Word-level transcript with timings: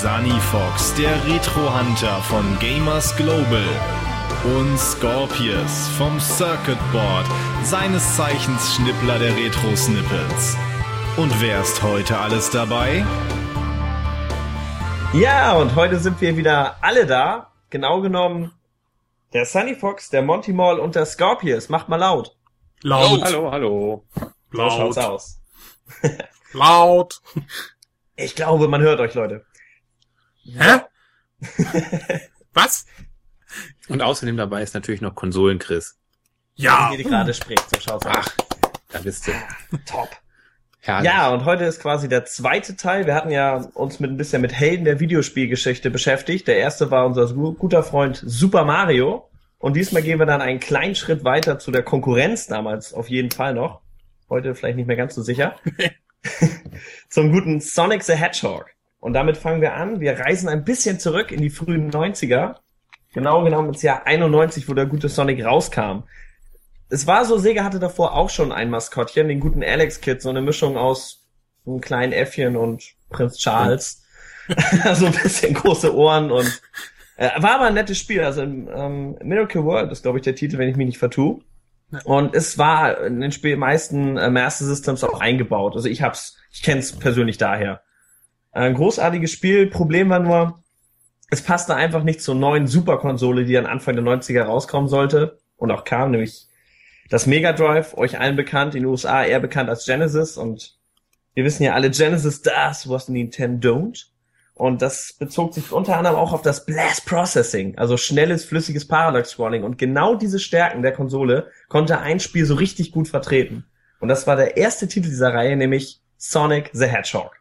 Sunny 0.00 0.38
Fox, 0.52 0.92
der 0.94 1.24
Retro-Hunter 1.26 2.20
von 2.24 2.58
Gamers 2.58 3.16
Global. 3.16 3.64
Und 4.44 4.78
Scorpius 4.78 5.88
vom 5.96 6.20
Circuit 6.20 6.76
Board, 6.92 7.24
seines 7.62 8.14
Zeichens 8.14 8.74
Schnippler 8.74 9.18
der 9.18 9.34
Retro-Snippets. 9.34 10.58
Und 11.16 11.40
wer 11.40 11.62
ist 11.62 11.82
heute 11.82 12.18
alles 12.18 12.50
dabei? 12.50 13.06
Ja, 15.14 15.54
und 15.54 15.74
heute 15.74 15.98
sind 15.98 16.20
wir 16.20 16.36
wieder 16.36 16.76
alle 16.82 17.06
da. 17.06 17.52
Genau 17.70 18.02
genommen 18.02 18.52
der 19.32 19.46
Sunny 19.46 19.74
Fox, 19.74 20.10
der 20.10 20.20
Monty 20.20 20.52
Mall 20.52 20.78
und 20.78 20.94
der 20.94 21.06
Scorpius. 21.06 21.70
Macht 21.70 21.88
mal 21.88 21.96
laut. 21.96 22.36
Laut. 22.82 23.22
Hallo, 23.22 23.50
hallo. 23.50 24.04
So 24.52 24.70
schaut's 24.70 24.96
Laut. 24.96 25.10
aus. 25.10 25.40
Laut. 26.52 27.20
Ich 28.14 28.34
glaube, 28.34 28.68
man 28.68 28.82
hört 28.82 29.00
euch, 29.00 29.14
Leute. 29.14 29.46
Hä? 30.54 30.80
Was? 32.52 32.86
Und 33.88 34.02
außerdem 34.02 34.36
dabei 34.36 34.62
ist 34.62 34.74
natürlich 34.74 35.00
noch 35.00 35.14
Konsolen-Chris. 35.14 35.96
Ja. 36.54 36.90
Wie 36.92 36.96
ihr 36.96 37.04
gerade 37.04 37.34
spricht, 37.34 37.68
so 37.70 37.80
schaut's 37.80 38.06
aus. 38.06 38.14
Ach, 38.16 38.28
da 38.88 38.98
bist 39.00 39.26
du. 39.26 39.32
Top. 39.86 40.08
Herrlich. 40.80 41.10
Ja, 41.10 41.30
und 41.30 41.44
heute 41.44 41.64
ist 41.64 41.80
quasi 41.80 42.08
der 42.08 42.24
zweite 42.24 42.76
Teil. 42.76 43.06
Wir 43.06 43.14
hatten 43.14 43.30
ja 43.30 43.56
uns 43.74 43.98
mit 44.00 44.10
ein 44.10 44.16
bisschen 44.16 44.40
mit 44.40 44.52
Helden 44.52 44.84
der 44.84 45.00
Videospielgeschichte 45.00 45.90
beschäftigt. 45.90 46.46
Der 46.48 46.56
erste 46.58 46.90
war 46.90 47.06
unser 47.06 47.26
gu- 47.34 47.54
guter 47.54 47.82
Freund 47.82 48.22
Super 48.24 48.64
Mario. 48.64 49.28
Und 49.58 49.74
diesmal 49.74 50.02
gehen 50.02 50.18
wir 50.18 50.26
dann 50.26 50.40
einen 50.42 50.60
kleinen 50.60 50.94
Schritt 50.94 51.24
weiter 51.24 51.58
zu 51.58 51.70
der 51.72 51.82
Konkurrenz 51.82 52.46
damals, 52.46 52.92
auf 52.94 53.08
jeden 53.10 53.30
Fall 53.30 53.54
noch. 53.54 53.80
Heute 54.28 54.54
vielleicht 54.54 54.76
nicht 54.76 54.86
mehr 54.86 54.96
ganz 54.96 55.14
so 55.14 55.22
sicher. 55.22 55.56
Zum 57.10 57.32
guten 57.32 57.60
Sonic 57.60 58.02
the 58.02 58.14
Hedgehog. 58.14 58.66
Und 59.06 59.12
damit 59.12 59.36
fangen 59.36 59.60
wir 59.60 59.74
an. 59.74 60.00
Wir 60.00 60.18
reisen 60.18 60.48
ein 60.48 60.64
bisschen 60.64 60.98
zurück 60.98 61.30
in 61.30 61.40
die 61.40 61.48
frühen 61.48 61.92
90er. 61.92 62.56
Genau 63.14 63.44
genommen 63.44 63.68
ins 63.68 63.82
Jahr 63.82 64.04
91, 64.04 64.68
wo 64.68 64.74
der 64.74 64.86
gute 64.86 65.08
Sonic 65.08 65.44
rauskam. 65.44 66.02
Es 66.88 67.06
war 67.06 67.24
so, 67.24 67.38
Sega 67.38 67.62
hatte 67.62 67.78
davor 67.78 68.16
auch 68.16 68.30
schon 68.30 68.50
ein 68.50 68.68
Maskottchen, 68.68 69.28
den 69.28 69.38
guten 69.38 69.62
Alex 69.62 70.00
Kid, 70.00 70.20
so 70.20 70.28
eine 70.28 70.42
Mischung 70.42 70.76
aus 70.76 71.24
einem 71.64 71.80
kleinen 71.80 72.12
Äffchen 72.12 72.56
und 72.56 72.82
Prinz 73.08 73.38
Charles. 73.38 74.04
so 74.94 75.06
ein 75.06 75.12
bisschen 75.12 75.54
große 75.54 75.94
Ohren 75.94 76.32
und 76.32 76.60
äh, 77.16 77.30
war 77.40 77.54
aber 77.54 77.66
ein 77.66 77.74
nettes 77.74 77.98
Spiel. 77.98 78.24
Also 78.24 78.42
ähm, 78.42 79.16
Miracle 79.22 79.62
World 79.62 79.92
ist, 79.92 80.02
glaube 80.02 80.18
ich, 80.18 80.24
der 80.24 80.34
Titel, 80.34 80.58
wenn 80.58 80.68
ich 80.68 80.76
mich 80.76 80.86
nicht 80.86 80.98
vertue. 80.98 81.42
Und 82.02 82.34
es 82.34 82.58
war 82.58 83.04
in 83.04 83.20
den 83.20 83.30
Spiel 83.30 83.56
meisten 83.56 84.16
äh, 84.16 84.30
Master 84.30 84.64
Systems 84.64 85.04
auch 85.04 85.20
eingebaut. 85.20 85.76
Also 85.76 85.88
ich 85.88 86.02
hab's, 86.02 86.38
ich 86.50 86.64
kenn's 86.64 86.90
persönlich 86.90 87.38
daher. 87.38 87.82
Ein 88.56 88.72
großartiges 88.72 89.30
Spiel. 89.30 89.66
Problem 89.66 90.08
war 90.08 90.18
nur, 90.18 90.62
es 91.30 91.42
passte 91.42 91.74
einfach 91.74 92.04
nicht 92.04 92.22
zur 92.22 92.34
neuen 92.34 92.66
Superkonsole, 92.66 93.44
die 93.44 93.52
dann 93.52 93.66
Anfang 93.66 93.96
der 93.96 94.04
90er 94.04 94.44
rauskommen 94.44 94.88
sollte 94.88 95.38
und 95.58 95.70
auch 95.70 95.84
kam, 95.84 96.12
nämlich 96.12 96.46
das 97.10 97.26
Mega 97.26 97.52
Drive, 97.52 97.94
euch 97.98 98.18
allen 98.18 98.34
bekannt, 98.34 98.74
in 98.74 98.82
den 98.82 98.88
USA 98.88 99.22
eher 99.22 99.40
bekannt 99.40 99.68
als 99.68 99.84
Genesis 99.84 100.38
und 100.38 100.74
wir 101.34 101.44
wissen 101.44 101.64
ja 101.64 101.74
alle, 101.74 101.90
Genesis 101.90 102.40
das, 102.40 102.88
was 102.88 103.10
Nintendo 103.10 103.68
don't. 103.68 104.06
Und 104.54 104.80
das 104.80 105.12
bezog 105.18 105.52
sich 105.52 105.70
unter 105.70 105.98
anderem 105.98 106.16
auch 106.16 106.32
auf 106.32 106.40
das 106.40 106.64
Blast 106.64 107.04
Processing, 107.04 107.76
also 107.76 107.98
schnelles, 107.98 108.46
flüssiges 108.46 108.88
Parallax-Scrolling. 108.88 109.64
Und 109.64 109.76
genau 109.76 110.14
diese 110.14 110.38
Stärken 110.38 110.80
der 110.80 110.92
Konsole 110.92 111.50
konnte 111.68 111.98
ein 111.98 112.20
Spiel 112.20 112.46
so 112.46 112.54
richtig 112.54 112.90
gut 112.90 113.06
vertreten. 113.06 113.66
Und 114.00 114.08
das 114.08 114.26
war 114.26 114.34
der 114.34 114.56
erste 114.56 114.88
Titel 114.88 115.10
dieser 115.10 115.34
Reihe, 115.34 115.56
nämlich 115.56 116.00
Sonic 116.16 116.70
the 116.72 116.86
Hedgehog. 116.86 117.36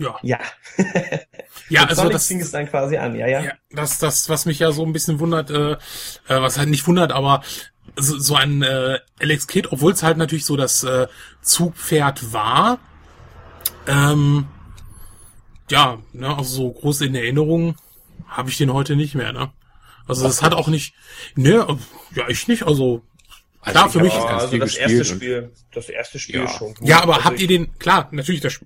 Ja. 0.00 0.16
Ja. 0.22 0.38
Ja, 1.68 1.82
also 1.84 1.96
Sonic 2.02 2.12
das, 2.14 2.26
fing 2.26 2.40
es 2.40 2.50
dann 2.50 2.66
quasi 2.68 2.96
an, 2.96 3.14
ja, 3.14 3.28
ja. 3.28 3.42
ja, 3.42 3.52
das, 3.70 3.98
das, 3.98 4.28
was 4.28 4.44
mich 4.46 4.58
ja 4.58 4.72
so 4.72 4.84
ein 4.84 4.92
bisschen 4.92 5.20
wundert, 5.20 5.50
äh, 5.50 5.72
äh, 5.72 5.76
was 6.26 6.58
halt 6.58 6.68
nicht 6.68 6.86
wundert, 6.88 7.12
aber 7.12 7.42
so, 7.96 8.18
so 8.18 8.34
ein 8.34 8.62
äh, 8.62 8.98
Alex 9.20 9.46
Kidd, 9.46 9.68
obwohl 9.70 9.92
es 9.92 10.02
halt 10.02 10.16
natürlich 10.16 10.44
so 10.46 10.56
das 10.56 10.82
äh, 10.82 11.06
Zugpferd 11.42 12.32
war, 12.32 12.78
ähm, 13.86 14.46
ja, 15.70 15.98
ne, 16.12 16.36
also 16.36 16.54
so 16.54 16.72
groß 16.72 17.02
in 17.02 17.14
Erinnerung 17.14 17.76
habe 18.26 18.50
ich 18.50 18.58
den 18.58 18.72
heute 18.72 18.96
nicht 18.96 19.14
mehr, 19.14 19.32
ne? 19.32 19.52
Also 20.08 20.24
das 20.24 20.42
hat 20.42 20.54
auch 20.54 20.66
nicht, 20.68 20.94
ne, 21.36 21.66
ja, 22.16 22.28
ich 22.28 22.48
nicht, 22.48 22.64
also 22.64 23.02
Also 23.60 23.78
klar, 23.78 23.90
für 23.90 24.00
mich- 24.00 24.12
Ja, 24.14 24.20
ganz 24.26 24.32
also 24.42 24.48
viel 24.48 24.58
das 24.60 24.68
gespielt 24.70 24.90
erste 24.90 25.04
Spiel, 25.14 25.52
das 25.72 25.88
erste 25.88 26.18
Spiel 26.18 26.36
Ja. 26.36 26.44
ist 26.46 26.56
schon 26.56 26.74
gut. 26.74 26.88
Ja, 26.88 27.02
aber 27.02 27.14
also 27.16 27.24
habt 27.26 27.40
ihr 27.40 27.46
den, 27.46 27.78
klar, 27.78 28.08
natürlich 28.10 28.40
das, 28.40 28.58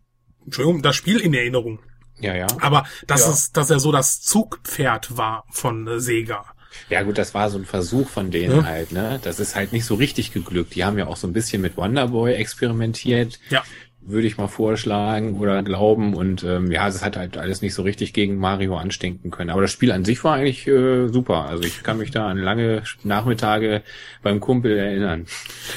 Entschuldigung, 0.44 0.82
das 0.82 0.96
Spiel 0.96 1.18
in 1.20 1.34
Erinnerung. 1.34 1.80
Ja, 2.20 2.34
ja. 2.34 2.46
Aber 2.60 2.86
das 3.06 3.22
Ja. 3.26 3.30
ist, 3.32 3.56
dass 3.56 3.70
er 3.70 3.80
so 3.80 3.90
das 3.92 4.20
Zugpferd 4.22 5.16
war 5.16 5.44
von 5.50 5.86
äh, 5.88 6.00
Sega. 6.00 6.44
Ja 6.88 7.02
gut, 7.02 7.18
das 7.18 7.34
war 7.34 7.50
so 7.50 7.58
ein 7.58 7.64
Versuch 7.66 8.08
von 8.08 8.30
denen 8.30 8.56
Ja. 8.58 8.64
halt, 8.64 8.92
ne? 8.92 9.20
Das 9.22 9.38
ist 9.40 9.54
halt 9.54 9.72
nicht 9.72 9.84
so 9.84 9.94
richtig 9.94 10.32
geglückt. 10.32 10.74
Die 10.74 10.84
haben 10.84 10.98
ja 10.98 11.06
auch 11.06 11.16
so 11.16 11.26
ein 11.26 11.32
bisschen 11.32 11.62
mit 11.62 11.76
Wonderboy 11.76 12.34
experimentiert, 12.34 13.38
Ja. 13.50 13.62
Würde 14.06 14.26
ich 14.26 14.36
mal 14.36 14.48
vorschlagen 14.48 15.38
oder 15.38 15.62
glauben. 15.62 16.14
Und 16.14 16.44
ähm, 16.44 16.70
ja, 16.70 16.86
das 16.86 17.04
hat 17.04 17.16
halt 17.16 17.36
alles 17.36 17.62
nicht 17.62 17.74
so 17.74 17.82
richtig 17.82 18.12
gegen 18.12 18.36
Mario 18.36 18.76
anstinken 18.76 19.30
können. 19.30 19.50
Aber 19.50 19.62
das 19.62 19.70
Spiel 19.70 19.92
an 19.92 20.04
sich 20.04 20.22
war 20.24 20.34
eigentlich 20.34 20.66
äh, 20.66 21.08
super. 21.08 21.46
Also 21.46 21.64
ich 21.64 21.82
kann 21.82 21.98
mich 21.98 22.10
da 22.10 22.28
an 22.28 22.38
lange 22.38 22.82
Nachmittage 23.02 23.82
beim 24.22 24.40
Kumpel 24.40 24.76
erinnern. 24.76 25.26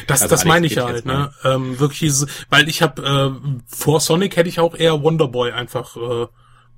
Das, 0.07 0.21
Also 0.21 0.35
das 0.35 0.45
meine 0.45 0.67
ich 0.67 0.73
Kidd 0.73 0.83
halt, 0.83 1.05
ne? 1.05 1.31
Ähm, 1.43 1.79
wirklich, 1.79 2.13
weil 2.49 2.67
ich 2.67 2.81
habe 2.81 3.01
äh, 3.01 3.65
vor 3.67 3.99
Sonic 3.99 4.35
hätte 4.35 4.49
ich 4.49 4.59
auch 4.59 4.75
eher 4.75 5.01
Wonderboy 5.01 5.51
einfach 5.51 5.95
äh, 5.95 6.27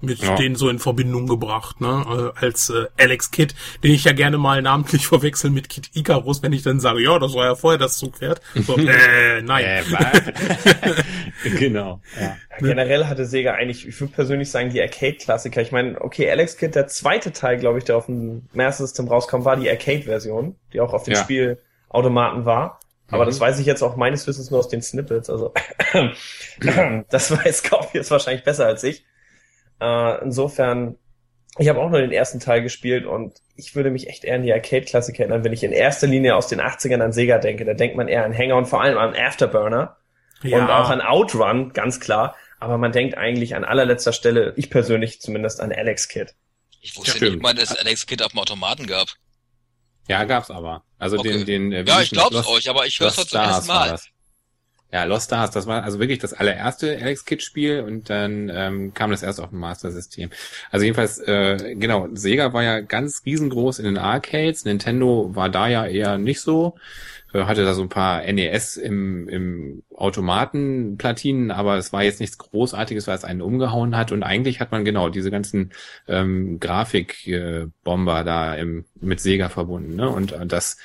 mit 0.02 0.20
Ja. 0.20 0.36
denen 0.36 0.56
so 0.56 0.70
in 0.70 0.80
Verbindung 0.80 1.28
gebracht, 1.28 1.82
ne? 1.82 2.34
Äh, 2.38 2.46
als 2.46 2.70
äh, 2.70 2.86
Alex 2.98 3.32
Kidd, 3.32 3.54
den 3.84 3.92
ich 3.92 4.06
ja 4.06 4.14
gerne 4.14 4.38
mal 4.38 4.62
namentlich 4.62 5.08
verwechsel 5.08 5.50
mit 5.52 5.68
Kid 5.70 5.90
Icarus, 5.94 6.42
wenn 6.42 6.54
ich 6.54 6.64
dann 6.64 6.80
sage, 6.80 7.02
ja, 7.04 7.20
das 7.20 7.34
war 7.34 7.46
ja 7.46 7.56
vorher 7.56 7.78
das 7.78 7.98
Zugpferd. 7.98 8.42
So, 8.56 8.78
äh, 8.78 9.42
nein. 9.42 9.66
Äh, 9.66 11.50
genau. 11.58 12.02
Ja. 12.20 12.36
Generell 12.60 13.06
hatte 13.06 13.26
Sega 13.26 13.54
eigentlich, 13.54 13.88
ich 13.88 14.00
würde 14.00 14.14
persönlich 14.14 14.52
sagen, 14.52 14.70
die 14.70 14.82
Arcade-Klassiker. 14.82 15.62
Ich 15.62 15.72
meine, 15.72 16.00
okay, 16.02 16.30
Alex 16.30 16.58
Kidd, 16.58 16.76
der 16.76 16.88
zweite 16.88 17.32
Teil, 17.32 17.58
glaube 17.58 17.78
ich, 17.80 17.86
der 17.86 17.98
auf 17.98 18.06
dem 18.08 18.48
Master 18.54 18.86
System 18.86 19.08
rauskam, 19.08 19.46
war 19.46 19.56
die 19.58 19.70
Arcade-Version, 19.70 20.56
die 20.74 20.82
auch 20.82 20.94
auf 20.94 21.04
dem 21.04 21.14
Ja. 21.14 21.24
Spielautomaten 21.24 22.46
war. 22.46 22.80
Aber 23.12 23.24
Mhm. 23.24 23.30
das 23.30 23.40
weiß 23.40 23.60
ich 23.60 23.66
jetzt 23.66 23.82
auch 23.82 23.96
meines 23.96 24.28
Wissens 24.28 24.52
nur 24.52 24.60
aus 24.60 24.68
den 24.70 24.82
Snippets. 24.82 25.30
Also 25.30 25.54
das 27.10 27.32
weiß 27.32 27.58
Scorpio 27.60 27.90
jetzt 28.00 28.12
wahrscheinlich 28.12 28.44
besser 28.44 28.66
als 28.66 28.84
ich. 28.84 29.04
Äh, 29.82 30.24
insofern, 30.24 30.98
ich 31.58 31.68
habe 31.70 31.80
auch 31.80 31.90
nur 31.90 32.00
den 32.02 32.12
ersten 32.12 32.40
Teil 32.40 32.62
gespielt 32.62 33.06
und 33.06 33.34
ich 33.56 33.76
würde 33.76 33.90
mich 33.92 34.08
echt 34.08 34.24
eher 34.24 34.36
an 34.36 34.44
die 34.44 34.54
Arcade-Klassiker 34.54 35.20
erinnern, 35.24 35.44
wenn 35.44 35.54
ich 35.54 35.64
in 35.64 35.72
erster 35.72 36.08
Linie 36.08 36.36
aus 36.36 36.48
den 36.48 36.62
80ern 36.62 37.02
an 37.02 37.12
Sega 37.12 37.38
denke. 37.40 37.66
Da 37.66 37.74
denkt 37.74 37.96
man 37.98 38.08
eher 38.08 38.24
an 38.26 38.32
Hänger 38.32 38.56
und 38.56 38.66
vor 38.68 38.82
allem 38.82 38.98
an 38.98 39.16
Afterburner 39.16 39.98
ja, 40.44 40.58
und 40.58 40.70
auch 40.70 40.90
an 40.90 41.02
Outrun, 41.02 41.74
ganz 41.74 42.00
klar. 42.00 42.36
Aber 42.60 42.78
man 42.78 42.92
denkt 42.92 43.18
eigentlich 43.18 43.56
an 43.56 43.64
allerletzter 43.64 44.14
Stelle, 44.14 44.54
ich 44.58 44.70
persönlich 44.70 45.22
zumindest, 45.22 45.60
an 45.62 45.72
Alex 45.72 46.08
Kidd. 46.08 46.34
Ich 46.82 46.96
wusste 46.98 47.12
Stimmt. 47.18 47.32
nicht 47.34 47.42
mal, 47.44 47.54
dass 47.54 47.72
es 47.72 47.78
Alex 47.78 48.06
Kidd 48.06 48.24
auf 48.24 48.32
dem 48.32 48.40
Automaten 48.40 48.86
gab. 48.88 49.08
Ja, 50.08 50.24
gab's 50.24 50.50
aber. 50.50 50.84
Also 50.98 51.18
Okay. 51.20 51.44
den, 51.44 51.46
den, 51.46 51.72
äh, 51.74 51.86
wie 51.86 51.90
Ja, 51.90 52.02
ich 52.02 52.10
glaub's 52.12 52.32
das? 52.36 52.48
euch, 52.48 52.70
aber 52.70 52.86
ich 52.86 53.00
hör's 53.00 53.18
Lost 53.18 53.20
heute 53.20 53.30
zum 53.30 53.42
ersten 53.42 53.68
Mal. 53.68 54.00
Ja, 54.92 55.04
Lost 55.04 55.26
Stars, 55.26 55.52
das 55.52 55.68
war 55.68 55.84
also 55.84 56.00
wirklich 56.00 56.18
das 56.18 56.34
allererste 56.34 56.98
Alex 57.00 57.24
Kidd 57.24 57.44
Spiel 57.44 57.82
und 57.82 58.10
dann 58.10 58.52
ähm, 58.52 58.94
kam 58.96 59.12
das 59.12 59.22
erst 59.22 59.40
auf 59.40 59.52
dem 59.52 59.60
Master 59.60 59.92
System. 59.92 60.32
Also 60.72 60.84
jedenfalls, 60.84 61.20
äh, 61.20 61.76
genau, 61.76 62.08
Sega 62.14 62.54
war 62.54 62.64
ja 62.64 62.80
ganz 62.80 63.22
riesengroß 63.24 63.78
in 63.78 63.86
den 63.86 63.98
Arcades, 64.00 64.66
Nintendo 64.66 65.30
war 65.36 65.50
da 65.50 65.68
ja 65.68 65.86
eher 65.86 66.18
nicht 66.18 66.42
so, 66.42 66.76
äh, 67.34 67.44
hatte 67.44 67.66
da 67.66 67.76
so 67.76 67.84
ein 67.84 67.90
paar 67.90 68.24
NES 68.24 68.78
im, 68.78 69.30
im 69.30 69.84
Automatenplatinen, 69.96 71.52
aber 71.52 71.78
es 71.78 71.94
war 71.94 72.02
jetzt 72.02 72.20
nichts 72.20 72.40
Großartiges, 72.40 73.06
was 73.06 73.26
einen 73.26 73.44
umgehauen 73.44 73.96
hat 73.96 74.12
und 74.12 74.24
eigentlich 74.24 74.60
hat 74.60 74.72
man 74.72 74.86
genau 74.86 75.10
diese 75.10 75.30
ganzen 75.30 75.72
ähm, 76.08 76.60
Grafikbomber 76.60 78.22
äh, 78.22 78.26
da 78.26 78.56
im, 78.56 78.86
mit 79.00 79.20
Sega 79.20 79.50
verbunden, 79.50 79.96
ne? 79.96 80.10
Und, 80.10 80.32
und 80.32 80.52
das 80.52 80.78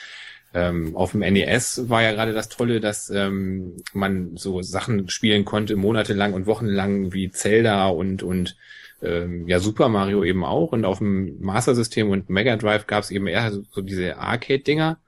Ähm, 0.54 0.94
auf 0.94 1.10
dem 1.10 1.20
NES 1.20 1.88
war 1.88 2.02
ja 2.02 2.12
gerade 2.12 2.32
das 2.32 2.48
Tolle, 2.48 2.80
dass 2.80 3.10
ähm, 3.10 3.76
man 3.92 4.36
so 4.36 4.62
Sachen 4.62 5.08
spielen 5.08 5.44
konnte, 5.44 5.74
monatelang 5.74 6.32
und 6.32 6.46
wochenlang 6.46 7.12
wie 7.12 7.30
Zelda 7.30 7.88
und 7.88 8.22
und 8.22 8.56
ähm, 9.02 9.48
ja 9.48 9.58
Super 9.58 9.88
Mario 9.88 10.22
eben 10.22 10.44
auch. 10.44 10.70
Und 10.70 10.84
auf 10.84 10.98
dem 10.98 11.40
Master 11.40 11.74
System 11.74 12.10
und 12.10 12.30
Mega 12.30 12.56
Drive 12.56 12.86
gab 12.86 13.02
es 13.02 13.10
eben 13.10 13.26
eher 13.26 13.50
so, 13.50 13.62
so 13.72 13.82
diese 13.82 14.16
Arcade-Dinger. 14.16 14.98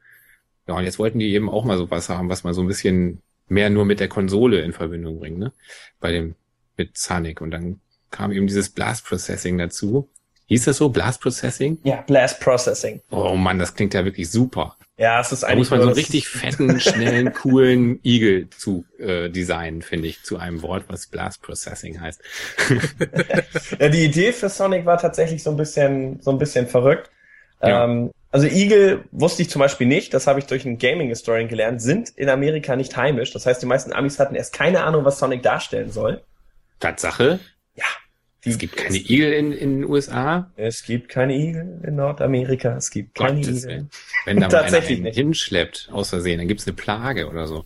Ja, 0.66 0.74
und 0.74 0.82
jetzt 0.82 0.98
wollten 0.98 1.20
die 1.20 1.32
eben 1.32 1.48
auch 1.48 1.64
mal 1.64 1.78
sowas 1.78 2.08
haben, 2.08 2.28
was 2.28 2.42
man 2.42 2.52
so 2.52 2.62
ein 2.62 2.66
bisschen 2.66 3.22
mehr 3.48 3.70
nur 3.70 3.84
mit 3.84 4.00
der 4.00 4.08
Konsole 4.08 4.60
in 4.62 4.72
Verbindung 4.72 5.20
bringt, 5.20 5.38
ne? 5.38 5.52
Bei 6.00 6.10
dem 6.10 6.34
mit 6.76 6.98
Sonic. 6.98 7.40
Und 7.40 7.52
dann 7.52 7.80
kam 8.10 8.32
eben 8.32 8.48
dieses 8.48 8.70
Blast 8.70 9.06
Processing 9.06 9.58
dazu. 9.58 10.08
Hieß 10.46 10.64
das 10.64 10.78
so? 10.78 10.88
Blast 10.88 11.20
Processing? 11.20 11.78
Ja, 11.84 12.02
Blast 12.02 12.40
Processing. 12.40 13.00
Oh 13.10 13.36
Mann, 13.36 13.60
das 13.60 13.74
klingt 13.74 13.94
ja 13.94 14.04
wirklich 14.04 14.28
super. 14.30 14.76
Ja, 14.98 15.20
es 15.20 15.30
ist 15.30 15.42
Da 15.42 15.48
eigentlich 15.48 15.58
muss 15.58 15.70
man 15.70 15.80
so 15.82 15.86
einen 15.88 15.94
richtig 15.94 16.28
fetten, 16.28 16.80
schnellen, 16.80 17.32
coolen 17.34 18.00
Igel 18.02 18.48
zu 18.50 18.84
äh, 18.98 19.28
designen, 19.28 19.82
finde 19.82 20.08
ich, 20.08 20.22
zu 20.22 20.38
einem 20.38 20.62
Wort, 20.62 20.84
was 20.88 21.06
Blast 21.06 21.42
Processing 21.42 22.00
heißt. 22.00 22.20
Ja, 23.78 23.88
die 23.88 24.04
Idee 24.04 24.32
für 24.32 24.48
Sonic 24.48 24.86
war 24.86 24.98
tatsächlich 24.98 25.42
so 25.42 25.50
ein 25.50 25.56
bisschen, 25.56 26.20
so 26.20 26.30
ein 26.30 26.38
bisschen 26.38 26.66
verrückt. 26.66 27.10
Ja. 27.62 27.84
Ähm, 27.84 28.10
also 28.30 28.46
Eagle 28.46 29.04
wusste 29.12 29.42
ich 29.42 29.50
zum 29.50 29.60
Beispiel 29.60 29.86
nicht, 29.86 30.12
das 30.14 30.26
habe 30.26 30.38
ich 30.38 30.46
durch 30.46 30.66
einen 30.66 30.78
Gaming-Historian 30.78 31.48
gelernt, 31.48 31.80
sind 31.82 32.10
in 32.10 32.28
Amerika 32.28 32.76
nicht 32.76 32.96
heimisch. 32.96 33.32
Das 33.32 33.46
heißt, 33.46 33.62
die 33.62 33.66
meisten 33.66 33.92
Amis 33.92 34.18
hatten 34.18 34.34
erst 34.34 34.52
keine 34.52 34.84
Ahnung, 34.84 35.04
was 35.04 35.18
Sonic 35.18 35.42
darstellen 35.42 35.90
soll. 35.90 36.22
Tatsache, 36.80 37.40
es 38.46 38.58
gibt 38.58 38.76
keine 38.76 38.96
Igel 38.96 39.32
in, 39.32 39.52
in 39.52 39.80
den 39.80 39.90
USA. 39.90 40.50
Es 40.56 40.82
gibt 40.84 41.08
keine 41.08 41.34
Igel 41.34 41.80
in 41.84 41.96
Nordamerika. 41.96 42.76
Es 42.76 42.90
gibt 42.90 43.14
keine 43.14 43.40
Gottes 43.40 43.64
Igel. 43.64 43.68
Willen. 43.68 43.90
Wenn 44.24 44.36
da 44.40 44.48
mal 44.48 44.54
einer 44.54 44.62
Tatsächlich 44.62 44.96
einen 44.98 45.04
nicht. 45.04 45.16
hinschleppt, 45.16 45.88
aus 45.92 46.10
Versehen, 46.10 46.38
dann 46.38 46.48
gibt's 46.48 46.66
eine 46.66 46.74
Plage 46.74 47.28
oder 47.28 47.46
so. 47.46 47.64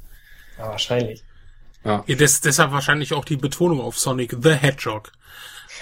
Ja, 0.58 0.68
wahrscheinlich. 0.68 1.22
Ja. 1.84 2.04
Ja, 2.06 2.14
des, 2.14 2.40
deshalb 2.40 2.72
wahrscheinlich 2.72 3.12
auch 3.14 3.24
die 3.24 3.36
Betonung 3.36 3.80
auf 3.80 3.98
Sonic 3.98 4.36
the 4.42 4.50
Hedgehog. 4.52 5.12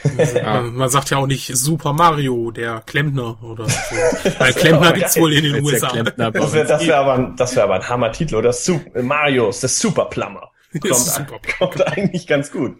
man, 0.45 0.75
man 0.75 0.89
sagt 0.91 1.11
ja 1.11 1.17
auch 1.17 1.27
nicht 1.27 1.50
Super 1.56 1.93
Mario, 1.93 2.53
der 2.53 2.83
Klempner 2.87 3.43
oder 3.43 3.69
so. 3.69 3.97
Weil 4.39 4.53
Klempner 4.53 4.93
gibt's 4.93 5.15
geil. 5.15 5.23
wohl 5.25 5.33
in 5.33 5.43
den 5.45 5.65
USA. 5.65 5.89
Das 6.05 6.53
wäre 6.53 6.67
das 6.67 6.87
wär 6.87 6.99
aber, 6.99 7.15
ein- 7.15 7.37
das 7.37 7.56
wär 7.56 7.65
aber 7.65 7.75
ein 7.75 7.89
Hammer-Titel, 7.89 8.37
oder? 8.37 8.53
Su 8.53 8.81
Mario 8.95 9.49
ist 9.50 9.62
der 9.62 9.69
Superplumber. 9.71 10.50
Das 10.71 11.15
Kommt, 11.15 11.31
super. 11.31 11.41
kommt 11.59 11.87
eigentlich 11.89 12.27
ganz 12.27 12.53
gut. 12.53 12.77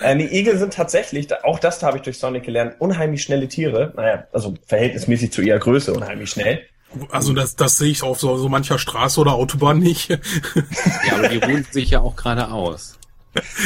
Äh, 0.00 0.16
die 0.16 0.38
Igel 0.38 0.58
sind 0.58 0.74
tatsächlich, 0.74 1.28
auch 1.44 1.58
das 1.58 1.82
habe 1.82 1.96
ich 1.96 2.02
durch 2.02 2.18
Sonic 2.18 2.44
gelernt, 2.44 2.76
unheimlich 2.78 3.22
schnelle 3.22 3.48
Tiere. 3.48 3.92
Naja, 3.96 4.24
also 4.32 4.54
verhältnismäßig 4.66 5.32
zu 5.32 5.42
ihrer 5.42 5.58
Größe 5.58 5.92
unheimlich 5.92 6.30
schnell. 6.30 6.62
Also 7.10 7.32
das, 7.34 7.56
das 7.56 7.76
sehe 7.76 7.90
ich 7.90 8.02
auf 8.02 8.18
so, 8.18 8.36
so 8.36 8.48
mancher 8.48 8.78
Straße 8.78 9.20
oder 9.20 9.34
Autobahn 9.34 9.78
nicht. 9.78 10.08
Ja, 11.06 11.16
aber 11.16 11.28
die 11.28 11.38
ruhen 11.38 11.66
sich 11.70 11.90
ja 11.90 12.00
auch 12.00 12.16
gerade 12.16 12.50
aus. 12.50 12.98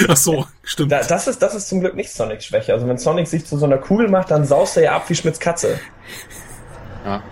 Ach 0.09 0.17
so, 0.17 0.47
stimmt. 0.63 0.93
Da, 0.93 1.03
das, 1.03 1.27
ist, 1.27 1.41
das 1.41 1.55
ist 1.55 1.69
zum 1.69 1.81
Glück 1.81 1.95
nicht 1.95 2.11
Sonics 2.11 2.47
Schwäche. 2.47 2.73
Also 2.73 2.87
wenn 2.87 2.99
Sonic 2.99 3.27
sich 3.27 3.45
zu 3.45 3.57
so 3.59 3.65
einer 3.65 3.79
Kugel 3.79 4.09
macht, 4.09 4.31
dann 4.31 4.45
saust 4.45 4.77
er 4.77 4.83
ja 4.85 4.97
ab 4.97 5.09
wie 5.09 5.15
Schmitz 5.15 5.39
Katze. 5.39 5.79
Ja. 7.05 7.23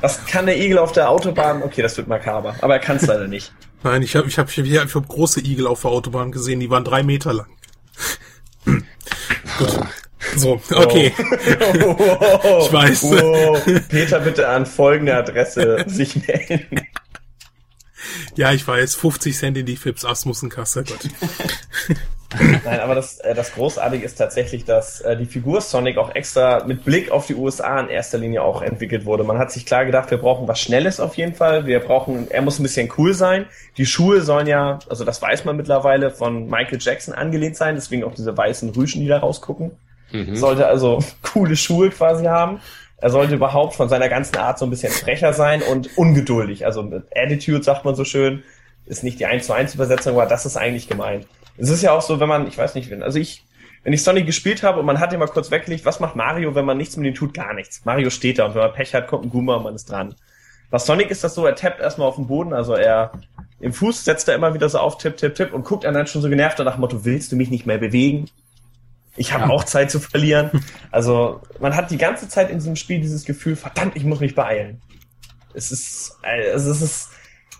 Das 0.00 0.24
kann 0.26 0.46
der 0.46 0.58
Igel 0.58 0.78
auf 0.78 0.92
der 0.92 1.10
Autobahn, 1.10 1.62
okay, 1.62 1.82
das 1.82 1.96
wird 1.96 2.08
makaber, 2.08 2.56
aber 2.60 2.74
er 2.74 2.80
kann 2.80 2.96
es 2.96 3.06
leider 3.06 3.28
nicht. 3.28 3.52
Nein, 3.84 4.02
ich 4.02 4.16
habe 4.16 4.26
ich 4.26 4.38
hab, 4.38 4.48
ich 4.48 4.58
hab, 4.58 4.66
ich 4.66 4.94
hab 4.94 5.08
große 5.08 5.40
Igel 5.40 5.66
auf 5.66 5.82
der 5.82 5.92
Autobahn 5.92 6.32
gesehen, 6.32 6.58
die 6.58 6.70
waren 6.70 6.84
drei 6.84 7.02
Meter 7.02 7.32
lang. 7.32 7.46
Gut. 8.64 9.80
So, 10.36 10.60
okay. 10.70 11.12
Oh. 11.18 12.62
Ich 12.66 12.72
weiß. 12.72 13.04
Oh. 13.04 13.58
Peter, 13.88 14.20
bitte 14.20 14.48
an 14.48 14.66
folgende 14.66 15.14
Adresse 15.14 15.84
sich 15.88 16.26
melden. 16.26 16.86
Ja, 18.36 18.52
ich 18.52 18.66
weiß, 18.66 18.94
50 18.94 19.36
Cent 19.36 19.58
in 19.58 19.66
die 19.66 19.76
Fips 19.76 20.04
Asmussenkasse. 20.04 20.84
Gott. 20.84 21.08
Nein, 22.64 22.80
aber 22.80 22.94
das, 22.94 23.18
äh, 23.18 23.34
das 23.34 23.52
Großartige 23.52 24.04
ist 24.04 24.16
tatsächlich, 24.16 24.64
dass 24.64 25.00
äh, 25.00 25.16
die 25.16 25.26
Figur 25.26 25.60
Sonic 25.60 25.98
auch 25.98 26.14
extra 26.14 26.64
mit 26.64 26.84
Blick 26.84 27.10
auf 27.10 27.26
die 27.26 27.34
USA 27.34 27.80
in 27.80 27.88
erster 27.88 28.18
Linie 28.18 28.42
auch 28.42 28.62
entwickelt 28.62 29.04
wurde. 29.04 29.24
Man 29.24 29.38
hat 29.38 29.50
sich 29.52 29.66
klar 29.66 29.84
gedacht, 29.84 30.10
wir 30.10 30.18
brauchen 30.18 30.48
was 30.48 30.60
Schnelles 30.60 31.00
auf 31.00 31.16
jeden 31.16 31.34
Fall. 31.34 31.66
Wir 31.66 31.80
brauchen, 31.80 32.30
er 32.30 32.42
muss 32.42 32.58
ein 32.58 32.62
bisschen 32.62 32.90
cool 32.98 33.14
sein. 33.14 33.46
Die 33.76 33.86
Schuhe 33.86 34.22
sollen 34.22 34.46
ja, 34.46 34.78
also 34.88 35.04
das 35.04 35.20
weiß 35.20 35.44
man 35.44 35.56
mittlerweile, 35.56 36.10
von 36.10 36.48
Michael 36.48 36.78
Jackson 36.80 37.14
angelehnt 37.14 37.56
sein, 37.56 37.74
deswegen 37.74 38.04
auch 38.04 38.14
diese 38.14 38.36
weißen 38.36 38.70
Rüschen, 38.70 39.00
die 39.00 39.08
da 39.08 39.18
rausgucken. 39.18 39.72
Mhm. 40.12 40.36
Sollte 40.36 40.66
also 40.66 41.00
coole 41.22 41.56
Schuhe 41.56 41.90
quasi 41.90 42.24
haben. 42.24 42.60
Er 42.98 43.10
sollte 43.10 43.34
überhaupt 43.34 43.74
von 43.74 43.88
seiner 43.88 44.08
ganzen 44.08 44.36
Art 44.36 44.58
so 44.58 44.64
ein 44.64 44.70
bisschen 44.70 44.92
frecher 44.92 45.32
sein 45.32 45.60
und 45.60 45.98
ungeduldig. 45.98 46.64
Also 46.66 46.84
mit 46.84 47.04
Attitude 47.16 47.64
sagt 47.64 47.84
man 47.84 47.96
so 47.96 48.04
schön, 48.04 48.44
ist 48.86 49.02
nicht 49.02 49.18
die 49.18 49.26
1 49.26 49.46
zu 49.46 49.52
1 49.52 49.74
Übersetzung, 49.74 50.14
aber 50.14 50.26
das 50.26 50.46
ist 50.46 50.56
eigentlich 50.56 50.88
gemeint. 50.88 51.26
Es 51.62 51.70
ist 51.70 51.82
ja 51.82 51.92
auch 51.92 52.02
so, 52.02 52.18
wenn 52.18 52.28
man, 52.28 52.48
ich 52.48 52.58
weiß 52.58 52.74
nicht, 52.74 52.90
wenn, 52.90 53.02
also 53.04 53.18
ich, 53.20 53.44
wenn 53.84 53.92
ich 53.92 54.02
Sonic 54.02 54.26
gespielt 54.26 54.62
habe 54.64 54.80
und 54.80 54.86
man 54.86 54.98
hat 54.98 55.12
ihn 55.12 55.20
mal 55.20 55.28
kurz 55.28 55.50
weggelegt, 55.52 55.84
was 55.84 56.00
macht 56.00 56.16
Mario, 56.16 56.54
wenn 56.56 56.64
man 56.64 56.76
nichts 56.76 56.96
mit 56.96 57.06
ihm 57.06 57.14
tut? 57.14 57.34
Gar 57.34 57.54
nichts. 57.54 57.84
Mario 57.84 58.10
steht 58.10 58.40
da 58.40 58.46
und 58.46 58.54
wenn 58.54 58.62
man 58.62 58.72
Pech 58.72 58.94
hat, 58.94 59.06
kommt 59.06 59.24
ein 59.24 59.30
Guma 59.30 59.54
und 59.54 59.62
man 59.62 59.74
ist 59.76 59.88
dran. 59.88 60.14
Bei 60.70 60.78
Sonic 60.78 61.10
ist 61.10 61.22
das 61.22 61.34
so, 61.36 61.46
er 61.46 61.54
tappt 61.54 61.80
erstmal 61.80 62.08
auf 62.08 62.16
den 62.16 62.26
Boden, 62.26 62.52
also 62.52 62.74
er 62.74 63.12
im 63.60 63.72
Fuß 63.72 64.04
setzt 64.04 64.28
er 64.28 64.34
immer 64.34 64.54
wieder 64.54 64.68
so 64.68 64.78
auf, 64.78 64.98
tipp, 64.98 65.16
tipp, 65.16 65.36
tipp 65.36 65.52
und 65.52 65.64
guckt 65.64 65.86
einen 65.86 65.94
dann 65.94 66.06
schon 66.08 66.20
so 66.20 66.28
genervt 66.28 66.58
nach 66.58 66.72
dem 66.74 66.80
Motto, 66.80 67.04
willst 67.04 67.30
du 67.30 67.36
mich 67.36 67.48
nicht 67.50 67.64
mehr 67.64 67.78
bewegen? 67.78 68.28
Ich 69.16 69.32
habe 69.32 69.44
Ja. 69.44 69.50
auch 69.50 69.62
Zeit 69.64 69.90
zu 69.90 70.00
verlieren. 70.00 70.50
Also 70.90 71.40
man 71.60 71.76
hat 71.76 71.90
die 71.90 71.98
ganze 71.98 72.28
Zeit 72.28 72.50
in 72.50 72.58
diesem 72.58 72.74
Spiel 72.76 73.00
dieses 73.00 73.24
Gefühl, 73.24 73.54
verdammt, 73.54 73.94
ich 73.94 74.04
muss 74.04 74.18
mich 74.20 74.34
beeilen. 74.34 74.80
Es 75.54 75.70
ist, 75.70 76.16
also 76.22 76.70
es 76.70 76.82
ist, 76.82 77.10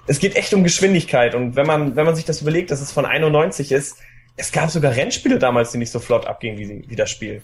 es 0.07 0.19
geht 0.19 0.37
echt 0.37 0.53
um 0.55 0.65
Geschwindigkeit 0.65 1.35
und 1.35 1.57
wenn 1.57 1.67
man, 1.67 1.97
wenn 1.97 2.05
man 2.05 2.17
sich 2.17 2.25
das 2.25 2.43
überlegt, 2.43 2.71
dass 2.71 2.81
es 2.81 2.93
von 2.93 3.07
91 3.07 3.73
ist, 3.73 3.99
es 4.37 4.51
gab 4.53 4.71
sogar 4.71 4.97
Rennspiele 4.97 5.39
damals, 5.39 5.73
die 5.73 5.79
nicht 5.79 5.93
so 5.93 6.01
flott 6.01 6.27
abgingen 6.27 6.59
wie, 6.59 6.89
wie 6.89 6.97
das 6.97 7.11
Spiel. 7.11 7.43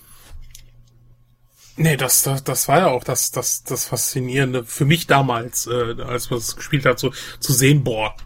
Nee, 1.76 1.96
das, 1.96 2.22
das, 2.22 2.42
das 2.42 2.66
war 2.66 2.78
ja 2.78 2.86
auch 2.88 3.04
das, 3.04 3.30
das, 3.30 3.62
das 3.62 3.86
Faszinierende 3.86 4.64
für 4.64 4.84
mich 4.84 5.06
damals, 5.06 5.68
äh, 5.68 5.94
als 6.02 6.28
man 6.30 6.40
es 6.40 6.56
gespielt 6.56 6.84
hat, 6.84 6.98
so 6.98 7.12
zu 7.38 7.52
sehen, 7.52 7.84
boah, 7.84 8.16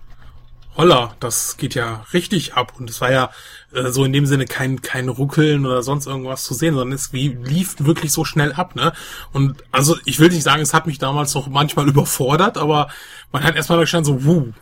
holla, 0.74 1.14
das 1.20 1.58
geht 1.58 1.74
ja 1.74 2.06
richtig 2.14 2.54
ab. 2.54 2.72
Und 2.78 2.88
es 2.88 3.02
war 3.02 3.12
ja 3.12 3.30
äh, 3.74 3.90
so 3.90 4.04
in 4.04 4.12
dem 4.12 4.26
Sinne 4.26 4.46
kein, 4.46 4.82
kein 4.82 5.08
Ruckeln 5.08 5.66
oder 5.66 5.82
sonst 5.82 6.06
irgendwas 6.06 6.44
zu 6.44 6.54
sehen, 6.54 6.74
sondern 6.74 6.94
es 6.96 7.12
wie, 7.12 7.28
lief 7.28 7.76
wirklich 7.78 8.12
so 8.12 8.24
schnell 8.24 8.52
ab, 8.52 8.74
ne? 8.76 8.92
Und 9.32 9.62
also 9.72 9.96
ich 10.04 10.18
will 10.18 10.28
nicht 10.30 10.42
sagen, 10.42 10.62
es 10.62 10.74
hat 10.74 10.86
mich 10.86 10.98
damals 10.98 11.34
noch 11.34 11.48
manchmal 11.48 11.88
überfordert, 11.94 12.58
aber 12.58 12.88
man 13.32 13.42
hat 13.44 13.56
erstmal 13.56 13.78
gestanden 13.80 14.20
so, 14.20 14.24
wuh, 14.24 14.52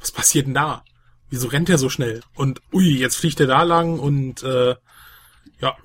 was 0.00 0.12
passiert 0.12 0.46
denn 0.46 0.54
da? 0.54 0.84
Wieso 1.30 1.48
rennt 1.48 1.70
er 1.70 1.78
so 1.78 1.88
schnell? 1.88 2.22
Und 2.34 2.60
ui, 2.72 2.98
jetzt 2.98 3.16
fliegt 3.16 3.40
er 3.40 3.46
da 3.46 3.62
lang 3.62 3.98
und 3.98 4.42
äh, 4.42 4.74
ja, 5.60 5.76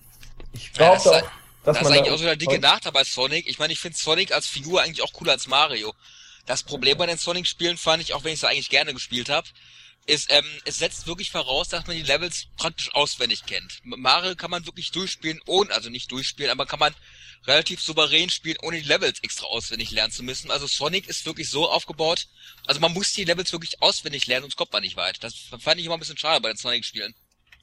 Ich 0.54 0.72
Ja, 0.80 0.94
glaube 0.94 0.94
das 0.96 1.08
auch, 1.08 1.16
ist- 1.22 1.32
dass 1.63 1.77
Das 1.77 1.77
ist 1.77 1.84
man 1.84 1.94
eigentlich 1.94 2.08
da, 2.08 2.13
auch 2.13 2.18
so 2.20 2.24
der 2.25 2.36
dicke 2.38 2.60
Nachteil 2.60 2.94
bei 2.94 3.04
Sonic. 3.04 3.48
Ich 3.48 3.60
meine, 3.60 3.74
ich 3.74 3.80
finde 3.80 3.98
Sonic 3.98 4.32
als 4.34 4.48
Figur 4.48 4.82
eigentlich 4.82 5.01
auch 5.04 5.12
cooler 5.13 5.34
als 5.34 5.48
Mario. 5.48 5.94
Das 6.46 6.63
Problem 6.63 6.98
bei 6.98 7.06
den 7.06 7.18
Sonic-Spielen 7.18 7.77
fand 7.77 8.01
ich, 8.01 8.13
auch 8.13 8.24
wenn 8.24 8.32
ich 8.34 8.39
es 8.39 8.46
eigentlich 8.46 8.70
gerne 8.70 8.94
gespielt 8.94 9.27
habe, 9.30 9.48
ist, 10.08 10.32
ähm, 10.32 10.46
es 10.66 10.80
setzt 10.80 11.06
wirklich 11.06 11.32
voraus, 11.32 11.70
dass 11.70 11.86
man 11.86 11.96
die 11.96 12.04
Levels 12.04 12.48
praktisch 12.58 12.94
auswendig 12.96 13.46
kennt. 13.46 13.80
Mario 13.84 14.36
kann 14.36 14.50
man 14.50 14.66
wirklich 14.66 14.92
durchspielen, 14.92 15.40
ohne, 15.46 15.72
also 15.72 15.90
nicht 15.90 16.12
durchspielen, 16.12 16.52
aber 16.52 16.66
kann 16.66 16.80
man 16.80 16.96
relativ 17.46 17.82
souverän 17.82 18.30
spielen, 18.30 18.58
ohne 18.62 18.82
die 18.82 18.88
Levels 18.88 19.20
extra 19.22 19.46
auswendig 19.48 19.92
lernen 19.92 20.12
zu 20.12 20.24
müssen. 20.24 20.50
Also 20.50 20.66
Sonic 20.66 21.08
ist 21.08 21.26
wirklich 21.26 21.50
so 21.50 21.70
aufgebaut, 21.70 22.28
also 22.66 22.80
man 22.80 22.94
muss 22.94 23.14
die 23.14 23.26
Levels 23.26 23.52
wirklich 23.52 23.82
auswendig 23.82 24.28
lernen, 24.28 24.44
sonst 24.44 24.56
kommt 24.56 24.74
man 24.74 24.82
nicht 24.82 24.96
weit. 24.96 25.24
Das 25.24 25.36
fand 25.60 25.80
ich 25.80 25.86
immer 25.86 25.96
ein 25.96 26.00
bisschen 26.00 26.18
schade 26.18 26.42
bei 26.42 26.50
den 26.50 26.58
Sonic-Spielen. 26.58 27.14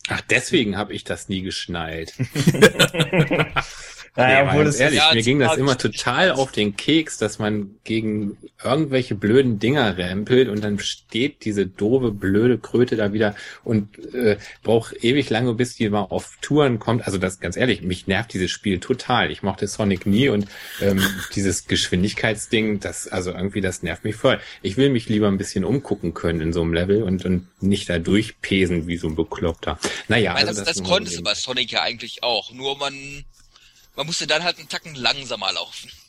Ach, 0.09 0.21
deswegen 0.29 0.77
habe 0.77 0.93
ich 0.93 1.05
das 1.05 1.29
nie 1.31 1.41
geschnallt. 1.41 2.13
naja, 4.17 4.43
Nee, 4.43 4.49
obwohl 4.49 4.65
ganz 4.65 4.77
es 4.77 4.81
ehrlich, 4.81 4.99
ja, 4.99 5.13
mir 5.13 5.23
ging 5.23 5.39
das 5.41 5.57
immer 5.57 5.77
total 5.77 6.31
auf 6.31 6.53
den 6.53 6.77
Keks, 6.77 7.19
dass 7.19 7.39
man 7.39 7.75
gegen 7.83 8.37
irgendwelche 8.63 9.17
blöden 9.17 9.59
Dinger 9.59 9.97
rempelt 9.97 10.49
und 10.49 10.63
dann 10.63 10.79
steht 10.79 11.45
diese 11.45 11.67
doofe, 11.67 12.13
blöde 12.13 12.59
Kröte 12.59 12.97
da 12.97 13.13
wieder 13.13 13.35
und 13.65 13.99
äh, 14.15 14.37
braucht 14.63 15.03
ewig 15.03 15.31
lange, 15.31 15.55
bis 15.55 15.75
die 15.75 15.89
mal 15.89 16.03
auf 16.03 16.39
Touren 16.41 16.79
kommt. 16.79 17.07
Also 17.07 17.19
das, 17.19 17.41
ganz 17.41 17.57
ehrlich, 17.57 17.83
mich 17.83 18.07
nervt 18.07 18.33
dieses 18.33 18.51
Spiel 18.51 18.79
total. 18.79 19.33
Ich 19.33 19.43
mochte 19.43 19.67
Sonic 19.67 20.07
nie 20.07 20.29
und 20.29 20.47
ähm, 20.81 21.03
dieses 21.35 21.67
Geschwindigkeitsding, 21.67 22.79
das, 22.79 23.09
also 23.09 23.33
irgendwie, 23.33 23.61
das 23.61 23.83
nervt 23.83 24.05
mich 24.05 24.15
voll. 24.15 24.41
Ich 24.63 24.77
will 24.77 24.91
mich 24.91 25.09
lieber 25.09 25.27
ein 25.27 25.39
bisschen 25.39 25.65
umgucken 25.65 26.15
können 26.15 26.41
in 26.41 26.53
so 26.53 26.63
einem 26.63 26.73
Level 26.73 27.03
und, 27.03 27.25
und 27.25 27.49
nicht 27.61 27.89
da 27.89 27.99
durchpesen 27.99 28.87
wie 28.87 28.97
so 28.97 29.09
ein 29.09 29.17
Bekloppter. 29.17 29.79
Naja, 30.07 30.35
also 30.35 30.53
das, 30.53 30.65
das 30.65 30.83
mal 30.83 30.89
konntest 30.89 31.19
du 31.19 31.23
bei 31.23 31.35
Sonic 31.35 31.73
ja 31.73 31.83
eigentlich 31.83 32.23
auch. 32.23 32.53
Nur 32.53 32.79
man, 32.79 32.95
man 33.97 34.07
musste 34.07 34.27
dann 34.27 34.45
halt 34.45 34.59
einen 34.59 34.69
Tacken 34.69 34.95
langsamer 34.95 35.53
laufen. 35.53 35.91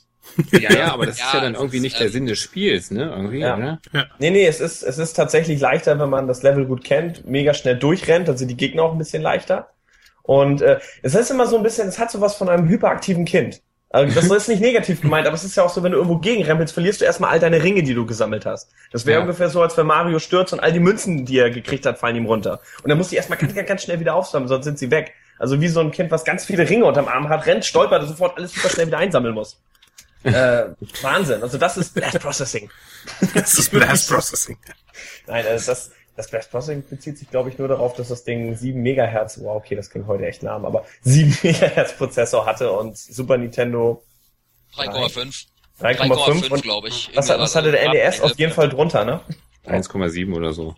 Ja, 0.52 0.74
ja, 0.74 0.92
aber 0.92 1.06
das 1.06 1.18
Ja, 1.20 1.26
ist 1.28 1.34
ja 1.34 1.40
dann 1.42 1.54
irgendwie 1.56 1.78
ist, 1.78 1.82
nicht 1.84 2.00
der 2.00 2.08
ähm, 2.08 2.12
Sinn 2.14 2.26
des 2.26 2.40
Spiels, 2.40 2.92
ne? 2.92 3.04
Irgendwie, 3.16 3.40
Ja. 3.40 3.56
oder? 3.56 3.80
Nee, 4.20 4.32
nee, 4.32 4.46
es 4.48 4.60
ist, 4.60 4.84
es 4.84 4.98
ist 4.98 5.14
tatsächlich 5.14 5.60
leichter, 5.60 6.00
wenn 6.00 6.10
man 6.10 6.28
das 6.28 6.42
Level 6.44 6.66
gut 6.66 6.84
kennt, 6.84 7.26
mega 7.26 7.54
schnell 7.54 7.78
durchrennt, 7.78 8.28
dann 8.28 8.38
sind 8.38 8.48
die 8.50 8.58
Gegner 8.58 8.84
auch 8.84 8.92
ein 8.92 8.98
bisschen 8.98 9.22
leichter. 9.22 9.70
Und 10.24 10.62
äh, 10.62 10.80
es 11.04 11.14
ist 11.16 11.30
immer 11.32 11.46
so 11.48 11.58
ein 11.58 11.64
bisschen, 11.64 11.88
es 11.88 12.00
hat 12.00 12.12
sowas 12.12 12.36
von 12.36 12.50
einem 12.50 12.68
hyperaktiven 12.68 13.26
Kind. 13.26 13.62
Also 13.90 14.14
das 14.14 14.26
ist 14.30 14.50
nicht 14.50 14.62
negativ 14.62 15.02
gemeint, 15.02 15.28
aber 15.28 15.36
es 15.36 15.44
ist 15.44 15.56
ja 15.56 15.64
auch 15.64 15.70
so, 15.70 15.84
wenn 15.84 15.92
du 15.92 15.98
irgendwo 16.00 16.18
gegenrempelst, 16.18 16.74
verlierst 16.74 17.02
du 17.02 17.06
erstmal 17.06 17.30
all 17.30 17.40
deine 17.40 17.62
Ringe, 17.64 17.84
die 17.84 17.94
du 17.94 18.06
gesammelt 18.06 18.46
hast. 18.46 18.72
Das 18.92 19.06
wäre 19.06 19.18
Ja. 19.18 19.22
ungefähr 19.22 19.50
so, 19.50 19.62
als 19.62 19.78
wenn 19.78 19.86
Mario 19.86 20.20
stürzt 20.20 20.54
und 20.54 20.60
all 20.60 20.74
die 20.74 20.80
Münzen, 20.80 21.26
die 21.26 21.38
er 21.38 21.52
gekriegt 21.52 21.86
hat, 21.86 22.00
fallen 22.00 22.16
ihm 22.16 22.26
runter. 22.26 22.62
Und 22.84 22.90
dann 22.90 22.98
muss 22.98 23.10
die 23.10 23.16
erstmal 23.16 23.38
ganz, 23.38 23.54
ganz, 23.54 23.68
ganz 23.68 23.84
schnell 23.84 24.00
wieder 24.00 24.16
aufsammeln, 24.16 24.50
sonst 24.50 24.66
sind 24.66 24.80
sie 24.80 24.90
weg. 24.92 25.14
Also 25.38 25.60
wie 25.62 25.68
so 25.68 25.80
ein 25.82 25.92
Kind, 25.92 26.12
was 26.12 26.24
ganz 26.24 26.46
viele 26.46 26.68
Ringe 26.68 26.86
unterm 26.86 27.08
Arm 27.08 27.30
hat, 27.30 27.46
rennt, 27.46 27.66
stolpert 27.66 28.02
und 28.04 28.08
sofort 28.10 28.38
alles 28.38 28.54
super 28.54 28.70
schnell 28.70 28.88
wieder 28.88 28.98
einsammeln 29.00 29.34
muss. 29.34 29.58
äh, 30.24 30.66
Wahnsinn. 31.02 31.42
Also 31.44 31.58
das 31.58 31.78
ist 31.78 31.94
Blast 31.94 32.20
Processing. 32.20 32.70
Das 33.34 33.54
ist 33.60 33.70
Blast 33.72 34.10
Processing. 34.10 34.58
Nein, 35.28 35.46
also 35.46 35.72
das, 35.72 35.92
das 36.16 36.30
Blast 36.30 36.50
Processing 36.50 36.84
bezieht 36.90 37.18
sich, 37.18 37.30
glaube 37.30 37.50
ich, 37.50 37.58
nur 37.58 37.68
darauf, 37.68 37.96
dass 37.96 38.08
das 38.08 38.24
Ding 38.24 38.56
7 38.56 38.82
Megahertz, 38.82 39.40
wow, 39.42 39.58
okay, 39.58 39.76
das 39.76 39.90
klingt 39.90 40.08
heute 40.08 40.26
echt 40.26 40.42
lahm, 40.42 40.66
aber 40.66 40.86
7 41.02 41.38
Megahertz 41.44 41.94
Prozessor 41.94 42.46
hatte 42.46 42.72
und 42.72 42.98
Super 42.98 43.38
Nintendo 43.38 44.04
3,5. 44.78 45.46
3,5 45.82 46.52
und 46.52 46.64
glaube 46.64 46.88
ich. 46.88 47.12
was, 47.14 47.30
was 47.30 47.56
hatte 47.56 47.72
der 47.72 47.90
NES? 47.90 48.22
Auf 48.22 48.38
jeden 48.40 48.54
Fall 48.54 48.70
drunter, 48.70 49.04
ne? 49.04 49.22
1,7 49.66 50.34
oder 50.34 50.54
so. 50.54 50.76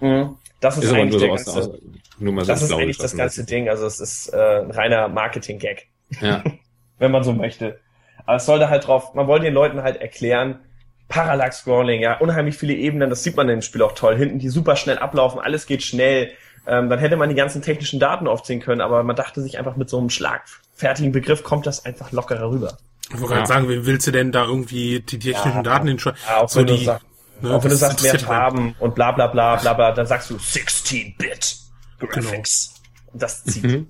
Mhm. 0.00 0.36
Das 0.60 0.78
ist, 0.78 0.84
Ist 0.84 0.92
eigentlich 0.92 1.10
nur 1.10 1.20
so 1.20 1.26
der 1.26 1.34
ganze, 1.36 1.50
aus, 1.50 1.70
nur 2.18 2.32
mal 2.32 2.44
so 2.44 2.52
das 2.52 2.62
ist 2.62 2.72
eigentlich 2.72 2.98
das 2.98 3.16
ganze 3.16 3.44
Ding. 3.44 3.68
Also 3.68 3.86
es 3.86 4.00
ist 4.00 4.32
äh, 4.32 4.60
ein 4.62 4.70
reiner 4.70 5.08
Marketing-Gag. 5.08 5.88
Ja. 6.20 6.42
wenn 6.98 7.10
man 7.10 7.24
so 7.24 7.32
möchte. 7.32 7.78
Aber 8.24 8.36
es 8.36 8.46
sollte 8.46 8.68
halt 8.68 8.86
drauf, 8.86 9.14
man 9.14 9.26
wollte 9.26 9.44
den 9.44 9.54
Leuten 9.54 9.82
halt 9.82 10.00
erklären, 10.00 10.60
Parallax-Scrolling, 11.08 12.00
ja, 12.00 12.18
unheimlich 12.18 12.56
viele 12.56 12.74
Ebenen, 12.74 13.10
das 13.10 13.22
sieht 13.22 13.36
man 13.36 13.48
im 13.48 13.62
Spiel 13.62 13.82
auch 13.82 13.92
toll. 13.92 14.16
Hinten 14.16 14.38
die 14.38 14.48
super 14.48 14.74
schnell 14.76 14.98
ablaufen, 14.98 15.40
alles 15.40 15.66
geht 15.66 15.82
schnell. 15.82 16.32
Ähm, 16.66 16.90
dann 16.90 16.98
hätte 16.98 17.16
man 17.16 17.28
die 17.28 17.36
ganzen 17.36 17.62
technischen 17.62 18.00
Daten 18.00 18.26
aufziehen 18.26 18.60
können, 18.60 18.80
aber 18.80 19.04
man 19.04 19.14
dachte 19.14 19.40
sich 19.40 19.56
einfach 19.58 19.76
mit 19.76 19.88
so 19.88 19.98
einem 19.98 20.10
schlagfertigen 20.10 21.12
Begriff 21.12 21.44
kommt 21.44 21.64
das 21.66 21.84
einfach 21.84 22.10
lockerer 22.10 22.50
rüber. 22.50 22.76
Ich 23.14 23.20
wollte 23.20 23.34
gerade 23.34 23.46
sagen, 23.46 23.68
wie 23.68 23.86
willst 23.86 24.08
du 24.08 24.10
denn 24.10 24.32
da 24.32 24.46
irgendwie 24.46 24.98
die 24.98 25.20
technischen 25.20 25.58
Ja. 25.58 25.62
Daten 25.62 25.86
hinschreiben? 25.86 26.18
Ja, 26.26 26.38
auch 26.38 26.48
so 26.48 26.58
wenn 26.58 26.66
du 26.66 26.76
die, 26.76 26.84
sagst, 26.84 27.06
ne, 27.40 27.54
auch 27.54 27.62
wenn 27.62 27.70
du 27.70 27.76
sagst, 27.76 28.02
mehr 28.02 28.12
keinen. 28.12 28.24
Farben 28.24 28.74
und 28.78 28.94
bla 28.94 29.12
bla 29.12 29.26
bla 29.26 29.56
bla 29.56 29.72
bla, 29.74 29.92
dann 29.92 30.06
sagst 30.06 30.30
du 30.30 30.36
16-Bit 30.36 31.56
Graphics. 31.98 32.74
Und 33.12 33.22
das 33.22 33.44
zieht. 33.44 33.64
Mhm. 33.64 33.88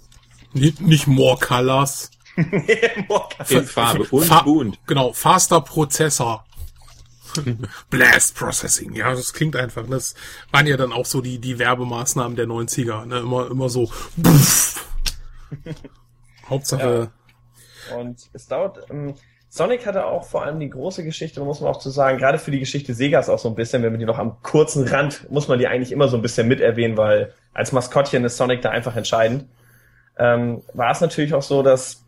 Nicht, 0.53 0.81
nicht 0.81 1.07
more 1.07 1.39
colors. 1.39 2.11
In 2.37 3.67
Farbe 3.67 4.05
und 4.11 4.25
Fa 4.25 4.43
bunt. 4.43 4.79
Genau, 4.87 5.13
faster 5.13 5.61
Prozessor. 5.61 6.45
Blast 7.91 8.37
Processing, 8.37 8.95
ja, 8.95 9.11
das 9.11 9.33
klingt 9.33 9.57
einfach. 9.57 9.87
Das 9.89 10.15
waren 10.51 10.67
ja 10.67 10.77
dann 10.77 10.93
auch 10.93 11.07
so 11.07 11.21
die, 11.21 11.39
die 11.39 11.59
Werbemaßnahmen 11.59 12.37
der 12.37 12.47
90er, 12.47 13.05
ne? 13.07 13.19
Immer, 13.19 13.51
immer 13.51 13.69
so. 13.69 13.91
Hauptsache, 16.49 17.11
Und 17.97 18.31
es 18.33 18.47
dauert. 18.47 18.91
Ähm, 18.91 19.15
Sonic 19.49 19.87
hatte 19.87 20.07
auch 20.07 20.25
vor 20.25 20.45
allem 20.45 20.61
die 20.61 20.69
große 20.69 21.05
Geschichte, 21.05 21.41
muss 21.41 21.61
man 21.61 21.71
auch 21.71 21.79
zu 21.79 21.91
sagen, 21.91 22.19
gerade 22.19 22.39
für 22.39 22.51
die 22.51 22.61
Geschichte 22.61 22.95
Segas 22.95 23.29
auch 23.29 23.39
so 23.39 23.49
ein 23.49 23.55
bisschen, 23.55 23.83
wenn 23.83 23.93
man 23.93 24.01
die 24.01 24.07
noch 24.07 24.19
am 24.19 24.43
kurzen 24.43 24.87
Rand, 24.87 25.31
muss 25.31 25.49
man 25.49 25.59
die 25.59 25.67
eigentlich 25.67 25.93
immer 25.93 26.09
so 26.09 26.17
ein 26.17 26.23
bisschen 26.23 26.49
mit 26.49 26.61
erwähnen, 26.61 26.97
weil 26.97 27.33
als 27.55 27.73
Maskottchen 27.73 28.25
ist 28.25 28.37
Sonic 28.37 28.63
da 28.63 28.71
einfach 28.71 28.97
entscheidend. 28.97 29.47
Ähm, 30.19 30.63
war 30.73 30.91
es 30.91 31.01
natürlich 31.01 31.33
auch 31.35 31.43
so, 31.43 31.63
dass 31.63 32.03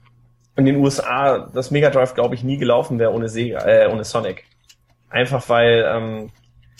in 0.57 0.67
den 0.67 0.77
USA 0.77 1.49
das 1.55 1.71
Mega 1.71 1.91
Drive, 1.91 2.15
glaube 2.15 2.35
ich, 2.35 2.43
nie 2.43 2.57
gelaufen 2.57 2.99
wäre 2.99 3.13
ohne 3.13 3.29
Sega, 3.29 3.65
äh, 3.67 3.89
ohne 3.89 4.05
Sonic. 4.05 4.45
Einfach 5.09 5.49
weil 5.49 5.85
ähm, 5.89 6.31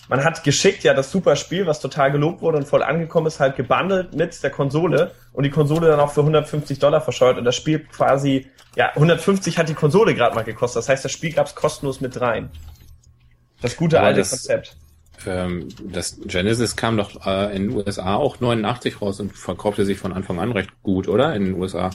man 0.09 0.25
hat 0.25 0.43
geschickt 0.45 0.85
ja 0.85 0.95
das 0.95 1.11
super 1.13 1.37
Spiel, 1.37 1.67
was 1.67 1.81
total 1.81 2.11
gelobt 2.13 2.41
wurde 2.43 2.59
und 2.59 2.67
voll 2.67 2.83
angekommen 2.83 3.27
ist, 3.27 3.41
halt 3.41 3.57
gebundelt 3.57 4.15
mit 4.15 4.43
der 4.43 4.51
Konsole 4.51 5.13
und 5.33 5.45
die 5.45 5.51
Konsole 5.51 5.89
dann 5.89 6.01
auch 6.01 6.11
für 6.13 6.21
150 6.21 6.79
Dollar 6.79 7.01
verscheuert 7.01 7.39
und 7.39 7.45
das 7.45 7.57
Spiel 7.57 7.81
quasi, 7.81 8.47
ja, 8.77 8.91
150 8.95 9.59
hat 9.59 9.69
die 9.69 9.75
Konsole 9.75 10.15
gerade 10.15 10.35
mal 10.35 10.45
gekostet. 10.45 10.81
Das 10.81 10.89
heißt, 10.89 11.05
das 11.05 11.13
Spiel 11.13 11.33
gab's 11.33 11.55
kostenlos 11.55 12.01
mit 12.01 12.21
rein. 12.21 12.51
Das 13.61 13.77
gute 13.77 13.99
Aber 13.99 14.09
alte 14.09 14.21
das- 14.21 14.31
Konzept. 14.31 14.77
Ähm, 15.27 15.69
das 15.81 16.17
Genesis 16.27 16.77
kam 16.77 16.97
doch 16.97 17.27
äh, 17.27 17.55
in 17.57 17.69
den 17.69 17.77
USA 17.77 18.15
auch 18.15 18.39
89 18.39 19.03
raus 19.03 19.19
und 19.19 19.37
verkaufte 19.37 19.85
sich 19.85 19.99
von 19.99 20.13
Anfang 20.13 20.39
an 20.39 20.53
recht 20.53 20.71
gut, 20.85 21.09
oder? 21.09 21.35
In 21.35 21.45
den 21.47 21.55
USA. 21.55 21.91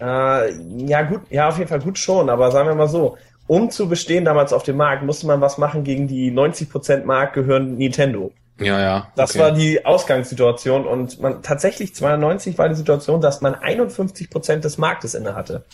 Äh, 0.00 0.52
ja, 0.86 1.02
gut, 1.02 1.22
ja, 1.30 1.48
auf 1.48 1.58
jeden 1.58 1.68
Fall 1.68 1.80
gut 1.80 1.96
schon, 1.98 2.28
aber 2.28 2.50
sagen 2.50 2.68
wir 2.68 2.74
mal 2.74 2.88
so, 2.88 3.16
um 3.48 3.70
zu 3.70 3.88
bestehen 3.88 4.24
damals 4.24 4.52
auf 4.52 4.62
dem 4.62 4.76
Markt, 4.76 5.02
musste 5.02 5.26
man 5.26 5.40
was 5.40 5.58
machen 5.58 5.82
gegen 5.82 6.06
die 6.06 6.30
90% 6.30 7.04
Markt 7.04 7.34
gehören 7.34 7.76
Nintendo. 7.76 8.30
Ja, 8.60 8.80
ja. 8.80 9.12
Das 9.16 9.30
okay. 9.30 9.38
war 9.38 9.52
die 9.52 9.86
Ausgangssituation 9.86 10.86
und 10.86 11.20
man 11.20 11.42
tatsächlich 11.42 11.94
92 11.94 12.58
war 12.58 12.68
die 12.68 12.74
Situation, 12.74 13.20
dass 13.20 13.40
man 13.40 13.54
51% 13.54 14.56
des 14.56 14.78
Marktes 14.78 15.14
inne 15.14 15.34
hatte. 15.34 15.64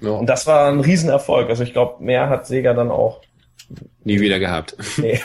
ja, 0.00 0.10
Und 0.10 0.26
das 0.26 0.46
war 0.46 0.68
ein 0.68 0.80
Riesenerfolg. 0.80 1.48
Also 1.48 1.62
ich 1.62 1.72
glaube, 1.72 2.02
mehr 2.02 2.28
hat 2.28 2.46
Sega 2.46 2.72
dann 2.72 2.90
auch. 2.90 3.20
nie 4.04 4.20
wieder 4.20 4.38
gehabt. 4.38 4.76
Nee. 4.96 5.20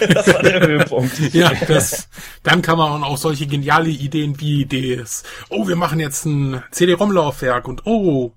das 0.14 0.32
war 0.32 0.42
der 0.42 0.66
Höhepunkt. 0.66 1.18
ja, 1.34 1.50
das, 1.66 2.08
dann 2.42 2.62
kann 2.62 2.78
man 2.78 3.02
auch 3.02 3.18
solche 3.18 3.46
geniale 3.46 3.90
Ideen 3.90 4.40
wie 4.40 4.64
das, 4.64 5.24
oh, 5.50 5.66
wir 5.66 5.76
machen 5.76 5.98
jetzt 6.00 6.24
ein 6.24 6.62
CD-ROM-Laufwerk 6.70 7.66
und 7.66 7.84
oh, 7.84 8.32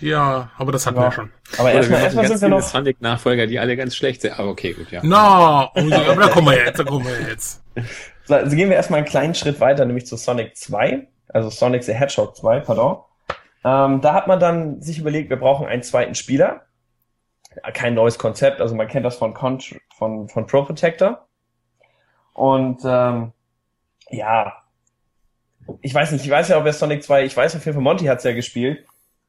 ja, 0.00 0.50
aber 0.56 0.72
das 0.72 0.86
hatten 0.86 0.96
Ja. 0.98 1.04
wir 1.04 1.12
schon. 1.12 1.30
Aber 1.58 1.72
erstmal, 1.72 2.02
erstmal 2.02 2.28
ganz 2.28 2.40
sind 2.40 2.50
wir 2.50 2.56
noch. 2.56 2.62
Sonic-Nachfolger, 2.62 3.46
die 3.46 3.58
alle 3.58 3.76
ganz 3.76 3.94
schlecht 3.96 4.20
sind. 4.22 4.38
Aber 4.38 4.48
okay, 4.50 4.72
gut, 4.72 4.90
ja. 4.90 5.00
Na, 5.02 5.70
ja, 5.74 6.10
aber 6.10 6.20
da 6.22 6.28
kommen 6.28 6.48
wir 6.48 6.64
jetzt, 6.64 6.78
da 6.78 6.84
kommen 6.84 7.06
wir 7.06 7.28
jetzt. 7.28 7.62
Also 8.28 8.56
gehen 8.56 8.68
wir 8.70 8.74
erstmal 8.74 8.98
einen 8.98 9.06
kleinen 9.06 9.36
Schritt 9.36 9.60
weiter, 9.60 9.84
nämlich 9.84 10.04
zu 10.06 10.16
Sonic 10.16 10.56
2. 10.56 11.06
Also 11.28 11.48
Sonic 11.48 11.84
the 11.84 11.92
Hedgehog 11.94 12.36
2, 12.36 12.58
pardon. 12.58 12.98
Ähm, 13.64 14.00
da 14.00 14.14
hat 14.14 14.26
man 14.26 14.40
dann 14.40 14.82
sich 14.82 14.98
überlegt, 14.98 15.30
wir 15.30 15.36
brauchen 15.36 15.68
einen 15.68 15.84
zweiten 15.84 16.16
Spieler. 16.16 16.62
Kein 17.72 17.94
neues 17.94 18.18
Konzept, 18.18 18.60
also 18.60 18.74
man 18.74 18.88
kennt 18.88 19.06
das 19.06 19.14
von, 19.16 19.32
Contr 19.32 19.76
von, 19.96 20.28
von 20.28 20.44
Pro 20.48 20.64
Protector. 20.64 21.26
Und 22.32 22.80
ähm, 22.84 23.32
ja, 24.10 24.54
ich 25.80 25.94
weiß 25.94 26.10
nicht, 26.10 26.24
ich 26.24 26.30
weiß 26.30 26.48
ja, 26.48 26.58
ob 26.58 26.66
er 26.66 26.72
Sonic 26.72 27.04
2, 27.04 27.24
ich 27.24 27.36
weiß 27.36 27.54
auf 27.56 27.64
jeden 27.64 27.74
Fall, 27.74 27.82
Monty 27.82 28.06
hat's 28.06 28.24
ja 28.24 28.32
gespielt. 28.32 28.84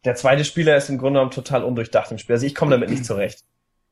Der 0.06 0.16
zweite 0.16 0.46
Spieler 0.46 0.78
ist 0.78 0.90
im 0.90 0.98
Grunde 0.98 1.20
genommen 1.20 1.32
total 1.32 1.64
undurchdacht 1.64 2.12
im 2.12 2.18
Spiel. 2.18 2.36
Also 2.36 2.46
ich 2.46 2.56
komme 2.56 2.72
damit 2.72 2.90
nicht 2.90 3.06
zurecht. 3.06 3.44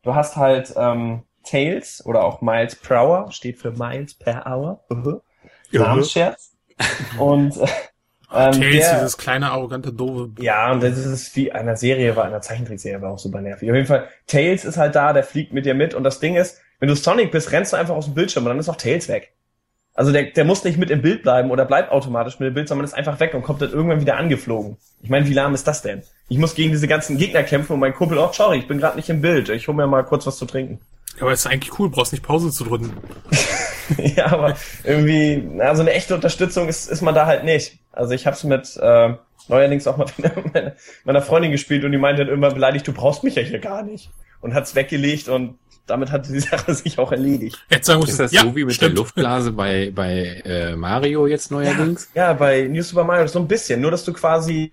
Du 0.03 0.15
hast 0.15 0.35
halt 0.35 0.73
ähm, 0.77 1.23
Tails 1.43 2.05
oder 2.05 2.23
auch 2.23 2.41
Miles 2.41 2.75
per 2.75 3.03
Hour, 3.03 3.31
steht 3.31 3.57
für 3.57 3.71
Miles 3.71 4.13
per 4.13 4.45
Hour. 4.45 4.83
Uh 4.89 5.19
Namensscherz. 5.71 6.55
Und 7.17 7.57
äh, 7.57 7.67
ähm, 8.33 8.51
Tails, 8.51 8.85
der, 8.85 8.95
dieses 8.95 9.17
kleine, 9.17 9.51
arrogante, 9.51 9.93
doofe. 9.93 10.31
ja, 10.41 10.71
und 10.71 10.83
das 10.83 10.97
ist 10.97 11.35
wie 11.35 11.51
einer 11.51 11.77
Serie, 11.77 12.15
war 12.15 12.25
einer 12.25 12.41
Zeichentrickserie, 12.41 13.01
war 13.01 13.11
auch 13.11 13.19
super 13.19 13.41
nervig. 13.41 13.69
Auf 13.69 13.75
jeden 13.75 13.87
Fall, 13.87 14.07
Tails 14.27 14.65
ist 14.65 14.77
halt 14.77 14.95
da, 14.95 15.13
der 15.13 15.23
fliegt 15.23 15.53
mit 15.53 15.65
dir 15.65 15.73
mit 15.73 15.93
und 15.93 16.03
das 16.03 16.19
Ding 16.19 16.35
ist, 16.35 16.61
wenn 16.79 16.89
du 16.89 16.95
Sonic 16.95 17.31
bist, 17.31 17.51
rennst 17.51 17.73
du 17.73 17.77
einfach 17.77 17.95
aus 17.95 18.05
dem 18.05 18.13
Bildschirm 18.13 18.43
und 18.43 18.49
dann 18.49 18.59
ist 18.59 18.69
auch 18.69 18.75
Tails 18.75 19.07
weg. 19.07 19.34
Also 19.97 20.11
der, 20.11 20.23
der 20.23 20.43
muss 20.43 20.65
nicht 20.65 20.77
mit 20.77 20.91
im 20.91 21.01
Bild 21.01 21.23
bleiben 21.23 21.51
oder 21.51 21.63
bleibt 21.63 21.89
automatisch 21.89 22.37
mit 22.39 22.47
dem 22.47 22.53
Bild, 22.53 22.67
sondern 22.67 22.83
ist 22.83 22.93
einfach 22.93 23.17
weg 23.21 23.33
und 23.33 23.43
kommt 23.43 23.61
dann 23.61 23.71
irgendwann 23.71 24.01
wieder 24.01 24.17
angeflogen. 24.17 24.75
Ich 25.01 25.09
meine, 25.09 25.25
wie 25.27 25.33
lahm 25.33 25.53
ist 25.53 25.67
das 25.67 25.81
denn? 25.81 26.03
Ich 26.27 26.37
muss 26.37 26.53
gegen 26.53 26.71
diese 26.71 26.87
ganzen 26.87 27.17
Gegner 27.17 27.43
kämpfen 27.43 27.73
und 27.73 27.79
mein 27.79 27.93
Kumpel, 27.93 28.17
oh, 28.17 28.29
sorry, 28.33 28.57
ich 28.57 28.67
bin 28.67 28.77
gerade 28.77 28.97
nicht 28.97 29.09
im 29.09 29.21
Bild. 29.21 29.47
Ich 29.47 29.69
hol 29.69 29.73
mir 29.73 29.87
mal 29.87 30.03
kurz 30.03 30.27
was 30.27 30.37
zu 30.37 30.45
trinken. 30.45 30.79
Ja, 31.15 31.21
aber 31.21 31.31
ist 31.31 31.47
eigentlich 31.47 31.79
cool, 31.79 31.89
brauchst 31.89 32.11
nicht 32.11 32.25
Pause 32.25 32.51
zu 32.51 32.65
drücken. 32.65 32.91
ja, 33.97 34.25
aber 34.33 34.55
irgendwie, 34.83 35.41
na, 35.49 35.73
so 35.75 35.81
eine 35.81 35.93
echte 35.93 36.13
Unterstützung 36.13 36.67
ist, 36.67 36.91
ist 36.91 37.01
man 37.01 37.15
da 37.15 37.25
halt 37.25 37.45
nicht. 37.45 37.79
Also 37.93 38.13
ich 38.13 38.27
hab's 38.27 38.43
mit 38.43 38.75
äh, 38.75 39.13
neuerdings 39.47 39.87
auch 39.87 39.95
mal 39.95 40.07
mit 40.17 40.53
meiner, 40.53 40.73
meiner 41.05 41.21
Freundin 41.21 41.51
gespielt 41.51 41.85
und 41.85 41.93
die 41.93 41.97
meinte 41.97 42.23
dann 42.23 42.29
irgendwann 42.29 42.53
beleidigt, 42.53 42.85
du 42.85 42.91
brauchst 42.91 43.23
mich 43.23 43.35
ja 43.35 43.43
hier 43.43 43.59
gar 43.59 43.83
nicht. 43.83 44.09
Und 44.41 44.53
hat's 44.53 44.75
weggelegt 44.75 45.29
und 45.29 45.57
damit 45.87 46.11
hat 46.11 46.27
die 46.27 46.39
Sache 46.51 46.73
sich 46.73 46.97
auch 46.99 47.11
erledigt. 47.11 47.57
Jetzt 47.69 47.87
sagen 47.87 48.01
wir 48.01 48.07
Ist 48.09 48.19
das 48.19 48.31
ja, 48.31 48.41
so 48.41 48.55
wie 48.55 48.65
mit 48.65 48.73
stimmt. 48.75 48.91
der 48.93 48.97
Luftblase 49.03 49.51
bei, 49.51 49.91
bei 49.93 50.41
äh, 50.45 50.75
Mario 50.75 51.27
jetzt 51.27 51.51
neuerdings? 51.51 52.09
Ja, 52.13 52.33
bei 52.33 52.63
New 52.63 52.81
Super 52.81 53.03
Mario 53.03 53.27
so 53.27 53.39
ein 53.39 53.47
bisschen. 53.47 53.81
Nur, 53.81 53.91
dass 53.91 54.03
du 54.03 54.13
quasi, 54.13 54.71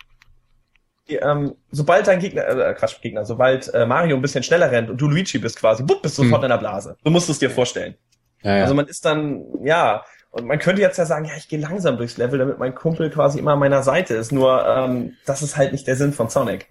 ähm, 1.08 1.54
sobald 1.70 2.06
dein 2.06 2.20
Gegner, 2.20 2.46
äh, 2.48 2.74
Quatsch, 2.74 3.00
Gegner, 3.00 3.24
sobald 3.24 3.72
äh, 3.74 3.84
Mario 3.86 4.16
ein 4.16 4.22
bisschen 4.22 4.42
schneller 4.42 4.70
rennt 4.70 4.88
und 4.90 5.00
du 5.00 5.08
Luigi 5.08 5.38
bist 5.38 5.58
quasi, 5.58 5.82
bupp, 5.82 6.02
bist 6.02 6.16
du 6.18 6.22
sofort 6.22 6.40
Hm. 6.42 6.44
in 6.44 6.50
der 6.50 6.58
Blase. 6.58 6.96
Du 7.04 7.10
musst 7.10 7.28
es 7.28 7.38
dir 7.38 7.50
vorstellen. 7.50 7.94
Ja, 8.42 8.56
ja. 8.56 8.62
Also 8.62 8.74
man 8.74 8.86
ist 8.86 9.04
dann, 9.04 9.44
ja, 9.62 10.04
und 10.30 10.46
man 10.46 10.58
könnte 10.58 10.80
jetzt 10.80 10.96
ja 10.96 11.04
sagen, 11.04 11.26
ja, 11.26 11.32
ich 11.36 11.48
gehe 11.48 11.58
langsam 11.60 11.96
durchs 11.98 12.16
Level, 12.16 12.38
damit 12.38 12.58
mein 12.58 12.74
Kumpel 12.74 13.10
quasi 13.10 13.38
immer 13.38 13.52
an 13.52 13.58
meiner 13.58 13.82
Seite 13.82 14.14
ist. 14.14 14.32
Nur, 14.32 14.66
ähm, 14.66 15.12
das 15.26 15.42
ist 15.42 15.56
halt 15.56 15.72
nicht 15.72 15.86
der 15.86 15.96
Sinn 15.96 16.12
von 16.12 16.28
Sonic. 16.30 16.68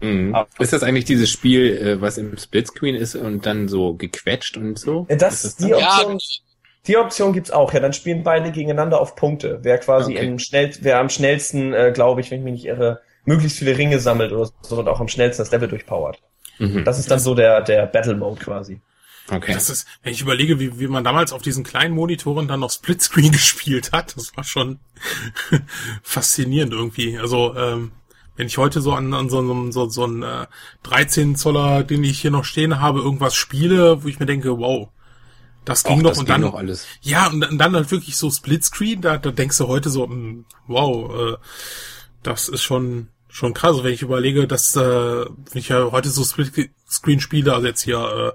Mhm. 0.00 0.36
Ist 0.58 0.72
das 0.72 0.82
eigentlich 0.82 1.04
dieses 1.04 1.30
Spiel, 1.30 1.76
äh, 1.76 2.00
was 2.00 2.18
im 2.18 2.36
Splitscreen 2.36 2.94
ist 2.94 3.14
und 3.14 3.46
dann 3.46 3.68
so 3.68 3.94
gequetscht 3.94 4.56
und 4.56 4.78
so? 4.78 5.06
Äh, 5.08 5.16
Das, 5.16 5.44
Ist 5.44 5.60
die 5.60 5.70
das 5.70 5.80
Ja, 5.80 5.96
Option, 5.98 6.18
die 6.86 6.96
Option 6.96 7.32
gibt's 7.32 7.50
auch. 7.50 7.72
Ja, 7.72 7.80
dann 7.80 7.92
spielen 7.92 8.22
beide 8.22 8.50
gegeneinander 8.52 9.00
auf 9.00 9.14
Punkte. 9.16 9.58
Wer 9.62 9.78
quasi 9.78 10.14
Okay. 10.14 10.26
im 10.26 10.38
schnell, 10.38 10.72
wer 10.80 10.98
am 11.00 11.08
schnellsten, 11.08 11.72
äh, 11.72 11.92
glaube 11.94 12.20
ich, 12.20 12.30
wenn 12.30 12.38
ich 12.38 12.44
mich 12.44 12.52
nicht 12.54 12.64
irre, 12.66 13.00
möglichst 13.24 13.58
viele 13.58 13.76
Ringe 13.76 13.98
sammelt 13.98 14.32
oder 14.32 14.50
so 14.62 14.78
und 14.78 14.88
auch 14.88 15.00
am 15.00 15.08
schnellsten 15.08 15.42
das 15.42 15.50
Level 15.50 15.68
durchpowert. 15.68 16.18
Mhm. 16.58 16.84
Das 16.84 16.98
ist 16.98 17.10
dann 17.10 17.18
so 17.20 17.34
der, 17.34 17.60
der 17.62 17.86
Battle 17.86 18.14
Mode 18.16 18.40
quasi. 18.42 18.80
Okay. 19.30 19.52
Das 19.52 19.68
ist, 19.68 19.86
wenn 20.02 20.12
ich 20.14 20.22
überlege, 20.22 20.58
wie, 20.58 20.80
wie 20.80 20.88
man 20.88 21.04
damals 21.04 21.32
auf 21.34 21.42
diesen 21.42 21.62
kleinen 21.62 21.94
Monitoren 21.94 22.48
dann 22.48 22.60
noch 22.60 22.70
Splitscreen 22.70 23.32
gespielt 23.32 23.92
hat, 23.92 24.16
das 24.16 24.34
war 24.36 24.44
schon 24.44 24.78
faszinierend 26.02 26.72
irgendwie. 26.72 27.18
Also, 27.18 27.54
ähm, 27.54 27.92
Wenn 28.38 28.46
ich 28.46 28.56
heute 28.56 28.80
so 28.80 28.92
an, 28.94 29.12
an 29.12 29.28
so, 29.28 29.46
so, 29.46 29.70
so, 29.72 29.88
so 29.90 30.04
einen 30.04 30.22
äh, 30.22 30.46
13 30.84 31.36
Zoller, 31.36 31.82
den 31.84 32.02
ich 32.04 32.20
hier 32.20 32.30
noch 32.30 32.44
stehen 32.46 32.80
habe, 32.80 33.00
irgendwas 33.00 33.34
spiele, 33.34 34.02
wo 34.02 34.08
ich 34.08 34.18
mir 34.18 34.26
denke, 34.26 34.58
wow, 34.58 34.88
das 35.66 35.84
ging 35.84 35.98
Och, 35.98 36.02
doch 36.04 36.10
das 36.10 36.18
und 36.20 36.24
ging 36.26 36.40
dann 36.42 36.54
alles. 36.54 36.86
ja 37.02 37.26
und, 37.26 37.40
dann- 37.40 37.58
dann 37.58 37.74
halt 37.74 37.90
wirklich 37.90 38.16
so 38.16 38.30
Splitscreen, 38.30 39.02
da, 39.02 39.18
da 39.18 39.30
denkst 39.32 39.58
du 39.58 39.66
heute 39.68 39.90
so, 39.90 40.04
hm, 40.06 40.46
wow, 40.66 41.34
äh, 41.34 41.36
das 42.22 42.48
ist 42.48 42.62
schon 42.62 43.08
schon 43.30 43.52
krass, 43.52 43.72
Also 43.72 43.84
wenn 43.84 43.92
ich 43.92 44.00
überlege, 44.02 44.46
dass 44.46 44.74
äh, 44.74 44.80
wenn 44.80 45.28
ich 45.54 45.68
ja 45.68 45.90
heute 45.92 46.08
so 46.08 46.24
Splitscreen 46.24 47.20
spiele, 47.20 47.52
also 47.54 47.66
jetzt 47.66 47.82
hier 47.82 48.34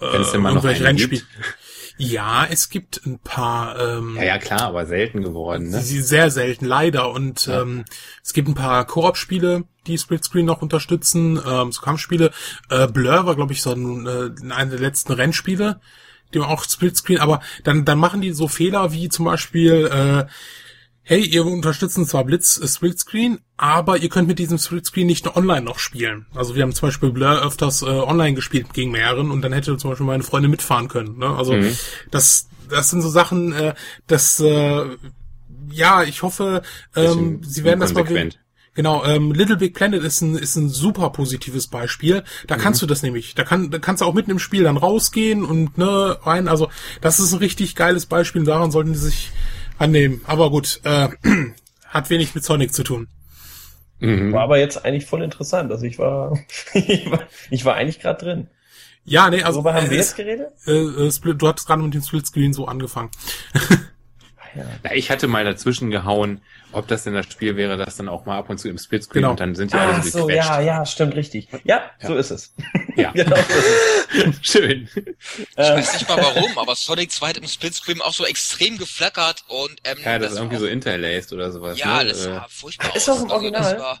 äh, 0.00 0.06
noch 0.08 0.34
irgendwelche 0.44 0.84
Rennspiele. 0.84 1.22
Ja, 1.96 2.44
es 2.50 2.70
gibt 2.70 3.06
ein 3.06 3.20
paar 3.20 3.78
ähm, 3.78 4.16
Ja, 4.16 4.24
ja, 4.24 4.38
klar, 4.38 4.62
aber 4.62 4.86
selten 4.86 5.22
geworden, 5.22 5.70
ne? 5.70 5.80
Sie 5.80 6.02
sehr 6.02 6.30
selten, 6.30 6.64
leider. 6.64 7.10
Und 7.12 7.48
ähm, 7.48 7.84
es 8.22 8.32
gibt 8.32 8.48
ein 8.48 8.54
paar 8.54 8.84
Koop-Spiele, 8.84 9.64
die 9.86 9.96
Splitscreen 9.96 10.44
noch 10.44 10.60
unterstützen, 10.60 11.40
ähm, 11.46 11.70
so 11.70 11.82
Kampfspiele. 11.82 12.32
Äh, 12.68 12.88
Blur 12.88 13.26
war, 13.26 13.36
glaube 13.36 13.52
ich, 13.52 13.62
so 13.62 13.72
ein, 13.72 14.06
äh, 14.06 14.52
einer 14.52 14.70
der 14.70 14.80
letzten 14.80 15.12
Rennspiele, 15.12 15.80
die 16.32 16.40
haben 16.40 16.50
auch 16.50 16.64
Splitscreen, 16.64 17.20
aber 17.20 17.40
dann, 17.62 17.84
dann 17.84 17.98
machen 17.98 18.20
die 18.20 18.32
so 18.32 18.48
Fehler 18.48 18.92
wie 18.92 19.08
zum 19.08 19.24
Beispiel, 19.26 19.86
äh, 19.86 20.26
hey, 21.04 21.22
ihr 21.24 21.44
unterstützen 21.46 22.06
zwar 22.06 22.24
Blitz 22.24 22.58
äh, 22.58 22.66
Splitscreen, 22.66 23.38
aber 23.56 23.98
ihr 23.98 24.08
könnt 24.08 24.26
mit 24.26 24.38
diesem 24.38 24.58
Splitscreen 24.58 25.06
nicht 25.06 25.24
nur 25.24 25.36
online 25.36 25.62
noch 25.62 25.78
spielen. 25.78 26.26
Also 26.34 26.54
wir 26.56 26.62
haben 26.62 26.72
zum 26.72 26.88
Beispiel 26.88 27.10
Blur 27.10 27.42
öfters 27.42 27.82
äh, 27.82 27.86
online 27.86 28.34
gespielt 28.34 28.72
gegen 28.72 28.90
mehreren 28.90 29.30
und 29.30 29.42
dann 29.42 29.52
hätte 29.52 29.76
zum 29.76 29.90
Beispiel 29.90 30.06
meine 30.06 30.22
Freundin 30.22 30.50
mitfahren 30.50 30.88
können. 30.88 31.18
Ne? 31.18 31.26
Also 31.26 31.54
Mhm. 31.54 31.76
das, 32.10 32.48
das 32.68 32.90
sind 32.90 33.02
so 33.02 33.08
Sachen, 33.10 33.52
äh, 33.52 33.74
das 34.06 34.40
äh, 34.40 34.84
ja, 35.70 36.02
ich 36.02 36.22
hoffe, 36.22 36.62
ähm, 36.94 37.40
sie 37.44 37.64
werden 37.64 37.80
das 37.80 37.94
mal. 37.94 38.04
Genau, 38.76 39.04
ähm, 39.04 39.32
Little 39.32 39.56
Big 39.56 39.74
Planet 39.74 40.02
ist 40.02 40.20
ein, 40.20 40.34
ist 40.34 40.56
ein 40.56 40.68
super 40.68 41.10
positives 41.10 41.68
Beispiel. 41.68 42.24
Da 42.48 42.56
kannst 42.56 42.82
du 42.82 42.86
das 42.86 43.02
nämlich. 43.02 43.36
Da, 43.36 43.44
kann, 43.44 43.70
da 43.70 43.78
kannst 43.78 44.02
du 44.02 44.04
auch 44.04 44.14
mitten 44.14 44.32
im 44.32 44.40
Spiel 44.40 44.64
dann 44.64 44.76
rausgehen 44.76 45.44
und 45.44 45.78
ne, 45.78 46.18
rein. 46.22 46.48
Also, 46.48 46.68
das 47.00 47.20
ist 47.20 47.32
ein 47.32 47.38
richtig 47.38 47.76
geiles 47.76 48.06
Beispiel 48.06 48.40
und 48.40 48.48
daran 48.48 48.72
sollten 48.72 48.92
die 48.92 48.98
sich 48.98 49.30
annehmen. 49.78 50.20
Aber 50.26 50.50
gut, 50.50 50.80
äh, 50.84 51.08
hat 51.88 52.10
wenig 52.10 52.34
mit 52.34 52.44
Sonic 52.44 52.72
zu 52.74 52.82
tun. 52.82 53.08
Mhm. 54.00 54.32
War 54.32 54.42
aber 54.42 54.58
jetzt 54.58 54.84
eigentlich 54.84 55.06
voll 55.06 55.22
interessant. 55.22 55.70
Also 55.72 55.84
ich 55.86 55.98
war, 55.98 56.38
ich 56.74 57.10
war, 57.10 57.20
ich 57.50 57.64
war 57.64 57.74
eigentlich 57.74 58.00
gerade 58.00 58.24
drin. 58.24 58.46
Ja, 59.06 59.28
nee, 59.28 59.42
also 59.42 59.58
Worüber 59.62 59.74
haben 59.74 59.90
wir 59.90 59.96
äh, 59.96 60.00
jetzt 60.00 60.16
geredet? 60.16 60.48
äh, 60.66 60.72
äh, 60.72 61.12
Split, 61.12 61.40
du 61.42 61.46
hattest 61.48 61.66
gerade 61.66 61.82
mit 61.82 61.92
dem 61.94 62.02
Splitscreen 62.02 62.52
so 62.52 62.66
angefangen. 62.66 63.10
Ja. 64.56 64.62
Na, 64.84 64.94
ich 64.94 65.10
hatte 65.10 65.26
mal 65.26 65.44
dazwischen 65.44 65.90
gehauen, 65.90 66.40
ob 66.70 66.86
das 66.86 67.02
denn 67.02 67.12
das 67.12 67.26
Spiel 67.26 67.56
wäre, 67.56 67.76
das 67.76 67.96
dann 67.96 68.08
auch 68.08 68.24
mal 68.24 68.38
ab 68.38 68.50
und 68.50 68.58
zu 68.58 68.68
im 68.68 68.78
Splitscreen 68.78 69.22
Genau. 69.22 69.30
und 69.32 69.40
dann 69.40 69.56
sind 69.56 69.72
die 69.72 69.76
alle 69.76 70.00
so 70.00 70.20
so, 70.20 70.26
gequetscht. 70.26 70.48
ja, 70.48 70.60
ja, 70.60 70.86
stimmt, 70.86 71.16
richtig. 71.16 71.48
Ja, 71.64 71.82
Ja. 72.00 72.06
so 72.06 72.14
ist 72.14 72.30
es. 72.30 72.54
Ja. 72.96 73.10
genau. 73.14 73.36
Schön. 74.42 74.88
Ich 74.94 75.46
Ähm, 75.56 75.76
weiß 75.76 75.94
nicht 75.94 76.08
mal 76.08 76.18
warum, 76.18 76.58
aber 76.58 76.74
Sonic 76.76 77.10
2 77.10 77.28
hat 77.30 77.36
im 77.38 77.46
Splitscreen 77.48 78.00
auch 78.00 78.12
so 78.12 78.24
extrem 78.24 78.78
geflackert 78.78 79.44
und 79.48 79.80
ähm, 79.84 79.98
Ja, 80.04 80.18
das 80.18 80.32
ist 80.32 80.38
irgendwie 80.38 80.54
war 80.54 80.60
so 80.60 80.66
interlaced 80.66 81.32
oder 81.32 81.50
sowas. 81.50 81.78
Ja, 81.78 82.02
ne? 82.02 82.10
das 82.10 82.20
Äh, 82.20 82.24
sah 82.24 82.46
furchtbar 82.48 82.94
Ist 82.96 83.08
aus. 83.08 83.16
auch 83.18 83.22
im 83.22 83.30
Also, 83.30 83.34
Original? 83.36 83.62
das 83.74 83.78
war, 83.82 84.00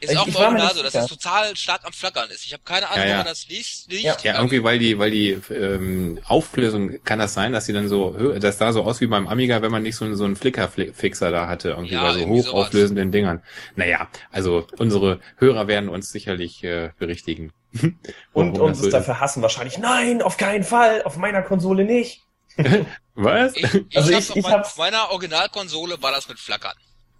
ist 0.00 0.12
Ich- 0.12 0.18
auch 0.18 0.26
ich 0.26 0.34
im 0.34 0.40
Original 0.40 0.74
so, 0.74 0.82
dass 0.82 0.94
es 0.94 1.06
total 1.06 1.56
stark 1.56 1.84
am 1.84 1.92
Flackern 1.92 2.28
ist. 2.30 2.44
Ich 2.44 2.52
habe 2.52 2.62
keine 2.64 2.88
Ahnung, 2.88 3.02
Ja, 3.04 3.08
ja. 3.08 3.14
woran 3.16 3.26
das 3.26 3.48
liegt. 3.48 3.86
liegt. 3.90 4.02
Ja. 4.04 4.16
Ja, 4.22 4.36
irgendwie, 4.38 4.62
weil 4.62 4.78
die, 4.78 4.98
weil 4.98 5.10
die 5.10 5.30
ähm, 5.50 6.18
Auflösung, 6.26 7.02
kann 7.04 7.18
das 7.18 7.34
sein, 7.34 7.52
dass 7.52 7.66
sie 7.66 7.72
dann 7.72 7.88
so, 7.88 8.10
das 8.38 8.58
sah 8.58 8.72
so 8.72 8.82
aus 8.82 9.00
wie 9.00 9.06
beim 9.06 9.26
Amiga, 9.28 9.62
wenn 9.62 9.70
man 9.70 9.82
nicht 9.82 9.96
so, 9.96 10.12
so 10.14 10.24
einen 10.24 10.36
Flicker-Fixer 10.36 11.30
da 11.30 11.46
hatte, 11.48 11.70
irgendwie 11.70 11.94
Ja, 11.94 12.02
bei 12.02 12.12
so 12.14 12.18
irgendwie 12.20 12.40
sowas. 12.42 12.52
hochauflösenden 12.54 13.12
Dingern. 13.12 13.42
Naja, 13.76 14.08
also 14.30 14.66
unsere 14.78 15.20
Hörer 15.38 15.68
werden 15.68 15.88
uns 15.88 16.10
sicherlich 16.10 16.62
äh, 16.64 16.90
berichtigen. 16.98 17.52
und 18.32 18.58
uns 18.58 18.78
das 18.78 18.84
so 18.84 18.90
dafür 18.90 19.20
hassen 19.20 19.42
wahrscheinlich. 19.42 19.78
Nein, 19.78 20.22
auf 20.22 20.36
keinen 20.36 20.62
Fall, 20.64 21.02
auf 21.02 21.16
meiner 21.16 21.42
Konsole 21.42 21.84
nicht. 21.84 22.20
Was? 23.14 23.56
Ich, 23.56 23.64
ich 23.64 23.96
Also 23.96 24.12
hab 24.12 24.20
ich- 24.20 24.30
auf 24.30 24.36
ich 24.36 24.42
mein, 24.44 24.52
hab's- 24.52 24.68
auf 24.72 24.76
meiner 24.78 25.10
Originalkonsole 25.10 26.00
war 26.02 26.12
das 26.12 26.28
mit 26.28 26.38
Flackern. 26.38 26.74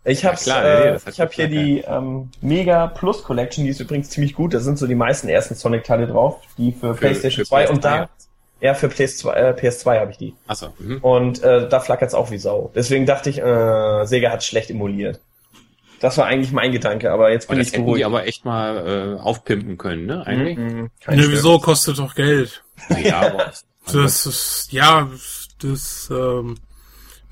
Ich 0.04 0.23
Ja, 0.23 0.30
hab's, 0.30 0.44
klar, 0.44 0.64
äh, 0.64 0.84
nee, 0.87 0.90
das 0.92 1.06
ich 1.06 1.20
habe 1.20 1.32
hier 1.32 1.49
die 1.49 1.80
ähm, 1.80 2.30
Mega 2.42 2.86
Plus 2.88 3.23
Collection, 3.23 3.64
die 3.64 3.71
ist 3.71 3.80
übrigens 3.80 4.10
ziemlich 4.10 4.34
gut. 4.34 4.52
Da 4.54 4.60
sind 4.60 4.78
so 4.78 4.86
die 4.86 4.95
meisten 4.95 5.28
ersten 5.28 5.54
Sonic-Teile 5.54 6.06
drauf, 6.06 6.40
die 6.58 6.73
für, 6.73 6.95
PlayStation 6.95 7.45
für 7.45 7.49
2 7.49 7.69
und 7.71 7.78
PS3. 7.78 7.80
da, 7.82 8.08
ja, 8.60 8.75
für 8.75 8.88
PS2, 8.88 9.32
äh, 9.32 9.50
PS2 9.58 10.00
habe 10.00 10.10
ich 10.10 10.19
die. 10.19 10.34
Achso, 10.47 10.69
mhm. 10.78 10.99
Und 10.99 11.43
äh, 11.43 11.69
da 11.69 11.80
flackert's 11.80 12.14
auch 12.14 12.30
wie 12.30 12.38
Sau. 12.38 12.71
Deswegen 12.75 13.06
dachte 13.06 13.30
ich, 13.30 13.38
äh, 13.40 14.04
Sega 14.06 14.30
hat 14.30 14.45
schlecht 14.45 14.71
emuliert. 14.71 15.21
Das 16.00 16.19
war 16.19 16.26
eigentlich 16.26 16.52
mein 16.52 16.73
Gedanke, 16.73 17.10
aber 17.10 17.30
jetzt 17.30 17.49
bin 17.49 17.58
das 17.58 17.69
ich 17.69 17.73
die 17.73 17.78
beruhigt. 17.78 18.04
aber 18.04 18.26
echt 18.26 18.45
mal 18.45 19.17
äh, 19.17 19.21
aufpimpen 19.23 19.78
können, 19.78 20.04
ne? 20.06 20.26
Eigentlich? 20.26 20.58
Mhm, 20.58 20.90
Ne, 21.08 21.25
wieso 21.30 21.58
kostet 21.58 21.99
doch 21.99 22.14
Geld? 22.14 22.62
Ja, 23.02 23.21
aber 23.23 23.52
Das 23.90 24.26
ist, 24.26 24.69
ja, 24.71 25.08
das, 25.62 26.08
ähm, 26.10 26.56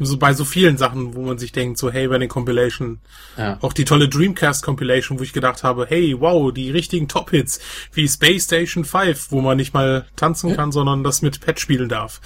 so 0.04 0.16
bei 0.16 0.34
so 0.34 0.44
vielen 0.44 0.76
Sachen, 0.76 1.14
wo 1.14 1.22
man 1.22 1.38
sich 1.38 1.52
denkt, 1.52 1.78
so, 1.78 1.90
hey, 1.90 2.08
bei 2.08 2.18
den 2.18 2.28
Compilation, 2.28 3.00
ja. 3.36 3.58
auch 3.62 3.72
die 3.72 3.84
tolle 3.84 4.08
Dreamcast 4.08 4.62
Compilation, 4.62 5.18
wo 5.18 5.22
ich 5.22 5.32
gedacht 5.32 5.62
habe, 5.62 5.86
hey, 5.88 6.16
wow, 6.18 6.52
die 6.52 6.70
richtigen 6.70 7.08
Top-Hits, 7.08 7.60
wie 7.92 8.08
Space 8.08 8.44
Station 8.44 8.84
5, 8.84 9.30
wo 9.30 9.40
man 9.40 9.56
nicht 9.56 9.74
mal 9.74 10.06
tanzen 10.16 10.54
kann, 10.54 10.72
sondern 10.72 11.04
das 11.04 11.22
mit 11.22 11.40
Pad 11.40 11.60
spielen 11.60 11.88
darf. 11.88 12.20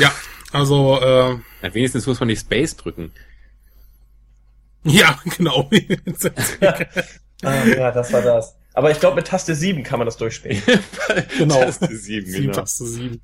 ja, 0.00 0.12
also, 0.52 1.00
äh, 1.00 1.38
Na, 1.62 1.74
wenigstens 1.74 2.06
muss 2.06 2.20
man 2.20 2.28
die 2.28 2.36
Space 2.36 2.76
drücken. 2.76 3.12
ja, 4.84 5.18
genau. 5.36 5.70
Ah, 7.42 7.64
ja, 7.66 7.90
das 7.90 8.10
war 8.10 8.22
das. 8.22 8.56
Aber 8.72 8.90
ich 8.90 9.00
glaube, 9.00 9.16
mit 9.16 9.26
Taste 9.26 9.54
7 9.54 9.82
kann 9.82 9.98
man 9.98 10.06
das 10.06 10.16
durchspielen. 10.16 10.62
genau. 11.38 11.60
Taste 11.60 11.94
7, 11.94 12.26
Sieben, 12.26 12.42
genau. 12.46 12.54
Taste 12.54 12.86
7. 12.86 13.20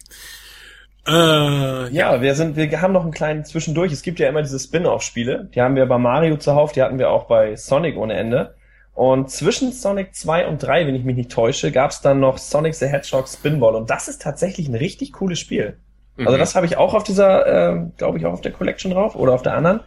Äh, 1.06 1.12
ja. 1.12 1.88
Ja, 1.88 2.20
wir 2.22 2.34
sind, 2.34 2.56
wir 2.56 2.80
haben 2.82 2.92
noch 2.92 3.02
einen 3.02 3.12
kleinen 3.12 3.44
Zwischendurch. 3.44 3.92
Es 3.92 4.02
gibt 4.02 4.18
ja 4.20 4.28
immer 4.28 4.42
diese 4.42 4.58
Spin-off-Spiele. 4.58 5.48
Die 5.54 5.60
haben 5.60 5.76
wir 5.76 5.86
bei 5.86 5.98
Mario 5.98 6.36
zuhauf, 6.36 6.72
die 6.72 6.82
hatten 6.82 6.98
wir 6.98 7.10
auch 7.10 7.24
bei 7.24 7.56
Sonic 7.56 7.96
ohne 7.96 8.14
Ende. 8.14 8.54
Und 8.94 9.30
zwischen 9.30 9.72
Sonic 9.72 10.14
2 10.14 10.46
und 10.46 10.58
3, 10.62 10.86
wenn 10.86 10.94
ich 10.94 11.04
mich 11.04 11.16
nicht 11.16 11.30
täusche, 11.32 11.72
gab 11.72 11.90
es 11.90 12.00
dann 12.02 12.20
noch 12.20 12.38
Sonic 12.38 12.74
the 12.74 12.86
Hedgehog 12.86 13.28
Spinball. 13.28 13.74
Und 13.74 13.88
das 13.88 14.08
ist 14.08 14.20
tatsächlich 14.20 14.68
ein 14.68 14.74
richtig 14.74 15.12
cooles 15.12 15.38
Spiel. 15.38 15.78
Also 16.18 16.32
Mhm. 16.36 16.38
das 16.38 16.54
habe 16.54 16.66
ich 16.66 16.76
auch 16.76 16.92
auf 16.92 17.02
dieser, 17.04 17.46
ähm, 17.70 17.92
glaube 17.96 18.18
ich, 18.18 18.26
auch 18.26 18.32
auf 18.32 18.40
der 18.42 18.52
Collection 18.52 18.90
drauf 18.92 19.14
oder 19.16 19.32
auf 19.32 19.42
der 19.42 19.54
anderen. 19.54 19.80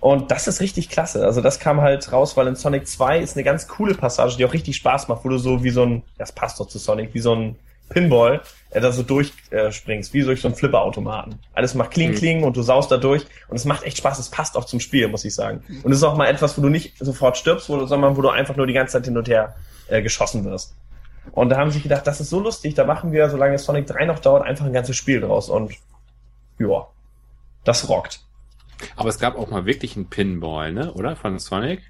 Und 0.00 0.30
das 0.30 0.48
ist 0.48 0.60
richtig 0.60 0.88
klasse. 0.88 1.24
Also 1.24 1.40
das 1.40 1.60
kam 1.60 1.80
halt 1.80 2.10
raus, 2.12 2.36
weil 2.36 2.48
in 2.48 2.56
Sonic 2.56 2.88
2 2.88 3.18
ist 3.20 3.36
eine 3.36 3.44
ganz 3.44 3.68
coole 3.68 3.94
Passage, 3.94 4.36
die 4.36 4.44
auch 4.44 4.52
richtig 4.52 4.76
Spaß 4.76 5.08
macht, 5.08 5.24
wo 5.24 5.28
du 5.28 5.38
so 5.38 5.62
wie 5.62 5.70
so 5.70 5.84
ein, 5.84 6.02
das 6.18 6.32
passt 6.32 6.58
doch 6.60 6.66
zu 6.66 6.78
Sonic, 6.78 7.14
wie 7.14 7.20
so 7.20 7.34
ein 7.34 7.56
Pinball, 7.88 8.42
äh, 8.70 8.80
da 8.80 8.92
so 8.92 9.02
durchspringst, 9.02 9.52
äh, 9.52 9.72
springst, 9.72 10.14
wie 10.14 10.22
durch 10.22 10.40
so 10.40 10.48
einen 10.48 10.56
Flipperautomaten. 10.56 11.38
Alles 11.54 11.74
macht 11.74 11.92
Kling, 11.92 12.10
Mhm. 12.10 12.14
Kling 12.16 12.44
und 12.44 12.56
du 12.56 12.62
saust 12.62 12.90
da 12.90 12.96
durch 12.96 13.24
und 13.48 13.56
es 13.56 13.64
macht 13.64 13.84
echt 13.84 13.98
Spaß, 13.98 14.18
es 14.18 14.30
passt 14.30 14.56
auch 14.56 14.64
zum 14.64 14.80
Spiel, 14.80 15.08
muss 15.08 15.24
ich 15.24 15.34
sagen. 15.34 15.62
Und 15.82 15.92
es 15.92 15.98
ist 15.98 16.04
auch 16.04 16.16
mal 16.16 16.26
etwas, 16.26 16.58
wo 16.58 16.62
du 16.62 16.68
nicht 16.68 16.96
sofort 16.98 17.36
stirbst, 17.36 17.68
wo 17.68 17.76
du, 17.76 17.86
sondern 17.86 18.16
wo 18.16 18.22
du 18.22 18.30
einfach 18.30 18.56
nur 18.56 18.66
die 18.66 18.72
ganze 18.72 18.94
Zeit 18.94 19.04
hin 19.04 19.16
und 19.16 19.28
her 19.28 19.54
äh, 19.88 20.02
geschossen 20.02 20.44
wirst. 20.44 20.74
Und 21.32 21.50
da 21.50 21.58
haben 21.58 21.70
sie 21.70 21.74
sich 21.74 21.82
gedacht, 21.82 22.06
das 22.06 22.20
ist 22.20 22.30
so 22.30 22.40
lustig, 22.40 22.74
da 22.74 22.84
machen 22.84 23.12
wir, 23.12 23.28
solange 23.30 23.58
Sonic 23.58 23.86
3 23.86 24.06
noch 24.06 24.20
dauert, 24.20 24.44
einfach 24.44 24.66
ein 24.66 24.72
ganzes 24.72 24.96
Spiel 24.96 25.20
draus 25.20 25.48
und 25.48 25.72
ja, 26.58 26.86
das 27.64 27.88
rockt. 27.88 28.20
Aber 28.94 29.08
es 29.08 29.18
gab 29.18 29.36
auch 29.36 29.50
mal 29.50 29.66
wirklich 29.66 29.96
einen 29.96 30.08
Pinball, 30.08 30.72
ne? 30.72 30.92
Oder? 30.92 31.16
Von 31.16 31.38
Sonic? 31.38 31.82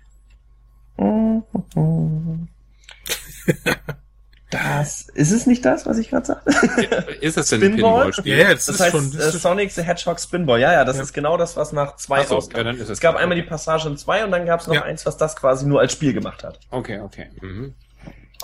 Das 4.51 5.09
ist 5.15 5.33
es 5.33 5.47
nicht 5.47 5.65
das, 5.65 5.87
was 5.87 5.99
ich 5.99 6.09
gerade 6.11 6.27
sagte? 6.27 6.51
Ist 7.21 7.37
das 7.37 7.49
denn 7.49 7.63
ein 7.63 7.73
Spinball? 7.73 7.95
Pinball-Spiel? 8.05 8.37
Ja, 8.39 8.55
das, 8.55 8.67
Das 8.67 8.77
ist 8.77 8.81
heißt 8.81 8.93
schon, 8.93 9.11
das 9.13 9.25
äh, 9.25 9.29
ist 9.37 9.43
Sonic 9.43 9.73
the 9.73 9.83
Hedgehog 9.83 10.21
Spinball. 10.21 10.61
Ja, 10.61 10.73
ja, 10.73 10.85
das 10.85 10.97
Ja. 10.99 11.03
ist 11.03 11.13
genau 11.13 11.37
das, 11.37 11.57
was 11.57 11.73
nach 11.73 11.97
zwei 11.97 12.25
so, 12.25 12.37
rauskam. 12.37 12.59
ja, 12.59 12.71
es 12.71 12.89
es 12.89 13.01
gab 13.01 13.15
klar. 13.15 13.23
einmal 13.25 13.37
die 13.37 13.43
Passage 13.43 13.89
in 13.89 13.97
zwei 13.97 14.25
und 14.25 14.31
dann 14.31 14.47
gab 14.47 14.61
es 14.61 14.69
noch 14.69 14.75
Ja. 14.77 14.83
eins, 14.85 15.05
was 15.05 15.17
das 15.17 15.35
quasi 15.35 15.67
nur 15.67 15.81
als 15.81 15.93
Spiel 15.93 16.13
gemacht 16.13 16.45
hat. 16.45 16.61
Okay, 16.71 17.01
okay. 17.01 17.27
Mhm. 17.41 17.75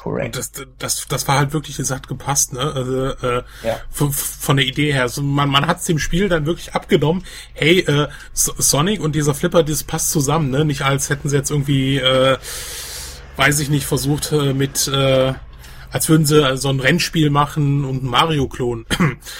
Und 0.04 0.10
Korrekt. 0.10 0.36
das, 0.36 0.50
das, 0.78 1.06
das 1.08 1.28
war 1.28 1.38
halt 1.38 1.52
wirklich, 1.52 1.76
das 1.76 1.92
hat 1.92 2.08
gepasst, 2.08 2.52
ne? 2.54 2.60
Also, 2.74 3.06
äh, 3.24 3.42
Ja. 3.62 3.76
von, 3.90 4.10
von 4.10 4.56
der 4.56 4.66
Idee 4.66 4.92
her. 4.92 5.02
Also 5.02 5.22
man, 5.22 5.48
man 5.50 5.68
hat 5.68 5.78
es 5.78 5.84
dem 5.84 6.00
Spiel 6.00 6.28
dann 6.28 6.46
wirklich 6.46 6.74
abgenommen, 6.74 7.22
hey, 7.54 7.78
äh, 7.80 8.08
So- 8.32 8.54
Sonic 8.58 9.00
und 9.00 9.14
dieser 9.14 9.34
Flipper, 9.34 9.62
das 9.62 9.84
passt 9.84 10.10
zusammen, 10.10 10.50
ne? 10.50 10.64
Nicht 10.64 10.82
als 10.82 11.10
hätten 11.10 11.28
sie 11.28 11.36
jetzt 11.36 11.50
irgendwie, 11.52 11.98
äh, 11.98 12.38
weiß 13.36 13.60
ich 13.60 13.68
nicht, 13.70 13.86
versucht 13.86 14.32
äh, 14.32 14.52
mit, 14.52 14.88
äh, 14.88 15.34
als 15.92 16.08
würden 16.08 16.26
sie 16.26 16.42
äh, 16.42 16.56
so 16.56 16.68
ein 16.70 16.80
Rennspiel 16.80 17.30
machen 17.30 17.84
und 17.84 18.00
einen 18.00 18.10
Mario-Klon. 18.10 18.86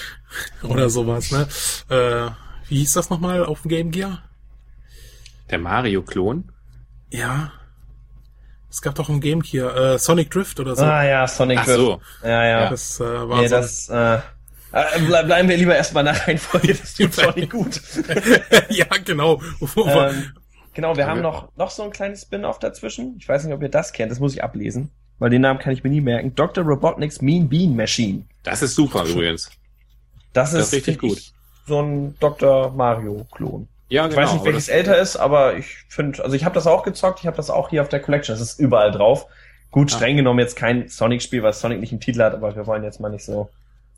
Oder 0.63 0.89
sowas, 0.89 1.31
ne? 1.31 1.47
Äh, 1.89 2.31
wie 2.69 2.77
hieß 2.79 2.93
das 2.93 3.09
nochmal 3.09 3.45
auf 3.45 3.61
dem 3.63 3.69
Game 3.69 3.91
Gear? 3.91 4.23
Der 5.49 5.59
Mario-Klon? 5.59 6.51
Ja. 7.09 7.51
Es 8.69 8.81
gab 8.81 8.95
doch 8.95 9.09
ein 9.09 9.19
Game 9.21 9.41
Gear, 9.41 9.75
äh, 9.75 9.99
Sonic 9.99 10.31
Drift 10.31 10.59
oder 10.59 10.75
so. 10.75 10.83
Ah 10.83 11.03
ja, 11.03 11.27
Sonic 11.27 11.59
Ach 11.59 11.65
Drift. 11.65 11.77
so. 11.77 12.01
Ja, 12.23 12.45
ja. 12.45 12.69
Das 12.69 12.99
äh, 12.99 13.03
war 13.03 13.41
nee, 13.41 13.47
so. 13.47 13.55
das, 13.55 13.89
äh, 13.89 14.15
äh, 14.15 14.19
ble- 14.71 15.23
bleiben 15.25 15.47
wir 15.47 15.57
lieber 15.57 15.75
erstmal 15.75 16.03
nach 16.03 16.27
Reihenfolge, 16.27 16.73
das 16.73 16.95
tut 16.95 17.13
Sonic 17.13 17.51
gut. 17.51 17.79
ja, 18.69 18.87
genau. 19.05 19.39
ähm, 19.75 20.31
Genau, 20.73 20.97
wir 20.97 21.05
haben 21.05 21.21
noch, 21.21 21.55
noch 21.55 21.69
so 21.69 21.83
ein 21.83 21.91
kleines 21.91 22.23
Spin-off 22.23 22.57
dazwischen. 22.57 23.17
Ich 23.19 23.29
weiß 23.29 23.43
nicht, 23.43 23.53
ob 23.53 23.61
ihr 23.61 23.69
das 23.69 23.93
kennt, 23.93 24.11
das 24.11 24.19
muss 24.19 24.33
ich 24.33 24.43
ablesen. 24.43 24.89
Weil 25.19 25.29
den 25.29 25.41
Namen 25.41 25.59
kann 25.59 25.73
ich 25.73 25.83
mir 25.83 25.89
nie 25.89 26.01
merken. 26.01 26.33
Dr. 26.35 26.63
Robotnik's 26.63 27.21
Mean 27.21 27.47
Bean 27.47 27.75
Machine. 27.75 28.23
Das 28.43 28.61
ist 28.61 28.75
super 28.75 29.05
übrigens. 29.05 29.49
Das 30.33 30.53
ist, 30.53 30.59
Das 30.59 30.73
ist 30.73 30.87
richtig 30.87 31.03
ich, 31.03 31.33
so 31.67 31.81
ein 31.81 32.15
Dr. 32.19 32.71
Mario-Klon. 32.71 33.67
Ja, 33.89 34.05
Ich 34.05 34.09
genau. 34.09 34.21
weiß 34.23 34.33
nicht, 34.33 34.41
aber 34.41 34.49
welches 34.49 34.69
älter 34.69 34.97
ist, 34.97 35.15
aber 35.15 35.55
ich 35.55 35.67
finde, 35.87 36.23
also 36.23 36.35
ich 36.35 36.43
habe 36.45 36.55
das 36.55 36.65
auch 36.65 36.83
gezockt, 36.83 37.19
ich 37.19 37.27
habe 37.27 37.37
das 37.37 37.49
auch 37.49 37.69
hier 37.69 37.81
auf 37.81 37.89
der 37.89 37.99
Collection, 37.99 38.33
das 38.33 38.41
ist 38.41 38.59
überall 38.59 38.91
drauf. 38.91 39.27
Gut, 39.69 39.91
streng 39.91 40.17
genommen 40.17 40.39
jetzt 40.39 40.55
kein 40.55 40.87
Sonic-Spiel, 40.87 41.43
weil 41.43 41.53
Sonic 41.53 41.79
nicht 41.79 41.93
im 41.93 41.99
Titel 41.99 42.21
hat, 42.21 42.33
aber 42.33 42.55
wir 42.55 42.65
wollen 42.67 42.83
jetzt 42.83 42.99
mal 42.99 43.09
nicht 43.09 43.25
so, 43.25 43.49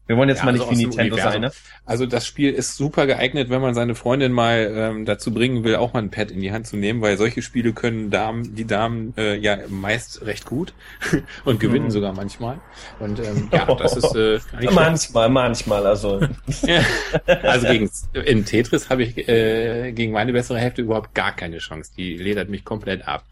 wir 0.08 0.18
wollen 0.18 0.30
jetzt 0.30 0.40
Ja, 0.40 0.46
mal 0.46 0.52
also 0.52 0.66
nicht 0.72 0.80
wie 0.82 0.86
aus 0.88 0.96
dem 0.96 1.06
Nintendo 1.06 1.18
sein, 1.18 1.42
ne? 1.42 1.52
Also 1.86 2.06
das 2.06 2.28
Spiel 2.28 2.52
ist 2.52 2.76
super 2.78 3.08
geeignet, 3.08 3.50
wenn 3.50 3.62
man 3.62 3.74
seine 3.74 3.96
Freundin 3.96 4.32
mal 4.32 4.72
ähm, 4.76 5.06
dazu 5.06 5.34
bringen 5.34 5.64
will, 5.64 5.76
auch 5.76 5.94
mal 5.94 6.02
ein 6.04 6.12
Pad 6.12 6.32
in 6.32 6.42
die 6.42 6.52
Hand 6.52 6.68
zu 6.68 6.78
nehmen, 6.78 7.02
weil 7.02 7.18
solche 7.18 7.42
Spiele 7.42 7.74
können 7.74 8.12
Damen, 8.12 8.56
die 8.56 8.66
Damen 8.66 9.14
äh, 9.18 9.36
ja 9.36 9.58
meist 9.70 10.26
recht 10.26 10.46
gut 10.46 10.74
und 11.46 11.60
gewinnen 11.60 11.86
Mhm. 11.86 11.92
sogar 11.92 12.14
manchmal. 12.14 12.62
Und 13.00 13.20
ähm, 13.20 13.50
ja, 13.52 13.66
das 13.76 13.98
ist 13.98 14.16
äh. 14.16 14.40
Manchmal, 14.72 15.30
manchmal, 15.30 15.86
also. 15.86 16.20
Ja. 16.66 16.82
Also 17.44 17.68
gegen 17.68 17.90
in 18.14 18.46
Tetris 18.46 18.90
habe 18.90 19.04
ich 19.04 19.28
äh, 19.28 19.92
gegen 19.92 20.12
meine 20.14 20.34
bessere 20.34 20.58
Hälfte 20.60 20.82
überhaupt 20.82 21.14
gar 21.14 21.36
keine 21.36 21.58
Chance. 21.60 21.92
Die 21.98 22.16
ledert 22.18 22.50
mich 22.50 22.64
komplett 22.64 23.08
ab. 23.08 23.24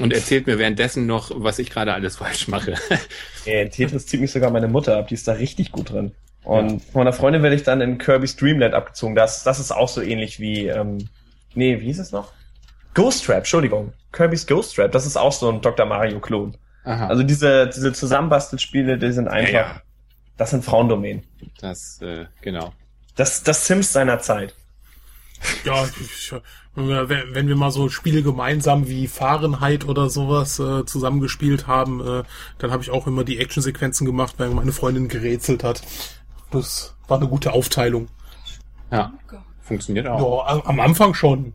Und 0.00 0.12
erzählt 0.12 0.46
mir 0.46 0.58
währenddessen 0.58 1.06
noch, 1.06 1.30
was 1.34 1.58
ich 1.58 1.70
gerade 1.70 1.94
alles 1.94 2.16
falsch 2.16 2.48
mache. 2.48 2.74
Ey, 3.44 3.68
Tetris 3.68 4.06
zieht 4.06 4.20
mich 4.20 4.32
sogar 4.32 4.50
meine 4.50 4.66
Mutter 4.66 4.96
ab, 4.96 5.08
die 5.08 5.14
ist 5.14 5.28
da 5.28 5.34
richtig 5.34 5.70
gut 5.70 5.90
drin. 5.90 6.12
Und 6.42 6.82
von 6.82 7.00
meiner 7.00 7.12
Freundin 7.12 7.42
werde 7.42 7.56
ich 7.56 7.62
dann 7.62 7.80
in 7.80 7.96
Kirby's 7.98 8.36
Dreamland 8.36 8.74
abgezogen. 8.74 9.14
Das, 9.14 9.44
das 9.44 9.60
ist 9.60 9.72
auch 9.72 9.88
so 9.88 10.02
ähnlich 10.02 10.40
wie, 10.40 10.66
ähm, 10.66 11.08
nee, 11.54 11.80
wie 11.80 11.86
hieß 11.86 12.00
es 12.00 12.12
noch? 12.12 12.32
Ghost 12.92 13.24
Trap, 13.24 13.38
Entschuldigung. 13.38 13.92
Kirby's 14.12 14.46
Ghost 14.46 14.76
Trap, 14.76 14.92
das 14.92 15.06
ist 15.06 15.16
auch 15.16 15.32
so 15.32 15.50
ein 15.50 15.60
Dr. 15.60 15.86
Mario-Klon. 15.86 16.56
Aha. 16.84 17.06
Also 17.06 17.22
diese, 17.22 17.68
diese 17.68 17.92
Zusammenbastelspiele, 17.92 18.98
die 18.98 19.12
sind 19.12 19.28
einfach, 19.28 19.52
ja, 19.52 19.60
ja. 19.60 19.82
das 20.36 20.50
sind 20.50 20.64
Frauendomänen. 20.64 21.24
Das, 21.60 22.00
äh, 22.02 22.26
genau. 22.42 22.74
Das, 23.16 23.42
das 23.42 23.66
Sims 23.66 23.92
seiner 23.92 24.18
Zeit. 24.18 24.54
Ja, 25.64 25.84
ich, 25.84 26.32
wenn, 26.74 26.88
wir, 26.88 27.08
wenn 27.08 27.34
wenn 27.34 27.48
wir 27.48 27.56
mal 27.56 27.70
so 27.70 27.88
Spiele 27.88 28.22
gemeinsam 28.22 28.88
wie 28.88 29.06
Fahrenheit 29.06 29.86
oder 29.86 30.10
sowas 30.10 30.58
äh, 30.58 30.84
zusammengespielt 30.84 31.66
haben, 31.66 32.00
äh, 32.00 32.22
dann 32.58 32.70
habe 32.70 32.82
ich 32.82 32.90
auch 32.90 33.06
immer 33.06 33.24
die 33.24 33.38
Actionsequenzen 33.38 34.06
gemacht, 34.06 34.34
während 34.38 34.56
meine 34.56 34.72
Freundin 34.72 35.08
gerätselt 35.08 35.64
hat. 35.64 35.82
Das 36.50 36.94
war 37.08 37.18
eine 37.18 37.28
gute 37.28 37.52
Aufteilung. 37.52 38.08
Ja, 38.90 39.12
Gott. 39.26 39.40
funktioniert 39.62 40.06
auch. 40.06 40.46
Ja, 40.46 40.62
am 40.64 40.80
Anfang 40.80 41.14
schon. 41.14 41.54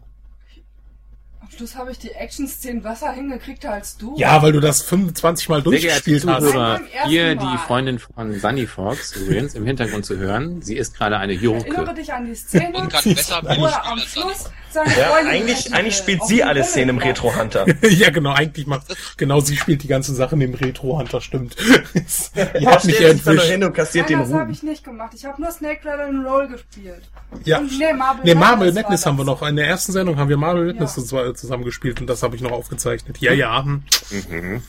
Am 1.50 1.58
Schluss 1.58 1.76
habe 1.76 1.92
ich 1.92 1.98
die 1.98 2.12
Action-Szenen 2.12 2.84
besser 2.84 3.12
hingekriegt 3.12 3.66
als 3.66 3.98
du. 3.98 4.16
Ja, 4.18 4.42
weil 4.44 4.52
du 4.52 4.60
das 4.60 4.84
25 4.84 5.50
Mal 5.50 5.64
durchgespielt 5.64 6.26
hast. 6.28 6.46
Zuhörer, 6.46 6.80
hier 7.08 7.36
Mal. 7.36 7.52
die 7.52 7.58
Freundin 7.58 7.98
von 7.98 8.40
Sunny 8.40 8.68
Fox 8.68 9.16
übrigens 9.16 9.56
im 9.56 9.66
Hintergrund 9.66 10.06
zu 10.06 10.18
hören. 10.18 10.62
Sie 10.62 10.78
ist 10.78 10.96
gerade 10.96 11.18
eine 11.18 11.34
Erinnere 11.34 11.66
Joke. 11.66 11.94
dich 11.96 12.14
an 12.14 12.26
die 12.28 12.36
Szene, 12.36 12.78
Und 12.78 12.94
kann 12.94 13.04
besser 13.04 13.42
wo 13.44 13.66
er 13.66 13.84
am 13.84 13.98
Schluss 13.98 14.52
seine 14.72 14.90
Ja, 14.98 15.06
Freundin 15.08 15.28
eigentlich, 15.34 15.74
eigentlich 15.74 15.96
will. 15.98 16.04
spielt 16.04 16.26
sie 16.26 16.44
alle 16.44 16.64
Szenen 16.64 16.90
im 16.90 16.98
Retro 17.00 17.36
Hunter. 17.36 17.66
ja, 17.90 18.10
genau, 18.10 18.34
eigentlich 18.34 18.68
macht, 18.68 18.96
genau, 19.18 19.40
sie 19.40 19.58
spielt 19.58 19.84
die 19.84 19.88
ganze 19.88 20.14
Sache 20.16 20.36
in 20.36 20.42
dem 20.42 20.54
Retro-Hunter, 20.54 21.22
stimmt. 21.22 21.56
Ihr 22.36 22.62
Ja, 22.62 22.72
habt 22.72 22.86
mich 22.86 23.00
erwischt. 23.02 23.46
hin 23.46 23.64
und 23.64 23.74
kassiert 23.74 24.10
den 24.10 24.20
Nein, 24.20 24.32
das 24.32 24.40
habe 24.40 24.52
ich 24.52 24.64
nicht 24.64 24.84
gemacht. 24.84 25.12
Ich 25.16 25.26
habe 25.26 25.42
nur 25.42 25.52
Snake 25.52 25.80
Rattle 25.86 26.06
and 26.06 26.26
Roll 26.28 26.48
gespielt. 26.48 27.02
Ja. 27.46 27.60
Und 27.60 27.78
nee, 27.78 27.94
Marble, 27.94 28.22
Nee, 28.26 28.36
Marble 28.36 28.72
Madness 28.72 29.06
haben 29.06 29.18
wir 29.18 29.26
noch. 29.26 29.42
In 29.42 29.56
der 29.56 29.68
ersten 29.68 29.92
Sendung 29.92 30.18
haben 30.18 30.30
wir 30.30 30.38
Marble 30.38 30.68
Madness 30.68 30.96
Ja. 30.98 31.04
zus- 31.04 31.40
zusammen 31.40 31.64
gespielt 31.66 32.00
und 32.02 32.08
das 32.08 32.24
habe 32.24 32.36
ich 32.36 32.42
noch 32.42 32.52
aufgezeichnet. 32.52 33.18
Ja, 33.20 33.34
ja. 33.34 33.64
hm. 33.64 33.84
Mhm. 34.30 34.62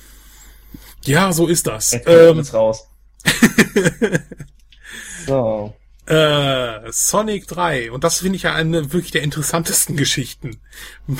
Ja, 1.05 1.33
so 1.33 1.47
ist 1.47 1.67
das. 1.67 1.93
Kommt 1.93 2.09
Ähm, 2.09 2.41
raus. 2.53 2.87
so. 5.27 5.75
Äh, 6.11 6.91
Sonic 6.91 7.47
3. 7.47 7.93
Und 7.93 8.03
das 8.05 8.19
finde 8.19 8.37
ich 8.37 8.43
ja 8.43 8.55
eine 8.55 8.93
wirklich 8.93 9.13
der 9.13 9.23
interessantesten 9.23 9.97
Geschichten 9.97 10.59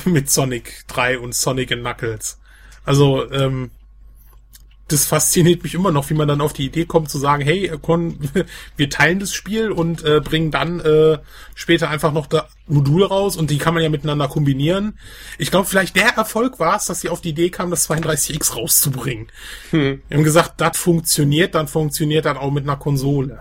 mit 0.05 0.29
Sonic 0.29 0.83
3 0.87 1.19
und 1.19 1.33
Sonic 1.33 1.71
and 1.71 1.81
Knuckles. 1.81 2.39
Also, 2.83 3.29
ähm, 3.31 3.71
das 4.89 5.05
fasziniert 5.05 5.63
mich 5.63 5.73
immer 5.73 5.91
noch, 5.91 6.09
wie 6.09 6.13
man 6.13 6.27
dann 6.27 6.41
auf 6.41 6.51
die 6.51 6.65
Idee 6.65 6.83
kommt 6.83 7.09
zu 7.09 7.17
sagen, 7.17 7.41
hey, 7.41 7.67
äh, 7.67 7.77
wir 8.75 8.89
teilen 8.89 9.19
das 9.19 9.33
Spiel 9.33 9.71
und 9.71 10.03
äh, 10.03 10.19
bringen 10.19 10.51
dann 10.51 10.81
äh, 10.81 11.19
später 11.55 11.89
einfach 11.89 12.11
noch 12.11 12.27
da 12.27 12.49
Module 12.67 13.05
raus 13.05 13.37
und 13.37 13.49
die 13.49 13.57
kann 13.59 13.73
man 13.73 13.83
ja 13.83 13.89
miteinander 13.89 14.27
kombinieren. 14.27 14.99
Ich 15.37 15.51
glaube, 15.51 15.67
vielleicht 15.67 15.95
der 15.95 16.17
Erfolg 16.17 16.59
war 16.59 16.75
es, 16.75 16.85
dass 16.85 16.99
sie 16.99 17.07
auf 17.07 17.21
die 17.21 17.29
Idee 17.29 17.49
kamen, 17.49 17.71
das 17.71 17.89
32X 17.89 18.55
rauszubringen. 18.55 19.27
Hm. 19.69 20.01
Wir 20.09 20.17
haben 20.17 20.25
gesagt, 20.25 20.59
das 20.59 20.77
funktioniert, 20.77 21.55
dann 21.55 21.69
funktioniert 21.69 22.25
das 22.25 22.35
auch 22.37 22.51
mit 22.51 22.65
einer 22.65 22.75
Konsole. 22.75 23.39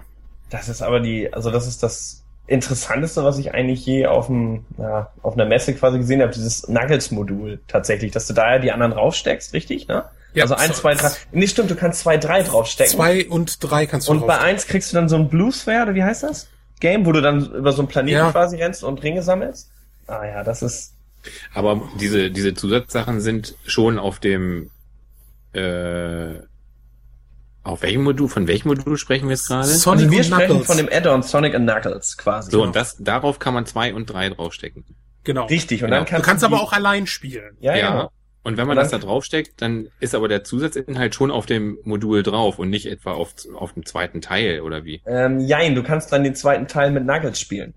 Das 0.51 0.69
ist 0.69 0.83
aber 0.83 1.01
die, 1.01 1.33
also 1.33 1.51
das 1.51 1.67
ist 1.67 1.83
das 1.83 2.23
Interessanteste, 2.47 3.23
was 3.25 3.39
ich 3.39 3.55
eigentlich 3.55 3.87
je 3.87 4.07
auf 4.07 4.27
dem, 4.27 4.65
ja, 4.77 5.11
auf 5.23 5.35
einer 5.35 5.45
Messe 5.47 5.73
quasi 5.75 5.99
gesehen 5.99 6.21
habe, 6.21 6.33
dieses 6.33 6.69
Nuggets-Modul 6.69 7.61
tatsächlich, 7.69 8.11
dass 8.11 8.27
du 8.27 8.35
da 8.35 8.55
ja 8.55 8.59
die 8.59 8.73
anderen 8.73 8.93
raufsteckst, 8.93 9.53
richtig, 9.55 9.87
ne? 9.87 10.05
Ja, 10.35 10.45
also 10.45 10.55
eins, 10.57 10.77
so- 10.77 10.83
zwei, 10.83 10.95
drei. 10.95 11.11
Nee, 11.33 11.47
stimmt, 11.47 11.71
du 11.71 11.77
kannst 11.77 12.01
zwei, 12.01 12.17
drei 12.17 12.43
draufstecken. 12.43 12.93
Zwei 12.93 13.29
und 13.29 13.63
drei 13.71 13.87
kannst 13.87 14.09
du 14.09 14.13
und 14.13 14.27
bei 14.27 14.39
eins 14.39 14.67
kriegst 14.67 14.93
du 14.93 14.97
dann 14.97 15.09
so 15.09 15.17
ein 15.17 15.29
Bluesphere, 15.29 15.83
oder 15.85 15.95
wie 15.95 16.03
heißt 16.05 16.25
das? 16.25 16.49
Game, 16.81 17.07
wo 17.07 17.13
du 17.13 17.21
dann 17.21 17.53
über 17.53 17.73
so 17.73 17.83
einen 17.83 17.89
Planeten 17.89 18.17
Ja. 18.19 18.31
quasi 18.33 18.57
rennst 18.57 18.83
und 18.85 19.03
Ringe 19.03 19.23
sammelst. 19.23 19.71
Ah 20.09 20.25
ja, 20.25 20.43
das 20.43 20.63
ist. 20.63 20.95
Aber 21.55 21.81
diese, 22.01 22.31
diese 22.31 22.55
Zusatzsachen 22.55 23.21
sind 23.21 23.55
schon 23.67 23.99
auf 23.99 24.19
dem, 24.19 24.71
äh, 25.53 26.35
auf 27.71 27.83
welchem 27.83 28.03
Modul, 28.03 28.29
von 28.29 28.47
welchem 28.49 28.69
Modul 28.69 28.97
sprechen 28.97 29.29
wir 29.29 29.35
jetzt 29.37 29.49
gerade? 29.49 29.67
Sonic 29.67 30.05
also 30.05 30.11
wir 30.13 30.19
und 30.19 30.25
sprechen 30.25 30.47
Knuckles. 30.47 30.67
von 30.67 30.77
dem 30.77 30.89
Add-on 30.91 31.23
Sonic 31.23 31.55
and 31.55 31.69
Knuckles 31.69 32.17
quasi. 32.17 32.51
So, 32.51 32.63
und 32.63 32.77
das, 32.77 32.97
darauf 32.99 33.39
kann 33.39 33.55
man 33.55 33.67
zwei 33.67 33.95
und 33.95 34.07
drei 34.07 34.29
draufstecken. 34.29 34.85
Genau. 35.25 35.47
Richtig, 35.47 35.83
und 35.83 35.89
Genau. 35.89 35.99
dann 35.99 36.07
kannst 36.07 36.27
Du 36.27 36.31
kannst 36.31 36.45
aber 36.45 36.63
auch 36.63 36.73
allein 36.73 37.07
spielen. 37.07 37.57
Ja, 37.61 37.77
Ja. 37.77 37.91
genau. 37.91 38.11
Und 38.43 38.57
wenn 38.57 38.67
man 38.67 38.79
Und 38.79 38.83
das 38.83 38.91
da 38.91 38.97
draufsteckt, 38.99 39.61
dann 39.61 39.89
ist 40.01 40.15
aber 40.15 40.27
der 40.27 40.45
Zusatzinhalt 40.45 41.15
schon 41.15 41.31
auf 41.31 41.45
dem 41.45 41.77
Modul 41.85 42.23
drauf 42.23 42.59
und 42.59 42.71
nicht 42.71 42.87
etwa 42.87 43.13
auf, 43.13 43.35
auf 43.55 43.75
dem 43.75 43.85
zweiten 43.85 44.23
Teil 44.23 44.63
oder 44.63 44.85
wie? 44.85 45.03
Ähm, 45.05 45.41
jein, 45.41 45.75
du 45.75 45.83
kannst 45.83 46.11
dann 46.11 46.25
den 46.25 46.35
zweiten 46.35 46.67
Teil 46.67 46.91
mit 46.91 47.03
Knuckles 47.05 47.39
spielen. 47.39 47.75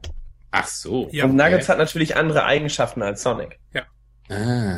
Ach 0.51 0.67
so. 0.67 1.09
Ja. 1.11 1.25
und 1.25 1.31
Knuckles 1.33 1.63
okay. 1.65 1.71
hat 1.73 1.77
natürlich 1.79 2.15
andere 2.15 2.45
Eigenschaften 2.45 3.01
als 3.01 3.23
Sonic. 3.23 3.59
Ah. 4.29 4.77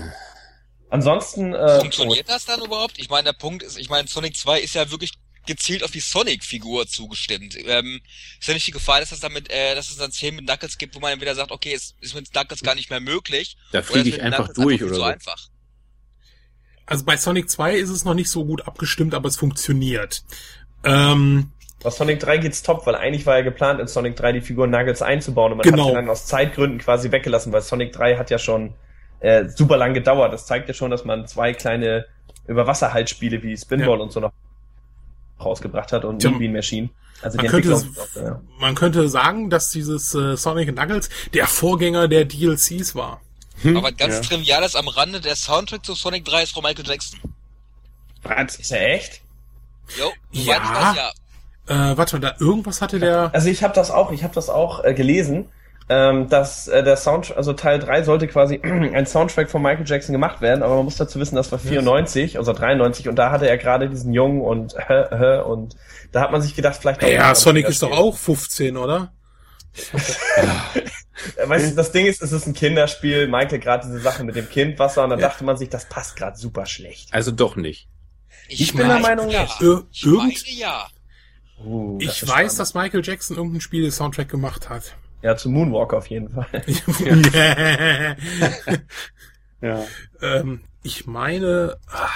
Ansonsten, 0.89 1.53
äh, 1.53 1.79
Funktioniert 1.79 2.29
das 2.29 2.45
dann 2.45 2.61
überhaupt? 2.61 2.97
Ich 2.99 3.09
meine, 3.09 3.23
der 3.25 3.33
Punkt 3.33 3.63
ist, 3.63 3.77
ich 3.77 3.89
meine, 3.89 4.07
Sonic 4.07 4.37
2 4.37 4.59
ist 4.61 4.75
ja 4.75 4.89
wirklich 4.91 5.11
gezielt 5.45 5.83
auf 5.83 5.91
die 5.91 5.99
Sonic-Figur 5.99 6.87
zugestimmt. 6.87 7.55
Ähm, 7.65 8.01
ist 8.39 8.47
ja 8.47 8.53
nicht 8.53 8.65
die 8.67 8.71
Gefahr, 8.71 8.99
dass 8.99 9.11
es 9.11 9.19
damit, 9.19 9.51
äh, 9.51 9.75
dass 9.75 9.89
es 9.89 9.97
dann 9.97 10.11
Szenen 10.11 10.37
mit 10.37 10.47
Knuckles 10.47 10.77
gibt, 10.77 10.95
wo 10.95 10.99
man 10.99 11.11
entweder 11.13 11.35
sagt, 11.35 11.51
okay, 11.51 11.73
es 11.73 11.95
ist 12.01 12.15
mit 12.15 12.31
Knuckles 12.31 12.61
gar 12.63 12.75
nicht 12.75 12.89
mehr 12.89 12.99
möglich. 12.99 13.57
Da 13.71 13.79
oder 13.79 13.87
fliege 13.87 14.09
es 14.09 14.15
ich 14.15 14.21
einfach 14.23 14.45
Knuckles 14.45 14.55
durch 14.63 14.77
viel 14.79 14.87
oder 14.87 14.95
so. 14.95 15.03
einfach. 15.03 15.49
Also 16.87 17.03
bei 17.05 17.17
Sonic 17.17 17.49
2 17.49 17.75
ist 17.75 17.89
es 17.89 18.05
noch 18.05 18.13
nicht 18.13 18.29
so 18.29 18.45
gut 18.45 18.67
abgestimmt, 18.67 19.13
aber 19.13 19.27
es 19.27 19.37
funktioniert. 19.37 20.23
Ähm, 20.83 21.51
Bei 21.83 21.89
Sonic 21.89 22.19
3 22.19 22.37
geht's 22.37 22.61
top, 22.63 22.85
weil 22.85 22.95
eigentlich 22.95 23.25
war 23.25 23.37
ja 23.37 23.43
geplant, 23.43 23.79
in 23.79 23.87
Sonic 23.87 24.15
3 24.15 24.33
die 24.33 24.41
Figur 24.41 24.67
Nuggets 24.67 25.01
einzubauen 25.01 25.51
und 25.51 25.57
man 25.59 25.63
Genau. 25.65 25.83
hat 25.85 25.89
sie 25.89 25.95
dann 25.95 26.09
aus 26.09 26.25
Zeitgründen 26.27 26.79
quasi 26.79 27.11
weggelassen, 27.11 27.51
weil 27.53 27.61
Sonic 27.61 27.91
3 27.93 28.17
hat 28.17 28.29
ja 28.29 28.37
schon 28.39 28.73
äh, 29.25 29.49
super 29.49 29.77
lang 29.77 29.93
gedauert. 29.93 30.31
Das 30.33 30.45
zeigt 30.45 30.67
ja 30.67 30.73
schon, 30.73 30.91
dass 30.91 31.03
man 31.05 31.27
zwei 31.27 31.53
kleine 31.53 32.05
Überwasserhaltspiele 32.47 33.41
wie 33.43 33.57
Spinball 33.57 33.97
Ja. 33.97 34.03
und 34.03 34.11
so 34.11 34.19
noch 34.19 34.31
rausgebracht 35.43 35.91
hat 35.91 36.05
und 36.05 36.19
Tja, 36.19 36.31
Bean 36.31 36.53
Machine. 36.53 36.89
Also 37.21 37.37
man, 37.37 37.45
die 37.45 37.49
könnte, 37.51 37.85
ja. 38.15 38.41
man 38.59 38.75
könnte 38.75 39.09
sagen, 39.09 39.49
dass 39.49 39.69
dieses 39.71 40.13
äh, 40.13 40.35
Sonic 40.37 40.69
and 40.69 40.77
Knuckles 40.77 41.09
der 41.33 41.47
Vorgänger 41.47 42.07
der 42.07 42.25
DLCs 42.25 42.93
war. 42.95 43.21
Aber 43.63 43.91
ganz 43.93 44.15
ja. 44.15 44.21
triviales 44.21 44.75
am 44.75 44.87
Rande, 44.87 45.21
der 45.21 45.35
Soundtrack 45.35 45.85
zu 45.85 45.95
Sonic 45.95 46.25
3 46.25 46.43
ist 46.43 46.53
von 46.53 46.61
Michael 46.63 46.85
Jackson. 46.85 47.19
Was? 48.23 48.57
Ist 48.57 48.71
er 48.71 48.93
echt? 48.95 49.21
Jo, 49.97 50.11
Ja. 50.31 50.57
weiß, 50.57 50.97
ja. 50.97 51.91
Äh, 51.91 51.97
warte, 51.97 52.19
da 52.19 52.35
irgendwas 52.39 52.81
hatte 52.81 52.99
der. 52.99 53.29
Also 53.33 53.47
ich 53.49 53.63
habe 53.63 53.73
das 53.73 53.91
auch, 53.91 54.11
ich 54.11 54.23
habe 54.23 54.35
das 54.35 54.49
auch 54.49 54.83
äh, 54.83 54.93
gelesen, 54.93 55.49
ähm, 55.87 56.29
dass 56.29 56.67
äh, 56.67 56.83
der 56.83 56.97
Sound, 56.97 57.35
also 57.37 57.53
Teil 57.53 57.77
3 57.79 58.03
sollte 58.03 58.27
quasi 58.27 58.59
ein 58.63 59.05
Soundtrack 59.05 59.49
von 59.51 59.61
Michael 59.61 59.85
Jackson 59.87 60.13
gemacht 60.13 60.41
werden, 60.41 60.63
aber 60.63 60.75
man 60.77 60.85
muss 60.85 60.95
dazu 60.97 61.19
wissen, 61.19 61.35
das 61.35 61.51
war 61.51 61.59
94, 61.59 62.37
also 62.37 62.53
93 62.53 63.07
und 63.07 63.15
da 63.15 63.29
hatte 63.31 63.47
er 63.47 63.57
gerade 63.57 63.89
diesen 63.89 64.13
Jungen 64.13 64.41
und 64.41 64.73
äh, 64.89 65.37
äh, 65.37 65.41
und 65.43 65.75
da 66.11 66.21
hat 66.21 66.31
man 66.31 66.41
sich 66.41 66.55
gedacht, 66.55 66.77
vielleicht 66.79 67.03
auch- 67.03 67.07
Ja, 67.07 67.35
Sonic 67.35 67.67
ist 67.67 67.83
doch 67.83 67.91
auch 67.91 68.17
15, 68.17 68.77
oder? 68.77 69.11
Äh, 71.37 71.47
Weißt 71.47 71.71
du, 71.71 71.75
das 71.75 71.91
Ding 71.93 72.05
ist, 72.05 72.21
es 72.21 72.31
ist 72.33 72.45
ein 72.45 72.53
Kinderspiel, 72.53 73.27
Michael 73.27 73.59
gerade 73.59 73.87
diese 73.87 73.99
Sache 73.99 74.23
mit 74.25 74.35
dem 74.35 74.49
Kindwasser 74.49 75.03
und 75.05 75.11
dann 75.11 75.19
Ja. 75.19 75.29
dachte 75.29 75.43
man 75.45 75.55
sich, 75.57 75.69
das 75.69 75.85
passt 75.85 76.17
gerade 76.17 76.37
super 76.37 76.65
schlecht. 76.65 77.13
Also 77.13 77.31
doch 77.31 77.55
nicht. 77.55 77.87
Ich 78.49 78.73
bin 78.73 78.87
der 78.87 78.99
Meinung 78.99 79.29
ja. 79.29 79.47
Ir 79.61 79.83
Ich 79.91 80.05
irgend, 80.05 80.19
meine 80.45 80.59
ja. 80.59 80.87
Uh, 81.63 81.97
ich 82.01 82.09
weiß, 82.09 82.17
spannend. 82.29 82.59
dass 82.59 82.73
Michael 82.73 83.01
Jackson 83.03 83.37
irgendein 83.37 83.61
Spiele-Soundtrack 83.61 84.27
gemacht 84.27 84.69
hat. 84.69 84.95
Ja, 85.25 85.35
zu 85.35 85.49
Moonwalk 85.49 85.91
auf 85.95 86.05
jeden 86.07 86.29
Fall. 86.29 86.45
Ja. 89.61 89.83
Ähm, 90.21 90.61
ich 90.83 91.07
meine, 91.07 91.77
ah, 91.87 92.09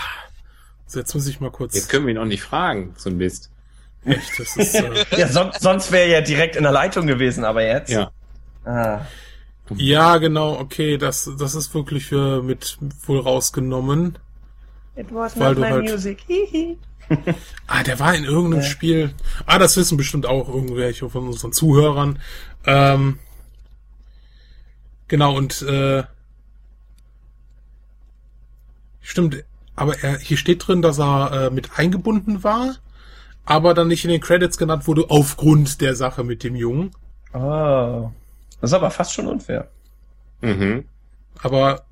so 0.86 1.00
jetzt 1.00 1.16
muss 1.16 1.26
ich 1.28 1.40
mal 1.40 1.50
kurz. 1.50 1.74
Jetzt 1.74 1.90
können 1.90 2.06
wir 2.06 2.14
ihn 2.14 2.20
auch 2.20 2.26
nicht 2.26 2.44
fragen, 2.44 2.94
so 2.98 3.10
ein 3.10 3.18
Mist. 3.18 3.50
Echt, 4.06 4.40
das 4.40 4.56
ist, 4.56 4.76
äh, 4.76 5.06
Ja, 5.18 5.28
sonst, 5.28 5.62
sonst 5.62 5.92
wäre 5.92 6.04
er 6.04 6.20
ja 6.20 6.22
direkt 6.22 6.56
in 6.56 6.64
der 6.64 6.72
Leitung 6.72 7.08
gewesen, 7.08 7.44
aber 7.46 7.66
jetzt. 7.66 7.90
Ja. 7.90 8.12
Ah. 8.66 9.02
ja, 9.76 10.18
genau, 10.18 10.60
okay, 10.60 10.98
das, 10.98 11.32
das 11.40 11.56
ist 11.56 11.74
wirklich 11.74 12.06
für 12.06 12.44
mit 12.44 12.78
wohl 13.08 13.20
rausgenommen. 13.20 14.20
It 14.96 15.08
was 15.12 15.40
Weil 15.40 15.56
not 15.56 15.58
du 15.58 15.62
my 15.62 15.70
halt- 15.70 15.90
music. 15.90 16.20
Hihi. 16.28 16.78
Ah, 17.66 17.82
der 17.82 18.00
war 18.00 18.14
in 18.14 18.24
irgendeinem 18.24 18.62
Spiel. 18.62 19.16
Ah, 19.48 19.58
das 19.58 19.76
wissen 19.78 19.98
bestimmt 19.98 20.28
auch 20.28 20.48
irgendwelche 20.48 21.10
von 21.10 21.26
unseren 21.28 21.52
Zuhörern. 21.52 22.20
Ähm, 22.66 23.20
genau, 25.08 25.36
und 25.36 25.62
äh, 25.62 26.04
stimmt, 29.02 29.44
aber 29.76 29.98
er, 30.04 30.20
hier 30.20 30.38
steht 30.38 30.68
drin, 30.68 30.82
dass 30.82 31.00
er 31.00 31.32
äh, 31.32 31.50
mit 31.50 31.80
eingebunden 31.80 32.44
war, 32.44 32.76
aber 33.46 33.74
dann 33.74 33.88
nicht 33.88 34.04
in 34.04 34.12
den 34.12 34.22
Credits 34.22 34.58
genannt 34.58 34.88
wurde, 34.88 35.10
aufgrund 35.10 35.82
der 35.82 35.96
Sache 35.96 36.24
mit 36.24 36.44
dem 36.44 36.56
Jungen. 36.56 36.92
Oh. 37.34 38.12
Das 38.62 38.72
ist 38.72 38.74
aber 38.74 38.92
fast 38.92 39.14
schon 39.14 39.28
unfair. 39.28 39.70
Mhm. 40.42 40.86
Aber 41.42 41.86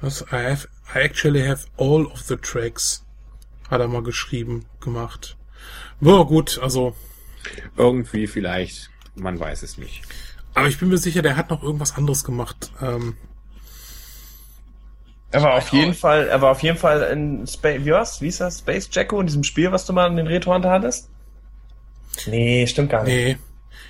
was, 0.00 0.22
I 0.32 0.36
have, 0.36 0.68
I 0.94 1.00
actually 1.00 1.46
have 1.46 1.66
all 1.76 2.06
of 2.06 2.20
the 2.20 2.36
tracks, 2.36 3.04
hat 3.68 3.80
er 3.80 3.88
mal 3.88 4.02
geschrieben, 4.02 4.64
gemacht. 4.80 5.36
Ja, 6.00 6.22
gut, 6.22 6.58
also, 6.62 6.94
Irgendwie 7.76 8.26
vielleicht, 8.26 8.90
man 9.14 9.38
weiß 9.38 9.62
es 9.62 9.78
nicht. 9.78 10.02
aber 10.54 10.68
ich 10.68 10.78
bin 10.78 10.88
mir 10.88 10.98
sicher, 10.98 11.22
der 11.22 11.36
hat 11.36 11.50
noch 11.50 11.62
irgendwas 11.62 11.96
anderes 11.96 12.24
gemacht. 12.24 12.70
Ähm, 12.82 13.16
Er 15.30 15.42
war 15.42 15.54
auf 15.54 15.68
auch. 15.68 15.72
jeden 15.74 15.94
Fall, 15.94 16.26
er 16.28 16.40
war 16.40 16.50
auf 16.52 16.62
jeden 16.62 16.78
Fall 16.78 17.02
in 17.12 17.46
Space, 17.46 17.84
wie 17.84 17.90
war's? 17.90 18.20
Wie 18.20 18.26
hieß 18.26 18.38
das? 18.38 18.60
Space 18.60 18.88
Jacko 18.90 19.20
in 19.20 19.26
diesem 19.26 19.44
Spiel, 19.44 19.70
was 19.72 19.84
du 19.86 19.92
mal 19.92 20.06
in 20.08 20.16
den 20.16 20.26
Retro 20.26 20.54
Hunter 20.54 20.70
hattest? 20.70 21.10
Nee, 22.26 22.66
stimmt 22.66 22.90
gar 22.90 23.04
nicht. 23.04 23.14
nee. 23.14 23.36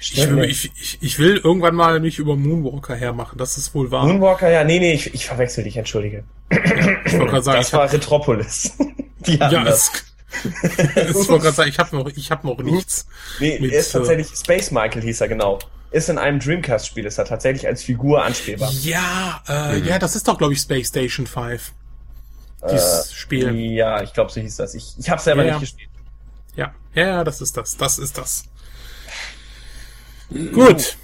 Ich 0.00 0.16
will, 0.30 0.44
ich, 0.44 0.70
ich, 0.80 0.98
ich 1.00 1.18
will 1.18 1.38
irgendwann 1.38 1.74
mal 1.74 1.98
mich 1.98 2.20
über 2.20 2.36
Moonwalker 2.36 2.94
hermachen, 2.94 3.36
das 3.36 3.58
ist 3.58 3.74
wohl 3.74 3.90
wahr. 3.90 4.06
Moonwalker, 4.06 4.48
ja, 4.48 4.62
nee, 4.62 4.78
nee, 4.78 4.92
ich, 4.92 5.12
ich 5.12 5.26
verwechsel 5.26 5.64
dich, 5.64 5.76
entschuldige. 5.76 6.22
ich 6.50 6.56
wollte 7.14 7.26
gerade 7.26 7.42
sagen, 7.42 7.58
das 7.58 7.68
ich 7.68 7.74
hab, 7.74 7.80
war 7.80 7.92
Retropolis. 7.92 8.76
Die 9.26 9.34
ja, 9.36 9.48
das. 9.64 9.90
ich 10.42 11.14
wollte 11.14 11.38
gerade 11.38 11.52
sagen, 11.52 11.70
ich 11.70 11.78
habe 11.78 11.96
noch, 11.96 12.06
ich 12.08 12.30
habe 12.30 12.46
noch 12.46 12.58
nichts. 12.58 13.06
Nee, 13.40 13.58
mit, 13.60 13.72
er 13.72 13.80
ist 13.80 13.90
äh, 13.94 13.98
tatsächlich, 13.98 14.28
Space 14.28 14.70
Michael 14.70 15.02
hieß 15.02 15.20
er 15.20 15.28
genau. 15.28 15.58
Ist 15.90 16.10
in 16.10 16.18
einem 16.18 16.38
Dreamcast-Spiel, 16.38 17.06
ist 17.06 17.16
er 17.16 17.24
tatsächlich 17.24 17.66
als 17.66 17.82
Figur 17.82 18.22
anspielbar. 18.22 18.70
Ja, 18.82 19.42
äh, 19.48 19.78
ja, 19.80 19.98
das 19.98 20.16
ist 20.16 20.28
doch, 20.28 20.36
glaube 20.36 20.52
ich, 20.52 20.60
Space 20.60 20.88
Station 20.88 21.26
5. 21.26 21.72
Dieses 22.70 23.12
Spiel. 23.14 23.54
Ja, 23.54 24.02
ich 24.02 24.12
glaube, 24.12 24.30
so 24.30 24.40
hieß 24.40 24.56
das. 24.56 24.74
Ich, 24.74 24.94
ich 24.98 25.08
habe 25.08 25.22
selber 25.22 25.44
Ja, 25.44 25.52
nicht 25.52 25.54
ja. 25.54 25.60
gespielt. 25.60 25.90
Ja, 26.56 26.74
ja, 26.94 27.06
ja, 27.06 27.24
das 27.24 27.40
ist 27.40 27.56
das. 27.56 27.76
Das 27.76 27.98
ist 27.98 28.18
das. 28.18 28.44
Gut. 30.52 30.96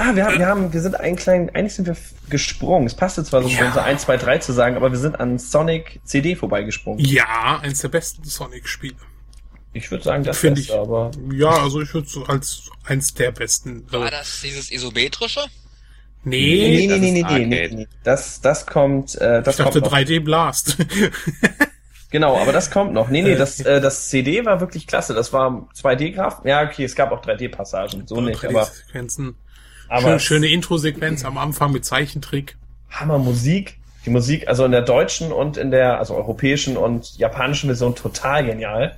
Ah, 0.00 0.14
wir 0.14 0.24
haben, 0.26 0.38
wir 0.38 0.46
haben, 0.46 0.72
wir 0.72 0.80
sind 0.80 0.94
einen 0.98 1.16
kleinen, 1.16 1.50
eigentlich 1.50 1.74
sind 1.74 1.86
wir 1.86 1.96
gesprungen. 2.30 2.86
Es 2.86 2.94
passte 2.94 3.24
zwar 3.24 3.42
so, 3.42 3.48
Ja. 3.48 3.72
so 3.72 3.80
1, 3.80 4.02
2, 4.02 4.16
3 4.16 4.38
zu 4.38 4.52
sagen, 4.52 4.76
aber 4.76 4.92
wir 4.92 4.98
sind 4.98 5.18
an 5.18 5.38
Sonic 5.38 6.00
CD 6.04 6.36
vorbeigesprungen. 6.36 7.04
Ja, 7.04 7.58
eins 7.62 7.80
der 7.80 7.88
besten 7.88 8.22
Sonic-Spiele. 8.24 8.94
Ich 9.72 9.90
würde 9.90 10.04
sagen, 10.04 10.22
das 10.24 10.38
Finde 10.38 10.60
ich. 10.60 10.72
aber 10.72 11.10
Ja, 11.32 11.50
also 11.50 11.80
ich 11.82 11.92
würde 11.92 12.08
so 12.08 12.24
als 12.24 12.70
eins 12.84 13.12
der 13.14 13.32
besten. 13.32 13.84
War 13.92 14.06
Äh, 14.06 14.10
das 14.12 14.40
dieses 14.42 14.70
isometrische? 14.70 15.40
nee, 16.24 16.86
nee, 16.86 16.86
nee, 16.86 16.98
nee, 16.98 16.98
nee, 17.10 17.12
nee, 17.12 17.24
Arcade. 17.24 17.74
nee. 17.74 17.86
Das, 18.04 18.40
das 18.40 18.66
kommt, 18.66 19.14
äh, 19.16 19.42
das 19.42 19.58
ich 19.58 19.64
dachte 19.64 19.80
kommt 19.80 19.92
noch. 19.92 19.98
3D 19.98 20.20
Blast. 20.20 20.76
Genau, 22.10 22.38
aber 22.40 22.52
das 22.52 22.70
kommt 22.70 22.94
noch. 22.94 23.10
Nee, 23.10 23.20
nee, 23.20 23.32
Äh, 23.32 23.36
das, 23.36 23.60
äh, 23.60 23.82
das 23.82 24.08
CD 24.08 24.46
war 24.46 24.60
wirklich 24.60 24.86
klasse. 24.86 25.12
Das 25.12 25.30
war 25.34 25.68
2D-Graf. 25.76 26.40
Ja, 26.44 26.62
okay, 26.62 26.84
es 26.84 26.94
gab 26.94 27.12
auch 27.12 27.20
3D-Passagen, 27.22 28.06
so 28.06 28.18
nicht, 28.22 28.42
aber, 28.46 28.62
3D-Sequenzen. 28.62 29.34
Aber 29.88 30.02
Schön, 30.02 30.12
es- 30.16 30.22
schöne 30.24 30.46
Intro-Sequenz 30.48 31.24
am 31.24 31.38
Anfang 31.38 31.72
mit 31.72 31.84
Zeichentrick. 31.84 32.56
Hammer 32.90 33.18
Musik. 33.18 33.76
Die 34.06 34.10
Musik, 34.10 34.48
also 34.48 34.64
in 34.64 34.70
der 34.72 34.82
deutschen 34.82 35.32
und 35.32 35.56
in 35.56 35.70
der, 35.70 35.98
also 35.98 36.14
europäischen 36.14 36.76
und 36.76 37.18
japanischen 37.18 37.68
Version 37.68 37.94
total 37.94 38.44
genial. 38.46 38.96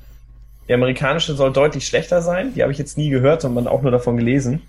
Die 0.68 0.74
amerikanische 0.74 1.35
soll 1.35 1.53
deutlich 1.53 1.87
schlechter 1.87 2.22
sein. 2.22 2.55
Die 2.55 2.62
habe 2.62 2.70
ich 2.70 2.79
jetzt 2.79 2.96
nie 2.96 3.11
gehört, 3.11 3.42
sondern 3.42 3.66
auch 3.66 3.83
nur 3.83 3.90
davon 3.90 4.16
gelesen. 4.16 4.62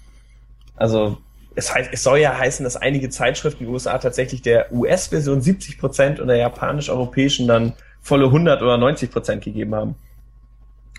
Also, 0.75 1.17
es 1.53 1.73
heißt, 1.75 1.89
es 1.93 2.01
soll 2.01 2.17
ja 2.19 2.35
heißen, 2.35 2.63
dass 2.63 2.75
einige 2.77 3.09
Zeitschriften 3.09 3.59
in 3.63 3.67
den 3.67 3.73
USA 3.73 3.97
tatsächlich 3.99 4.41
der 4.41 4.71
US-Version 4.71 5.41
70% 5.41 6.19
und 6.19 6.27
der 6.27 6.37
japanisch-europäischen 6.37 7.47
dann 7.47 7.73
volle 8.01 8.25
100 8.25 8.63
oder 8.63 8.77
90% 8.77 9.41
gegeben 9.41 9.75
haben. 9.75 9.95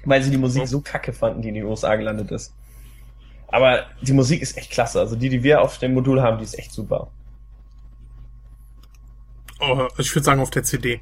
Weil 0.05 0.23
sie 0.23 0.31
die 0.31 0.37
Musik 0.37 0.69
so 0.69 0.81
kacke 0.83 1.13
fanden, 1.13 1.43
die 1.43 1.49
in 1.49 1.55
den 1.55 1.65
USA 1.65 1.97
gelandet 1.97 2.31
ist. 2.31 2.53
Aber 3.53 3.85
die 4.01 4.13
Musik 4.13 4.43
ist 4.43 4.57
echt 4.57 4.71
klasse. 4.73 4.99
Also 4.99 5.15
die, 5.15 5.29
die 5.29 5.43
wir 5.45 5.61
auf 5.63 5.79
dem 5.79 5.95
Modul 5.95 6.21
haben, 6.21 6.39
die 6.39 6.45
ist 6.45 6.59
echt 6.59 6.73
super. 6.73 7.11
Oh, 9.61 9.87
ich 9.99 10.13
würde 10.15 10.25
sagen 10.25 10.41
auf 10.41 10.51
der 10.51 10.65
CD. 10.65 11.01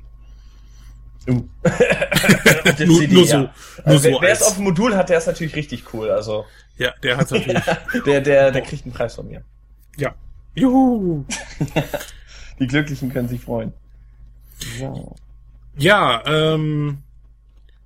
Uh. 1.29 1.45
Auf 1.63 2.75
der 2.77 2.87
Nur- 2.87 2.99
CD, 3.01 3.15
nur 3.15 3.27
so- 3.27 3.33
ja. 3.35 3.41
nur 3.41 3.51
Also, 3.85 4.05
wer 4.05 4.13
so 4.15 4.21
wer 4.23 4.33
es 4.33 4.39
als- 4.43 4.49
auf 4.49 4.55
dem 4.57 4.65
Modul 4.65 4.97
hat, 4.97 5.09
der 5.11 5.19
ist 5.19 5.27
natürlich 5.27 5.55
richtig 5.55 5.93
cool. 5.95 6.11
Also 6.11 6.45
Ja, 6.77 6.93
der 7.03 7.17
hat 7.19 7.31
natürlich. 7.31 7.63
der, 8.07 8.21
der, 8.23 8.51
der 8.51 8.63
kriegt 8.63 8.85
einen 8.85 8.93
Preis 8.95 9.15
von 9.15 9.29
mir. 9.29 9.43
ja. 9.97 10.15
Juhu. 10.55 11.25
Die 12.59 12.67
Glücklichen 12.67 13.13
können 13.13 13.29
sich 13.29 13.41
freuen. 13.43 13.73
So. 14.79 15.15
Ja, 15.77 16.23
ähm, 16.27 16.99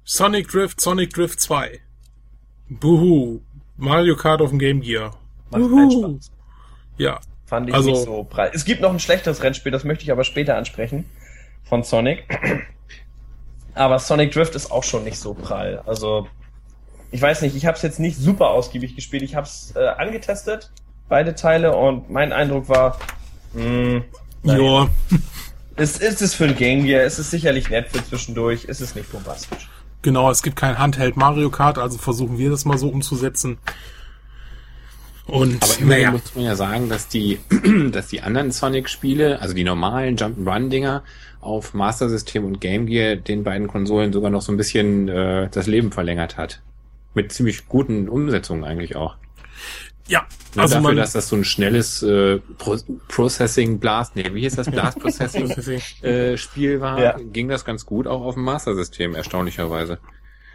Sonic 0.05 0.49
Drift, 0.49 0.81
Sonic 0.81 1.13
Drift 1.13 1.41
2. 1.41 1.81
Buhu. 2.71 3.43
Mario 3.77 4.17
Kart 4.17 4.41
auf 4.41 4.51
dem 4.51 4.59
Game 4.59 4.81
Gear. 4.81 5.17
Macht 5.51 5.63
keinen 5.63 5.91
Spaß. 5.91 6.31
Ja. 6.99 7.21
Fand 7.47 7.69
ich 7.69 7.75
Also- 7.75 7.91
nicht 7.91 8.05
so 8.05 8.25
prall. 8.25 8.51
Es 8.55 8.65
gibt 8.65 8.81
noch 8.81 8.91
ein 8.91 9.01
schlechteres 9.01 9.43
Rennspiel, 9.43 9.73
das 9.73 9.85
möchte 9.85 10.05
ich 10.05 10.13
aber 10.13 10.25
später 10.25 10.57
ansprechen. 10.57 11.05
Von 11.65 11.83
Sonic. 11.83 12.25
Aber 13.77 13.99
Sonic 13.99 14.31
Drift 14.33 14.55
ist 14.55 14.71
auch 14.71 14.85
schon 14.85 15.03
nicht 15.03 15.19
so 15.19 15.35
prall. 15.35 15.83
Also, 15.85 16.29
ich 17.11 17.21
weiß 17.21 17.43
nicht, 17.43 17.57
ich 17.57 17.67
habe 17.67 17.77
es 17.77 17.83
jetzt 17.83 17.99
nicht 17.99 18.17
super 18.17 18.51
ausgiebig 18.51 18.95
gespielt. 18.95 19.23
Ich 19.25 19.35
habe 19.35 19.47
es 19.47 19.73
äh, 19.75 19.81
angetestet, 19.89 20.71
beide 21.09 21.35
Teile, 21.35 21.75
und 21.75 22.09
mein 22.09 22.33
Eindruck 22.33 22.69
war, 22.69 23.01
mh, 23.53 24.03
nein. 24.45 24.61
Ja. 24.63 24.89
Es 25.75 25.99
ist 25.99 26.23
es 26.23 26.35
für 26.35 26.45
ein 26.45 26.55
Game 26.55 26.85
Gear, 26.85 27.03
es 27.03 27.19
ist 27.19 27.33
sicherlich 27.33 27.69
nett 27.69 27.89
für 27.89 28.05
zwischendurch, 28.05 28.67
es 28.69 28.81
ist 28.81 28.95
nicht 28.95 29.11
bombastisch. 29.11 29.69
Genau, 30.05 30.31
es 30.31 30.43
gibt 30.43 30.57
kein 30.57 30.79
Handheld 30.79 31.17
Mario 31.17 31.49
Kart, 31.49 31.79
also 31.79 31.97
versuchen 31.97 32.37
wir 32.37 32.51
das 32.51 32.67
mal 32.67 32.77
so 32.77 32.91
umzusetzen. 32.91 33.57
Und 35.27 35.63
Aber 35.63 35.81
immerhin 35.81 35.89
naja, 35.89 36.11
muss 36.11 36.35
man 36.35 36.45
ja 36.45 36.57
sagen, 36.57 36.91
dass 36.91 37.09
die, 37.09 37.39
dass 37.91 38.09
die 38.09 38.21
anderen 38.21 38.53
Sonic-Spiele, 38.53 39.41
also 39.41 39.55
die 39.55 39.65
normalen 39.65 40.19
Jump'n'Run-Dinger 40.19 41.05
auf 41.41 41.73
Master 41.73 42.11
System 42.11 42.45
und 42.45 42.61
Game 42.61 42.85
Gear 42.85 43.17
den 43.17 43.45
beiden 43.45 43.67
Konsolen 43.67 44.13
sogar 44.13 44.29
noch 44.29 44.43
so 44.43 44.53
ein 44.53 44.59
bisschen 44.59 45.09
äh, 45.09 45.49
das 45.51 45.67
Leben 45.67 45.91
verlängert 45.91 46.37
hat. 46.37 46.61
Mit 47.15 47.33
ziemlich 47.33 47.67
guten 47.67 48.11
Umsetzungen 48.11 48.65
eigentlich 48.65 48.97
auch. 48.97 49.17
Ja, 50.09 50.27
Ne, 50.55 50.63
also 50.63 50.75
dafür, 50.77 50.89
man, 50.91 50.97
dass 50.97 51.13
das 51.13 51.29
so 51.29 51.35
ein 51.37 51.45
schnelles 51.45 52.03
äh, 52.03 52.39
Pro 52.59 52.77
Processing 53.09 53.79
Blast, 53.81 54.15
nee, 54.17 54.25
wie 54.33 54.43
hieß 54.43 54.57
das 54.57 54.71
Blast 54.71 55.01
Processing 55.01 55.51
äh, 56.03 56.37
Spiel 56.37 56.81
war, 56.81 57.01
Ja. 57.03 57.17
ging 57.19 57.49
das 57.49 57.65
ganz 57.65 57.85
gut 57.87 58.07
auch 58.07 58.23
auf 58.23 58.35
dem 58.35 58.45
Master 58.45 58.75
System 58.75 59.15
erstaunlicherweise. 59.15 59.99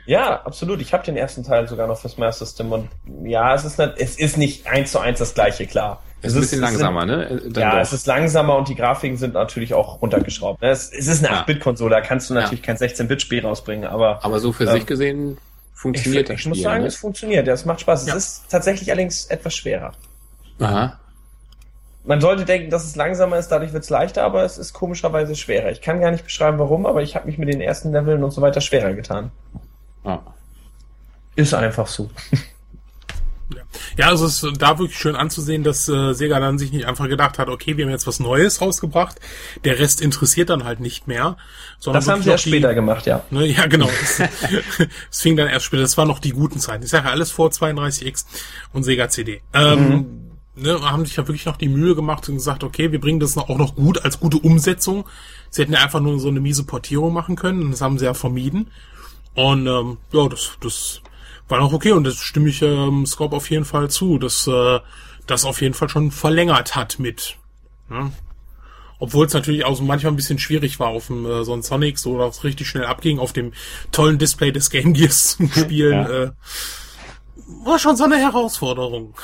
Ja, 0.05 0.41
absolut. 0.43 0.81
Ich 0.81 0.93
habe 0.93 1.03
den 1.05 1.17
ersten 1.17 1.43
Teil 1.43 1.67
sogar 1.67 1.85
noch 1.87 1.99
fürs 1.99 2.17
Master 2.17 2.45
System 2.45 2.71
und 2.71 2.89
ja, 3.23 3.53
es 3.53 3.63
ist 3.65 3.77
nicht, 3.77 3.93
es 3.97 4.17
ist 4.17 4.37
nicht 4.37 4.65
eins 4.67 4.91
zu 4.91 4.99
eins 4.99 5.19
das 5.19 5.33
gleiche, 5.35 5.67
klar. 5.67 6.01
Es 6.21 6.31
ist 6.31 6.37
ein 6.37 6.41
bisschen 6.41 6.49
sind- 6.59 6.61
langsamer, 6.61 7.05
ne? 7.05 7.29
Äh, 7.29 7.49
dann 7.51 7.61
ja, 7.61 7.71
doch. 7.75 7.79
es 7.81 7.93
ist 7.93 8.07
langsamer 8.07 8.55
und 8.57 8.67
die 8.69 8.75
Grafiken 8.75 9.17
sind 9.17 9.35
natürlich 9.35 9.73
auch 9.73 10.01
runtergeschraubt. 10.01 10.61
ne? 10.61 10.69
Es, 10.69 10.91
es 10.91 11.07
ist 11.07 11.23
eine 11.23 11.33
Ja. 11.35 11.41
8-Bit-Konsole, 11.43 11.91
da 11.91 12.01
kannst 12.01 12.29
du 12.29 12.33
natürlich 12.33 12.61
kein 12.63 12.75
16-Bit-Spiel 12.77 13.45
rausbringen, 13.45 13.87
aber 13.89 14.23
Aber 14.23 14.39
so 14.39 14.51
für 14.51 14.63
Ähm, 14.65 14.71
sich 14.71 14.85
gesehen 14.85 15.37
funktioniert 15.79 16.29
ich 16.29 16.35
das 16.35 16.39
Spiel. 16.41 16.49
muss 16.49 16.61
sagen, 16.61 16.81
ne? 16.81 16.87
es 16.87 16.97
funktioniert, 16.97 17.47
ja, 17.47 17.53
es 17.53 17.63
macht 17.63 17.79
Spaß. 17.79 18.05
Ja. 18.05 18.15
Es 18.15 18.25
ist 18.25 18.49
tatsächlich 18.49 18.91
allerdings 18.91 19.27
etwas 19.27 19.55
schwerer. 19.55 19.93
Aha. 20.59 20.99
Man 22.03 22.19
sollte 22.19 22.43
denken, 22.43 22.69
dass 22.69 22.83
es 22.85 22.97
langsamer 22.97 23.37
ist, 23.37 23.47
dadurch 23.47 23.71
wird 23.71 23.83
es 23.83 23.89
leichter, 23.89 24.23
aber 24.23 24.43
es 24.43 24.57
ist 24.57 24.73
komischerweise 24.73 25.37
schwerer. 25.37 25.71
Ich 25.71 25.81
kann 25.81 26.01
gar 26.01 26.11
nicht 26.11 26.25
beschreiben, 26.25 26.59
warum, 26.59 26.85
aber 26.85 27.01
ich 27.01 27.15
habe 27.15 27.27
mich 27.27 27.37
mit 27.37 27.47
den 27.47 27.61
ersten 27.61 27.93
Leveln 27.93 28.23
und 28.23 28.31
so 28.31 28.41
weiter 28.41 28.59
schwerer 28.59 28.93
getan. 28.93 29.31
Ah. 30.03 30.19
Ist 31.37 31.53
einfach 31.53 31.87
so. 31.87 32.09
ja, 33.97 34.07
also 34.07 34.25
es 34.25 34.43
ist 34.43 34.61
da 34.61 34.79
wirklich 34.79 34.97
schön 34.97 35.15
anzusehen, 35.15 35.63
dass 35.63 35.87
äh, 35.87 36.13
Sega 36.13 36.39
dann 36.39 36.57
sich 36.57 36.71
nicht 36.71 36.85
einfach 36.85 37.07
gedacht 37.07 37.37
hat, 37.37 37.49
okay, 37.49 37.77
wir 37.77 37.85
haben 37.85 37.91
jetzt 37.91 38.07
was 38.07 38.19
Neues 38.19 38.61
rausgebracht, 38.61 39.19
der 39.63 39.79
Rest 39.79 40.01
interessiert 40.01 40.49
dann 40.49 40.63
halt 40.63 40.79
nicht 40.79 41.07
mehr. 41.07 41.37
Sondern 41.77 42.01
Das 42.01 42.09
haben 42.09 42.23
sie 42.23 42.29
erst 42.29 42.45
später 42.45 42.73
gemacht, 42.73 43.05
ja. 43.05 43.23
Ne, 43.29 43.45
ja, 43.45 43.67
genau. 43.67 43.89
Es, 44.01 44.19
es 45.11 45.21
fing 45.21 45.35
dann 45.37 45.47
erst 45.47 45.65
später. 45.65 45.83
Das 45.83 45.97
waren 45.97 46.07
noch 46.07 46.19
die 46.19 46.31
guten 46.31 46.59
Zeiten. 46.59 46.83
Ich 46.83 46.89
sage 46.89 47.05
ja 47.05 47.11
alles 47.11 47.31
vor 47.31 47.49
32X 47.49 48.25
und 48.73 48.83
Sega 48.83 49.09
CD. 49.09 49.41
Ähm, 49.53 50.29
ne, 50.55 50.79
haben 50.81 51.05
sich 51.05 51.15
ja 51.15 51.27
wirklich 51.27 51.45
noch 51.45 51.57
die 51.57 51.69
Mühe 51.69 51.95
gemacht 51.95 52.27
und 52.29 52.35
gesagt, 52.35 52.63
okay, 52.63 52.91
wir 52.91 52.99
bringen 52.99 53.19
das 53.19 53.37
auch 53.37 53.57
noch 53.57 53.75
gut 53.75 54.03
als 54.03 54.19
gute 54.19 54.37
Umsetzung. 54.37 55.05
Sie 55.49 55.61
hätten 55.61 55.73
ja 55.73 55.79
einfach 55.79 55.99
nur 55.99 56.19
so 56.19 56.29
eine 56.29 56.39
miese 56.39 56.63
Portierung 56.63 57.13
machen 57.13 57.35
können 57.35 57.61
und 57.61 57.71
das 57.71 57.81
haben 57.81 57.99
sie 57.99 58.05
ja 58.05 58.13
vermieden. 58.13 58.71
Und 59.35 59.67
ähm, 59.67 59.97
ja, 60.11 60.27
das, 60.27 60.51
das 60.59 61.01
war 61.49 61.59
noch 61.59 61.73
okay 61.73 61.91
und 61.91 62.03
das 62.05 62.17
stimme 62.17 62.49
ich 62.49 62.61
ähm, 62.61 63.05
Scope 63.05 63.35
auf 63.35 63.49
jeden 63.49 63.65
Fall 63.65 63.89
zu, 63.89 64.17
dass 64.17 64.47
äh, 64.47 64.79
das 65.27 65.45
auf 65.45 65.61
jeden 65.61 65.73
Fall 65.73 65.89
schon 65.89 66.11
verlängert 66.11 66.75
hat 66.75 66.99
mit. 66.99 67.37
Ne? 67.89 68.11
Obwohl 68.99 69.25
es 69.25 69.33
natürlich 69.33 69.65
auch 69.65 69.75
so 69.75 69.83
manchmal 69.83 70.13
ein 70.13 70.17
bisschen 70.17 70.39
schwierig 70.39 70.79
war, 70.79 70.89
auf 70.89 71.07
dem 71.07 71.25
äh, 71.25 71.43
so 71.43 71.53
ein 71.53 71.61
Sonic 71.61 71.97
so 71.97 72.17
das 72.17 72.43
richtig 72.43 72.67
schnell 72.67 72.85
abging, 72.85 73.19
auf 73.19 73.33
dem 73.33 73.53
tollen 73.91 74.17
Display 74.17 74.51
des 74.51 74.69
Game 74.69 74.93
Gears 74.93 75.37
zu 75.37 75.47
spielen. 75.47 75.93
Ja. 75.93 76.23
äh, 76.23 76.31
war 77.65 77.79
schon 77.79 77.95
so 77.95 78.03
eine 78.03 78.17
Herausforderung. 78.17 79.15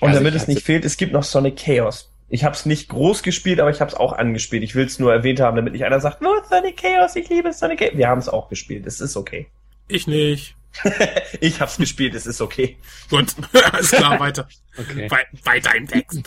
Und 0.00 0.08
Also 0.08 0.20
damit 0.20 0.34
es 0.34 0.48
nicht 0.48 0.62
fehlt, 0.62 0.84
es 0.86 0.96
gibt 0.96 1.12
noch 1.12 1.24
Sonic 1.24 1.56
Chaos. 1.58 2.10
Ich 2.32 2.44
habe 2.44 2.54
es 2.54 2.64
nicht 2.64 2.88
groß 2.88 3.22
gespielt, 3.24 3.58
aber 3.60 3.70
ich 3.70 3.80
habe 3.80 3.90
es 3.90 3.96
auch 3.96 4.12
angespielt. 4.12 4.62
Ich 4.62 4.76
will 4.76 4.86
es 4.86 5.00
nur 5.00 5.12
erwähnt 5.12 5.40
haben, 5.40 5.56
damit 5.56 5.72
nicht 5.72 5.84
einer 5.84 5.98
sagt, 6.00 6.22
nur 6.22 6.42
Sonic 6.44 6.76
Chaos, 6.76 7.16
ich 7.16 7.28
liebe 7.28 7.52
Sonic 7.52 7.80
Chaos. 7.80 7.96
Wir 7.96 8.08
haben 8.08 8.20
es 8.20 8.28
auch 8.28 8.48
gespielt, 8.48 8.86
es 8.86 9.00
ist 9.00 9.16
okay. 9.16 9.48
Ich 9.88 10.06
nicht. 10.06 10.54
ich 11.40 11.60
habe 11.60 11.68
es 11.68 11.76
gespielt, 11.76 12.14
es 12.14 12.26
ist 12.26 12.40
okay. 12.40 12.78
Gut, 13.10 13.34
alles 13.72 13.90
klar, 13.90 14.20
weiter. 14.20 14.48
Okay. 14.78 15.10
Wei 15.10 15.26
weiter 15.42 15.74
im 15.74 15.88
Text. 15.88 16.22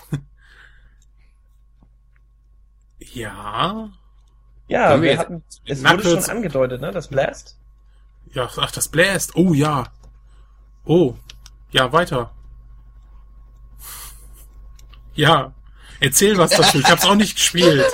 Ja. 2.99 3.89
Ja, 4.67 4.95
wir 4.95 5.01
wir 5.03 5.11
jetzt- 5.11 5.19
hatten, 5.19 5.43
es 5.65 5.81
Na, 5.81 5.93
wurde 5.93 6.03
schon 6.03 6.23
angedeutet, 6.25 6.81
ne, 6.81 6.91
das 6.91 7.07
Blast. 7.07 7.57
Ja, 8.33 8.49
ach, 8.57 8.71
das 8.71 8.87
bläst. 8.89 9.35
Oh 9.35 9.53
ja. 9.53 9.85
Oh. 10.85 11.15
Ja, 11.71 11.91
weiter. 11.93 12.31
Ja. 15.13 15.53
Erzähl 16.03 16.37
was 16.37 16.51
dazu. 16.51 16.79
Ich 16.79 16.91
hab's 16.91 17.05
auch 17.05 17.15
nicht 17.15 17.35
gespielt. 17.35 17.85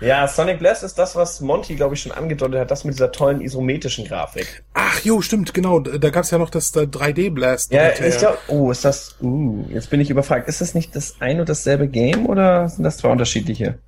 Ja, 0.00 0.28
Sonic 0.28 0.58
Blast 0.58 0.82
ist 0.82 0.98
das, 0.98 1.16
was 1.16 1.40
Monty, 1.40 1.74
glaube 1.74 1.94
ich, 1.94 2.02
schon 2.02 2.12
angedeutet 2.12 2.60
hat, 2.60 2.70
das 2.70 2.84
mit 2.84 2.94
dieser 2.94 3.12
tollen 3.12 3.40
isometrischen 3.40 4.06
Grafik. 4.06 4.62
Ach 4.72 4.98
jo, 5.00 5.20
stimmt, 5.20 5.52
genau. 5.52 5.80
Da 5.80 6.10
gab's 6.10 6.30
ja 6.30 6.38
noch 6.38 6.50
das 6.50 6.74
äh, 6.76 6.80
3D-Blast. 6.80 7.72
Ja, 7.72 7.88
mit, 7.88 8.00
äh, 8.00 8.08
ich 8.08 8.18
glaube, 8.18 8.38
oh, 8.48 8.70
ist 8.70 8.84
das, 8.84 9.16
uh, 9.22 9.64
jetzt 9.70 9.90
bin 9.90 10.00
ich 10.00 10.08
überfragt. 10.10 10.48
Ist 10.48 10.60
das 10.60 10.74
nicht 10.74 10.96
das 10.96 11.16
ein 11.20 11.40
und 11.40 11.48
dasselbe 11.48 11.88
Game 11.88 12.26
oder 12.26 12.68
sind 12.68 12.84
das 12.84 12.98
zwei 12.98 13.08
unterschiedliche? 13.10 13.78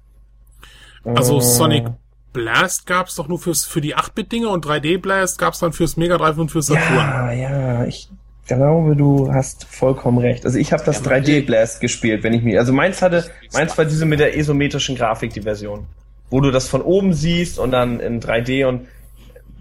Also 1.05 1.37
Oh. 1.37 1.41
Sonic 1.41 1.87
Blast 2.33 2.87
gab's 2.87 3.17
doch 3.17 3.29
nur 3.29 3.39
fürs, 3.39 3.65
für 3.65 3.81
die 3.81 3.97
8-Bit-Dinge 3.97 4.49
und 4.49 4.65
3D-Blast 4.67 5.39
gab's 5.39 5.59
dann 5.59 5.73
fürs 5.73 5.97
Mega 5.97 6.17
Drive 6.17 6.39
und 6.39 6.51
fürs 6.51 6.67
Saturn. 6.67 6.97
Ja, 6.97 7.33
ja, 7.33 7.85
ich 7.85 8.09
glaube, 8.47 8.97
du 8.97 9.33
hast 9.33 9.65
vollkommen 9.65 10.19
recht. 10.19 10.45
Also 10.45 10.59
ich 10.59 10.73
habe 10.73 10.83
das 10.85 11.03
Ja, 11.03 11.11
man 11.11 11.23
3D 11.23 11.47
Blast 11.47 11.81
gespielt, 11.81 12.23
wenn 12.23 12.35
ich 12.35 12.43
mir, 12.43 12.59
also 12.59 12.73
meins 12.73 13.03
hatte, 13.03 13.31
meins 13.53 13.77
war 13.79 13.85
diese 13.85 14.05
mit 14.05 14.21
der 14.21 14.37
isometrischen 14.37 14.97
Grafik, 14.97 15.33
die 15.33 15.43
Version, 15.43 15.87
wo 16.31 16.41
du 16.41 16.51
das 16.51 16.69
von 16.69 16.83
oben 16.83 17.13
siehst 17.13 17.59
und 17.59 17.71
dann 17.71 18.01
in 18.01 18.21
3D 18.21 18.67
und 18.67 18.89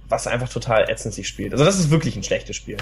was 0.09 0.27
einfach 0.27 0.49
total 0.49 0.89
ätzend 0.89 1.13
sich 1.13 1.27
spielt. 1.27 1.53
Also 1.53 1.63
das 1.63 1.79
ist 1.79 1.89
wirklich 1.89 2.15
ein 2.15 2.23
schlechtes 2.23 2.55
Spiel. 2.55 2.77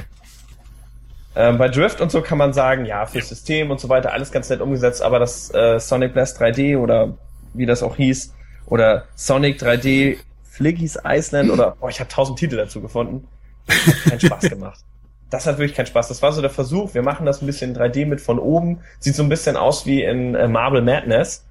Ähm, 1.35 1.57
bei 1.57 1.69
Drift 1.69 2.01
und 2.01 2.11
so 2.11 2.21
kann 2.21 2.37
man 2.37 2.53
sagen, 2.53 2.85
ja, 2.85 3.05
fürs 3.05 3.29
System 3.29 3.69
und 3.69 3.79
so 3.79 3.87
weiter, 3.87 4.13
alles 4.13 4.31
ganz 4.31 4.49
nett 4.49 4.61
umgesetzt, 4.61 5.01
aber 5.01 5.19
das 5.19 5.53
äh, 5.53 5.79
Sonic 5.79 6.13
Blast 6.13 6.41
3D 6.41 6.77
oder 6.77 7.17
wie 7.53 7.65
das 7.65 7.83
auch 7.83 7.95
hieß, 7.95 8.33
oder 8.65 9.05
Sonic 9.15 9.61
3D 9.61 10.17
Fliggies 10.43 10.97
Iceland 11.05 11.51
oder, 11.51 11.77
oh, 11.79 11.87
ich 11.87 11.99
habe 11.99 12.09
tausend 12.09 12.39
Titel 12.39 12.57
dazu 12.57 12.81
gefunden, 12.81 13.27
hat 13.67 14.03
keinen 14.03 14.19
Spaß 14.19 14.41
gemacht. 14.49 14.83
Das 15.29 15.45
hat 15.45 15.57
wirklich 15.59 15.75
keinen 15.75 15.85
Spaß. 15.85 16.07
Das 16.07 16.21
war 16.21 16.31
so 16.33 16.41
der 16.41 16.49
Versuch, 16.49 16.93
wir 16.93 17.03
machen 17.03 17.25
das 17.25 17.41
ein 17.41 17.45
bisschen 17.45 17.75
3D 17.75 18.05
mit 18.05 18.19
von 18.21 18.39
oben, 18.39 18.79
sieht 18.99 19.15
so 19.15 19.23
ein 19.23 19.29
bisschen 19.29 19.57
aus 19.57 19.85
wie 19.85 20.03
in 20.03 20.35
äh, 20.35 20.47
Marble 20.47 20.81
Madness. 20.81 21.45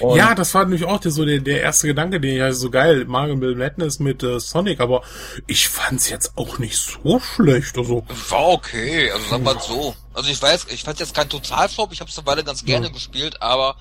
Und 0.00 0.16
ja, 0.16 0.34
das 0.34 0.52
war 0.54 0.64
natürlich 0.64 0.84
auch 0.84 0.98
der, 1.00 1.12
so 1.12 1.24
der, 1.24 1.38
der 1.38 1.60
erste 1.62 1.86
Gedanke, 1.86 2.20
den 2.20 2.36
ich 2.36 2.42
also 2.42 2.60
so 2.62 2.70
geil, 2.70 3.04
Mario 3.06 3.36
Madness 3.36 4.00
mit 4.00 4.22
äh, 4.22 4.40
Sonic, 4.40 4.80
aber 4.80 5.02
ich 5.46 5.68
fand's 5.68 6.10
jetzt 6.10 6.36
auch 6.36 6.58
nicht 6.58 6.76
so 6.76 7.20
schlecht. 7.20 7.78
Also, 7.78 8.04
War 8.30 8.48
okay, 8.48 9.10
also 9.12 9.24
sag 9.30 9.42
mal 9.42 9.58
so. 9.60 9.94
Also 10.12 10.30
ich 10.30 10.42
weiß, 10.42 10.66
ich 10.70 10.82
fand 10.82 10.98
jetzt 10.98 11.14
kein 11.14 11.28
Totalflop, 11.28 11.92
ich 11.92 12.00
habe 12.00 12.10
es 12.10 12.18
eine 12.18 12.26
Weile 12.26 12.42
ganz 12.44 12.64
gerne 12.64 12.86
Ja. 12.86 12.92
gespielt, 12.92 13.40
aber 13.40 13.76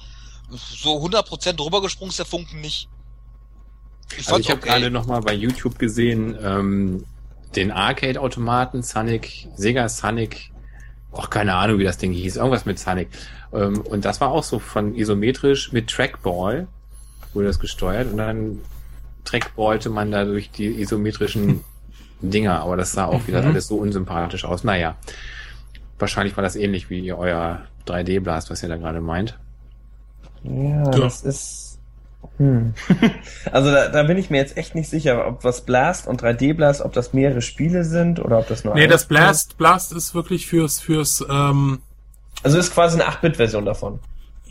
so 0.52 1.04
100% 1.04 1.60
rübergesprungen 1.64 2.12
ist 2.12 2.20
der 2.20 2.26
Funken 2.26 2.62
nicht. 2.62 2.88
Ich 4.18 4.28
Also 4.28 4.40
ich 4.40 4.50
habe 4.52 4.60
okay. 4.62 4.70
gerade 4.70 4.92
noch 4.92 5.08
mal 5.08 5.22
bei 5.22 5.34
YouTube 5.34 5.80
gesehen, 5.80 6.38
ähm, 6.42 7.06
den 7.56 7.72
Arcade-Automaten 7.72 8.82
Sonic, 8.84 9.48
Sega 9.56 9.88
Sonic, 9.90 10.52
auch 11.12 11.30
keine 11.30 11.56
Ahnung, 11.56 11.80
wie 11.80 11.84
das 11.84 11.98
Ding 11.98 12.12
hieß, 12.12 12.36
irgendwas 12.36 12.66
mit 12.66 12.78
Sonic. 12.80 13.08
Ähm, 13.54 13.82
und 13.82 14.06
das 14.06 14.20
war 14.22 14.30
auch 14.32 14.44
so 14.44 14.60
von 14.60 14.96
isometrisch 14.96 15.72
mit 15.72 15.90
Trackball, 15.90 16.68
wurde 17.34 17.48
das 17.48 17.60
gesteuert 17.60 18.12
und 18.12 18.18
dann 18.18 18.60
trackballte 19.24 19.90
man 19.90 20.12
da 20.12 20.26
durch 20.26 20.52
die 20.52 20.68
isometrischen 20.82 21.64
Dinger, 22.22 22.62
aber 22.62 22.78
das 22.78 22.92
sah 22.94 23.06
auch 23.06 23.28
wieder 23.28 23.42
Mhm. 23.42 23.50
alles 23.50 23.68
so 23.68 23.76
unsympathisch 23.78 24.46
aus. 24.46 24.64
Naja, 24.64 24.96
wahrscheinlich 26.00 26.36
war 26.38 26.44
das 26.44 26.56
ähnlich 26.56 26.90
wie 26.90 27.12
euer 27.14 27.62
3D-Blast, 27.88 28.50
was 28.50 28.64
ihr 28.64 28.70
da 28.70 28.78
gerade 28.78 29.02
meint. 29.02 29.38
Ja, 30.44 30.52
Ja. 30.54 30.92
das 30.92 31.22
ist. 31.24 31.65
Hm. 32.38 32.74
Also 33.52 33.72
da, 33.72 33.90
da 33.90 34.04
bin 34.04 34.18
ich 34.18 34.30
mir 34.30 34.38
jetzt 34.38 34.58
echt 34.58 34.76
nicht 34.76 34.90
sicher, 34.90 35.28
ob 35.28 35.44
was 35.44 35.62
Blast 35.62 36.08
und 36.08 36.22
3D 36.24 36.54
Blast, 36.56 36.82
ob 36.82 36.94
das 36.94 37.14
mehrere 37.14 37.42
Spiele 37.42 37.84
sind 37.84 38.20
oder 38.20 38.40
ob 38.40 38.48
das 38.48 38.64
nur 38.64 38.74
nee, 38.76 38.88
das 38.88 39.06
Blast, 39.06 39.58
Blast 39.58 39.94
ist 39.94 40.16
wirklich 40.16 40.48
fürs, 40.48 40.80
fürs, 40.80 41.24
ähm, 41.30 41.80
ist. 42.38 42.46
Also 42.46 42.58
ist 42.60 42.74
quasi 42.74 43.00
eine 43.00 43.10
8-Bit-Version 43.12 43.66
davon. 43.66 44.00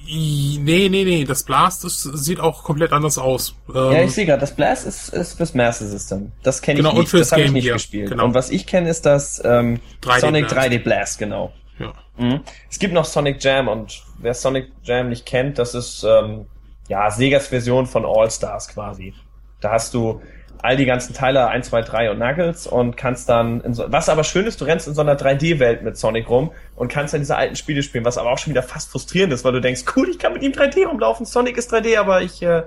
nee, 0.06 0.58
nee, 0.88 0.88
nee, 1.04 1.24
das 1.24 1.42
Blast 1.44 1.84
ist, 1.84 2.02
sieht 2.02 2.40
auch 2.40 2.62
komplett 2.62 2.92
anders 2.92 3.18
aus. 3.18 3.54
Ähm, 3.68 3.92
ja, 3.92 4.02
ich 4.02 4.12
sehe 4.12 4.26
gerade, 4.26 4.40
das 4.40 4.54
Blast 4.54 4.86
ist, 4.86 5.08
ist 5.10 5.34
fürs 5.36 5.54
Master 5.54 5.86
System. 5.86 6.32
Das 6.42 6.60
kenne 6.62 6.78
ich 6.80 6.84
Genau, 6.84 6.94
und 6.94 7.00
nicht. 7.02 7.10
fürs 7.10 7.28
das 7.28 7.32
habe 7.32 7.42
ich 7.42 7.52
nicht 7.52 7.64
Gear. 7.64 7.74
gespielt. 7.76 8.10
Genau. 8.10 8.24
Und 8.26 8.34
was 8.34 8.50
ich 8.50 8.66
kenne, 8.66 8.88
ist 8.90 9.06
das 9.06 9.40
ähm, 9.44 9.80
3D 10.02 10.20
Sonic 10.20 10.48
Blast. 10.48 10.68
3D 10.68 10.78
Blast, 10.82 11.18
genau. 11.18 11.52
ja. 11.78 11.92
Mhm. 12.16 12.40
Es 12.70 12.78
gibt 12.78 12.94
noch 12.94 13.04
Sonic 13.06 13.42
Jam 13.42 13.66
und 13.68 14.02
wer 14.18 14.34
Sonic 14.34 14.70
Jam 14.84 15.08
nicht 15.08 15.26
kennt, 15.26 15.58
das 15.58 15.74
ist 15.74 16.04
ähm, 16.04 16.46
ja 16.88 17.10
Segas 17.10 17.48
Version 17.48 17.86
von 17.86 18.04
All 18.04 18.30
Stars 18.30 18.68
quasi. 18.68 19.14
Da 19.60 19.72
hast 19.72 19.94
du 19.94 20.20
all 20.58 20.76
die 20.76 20.86
ganzen 20.86 21.14
Teile 21.14 21.48
1, 21.48 21.68
2, 21.68 21.82
3 21.82 22.10
und 22.10 22.16
Knuckles 22.16 22.66
und 22.66 22.96
kannst 22.96 23.28
dann 23.28 23.74
so, 23.74 23.84
was 23.88 24.08
aber 24.08 24.24
schön 24.24 24.46
ist, 24.46 24.60
du 24.60 24.64
rennst 24.64 24.88
in 24.88 24.94
so 24.94 25.02
einer 25.02 25.14
3D-Welt 25.14 25.82
mit 25.82 25.98
Sonic 25.98 26.28
rum 26.30 26.52
und 26.74 26.88
kannst 26.88 27.12
dann 27.12 27.20
diese 27.20 27.36
alten 27.36 27.54
Spiele 27.54 27.82
spielen, 27.82 28.04
was 28.06 28.16
aber 28.16 28.30
auch 28.30 28.38
schon 28.38 28.52
wieder 28.52 28.62
fast 28.62 28.90
frustrierend 28.90 29.32
ist, 29.34 29.44
weil 29.44 29.52
du 29.52 29.60
denkst, 29.60 29.84
cool, 29.94 30.08
ich 30.08 30.18
kann 30.18 30.32
mit 30.32 30.42
ihm 30.42 30.52
3D 30.52 30.86
rumlaufen, 30.86 31.26
Sonic 31.26 31.58
ist 31.58 31.72
3D, 31.72 31.98
aber 31.98 32.22
ich 32.22 32.40
äh, 32.42 32.62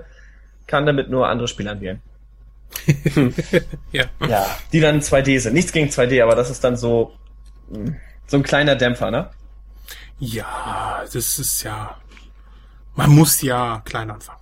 kann 0.68 0.86
damit 0.86 1.10
nur 1.10 1.28
andere 1.28 1.48
Spiele 1.48 1.70
anwählen. 1.72 2.00
ja. 3.92 4.04
Ja, 4.28 4.46
die 4.72 4.80
dann 4.80 5.00
2D 5.00 5.40
sind. 5.40 5.54
Nichts 5.54 5.72
gegen 5.72 5.88
2D, 5.88 6.22
aber 6.22 6.36
das 6.36 6.50
ist 6.50 6.62
dann 6.62 6.76
so 6.76 7.12
mh, 7.70 7.96
so 8.28 8.36
ein 8.36 8.42
kleiner 8.42 8.76
Dämpfer, 8.76 9.10
ne? 9.10 9.30
Ja, 10.20 11.02
das 11.12 11.38
ist 11.38 11.62
ja, 11.62 11.96
man 12.98 13.10
muss 13.10 13.40
ja 13.42 13.80
klein 13.84 14.10
anfangen. 14.10 14.40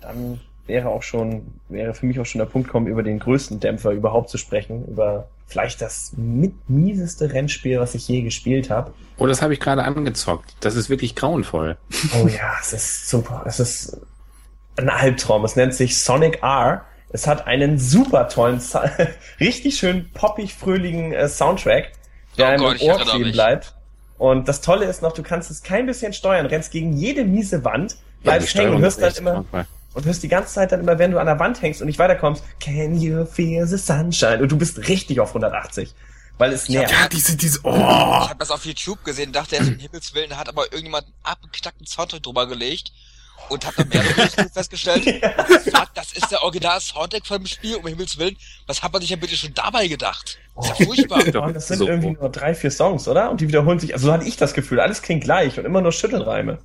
dann 0.00 0.40
wäre 0.66 0.88
auch 0.88 1.02
schon, 1.02 1.46
wäre 1.68 1.94
für 1.94 2.06
mich 2.06 2.18
auch 2.18 2.26
schon 2.26 2.40
der 2.40 2.46
Punkt 2.46 2.68
kommen, 2.68 2.88
über 2.88 3.04
den 3.04 3.20
größten 3.20 3.60
Dämpfer 3.60 3.92
überhaupt 3.92 4.30
zu 4.30 4.38
sprechen, 4.38 4.84
über 4.88 5.28
vielleicht 5.46 5.80
das 5.80 6.12
mit 6.16 6.68
mieseste 6.68 7.32
Rennspiel, 7.32 7.78
was 7.78 7.94
ich 7.94 8.08
je 8.08 8.22
gespielt 8.22 8.68
habe. 8.68 8.92
Oh, 9.16 9.26
das 9.26 9.42
habe 9.42 9.54
ich 9.54 9.60
gerade 9.60 9.84
angezockt. 9.84 10.56
Das 10.60 10.74
ist 10.74 10.90
wirklich 10.90 11.14
grauenvoll. 11.14 11.76
Oh 12.20 12.26
ja, 12.26 12.56
es 12.60 12.72
ist 12.72 13.08
super. 13.08 13.44
Es 13.46 13.60
ist 13.60 14.00
ein 14.76 14.88
Albtraum. 14.88 15.44
Es 15.44 15.54
nennt 15.54 15.72
sich 15.72 16.00
Sonic 16.00 16.42
R. 16.42 16.84
Es 17.10 17.28
hat 17.28 17.46
einen 17.46 17.78
super 17.78 18.28
tollen, 18.28 18.60
richtig 19.40 19.78
schön 19.78 20.10
poppig 20.12 20.52
fröhlichen 20.52 21.12
äh, 21.12 21.28
Soundtrack, 21.28 21.92
der 22.36 22.46
Oh 22.46 22.50
einem 22.50 22.62
Gott, 22.62 22.82
im 22.82 22.88
Ohr 22.88 22.98
kleben 22.98 23.30
bleibt. 23.30 23.75
Und 24.18 24.48
das 24.48 24.60
Tolle 24.60 24.86
ist 24.86 25.02
noch, 25.02 25.12
du 25.12 25.22
kannst 25.22 25.50
es 25.50 25.62
kein 25.62 25.86
bisschen 25.86 26.12
steuern, 26.12 26.46
rennst 26.46 26.70
gegen 26.70 26.96
jede 26.96 27.24
miese 27.24 27.64
Wand, 27.64 27.96
bleibst 28.22 28.54
hängen 28.54 28.74
und 28.74 28.82
hörst 28.82 29.00
dann 29.00 29.08
ist 29.08 29.18
echt 29.18 29.20
immer, 29.20 29.44
und 29.94 30.04
hörst 30.04 30.22
die 30.22 30.28
ganze 30.28 30.54
Zeit 30.54 30.72
dann 30.72 30.80
immer, 30.80 30.98
wenn 30.98 31.10
du 31.10 31.18
an 31.18 31.26
der 31.26 31.38
Wand 31.38 31.60
hängst 31.62 31.80
und 31.80 31.86
nicht 31.86 31.98
weiterkommst, 31.98 32.42
can 32.60 32.98
you 33.00 33.24
feel 33.26 33.66
the 33.66 33.76
sunshine? 33.76 34.42
Und 34.42 34.50
du 34.50 34.56
bist 34.56 34.88
richtig 34.88 35.20
auf 35.20 35.28
180, 35.28 35.94
weil 36.38 36.52
es 36.52 36.68
nervt. 36.68 36.90
Ja, 36.90 37.08
diese, 37.08 37.36
diese, 37.36 37.60
oh, 37.62 37.74
Ich 37.74 37.80
habe 37.80 38.36
das 38.38 38.50
auf 38.50 38.64
YouTube 38.64 39.04
gesehen, 39.04 39.32
dachte 39.32 39.56
erst, 39.56 39.70
um 39.70 39.78
Himmels 39.78 40.14
Willen, 40.14 40.30
da 40.30 40.36
hat 40.36 40.48
aber 40.48 40.64
irgendjemand 40.64 41.04
einen 41.04 41.14
abgeknackten 41.24 41.86
Soundtrack 41.86 42.22
drüber 42.22 42.46
gelegt 42.46 42.92
und 43.48 43.64
hat 43.66 43.78
dann 43.78 43.88
mehrere 43.88 44.28
festgestellt, 44.52 45.04
fuck, 45.64 45.88
das 45.94 46.12
ist 46.14 46.30
der 46.30 46.42
original 46.42 46.80
Soundtrack 46.80 47.26
von 47.26 47.38
dem 47.38 47.46
Spiel, 47.46 47.76
um 47.76 47.86
Himmels 47.86 48.18
Willen, 48.18 48.36
was 48.66 48.82
hat 48.82 48.92
man 48.92 49.00
sich 49.02 49.10
ja 49.10 49.16
bitte 49.16 49.36
schon 49.36 49.54
dabei 49.54 49.86
gedacht? 49.88 50.38
Das 50.56 50.70
ist 50.70 50.78
ja 50.80 50.86
furchtbar. 50.86 51.24
Doch, 51.32 51.44
Und 51.46 51.54
das 51.54 51.68
sind 51.68 51.78
so. 51.78 51.86
irgendwie 51.86 52.10
nur 52.10 52.28
drei, 52.30 52.54
vier 52.54 52.70
Songs, 52.70 53.06
oder? 53.08 53.30
Und 53.30 53.40
die 53.40 53.48
wiederholen 53.48 53.78
sich, 53.78 53.92
also 53.94 54.06
so 54.08 54.12
hatte 54.12 54.26
ich 54.26 54.36
das 54.36 54.54
Gefühl, 54.54 54.80
alles 54.80 55.02
klingt 55.02 55.24
gleich 55.24 55.58
und 55.58 55.64
immer 55.64 55.80
nur 55.80 55.92
Schüttelreime. 55.92 56.58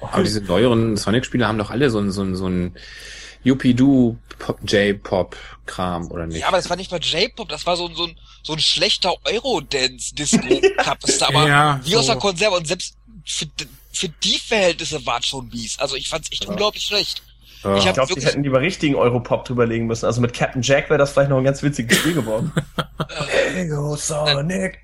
Aber 0.00 0.22
diese 0.22 0.40
neueren 0.42 0.96
Sonic-Spiele 0.96 1.46
haben 1.46 1.58
doch 1.58 1.70
alle 1.70 1.88
so 1.90 1.98
ein, 2.00 2.10
so 2.10 2.22
ein, 2.22 2.34
so 2.36 2.46
ein 2.48 2.76
Yuppie-Doo 3.44 4.16
Pop- 4.38 4.58
J-Pop-Kram, 4.66 6.10
oder 6.10 6.26
nicht? 6.26 6.40
Ja, 6.40 6.48
aber 6.48 6.56
das 6.56 6.68
war 6.68 6.76
nicht 6.76 6.90
mal 6.90 7.00
J-Pop, 7.00 7.48
das 7.48 7.64
war 7.66 7.76
so, 7.76 7.86
ein- 7.86 7.94
so, 7.94 8.04
ein, 8.06 8.18
so 8.42 8.54
ein 8.54 8.58
schlechter 8.58 9.14
Eurodance-Disco-Cup. 9.24 10.98
aber 11.20 11.48
Ja, 11.48 11.80
wie 11.84 11.96
aus 11.96 12.06
so. 12.06 12.12
der 12.12 12.20
Konserve 12.20 12.56
und 12.56 12.66
selbst 12.66 12.96
für, 13.24 13.46
für 13.94 14.08
die 14.08 14.38
Verhältnisse 14.38 15.04
war 15.06 15.20
es 15.20 15.26
schon 15.26 15.48
mies. 15.48 15.78
Also 15.78 15.96
ich 15.96 16.08
fand's 16.08 16.28
echt 16.32 16.46
unglaublich 16.46 16.84
schlecht. 16.84 17.22
Ja. 17.62 17.76
Ich 17.78 17.86
Ich 17.86 17.92
glaube, 17.94 18.14
die 18.14 18.20
hätten 18.24 18.42
lieber 18.42 18.60
richtigen 18.60 18.94
Europop 18.94 19.44
drüberlegen 19.46 19.86
müssen. 19.86 20.04
Also 20.06 20.20
mit 20.20 20.34
Captain 20.34 20.60
Jack 20.62 20.90
wäre 20.90 20.98
das 20.98 21.12
vielleicht 21.12 21.30
noch 21.30 21.38
ein 21.38 21.44
ganz 21.44 21.62
witziges 21.62 21.96
Spiel 21.98 22.14
geworden. 22.14 22.52
Ego 23.56 23.96
Sonic. 23.96 24.80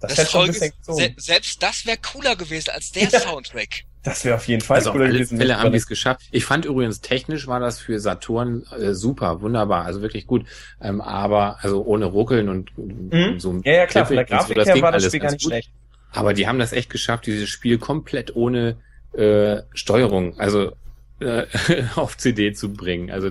Das, 0.00 0.14
Das 0.16 0.34
ist, 0.34 0.60
gezogen. 0.60 0.98
se 0.98 1.14
selbst 1.16 1.62
das 1.62 1.86
wäre 1.86 1.96
cooler 1.98 2.36
gewesen 2.36 2.70
als 2.70 2.92
der 2.92 3.04
Ja. 3.08 3.20
Soundtrack. 3.20 3.84
Das 4.02 4.22
wäre 4.24 4.34
auf 4.36 4.46
jeden 4.48 4.60
Fall 4.60 4.76
Also 4.76 4.90
auf 4.90 4.94
cooler 4.96 5.06
alle 5.06 5.14
gewesen. 5.14 5.38
Fälle 5.38 5.58
haben 5.58 5.70
die 5.72 5.78
es 5.78 5.86
geschafft. 5.86 6.20
Ich 6.30 6.44
fand 6.44 6.66
übrigens 6.66 7.00
technisch 7.00 7.46
war 7.46 7.58
das 7.58 7.78
für 7.78 7.98
Saturn 8.00 8.64
äh, 8.78 8.92
super, 8.92 9.40
wunderbar, 9.40 9.86
also 9.86 10.02
wirklich 10.02 10.26
gut. 10.26 10.44
Ähm, 10.80 11.00
aber 11.00 11.58
also 11.62 11.82
ohne 11.84 12.04
Ruckeln 12.04 12.48
und 12.50 12.70
Mhm. 12.76 13.40
so 13.40 13.60
ja, 13.64 13.72
ja, 13.72 13.86
klar, 13.86 14.04
von 14.04 14.16
der 14.16 14.24
und 14.24 14.28
so, 14.28 14.34
Grafik 14.54 14.66
her 14.74 14.82
war 14.82 14.92
das 14.92 15.06
Spiel 15.06 15.20
gar 15.20 15.30
ganz 15.30 15.32
nicht 15.34 15.44
gut. 15.44 15.52
schlecht. 15.52 15.70
Aber 16.14 16.32
die 16.32 16.46
haben 16.46 16.58
das 16.58 16.72
echt 16.72 16.90
geschafft, 16.90 17.26
dieses 17.26 17.48
Spiel 17.48 17.78
komplett 17.78 18.34
ohne 18.36 18.76
äh, 19.12 19.62
Steuerung, 19.74 20.38
also 20.38 20.72
äh, 21.20 21.44
auf 21.96 22.16
CD 22.16 22.52
zu 22.52 22.72
bringen. 22.72 23.10
Also 23.10 23.30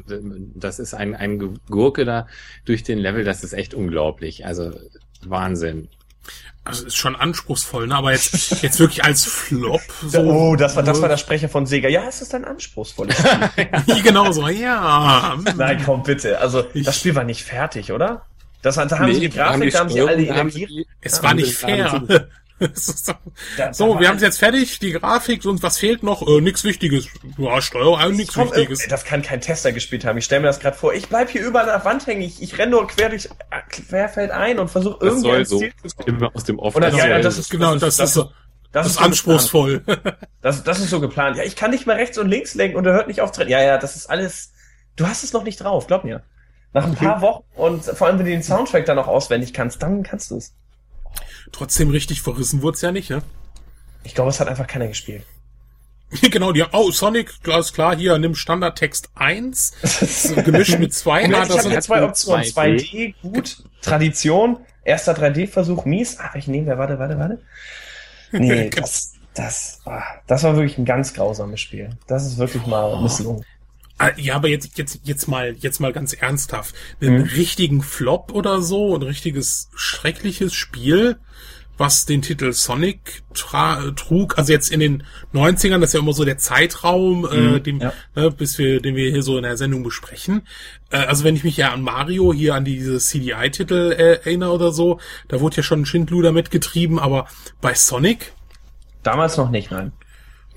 das 0.56 0.80
ist 0.80 0.94
ein, 0.94 1.16
ein 1.16 1.60
Gurke 1.70 2.06
da 2.06 2.28
durch 2.66 2.84
den 2.84 3.00
Level, 3.00 3.24
das 3.24 3.44
ist 3.44 3.54
echt 3.54 3.74
unglaublich. 3.74 4.46
Also 4.46 4.72
Wahnsinn. 5.26 5.88
Also 6.66 6.86
ist 6.86 6.96
schon 6.96 7.18
anspruchsvoll, 7.18 7.88
ne? 7.88 7.96
Aber 7.96 8.14
jetzt, 8.14 8.64
jetzt 8.64 8.80
wirklich 8.80 9.04
als 9.04 9.26
Flop. 9.26 9.82
So, 10.08 10.20
oh, 10.22 10.56
das 10.56 10.76
war, 10.76 10.84
das 10.84 11.02
war 11.02 11.10
der 11.10 11.18
Sprecher 11.18 11.50
von 11.50 11.66
Sega. 11.66 11.90
Ja, 11.90 12.06
es 12.08 12.22
ist 12.22 12.34
ein 12.34 12.46
anspruchsvolles 12.46 13.18
Spiel. 13.18 14.02
genau 14.04 14.32
so, 14.32 14.48
ja. 14.48 15.38
Nein, 15.58 15.82
komm 15.86 16.04
bitte. 16.04 16.40
Also, 16.40 16.64
das 16.74 16.98
Spiel 16.98 17.16
war 17.16 17.26
nicht 17.26 17.44
fertig, 17.44 17.92
oder? 17.92 18.26
Das, 18.62 18.76
da 18.76 18.90
haben 18.98 19.14
sie 19.14 19.20
die 19.20 19.30
Grafik, 19.30 19.74
da 19.74 19.80
haben 19.80 19.90
sie 19.90 20.00
all 20.02 20.16
die 20.16 20.24
Steuerung, 20.24 20.40
haben 20.40 20.50
Energie. 20.50 20.88
Es 21.02 21.18
Ja, 21.18 21.24
war 21.24 21.34
nicht 21.34 21.54
fair. 21.54 22.30
Ist 22.60 23.06
so, 23.06 23.14
Da- 23.58 24.00
wir 24.00 24.08
haben 24.08 24.16
es 24.18 24.22
jetzt 24.22 24.40
fertig, 24.40 24.80
die 24.80 24.92
Grafik, 24.92 25.44
und 25.46 25.62
was 25.64 25.78
fehlt 25.80 26.04
noch? 26.04 26.22
Äh, 26.28 26.40
nix 26.40 26.64
Wichtiges. 26.64 27.08
Ja, 27.38 27.62
Steuerung, 27.62 28.00
äh, 28.00 28.10
nix 28.10 28.34
Komm, 28.34 28.48
Wichtiges. 28.50 28.86
äh, 28.86 28.90
das 28.90 29.04
kann 29.04 29.22
kein 29.22 29.42
Tester 29.42 29.72
gespielt 29.72 30.06
haben. 30.06 30.18
Ich 30.18 30.26
stelle 30.26 30.42
mir 30.42 30.48
das 30.48 30.60
gerade 30.60 30.78
vor. 30.78 30.94
Ich 30.94 31.10
bleib 31.10 31.30
hier 31.30 31.42
überall 31.46 31.70
an 31.70 31.80
der 31.80 31.86
Wand 31.86 32.08
hängen. 32.08 32.22
Ich, 32.22 32.42
ich 32.42 32.58
renne 32.58 32.72
nur 32.72 32.88
quer 32.88 33.10
durch 33.10 33.26
äh, 33.26 33.30
querfeld 33.70 34.32
ein 34.32 34.60
und 34.60 34.70
versuche 34.70 34.98
Das 35.00 35.08
irgendwie 35.10 35.28
soll 35.30 35.46
so 35.46 35.60
Ziel 35.60 35.74
zu 35.86 35.96
kommen. 35.96 36.24
aus 36.34 36.44
dem 36.46 36.60
Off. 36.60 36.74
Das 36.76 36.96
ja, 36.96 37.08
ja, 37.08 37.20
das 37.20 37.38
ist- 37.38 37.50
Genau, 37.50 37.76
das, 37.76 38.00
ist, 38.00 38.14
so- 38.14 38.32
das 38.72 38.88
ist 38.88 38.94
so 38.96 39.00
anspruchsvoll. 39.02 39.80
Geplant. 39.80 40.18
Das, 40.42 40.62
das 40.64 40.80
ist 40.80 40.90
so 40.90 41.00
geplant. 41.00 41.38
Ja, 41.38 41.44
ich 41.44 41.56
kann 41.56 41.72
nicht 41.72 41.88
mehr 41.88 41.96
rechts 41.96 42.18
und 42.18 42.28
links 42.28 42.54
lenken 42.54 42.76
und 42.78 42.86
er 42.86 42.92
hört 42.94 43.08
nicht 43.08 43.22
auf 43.22 43.32
zu 43.32 43.40
rennen. 43.42 43.52
Ja, 43.52 43.62
ja, 43.64 43.78
das 43.78 43.96
ist 43.96 44.08
alles. 44.10 44.52
Du 44.98 45.08
hast 45.08 45.24
es 45.24 45.32
noch 45.32 45.44
nicht 45.44 45.62
drauf, 45.64 45.88
glaub 45.88 46.04
mir. 46.04 46.22
Nach 46.74 46.84
ein 46.86 46.96
paar 46.96 47.22
Wochen 47.22 47.44
und 47.56 47.84
vor 47.86 48.08
allem, 48.08 48.20
wenn 48.20 48.26
du 48.26 48.32
den 48.32 48.44
Soundtrack 48.44 48.86
dann 48.86 48.98
noch 48.98 49.08
auswendig 49.08 49.54
kannst, 49.54 49.82
dann 49.82 50.04
kannst 50.04 50.32
du 50.32 50.36
es. 50.38 50.54
Trotzdem 51.52 51.90
richtig 51.90 52.22
verrissen 52.22 52.62
wurde 52.62 52.76
es 52.76 52.82
ja 52.82 52.92
nicht, 52.92 53.10
ne? 53.10 53.22
Ich 54.04 54.16
glaube, 54.16 54.30
es 54.30 54.40
hat 54.40 54.48
einfach 54.48 54.68
keiner 54.68 54.88
gespielt. 54.88 55.24
genau, 56.32 56.52
die 56.52 56.64
oh, 56.72 56.92
Sonic, 56.92 57.42
klar 57.44 57.60
ist 57.60 57.74
klar, 57.74 57.96
hier, 57.96 58.18
nimm 58.18 58.36
Standardtext 58.36 59.10
1, 59.16 60.36
gemischt 60.46 60.78
mit 60.80 60.94
2. 60.94 61.22
Ja, 61.24 61.30
Ja, 61.30 61.44
ich 61.44 61.50
das 61.50 61.64
sind, 61.64 61.72
jetzt 61.72 61.86
zwei 61.86 62.04
Optionen. 62.04 62.44
2D. 62.44 62.92
2D, 62.92 63.16
gut. 63.22 63.64
Tradition. 63.82 64.60
Erster 64.84 65.14
3D-Versuch, 65.14 65.86
mies. 65.86 66.20
Ah, 66.20 66.30
welchen 66.34 66.52
nehmen 66.52 66.68
wir? 66.68 66.78
Warte, 66.78 67.00
warte, 67.00 67.18
warte. 67.18 67.42
Nee, 68.32 68.70
das, 68.76 69.14
das, 69.34 69.80
ah, 69.86 70.04
das 70.28 70.44
war 70.44 70.56
wirklich 70.56 70.78
ein 70.78 70.86
ganz 70.86 71.14
grausames 71.14 71.62
Spiel. 71.62 71.90
Das 72.08 72.26
ist 72.26 72.38
wirklich 72.38 72.66
mal 72.66 73.02
misslungen. 73.02 73.46
Ah, 73.98 74.12
Ja, 74.18 74.36
aber 74.36 74.48
jetzt, 74.48 74.78
jetzt, 74.78 75.00
jetzt 75.04 75.28
mal, 75.28 75.56
jetzt 75.60 75.80
mal 75.80 75.94
ganz 75.94 76.14
ernsthaft. 76.14 76.76
Einen 77.02 77.18
Mhm. 77.20 77.24
richtigen 77.24 77.82
Flop 77.82 78.32
oder 78.34 78.62
so, 78.62 78.96
ein 78.96 79.04
richtiges 79.04 79.70
schreckliches 79.76 80.54
Spiel, 80.54 81.18
was 81.78 82.06
den 82.06 82.22
Titel 82.22 82.54
Sonic 82.54 83.24
tra 83.34 83.92
trug, 83.96 84.38
also 84.38 84.52
jetzt 84.54 84.72
in 84.72 84.80
den 84.80 85.04
90ern, 85.34 85.80
das 85.80 85.90
ist 85.90 85.94
ja 85.94 86.00
immer 86.02 86.14
so 86.14 86.24
der 86.24 86.38
Zeitraum, 86.38 87.26
äh, 87.26 87.36
Mhm, 87.60 87.64
dem, 87.64 87.80
ja. 87.80 87.94
ne, 88.16 88.30
bis 88.32 88.58
wir, 88.60 88.80
den 88.80 88.96
wir 88.96 89.10
hier 89.10 89.24
so 89.24 89.38
in 89.38 89.44
der 89.44 89.58
Sendung 89.58 89.82
besprechen. 89.84 90.44
Äh, 90.92 90.98
also 90.98 91.24
wenn 91.24 91.36
ich 91.36 91.44
mich 91.44 91.58
ja 91.58 91.72
an 91.72 91.82
Mario, 91.82 92.32
hier 92.34 92.54
an 92.56 92.64
diese 92.66 93.00
CDI-Titel 93.00 93.92
äh, 93.98 94.14
erinnere 94.24 94.52
oder 94.54 94.72
so, 94.72 95.00
da 95.30 95.40
wurde 95.40 95.58
ja 95.58 95.64
schon 95.64 95.82
ein 95.82 95.86
Schindluder 95.88 96.32
mitgetrieben, 96.32 97.00
aber 97.00 97.28
bei 97.62 97.74
Sonic, 97.74 98.34
Damals 99.02 99.36
noch 99.36 99.50
nicht, 99.50 99.70
nein. 99.70 99.92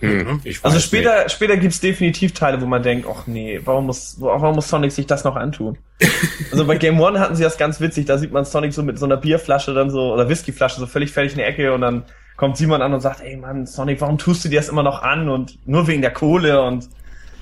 Hm, 0.01 0.41
ich 0.45 0.63
Also 0.63 0.79
später, 0.79 1.29
später 1.31 1.57
gibt's 1.57 1.81
definitiv 1.81 2.35
Teile, 2.35 2.61
wo 2.61 2.67
man 2.67 2.83
denkt, 2.83 3.07
ach 3.11 3.27
nee, 3.27 3.61
warum 3.65 3.87
muss, 3.87 4.17
warum 4.21 4.55
muss 4.55 4.69
Sonic 4.69 4.93
sich 4.93 5.07
das 5.07 5.25
noch 5.25 5.37
antun? 5.37 5.79
Also 6.53 6.67
bei 6.67 6.77
Game 6.77 7.01
One 7.01 7.19
hatten 7.19 7.35
sie 7.35 7.43
das 7.43 7.57
ganz 7.57 7.81
witzig, 7.81 8.05
da 8.07 8.19
sieht 8.19 8.31
man 8.33 8.45
Sonic 8.45 8.73
so 8.75 8.83
mit 8.83 8.99
so 8.99 9.07
einer 9.07 9.17
Bierflasche 9.17 9.73
dann 9.75 9.91
so, 9.91 10.13
oder 10.13 10.29
Whiskyflasche 10.29 10.79
so 10.81 10.87
völlig 10.87 11.13
fertig 11.13 11.33
in 11.33 11.39
der 11.39 11.49
Ecke 11.49 11.73
und 11.73 11.81
dann 11.81 12.05
kommt 12.37 12.57
Simon 12.59 12.83
an 12.83 12.93
und 12.93 13.01
sagt, 13.01 13.21
ey 13.23 13.37
Mann, 13.37 13.67
Sonic, 13.67 14.01
warum 14.03 14.19
tust 14.19 14.45
du 14.45 14.49
dir 14.51 14.61
das 14.61 14.69
immer 14.69 14.83
noch 14.83 15.03
an 15.03 15.29
und 15.31 15.59
nur 15.67 15.87
wegen 15.87 16.03
der 16.03 16.13
Kohle 16.13 16.63
und 16.63 16.89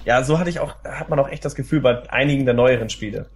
ja, 0.04 0.22
so 0.22 0.38
hatte 0.38 0.50
ich 0.50 0.60
auch, 0.60 0.76
hat 0.84 1.08
man 1.08 1.18
auch 1.18 1.28
echt 1.28 1.44
das 1.44 1.54
Gefühl 1.56 1.80
bei 1.80 2.08
einigen 2.10 2.44
der 2.44 2.54
neueren 2.54 2.88
Spiele. 2.90 3.26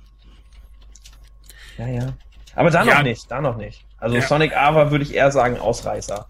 Ja, 1.77 1.87
ja. 1.89 2.07
Aber 2.55 2.71
da 2.71 2.85
Ja. 2.85 2.97
noch 2.97 3.03
nicht, 3.03 3.31
da 3.31 3.41
noch 3.41 3.57
nicht. 3.57 3.85
Also 3.99 4.17
Ja. 4.17 4.23
Sonic 4.23 4.57
Ava 4.57 4.91
würde 4.91 5.05
ich 5.05 5.15
eher 5.15 5.31
sagen 5.31 5.59
Ausreißer. 5.59 6.27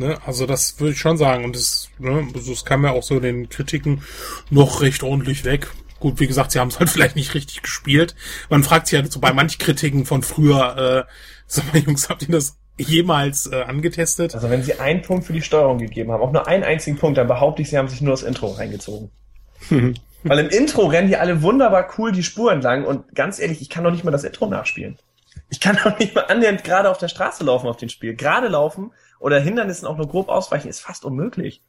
Ne, 0.00 0.16
also 0.24 0.46
das 0.46 0.80
würde 0.80 0.94
ich 0.94 0.98
schon 0.98 1.18
sagen. 1.18 1.44
Und 1.44 1.54
das, 1.54 1.90
ne, 1.98 2.26
also 2.34 2.52
es 2.52 2.64
kam 2.64 2.84
ja 2.84 2.92
auch 2.92 3.02
so 3.02 3.20
den 3.20 3.50
Kritiken 3.50 4.02
noch 4.48 4.80
recht 4.80 5.02
ordentlich 5.02 5.44
weg. 5.44 5.68
Gut, 5.98 6.20
wie 6.20 6.26
gesagt, 6.26 6.52
sie 6.52 6.58
haben 6.58 6.68
es 6.68 6.78
halt 6.78 6.88
vielleicht 6.90 7.16
nicht 7.16 7.34
richtig 7.34 7.60
gespielt. 7.60 8.14
Man 8.48 8.64
fragt 8.64 8.86
sich 8.86 8.98
ja 8.98 9.06
so 9.06 9.20
bei 9.20 9.34
manch 9.34 9.58
Kritiken 9.58 10.06
von 10.06 10.22
früher, 10.22 11.06
äh, 11.06 11.12
sag 11.46 11.70
mal, 11.74 11.82
Jungs, 11.82 12.08
habt 12.08 12.22
ihr 12.22 12.28
das 12.30 12.56
jemals 12.78 13.46
äh, 13.52 13.60
angetestet? 13.60 14.34
Also 14.34 14.48
wenn 14.48 14.62
sie 14.62 14.80
einen 14.80 15.02
Punkt 15.02 15.26
für 15.26 15.34
die 15.34 15.42
Steuerung 15.42 15.76
gegeben 15.76 16.12
haben, 16.12 16.22
auch 16.22 16.32
nur 16.32 16.46
einen 16.46 16.64
einzigen 16.64 16.96
Punkt, 16.96 17.18
dann 17.18 17.28
behaupte 17.28 17.60
ich, 17.60 17.68
sie 17.68 17.76
haben 17.76 17.88
sich 17.88 18.00
nur 18.00 18.12
das 18.12 18.22
Intro 18.22 18.46
reingezogen. 18.52 19.10
Weil 19.68 20.38
im 20.38 20.48
Intro 20.48 20.86
rennen 20.86 21.08
die 21.08 21.18
alle 21.18 21.42
wunderbar 21.42 21.90
cool 21.98 22.10
die 22.10 22.22
Spur 22.22 22.52
entlang 22.52 22.86
und 22.86 23.14
ganz 23.14 23.38
ehrlich, 23.38 23.60
ich 23.60 23.68
kann 23.68 23.84
doch 23.84 23.90
nicht 23.90 24.04
mal 24.04 24.12
das 24.12 24.24
Intro 24.24 24.46
nachspielen. 24.46 24.96
Ich 25.50 25.60
kann 25.60 25.78
doch 25.84 25.98
nicht 25.98 26.14
mal 26.14 26.22
annähernd 26.22 26.64
gerade 26.64 26.88
auf 26.88 26.96
der 26.96 27.08
Straße 27.08 27.44
laufen 27.44 27.68
auf 27.68 27.76
den 27.76 27.90
Spiel. 27.90 28.14
Gerade 28.14 28.48
laufen 28.48 28.92
oder 29.20 29.38
Hindernissen 29.38 29.86
auch 29.86 29.96
nur 29.96 30.08
grob 30.08 30.28
ausweichen 30.28 30.68
ist 30.68 30.80
fast 30.80 31.04
unmöglich. 31.04 31.62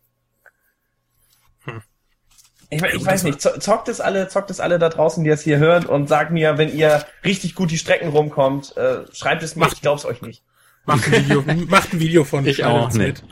Ich, 2.74 2.82
mein, 2.82 2.96
ich 2.96 3.06
weiß 3.06 3.24
nicht, 3.24 3.42
zo- 3.42 3.60
zockt 3.60 3.90
es 3.90 4.00
alle, 4.00 4.30
zockt 4.30 4.50
es 4.50 4.62
alle 4.62 4.80
da 4.80 4.88
draußen, 4.88 5.24
die 5.26 5.30
es 5.30 5.42
hier 5.42 5.58
hören 5.60 5.86
und 5.86 6.08
sagt 6.08 6.32
mir, 6.32 6.58
wenn 6.58 6.74
ihr 6.74 7.06
richtig 7.26 7.54
gut 7.54 7.70
die 7.70 7.78
Strecken 7.78 8.08
rumkommt, 8.10 8.76
äh, 8.78 9.04
schreibt 9.14 9.44
es 9.44 9.56
mir, 9.58 9.66
Macht- 9.66 9.74
ich 9.74 9.82
glaub's 9.82 10.06
euch 10.06 10.22
nicht. 10.22 10.42
Macht 10.86 11.06
ein 11.08 11.12
Video, 11.12 11.42
macht 11.68 11.94
ein 11.94 12.00
Video 12.00 12.24
von 12.24 12.46
Ich 12.46 12.56
schneidet 12.58 12.74
auch 12.82 12.88
es 12.90 12.96
nicht. 12.96 13.24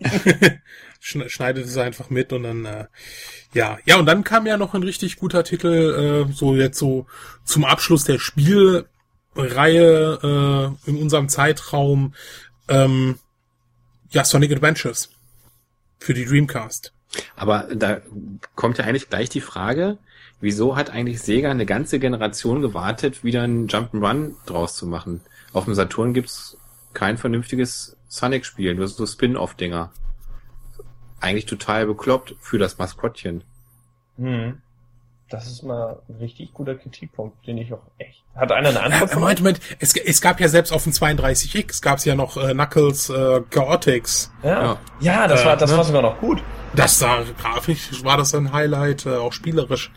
Schneidet 1.00 1.66
es 1.66 1.76
einfach 1.78 2.08
mit 2.10 2.32
und 2.32 2.42
dann, 2.44 2.64
äh, 2.66 2.86
ja. 3.54 3.78
Ja, 3.86 3.96
und 3.96 4.06
dann 4.06 4.22
kam 4.24 4.46
ja 4.46 4.56
noch 4.58 4.74
ein 4.74 4.82
richtig 4.82 5.16
guter 5.16 5.44
Titel, 5.44 6.26
äh, 6.28 6.32
so 6.32 6.54
jetzt 6.54 6.78
so 6.78 7.06
zum 7.44 7.64
Abschluss 7.64 8.04
der 8.04 8.18
Spielreihe 8.18 8.84
äh, 10.22 10.90
in 10.90 10.96
unserem 11.00 11.28
Zeitraum, 11.30 12.14
ähm, 12.68 13.18
ja, 14.14 14.24
Sonic 14.24 14.52
Adventures 14.52 15.10
für 15.98 16.14
die 16.14 16.24
Dreamcast. 16.24 16.92
Aber 17.36 17.68
da 17.74 18.00
kommt 18.54 18.78
ja 18.78 18.84
eigentlich 18.84 19.08
gleich 19.08 19.28
die 19.28 19.40
Frage, 19.40 19.98
wieso 20.40 20.76
hat 20.76 20.90
eigentlich 20.90 21.20
Sega 21.20 21.50
eine 21.50 21.66
ganze 21.66 21.98
Generation 21.98 22.60
gewartet, 22.60 23.24
wieder 23.24 23.42
ein 23.42 23.66
Jump'n'Run 23.68 24.34
draus 24.46 24.76
zu 24.76 24.86
machen? 24.86 25.20
Auf 25.52 25.64
dem 25.64 25.74
Saturn 25.74 26.14
gibt's 26.14 26.56
kein 26.92 27.18
vernünftiges 27.18 27.96
Sonic-Spiel, 28.06 28.74
nur 28.74 28.86
so 28.86 29.04
Spin-off-Dinger. 29.04 29.92
Eigentlich 31.20 31.46
total 31.46 31.86
bekloppt 31.86 32.36
für 32.40 32.58
das 32.58 32.78
Maskottchen. 32.78 33.42
Hm. 34.16 34.60
Das 35.34 35.46
ist 35.48 35.64
mal 35.64 35.98
ein 36.08 36.14
richtig 36.20 36.52
guter 36.54 36.76
Kritikpunkt, 36.76 37.44
den 37.46 37.58
ich 37.58 37.72
auch 37.72 37.82
echt. 37.98 38.22
Hat 38.36 38.52
einer 38.52 38.68
eine 38.68 38.82
Antwort 38.84 39.12
Äh, 39.12 39.14
Moment? 39.16 39.38
Moment, 39.40 39.60
es, 39.80 39.96
es 39.96 40.20
gab 40.20 40.38
ja 40.38 40.46
selbst 40.48 40.72
auf 40.72 40.84
dem 40.84 40.92
32X, 40.92 41.82
gab's 41.82 42.04
ja 42.04 42.14
noch 42.14 42.36
äh, 42.36 42.52
Knuckles 42.52 43.10
äh, 43.10 43.40
Chaotix. 43.50 44.30
Ja. 44.44 44.62
Ja. 44.62 44.78
Ja, 45.00 45.26
das 45.26 45.42
Äh, 45.42 45.46
war, 45.46 45.56
das 45.56 45.70
ne? 45.72 45.76
war 45.76 45.84
sogar 45.84 46.02
noch 46.02 46.20
gut. 46.20 46.40
Das 46.76 47.00
sah 47.00 47.24
grafisch, 47.40 48.04
war 48.04 48.16
das 48.16 48.32
ein 48.34 48.52
Highlight, 48.52 49.06
äh, 49.06 49.16
auch 49.16 49.32
spielerisch. 49.32 49.90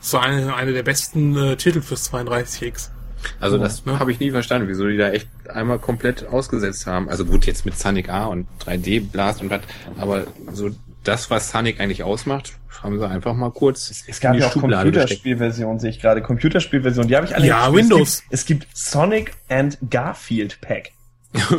Das 0.00 0.12
war 0.12 0.22
eine, 0.22 0.54
eine 0.54 0.72
der 0.72 0.84
besten 0.84 1.36
äh, 1.36 1.56
Titel 1.56 1.80
fürs 1.80 2.12
32X. 2.12 2.90
Also 3.40 3.56
Oh, 3.56 3.60
das 3.60 3.84
ne? 3.86 3.98
habe 3.98 4.12
ich 4.12 4.20
nie 4.20 4.30
verstanden, 4.30 4.68
wieso 4.68 4.86
die 4.86 4.96
da 4.98 5.10
echt 5.10 5.28
einmal 5.48 5.80
komplett 5.80 6.28
ausgesetzt 6.28 6.86
haben. 6.86 7.08
Also 7.08 7.24
gut, 7.24 7.44
jetzt 7.46 7.64
mit 7.64 7.76
Sonic 7.76 8.08
A 8.08 8.26
und 8.26 8.46
3D 8.64 9.10
Blast 9.10 9.40
und 9.40 9.50
was, 9.50 9.62
aber 9.98 10.26
so 10.52 10.70
das, 11.08 11.30
was 11.30 11.50
Sonic 11.50 11.80
eigentlich 11.80 12.02
ausmacht, 12.02 12.52
haben 12.82 12.98
sie 12.98 13.08
einfach 13.08 13.34
mal 13.34 13.50
kurz 13.50 14.04
Es 14.06 14.20
gab 14.20 14.32
in 14.34 14.38
die 14.38 14.42
ja 14.44 14.48
auch. 14.50 14.52
Computerspielversionen, 14.54 15.78
sehe 15.80 15.90
ich 15.90 16.00
gerade. 16.00 16.22
Computerspielversionen, 16.22 17.08
die 17.08 17.16
habe 17.16 17.26
ich 17.26 17.34
alle 17.34 17.46
Ja, 17.46 17.68
gespielt. 17.68 17.90
Windows. 17.90 18.22
Es 18.30 18.44
gibt, 18.46 18.64
es 18.64 18.68
gibt 18.70 18.76
Sonic 18.76 19.32
and 19.48 19.78
Garfield 19.90 20.60
Pack. 20.60 20.90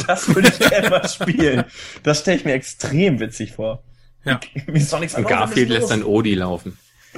Das 0.07 0.33
würde 0.33 0.47
ich 0.49 0.59
gerne 0.69 0.89
mal 0.89 1.07
spielen. 1.07 1.63
Das 2.03 2.19
stelle 2.21 2.37
ich 2.37 2.45
mir 2.45 2.53
extrem 2.53 3.19
witzig 3.19 3.51
vor. 3.53 3.83
Ja. 4.23 4.39
Wie 4.67 4.79
Sonic 4.79 5.09
sagt, 5.11 5.23
Und 5.23 5.29
Garfield 5.29 5.69
lässt 5.69 5.91
dann. 5.91 6.03
Odi 6.03 6.33
laufen. 6.35 6.77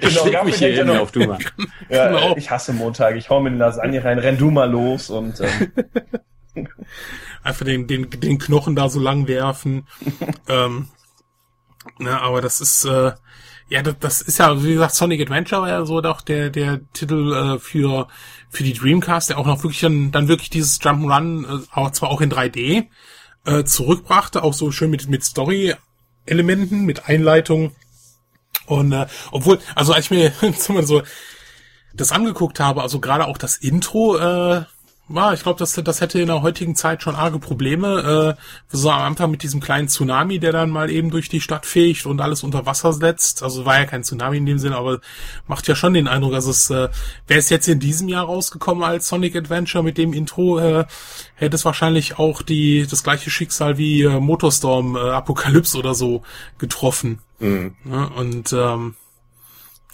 Ich 0.00 0.22
leg 0.24 0.32
Garfield 0.32 0.44
mich 0.44 0.56
hier 0.56 0.84
noch- 0.84 0.98
auf 1.00 1.12
du 1.12 1.20
mal. 1.26 1.38
Ja, 1.88 2.08
Genau. 2.08 2.36
ich 2.36 2.50
hasse 2.50 2.72
Montag. 2.72 3.16
Ich 3.16 3.28
hau 3.30 3.40
mir 3.40 3.48
eine 3.50 3.58
Lasagne 3.58 4.02
rein, 4.04 4.18
renn 4.18 4.38
du 4.38 4.50
mal 4.50 4.70
los 4.70 5.10
und 5.10 5.40
ähm, 5.40 5.72
Einfach 7.44 7.64
den, 7.64 7.86
den, 7.86 8.10
den 8.10 8.38
Knochen 8.38 8.74
da 8.74 8.88
so 8.88 8.98
lang 8.98 9.28
werfen. 9.28 9.86
ähm, 10.48 10.88
na, 11.98 12.22
aber 12.22 12.40
das 12.40 12.60
ist, 12.60 12.86
äh, 12.86 13.12
ja, 13.68 13.82
das, 13.82 13.96
das 14.00 14.20
ist 14.22 14.38
ja, 14.38 14.62
wie 14.62 14.72
gesagt, 14.72 14.94
Sonic 14.94 15.20
Adventure 15.20 15.62
war 15.62 15.68
ja 15.68 15.84
so 15.84 16.00
doch 16.00 16.22
der, 16.22 16.50
der 16.50 16.80
Titel 16.92 17.32
äh, 17.32 17.58
für, 17.58 18.08
für 18.50 18.64
die 18.64 18.72
Dreamcast, 18.72 19.30
der 19.30 19.38
auch 19.38 19.46
noch 19.46 19.62
wirklich 19.62 19.80
dann, 19.80 20.10
dann 20.10 20.28
wirklich 20.28 20.50
dieses 20.50 20.80
Jump'n'Run, 20.80 21.44
äh, 21.44 21.66
aber 21.70 21.92
zwar 21.92 22.10
auch 22.10 22.20
in 22.20 22.32
3D, 22.32 22.88
äh, 23.44 23.64
zurückbrachte, 23.64 24.42
auch 24.42 24.54
so 24.54 24.70
schön 24.70 24.90
mit, 24.90 25.08
mit 25.08 25.22
Story-Elementen, 25.22 26.84
mit 26.84 27.08
Einleitung. 27.08 27.74
Und 28.66 28.92
äh, 28.92 29.06
obwohl, 29.30 29.58
also 29.74 29.92
als 29.92 30.06
ich 30.06 30.10
mir 30.10 30.32
so 30.82 31.02
das 31.94 32.10
angeguckt 32.10 32.60
habe, 32.60 32.82
also 32.82 33.00
gerade 33.00 33.26
auch 33.26 33.38
das 33.38 33.56
Intro, 33.56 34.16
äh, 34.16 34.64
war, 35.06 35.34
ich 35.34 35.42
glaube, 35.42 35.58
das, 35.58 35.74
das 35.74 36.00
hätte 36.00 36.20
in 36.20 36.28
der 36.28 36.40
heutigen 36.40 36.74
Zeit 36.74 37.02
schon 37.02 37.14
arge 37.14 37.38
Probleme. 37.38 38.36
Äh, 38.38 38.42
so 38.68 38.90
am 38.90 39.02
Anfang 39.02 39.30
mit 39.30 39.42
diesem 39.42 39.60
kleinen 39.60 39.88
Tsunami, 39.88 40.38
der 40.38 40.52
dann 40.52 40.70
mal 40.70 40.90
eben 40.90 41.10
durch 41.10 41.28
die 41.28 41.40
Stadt 41.40 41.66
fegt 41.66 42.06
und 42.06 42.20
alles 42.20 42.42
unter 42.42 42.64
Wasser 42.64 42.92
setzt. 42.92 43.42
Also 43.42 43.66
war 43.66 43.78
ja 43.78 43.84
kein 43.84 44.02
Tsunami 44.02 44.38
in 44.38 44.46
dem 44.46 44.58
Sinne, 44.58 44.76
aber 44.76 45.00
macht 45.46 45.68
ja 45.68 45.74
schon 45.74 45.94
den 45.94 46.08
Eindruck, 46.08 46.34
also 46.34 46.50
es 46.50 46.70
äh, 46.70 46.88
wäre 47.26 47.40
es 47.40 47.50
jetzt 47.50 47.68
in 47.68 47.80
diesem 47.80 48.08
Jahr 48.08 48.24
rausgekommen 48.24 48.82
als 48.82 49.08
Sonic 49.08 49.36
Adventure 49.36 49.84
mit 49.84 49.98
dem 49.98 50.14
Intro, 50.14 50.58
äh, 50.58 50.86
hätte 51.34 51.56
es 51.56 51.64
wahrscheinlich 51.64 52.18
auch 52.18 52.42
die 52.42 52.86
das 52.88 53.02
gleiche 53.02 53.30
Schicksal 53.30 53.76
wie 53.76 54.02
äh, 54.02 54.20
Motorstorm 54.20 54.96
äh, 54.96 55.00
Apokalypse 55.00 55.78
oder 55.78 55.94
so 55.94 56.22
getroffen. 56.58 57.18
Mhm. 57.40 57.74
Ne? 57.84 58.08
Und 58.16 58.52
ähm, 58.54 58.94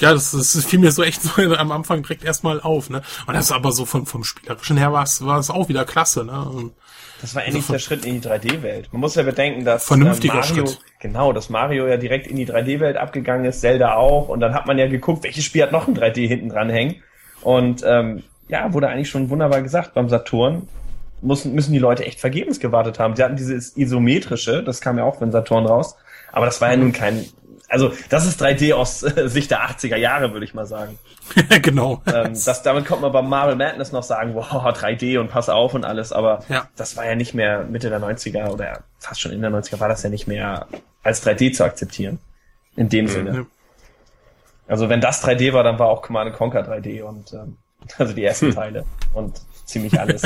ja, 0.01 0.13
das, 0.13 0.33
das 0.33 0.65
fiel 0.65 0.79
mir 0.79 0.93
so 0.93 1.03
echt 1.03 1.23
so 1.23 1.41
am 1.41 1.73
Anfang 1.73 2.03
direkt 2.03 2.25
erstmal 2.25 2.61
auf, 2.61 2.91
ne? 2.91 3.03
Und 3.27 3.35
das 3.35 3.47
ist 3.47 3.53
aber 3.53 3.73
so 3.73 3.85
vom, 3.85 4.07
vom 4.07 4.25
Spielerischen 4.25 4.77
her 4.77 4.93
war 4.93 5.05
es, 5.05 5.25
war 5.25 5.39
es 5.39 5.51
auch 5.51 5.69
wieder 5.69 5.85
klasse, 5.85 6.25
ne? 6.25 6.45
Und 6.45 6.73
das 7.21 7.35
war 7.35 7.45
endlich 7.45 7.67
der 7.67 7.79
Schritt 7.79 8.07
in 8.07 8.21
die 8.21 8.27
3D-Welt. 8.27 8.89
Man 8.93 9.01
muss 9.01 9.15
ja 9.15 9.23
bedenken, 9.23 9.65
dass 9.65 9.87
Vernünftiger 9.87 10.35
äh, 10.35 10.39
Mario, 10.39 10.67
Schritt. 10.67 10.81
genau, 11.01 11.33
dass 11.33 11.51
Mario 11.51 11.87
ja 11.87 11.99
direkt 11.99 12.27
in 12.27 12.37
die 12.37 12.47
3D-Welt 12.47 12.97
abgegangen 12.97 13.45
ist, 13.45 13.61
Zelda 13.61 13.95
auch, 13.95 14.29
und 14.29 14.41
dann 14.41 14.55
hat 14.55 14.67
man 14.67 14.79
ja 14.79 14.87
geguckt, 14.87 15.23
welches 15.25 15.45
Spiel 15.45 15.63
hat 15.63 15.73
noch 15.73 15.87
ein 15.87 15.97
3D 15.97 16.27
hinten 16.27 16.49
dran 16.49 16.71
hängen. 16.71 17.03
Und 17.43 17.83
ähm, 17.87 18.23
ja, 18.49 18.73
wurde 18.73 18.89
eigentlich 18.89 19.11
schon 19.11 19.29
wunderbar 19.29 19.63
gesagt 19.63 19.95
beim 19.95 20.09
Saturn. 20.09 20.67
Müssen, 21.23 21.55
müssen 21.55 21.73
die 21.75 21.79
Leute 21.79 22.07
echt 22.07 22.21
vergebens 22.21 22.59
gewartet 22.59 22.99
haben. 22.99 23.15
Sie 23.15 23.23
hatten 23.23 23.37
dieses 23.37 23.77
isometrische, 23.77 24.63
das 24.63 24.81
kam 24.81 24.97
ja 24.97 25.05
auch 25.05 25.19
den 25.19 25.31
Saturn 25.31 25.67
raus, 25.67 25.97
aber 26.33 26.47
das 26.47 26.63
war 26.63 26.71
ja 26.71 26.77
nun 26.79 26.93
kein, 26.93 27.27
also 27.71 27.93
das 28.11 28.27
ist 28.27 28.43
3D 28.43 28.75
aus 28.75 29.03
äh, 29.03 29.29
Sicht 29.29 29.51
der 29.51 29.63
80er 29.63 29.97
Jahre, 29.97 30.33
würde 30.33 30.45
ich 30.45 30.53
mal 30.55 30.67
sagen. 30.67 30.99
genau. 31.63 32.03
ähm, 32.13 32.33
das, 32.45 32.63
damit 32.63 32.85
kommt 32.85 33.01
man 33.03 33.13
bei 33.13 33.23
Marvel 33.23 33.57
Madness 33.57 33.93
noch 33.93 34.03
sagen, 34.03 34.35
wow, 34.35 34.53
3D 34.67 35.19
und 35.21 35.29
pass 35.29 35.49
auf 35.49 35.73
und 35.75 35.85
alles, 35.85 36.13
aber 36.13 36.45
Ja. 36.49 36.69
das 36.77 36.97
war 36.97 37.07
ja 37.07 37.15
nicht 37.15 37.33
mehr 37.33 37.65
Mitte 37.65 37.89
der 37.89 38.01
90er 38.01 38.49
oder 38.51 38.83
fast 38.99 39.21
schon 39.21 39.33
in 39.33 39.41
der 39.41 39.51
90er 39.51 39.81
war 39.81 39.89
das 39.89 40.03
ja 40.03 40.11
nicht 40.11 40.27
mehr 40.27 40.67
als 41.03 41.25
3D 41.27 41.53
zu 41.53 41.65
akzeptieren. 41.65 42.19
In 42.77 42.89
dem 42.89 43.09
Sinne. 43.09 43.35
Ja. 43.35 43.47
Also 44.69 44.89
wenn 44.89 45.01
das 45.01 45.25
3D 45.25 45.53
war, 45.53 45.65
dann 45.65 45.79
war 45.79 45.89
auch 45.89 46.03
Command 46.03 46.33
Conquer 46.35 46.61
3D 46.69 47.03
und 47.03 47.33
ähm, 47.33 47.57
also 47.99 48.13
die 48.13 48.25
ersten 48.25 48.47
Hm. 48.47 48.55
Teile 48.55 48.85
und 49.15 49.41
ziemlich 49.65 49.99
alles. 49.99 50.23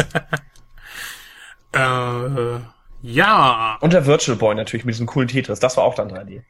Äh, 1.72 2.60
ja, 3.02 3.76
und 3.80 3.92
der 3.92 4.06
Virtual 4.06 4.36
Boy 4.36 4.54
natürlich 4.54 4.84
mit 4.84 4.94
diesem 4.94 5.06
coolen 5.06 5.28
Tetris, 5.28 5.60
das 5.60 5.76
war 5.76 5.84
auch 5.84 5.94
dann 5.94 6.10
3D. 6.10 6.42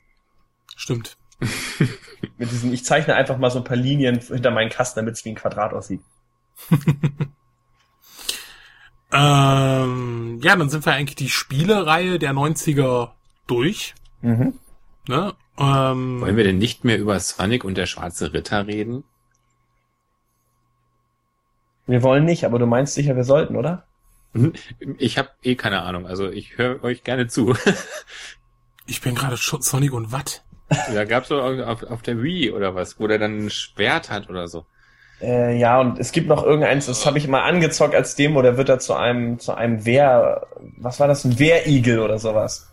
Stimmt. 0.77 1.17
Mit 2.39 2.51
diesem, 2.51 2.73
ich 2.73 2.85
zeichne 2.85 3.15
einfach 3.15 3.39
mal 3.39 3.51
so 3.51 3.59
ein 3.59 3.65
paar 3.65 3.77
Linien 3.77 4.21
hinter 4.21 4.51
meinen 4.51 4.71
Kasten, 4.71 5.01
damit 5.01 5.15
es 5.15 5.25
wie 5.25 5.31
ein 5.31 5.35
Quadrat 5.35 5.73
aussieht. 5.73 6.01
Ähm, 9.15 10.41
ja, 10.43 10.57
dann 10.57 10.69
sind 10.69 10.85
wir 10.85 10.93
eigentlich 10.93 11.15
die 11.15 11.29
Spielereihe 11.29 12.19
der 12.19 12.33
90er 12.33 13.11
durch. 13.47 13.95
Mhm. 14.23 14.59
Ne? 15.07 15.35
Ähm, 15.57 16.21
Wollen 16.21 16.37
wir 16.37 16.43
denn 16.43 16.59
nicht 16.59 16.85
mehr 16.85 16.99
über 16.99 17.21
Sonic 17.21 17.65
und 17.65 17.77
der 17.77 17.87
schwarze 17.87 18.33
Ritter 18.33 18.67
reden? 18.67 19.05
Wir 21.87 22.03
wollen 22.03 22.25
nicht, 22.25 22.45
aber 22.45 22.59
du 22.59 22.67
meinst 22.67 22.95
sicher, 22.95 23.15
wir 23.15 23.25
sollten, 23.25 23.55
oder? 23.57 23.87
Ich 24.99 25.17
habe 25.17 25.29
eh 25.45 25.55
keine 25.55 25.83
Ahnung, 25.83 26.07
also 26.07 26.29
ich 26.29 26.59
höre 26.59 26.83
euch 26.83 27.05
gerne 27.05 27.29
zu. 27.29 27.55
ich 28.87 29.01
bin 29.01 29.15
gerade 29.15 29.37
schon 29.37 29.63
Sonic 29.63 29.93
und 29.93 30.11
Watt. 30.11 30.44
Da 30.69 31.05
gab's 31.05 31.29
so 31.29 31.41
auf, 31.41 31.83
auf 31.85 32.03
der 32.03 32.23
Wii 32.23 32.51
oder 32.53 32.75
was, 32.75 32.99
wo 32.99 33.07
der 33.07 33.19
dann 33.19 33.47
ein 33.47 33.51
Schwert 33.51 34.11
hat 34.11 34.29
oder 34.31 34.49
so. 34.49 34.65
Äh, 35.21 35.57
ja, 35.59 35.81
und 35.81 35.99
es 35.99 36.13
gibt 36.13 36.29
noch 36.29 36.43
irgendeins, 36.43 36.87
das 36.87 37.07
habe 37.07 37.19
ich 37.19 37.29
mal 37.29 37.43
angezockt 37.43 37.95
als 37.95 38.15
Demo, 38.17 38.43
der 38.43 38.57
wird 38.57 38.69
da 38.69 38.79
zu 38.79 38.95
einem, 38.95 39.39
zu 39.39 39.55
einem 39.55 39.85
Wehr, 39.85 40.47
was 40.77 40.99
war 41.01 41.07
das, 41.09 41.25
ein 41.25 41.39
Wehrigel 41.39 42.01
oder 42.01 42.19
sowas. 42.19 42.69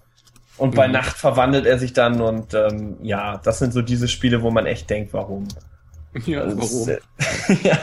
Und 0.58 0.76
bei 0.76 0.88
Mhm. 0.88 0.94
Nacht 0.94 1.18
verwandelt 1.18 1.66
er 1.66 1.80
sich 1.80 1.94
dann 1.94 2.20
und 2.22 2.54
ähm, 2.54 2.98
ja, 3.02 3.38
das 3.44 3.60
sind 3.60 3.74
so 3.74 3.82
diese 3.82 4.08
Spiele, 4.08 4.42
wo 4.42 4.52
man 4.52 4.66
echt 4.66 4.90
denkt, 4.90 5.14
warum? 5.14 5.48
Ja, 6.26 6.42
Also, 6.42 6.58
warum? 6.58 6.88
das, 6.88 7.50
äh, 7.64 7.68
ja, 7.68 7.78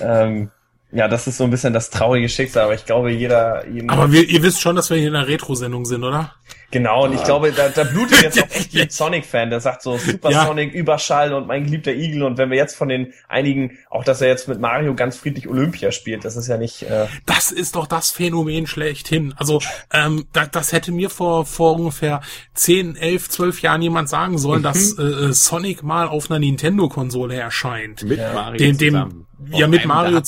ähm, 0.00 0.50
ja, 0.92 1.08
das 1.08 1.26
ist 1.26 1.38
so 1.38 1.44
ein 1.44 1.50
bisschen 1.50 1.72
das 1.72 1.90
traurige 1.90 2.28
Schicksal, 2.28 2.64
aber 2.64 2.74
ich 2.74 2.84
glaube, 2.84 3.10
jeder, 3.10 3.66
jedem, 3.68 3.90
Aber 3.90 4.12
wir, 4.12 4.28
ihr 4.28 4.42
wisst 4.42 4.60
schon, 4.60 4.76
dass 4.76 4.90
wir 4.90 4.96
hier 4.96 5.08
in 5.08 5.16
einer 5.16 5.26
Retro-Sendung 5.26 5.84
sind, 5.86 6.04
oder? 6.04 6.34
Genau, 6.70 7.04
und 7.04 7.14
ich 7.14 7.22
glaube, 7.24 7.52
da, 7.52 7.68
da 7.68 7.84
blutet 7.84 8.22
jetzt 8.22 8.42
auch 8.42 8.50
echt 8.50 8.74
ein 8.76 8.88
Sonic-Fan, 8.90 9.50
der 9.50 9.60
sagt 9.60 9.82
so 9.82 9.96
Super 9.98 10.30
Ja. 10.30 10.46
Sonic, 10.46 10.72
Überschall 10.74 11.32
und 11.32 11.46
mein 11.46 11.64
geliebter 11.64 11.92
Igel 11.92 12.22
und 12.22 12.38
wenn 12.38 12.50
wir 12.50 12.56
jetzt 12.56 12.76
von 12.76 12.88
den 12.88 13.12
einigen, 13.28 13.78
auch 13.90 14.04
dass 14.04 14.20
er 14.20 14.28
jetzt 14.28 14.48
mit 14.48 14.60
Mario 14.60 14.94
ganz 14.94 15.16
friedlich 15.16 15.48
Olympia 15.48 15.92
spielt, 15.92 16.24
das 16.24 16.36
ist 16.36 16.48
ja 16.48 16.56
nicht, 16.56 16.82
äh, 16.82 17.06
Das 17.26 17.50
ist 17.50 17.76
doch 17.76 17.86
das 17.86 18.10
Phänomen 18.10 18.66
schlechthin. 18.66 19.34
Also, 19.36 19.60
ähm, 19.92 20.26
da, 20.32 20.46
das 20.46 20.72
hätte 20.72 20.92
mir 20.92 21.10
vor, 21.10 21.46
vor 21.46 21.74
ungefähr 21.76 22.20
10, 22.54 22.96
11, 22.96 23.28
12 23.30 23.62
Jahren 23.62 23.82
jemand 23.82 24.08
sagen 24.08 24.38
sollen, 24.38 24.62
dass 24.62 24.98
äh, 24.98 25.32
Sonic 25.32 25.82
mal 25.82 26.08
auf 26.08 26.30
einer 26.30 26.38
Nintendo-Konsole 26.40 27.34
erscheint. 27.36 28.02
Mit 28.02 28.18
Ja. 28.18 28.32
Mario 28.32 28.58
Den- 28.58 28.78
dem- 28.78 28.94
zusammen. 28.94 29.26
ja, 29.52 29.64
Auf 29.66 29.70
mit 29.70 29.80
einem 29.80 29.88
Mario. 29.88 30.20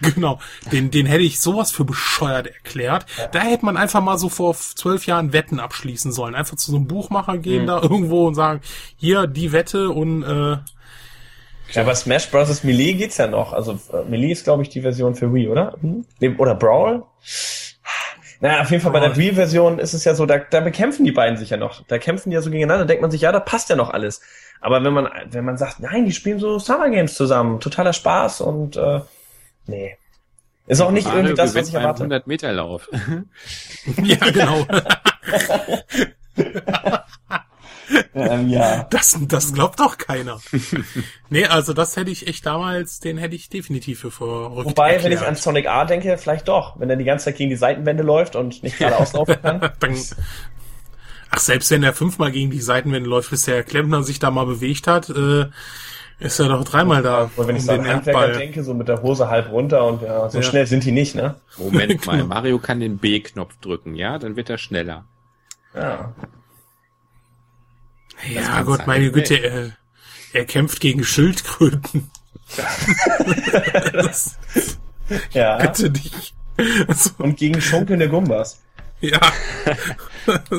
Genau, 0.14 0.38
den, 0.72 0.90
den 0.90 1.06
hätte 1.06 1.24
ich 1.24 1.40
sowas 1.40 1.72
für 1.72 1.84
bescheuert 1.84 2.46
erklärt. 2.46 3.06
Da 3.32 3.40
hätte 3.40 3.64
man 3.64 3.76
einfach 3.76 4.00
mal 4.00 4.18
so 4.18 4.28
vor 4.28 4.54
zwölf 4.54 5.06
Jahren 5.06 5.32
Wetten 5.32 5.60
abschließen 5.60 6.12
sollen. 6.12 6.34
Einfach 6.34 6.56
zu 6.56 6.70
so 6.70 6.76
einem 6.76 6.86
Buchmacher 6.86 7.38
gehen 7.38 7.66
da 7.66 7.80
irgendwo 7.82 8.26
und 8.26 8.34
sagen, 8.34 8.60
hier 8.96 9.26
die 9.26 9.52
Wette 9.52 9.90
und 9.90 10.22
äh, 10.22 10.58
Ja, 11.72 11.82
bei 11.82 11.94
Smash 11.94 12.30
Bros. 12.30 12.62
Melee 12.62 12.94
geht's 12.94 13.16
ja 13.16 13.26
noch. 13.26 13.52
Also 13.52 13.78
äh, 13.92 14.08
Melee 14.08 14.30
ist, 14.32 14.44
glaube 14.44 14.62
ich, 14.62 14.68
die 14.68 14.82
Version 14.82 15.14
für 15.14 15.34
Wii, 15.34 15.48
oder? 15.48 15.76
Hm? 15.80 16.04
Nee, 16.20 16.34
Oder 16.38 16.54
Brawl? 16.54 17.02
Naja, 18.40 18.60
auf 18.60 18.70
jeden 18.70 18.82
Fall 18.82 18.92
bei 18.92 19.00
der. 19.00 19.16
Wii-Version 19.16 19.80
ist 19.80 19.94
es 19.94 20.04
ja 20.04 20.14
so, 20.14 20.24
da, 20.24 20.38
da 20.38 20.60
bekämpfen 20.60 21.04
die 21.04 21.10
beiden 21.12 21.36
sich 21.36 21.50
ja 21.50 21.56
noch. 21.56 21.82
Da 21.88 21.98
kämpfen 21.98 22.30
die 22.30 22.34
ja 22.34 22.40
so 22.40 22.50
gegeneinander, 22.50 22.86
denkt 22.86 23.02
man 23.02 23.10
sich, 23.10 23.22
ja, 23.22 23.32
da 23.32 23.40
passt 23.40 23.68
ja 23.68 23.74
noch 23.74 23.90
alles. 23.90 24.20
Aber 24.60 24.84
wenn 24.84 24.92
man, 24.92 25.08
wenn 25.30 25.44
man 25.44 25.56
sagt, 25.56 25.80
nein, 25.80 26.04
die 26.04 26.12
spielen 26.12 26.38
so 26.38 26.58
Summer 26.58 26.88
Games 26.88 27.14
zusammen, 27.14 27.58
totaler 27.60 27.92
Spaß 27.92 28.40
und 28.40 28.76
äh, 28.76 29.00
nee. 29.68 29.96
Ist 30.66 30.80
auch 30.82 30.90
nicht 30.90 31.06
Mario 31.06 31.20
irgendwie 31.20 31.36
das, 31.36 31.54
was 31.54 31.68
ich 31.68 31.74
erwarte. 31.74 32.00
100 32.00 32.26
Meter 32.26 32.52
Lauf. 32.52 32.90
ja 34.02 34.16
genau. 34.16 34.66
Ähm, 38.14 38.48
ja. 38.48 38.86
Das, 38.90 39.18
das 39.22 39.54
glaubt 39.54 39.80
doch 39.80 39.96
keiner. 39.98 40.40
nee, 41.30 41.46
also 41.46 41.72
das 41.72 41.96
hätte 41.96 42.10
ich 42.10 42.26
echt 42.26 42.44
damals, 42.46 43.00
den 43.00 43.18
hätte 43.18 43.34
ich 43.34 43.48
definitiv 43.48 44.00
für 44.00 44.10
verrückt 44.10 44.66
Wobei, 44.66 44.90
wenn 45.02 45.12
ich 45.12 45.18
erklärt. 45.18 45.28
an 45.28 45.34
Sonic 45.36 45.68
A 45.68 45.84
denke, 45.84 46.18
vielleicht 46.18 46.48
doch. 46.48 46.78
Wenn 46.78 46.90
er 46.90 46.96
die 46.96 47.04
ganze 47.04 47.26
Zeit 47.26 47.36
gegen 47.36 47.50
die 47.50 47.56
Seitenwände 47.56 48.02
läuft 48.02 48.36
und 48.36 48.62
nicht 48.62 48.78
gerade 48.78 48.96
auslaufen 48.98 49.40
kann. 49.40 49.60
Dann, 49.80 49.96
ach, 51.30 51.38
selbst 51.38 51.70
wenn 51.70 51.82
er 51.82 51.92
fünfmal 51.92 52.30
gegen 52.30 52.50
die 52.50 52.60
Seitenwände 52.60 53.08
läuft, 53.08 53.30
bis 53.30 53.44
der 53.44 53.62
Klempner 53.62 54.02
sich 54.02 54.18
da 54.18 54.30
mal 54.30 54.46
bewegt 54.46 54.86
hat, 54.86 55.08
äh, 55.10 55.46
ist 56.20 56.38
er 56.40 56.48
doch 56.48 56.64
dreimal 56.64 57.02
da. 57.02 57.30
Und 57.36 57.46
wenn 57.48 57.56
ich 57.56 57.62
um 57.62 57.66
so 57.66 57.72
an 57.72 57.82
den 57.84 57.92
Handwerker 57.92 58.32
denke, 58.38 58.64
so 58.64 58.74
mit 58.74 58.88
der 58.88 59.02
Hose 59.02 59.28
halb 59.28 59.50
runter 59.50 59.84
und 59.86 60.02
ja, 60.02 60.28
so 60.28 60.38
Ja. 60.38 60.42
schnell 60.42 60.66
sind 60.66 60.84
die 60.84 60.92
nicht, 60.92 61.14
ne? 61.14 61.36
Moment 61.56 62.04
mal. 62.06 62.24
Mario 62.24 62.58
kann 62.58 62.80
den 62.80 62.98
B-Knopf 62.98 63.56
drücken, 63.60 63.94
ja? 63.94 64.18
Dann 64.18 64.34
wird 64.36 64.50
er 64.50 64.58
schneller. 64.58 65.04
Ja. 65.74 66.12
Ja 68.32 68.62
Gott, 68.62 68.78
sein. 68.78 68.86
meine 68.88 69.12
Güte, 69.12 69.36
er, 69.36 69.70
er 70.32 70.44
kämpft 70.44 70.80
gegen 70.80 71.04
Schildkröten. 71.04 72.10
das, 73.92 74.36
Ja. 75.32 75.58
bitte 75.58 75.90
dich. 75.90 76.34
Also, 76.88 77.10
Und 77.18 77.36
gegen 77.36 77.60
schunkelnde 77.60 78.08
Gumbas. 78.08 78.60
ja. 79.00 79.20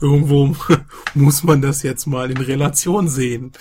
irgendwo 0.00 0.54
muss 1.14 1.42
man 1.42 1.62
das 1.62 1.82
jetzt 1.82 2.06
mal 2.06 2.30
in 2.30 2.38
Relation 2.38 3.08
sehen. 3.08 3.52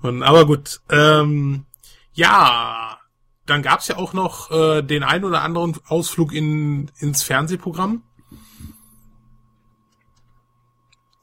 Und, 0.00 0.22
aber 0.22 0.46
gut, 0.46 0.80
ähm, 0.90 1.64
ja, 2.12 2.98
dann 3.46 3.62
gab's 3.62 3.88
ja 3.88 3.96
auch 3.96 4.12
noch 4.12 4.50
äh, 4.50 4.82
den 4.82 5.02
ein 5.02 5.24
oder 5.24 5.42
anderen 5.42 5.76
Ausflug 5.86 6.32
in, 6.32 6.90
ins 6.98 7.22
Fernsehprogramm. 7.22 8.02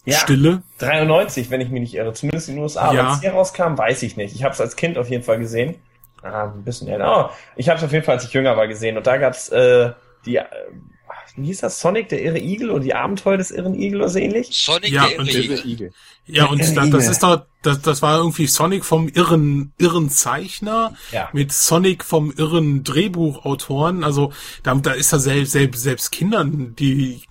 Ja, 0.06 0.18
Stille. 0.18 0.64
93, 0.80 1.50
wenn 1.50 1.62
ich 1.62 1.70
mich 1.70 1.82
nicht 1.82 1.96
irre. 1.96 2.14
Zumindest 2.14 2.50
in 2.50 2.56
den 2.56 2.64
USA. 2.64 2.94
Ja. 2.94 3.14
Es 3.14 3.22
hier 3.22 3.32
rauskam, 3.32 3.78
weiß 3.78 4.04
ich 4.04 4.18
nicht. 4.18 4.34
Ich 4.34 4.44
habe 4.44 4.54
es 4.54 4.62
als 4.62 4.76
Kind 4.76 4.98
auf 4.98 5.10
jeden 5.10 5.24
Fall 5.24 5.40
gesehen. 5.40 5.76
Ah, 6.24 6.46
ein 6.46 6.64
bisschen 6.64 6.88
älter. 6.88 7.30
Oh, 7.30 7.36
ich 7.56 7.70
habe 7.70 7.78
es 7.78 7.84
auf 7.84 7.92
jeden 7.92 8.04
Fall, 8.04 8.16
als 8.16 8.26
ich 8.26 8.34
jünger 8.34 8.58
war, 8.58 8.68
gesehen. 8.68 8.98
Und 8.98 9.08
da 9.08 9.18
gab's 9.18 9.50
äh, 9.50 9.94
die, 10.26 10.38
äh, 10.38 10.46
wie 11.36 11.46
hieß 11.46 11.62
das? 11.62 11.80
Sonic, 11.80 12.10
der 12.10 12.22
irre 12.24 12.40
Igel 12.40 12.70
oder 12.72 12.82
die 12.82 12.94
Abenteuer 12.94 13.38
des 13.38 13.52
irren 13.52 13.74
Igel 13.74 14.00
oder 14.02 14.10
so 14.10 14.20
ähnlich? 14.20 14.50
Sonic 14.52 14.92
Ja, 14.92 15.08
der 15.08 15.20
und 15.20 15.28
irre 15.28 15.38
Irre 15.44 15.54
Igel. 15.54 15.72
Igel. 15.72 15.94
Ja, 16.26 16.46
und 16.46 16.60
da, 16.78 16.86
das 16.86 17.08
ist 17.08 17.24
doch, 17.24 17.46
das, 17.62 17.82
das 17.82 18.02
war 18.02 18.18
irgendwie 18.18 18.48
Sonic 18.48 18.86
vom 18.86 19.08
irren, 19.08 19.74
irren 19.78 20.10
Zeichner 20.10 20.96
Ja. 21.12 21.30
mit 21.34 21.52
Sonic 21.52 22.04
vom 22.04 22.32
irren 22.32 22.84
Drehbuchautoren. 22.84 24.04
Also 24.04 24.32
da, 24.64 24.76
da 24.76 24.92
ist 24.92 25.12
er 25.12 25.20
selbst, 25.20 25.52
selbst, 25.52 25.82
selbst 25.82 26.12
Kindern, 26.12 26.76
die, 26.76 27.22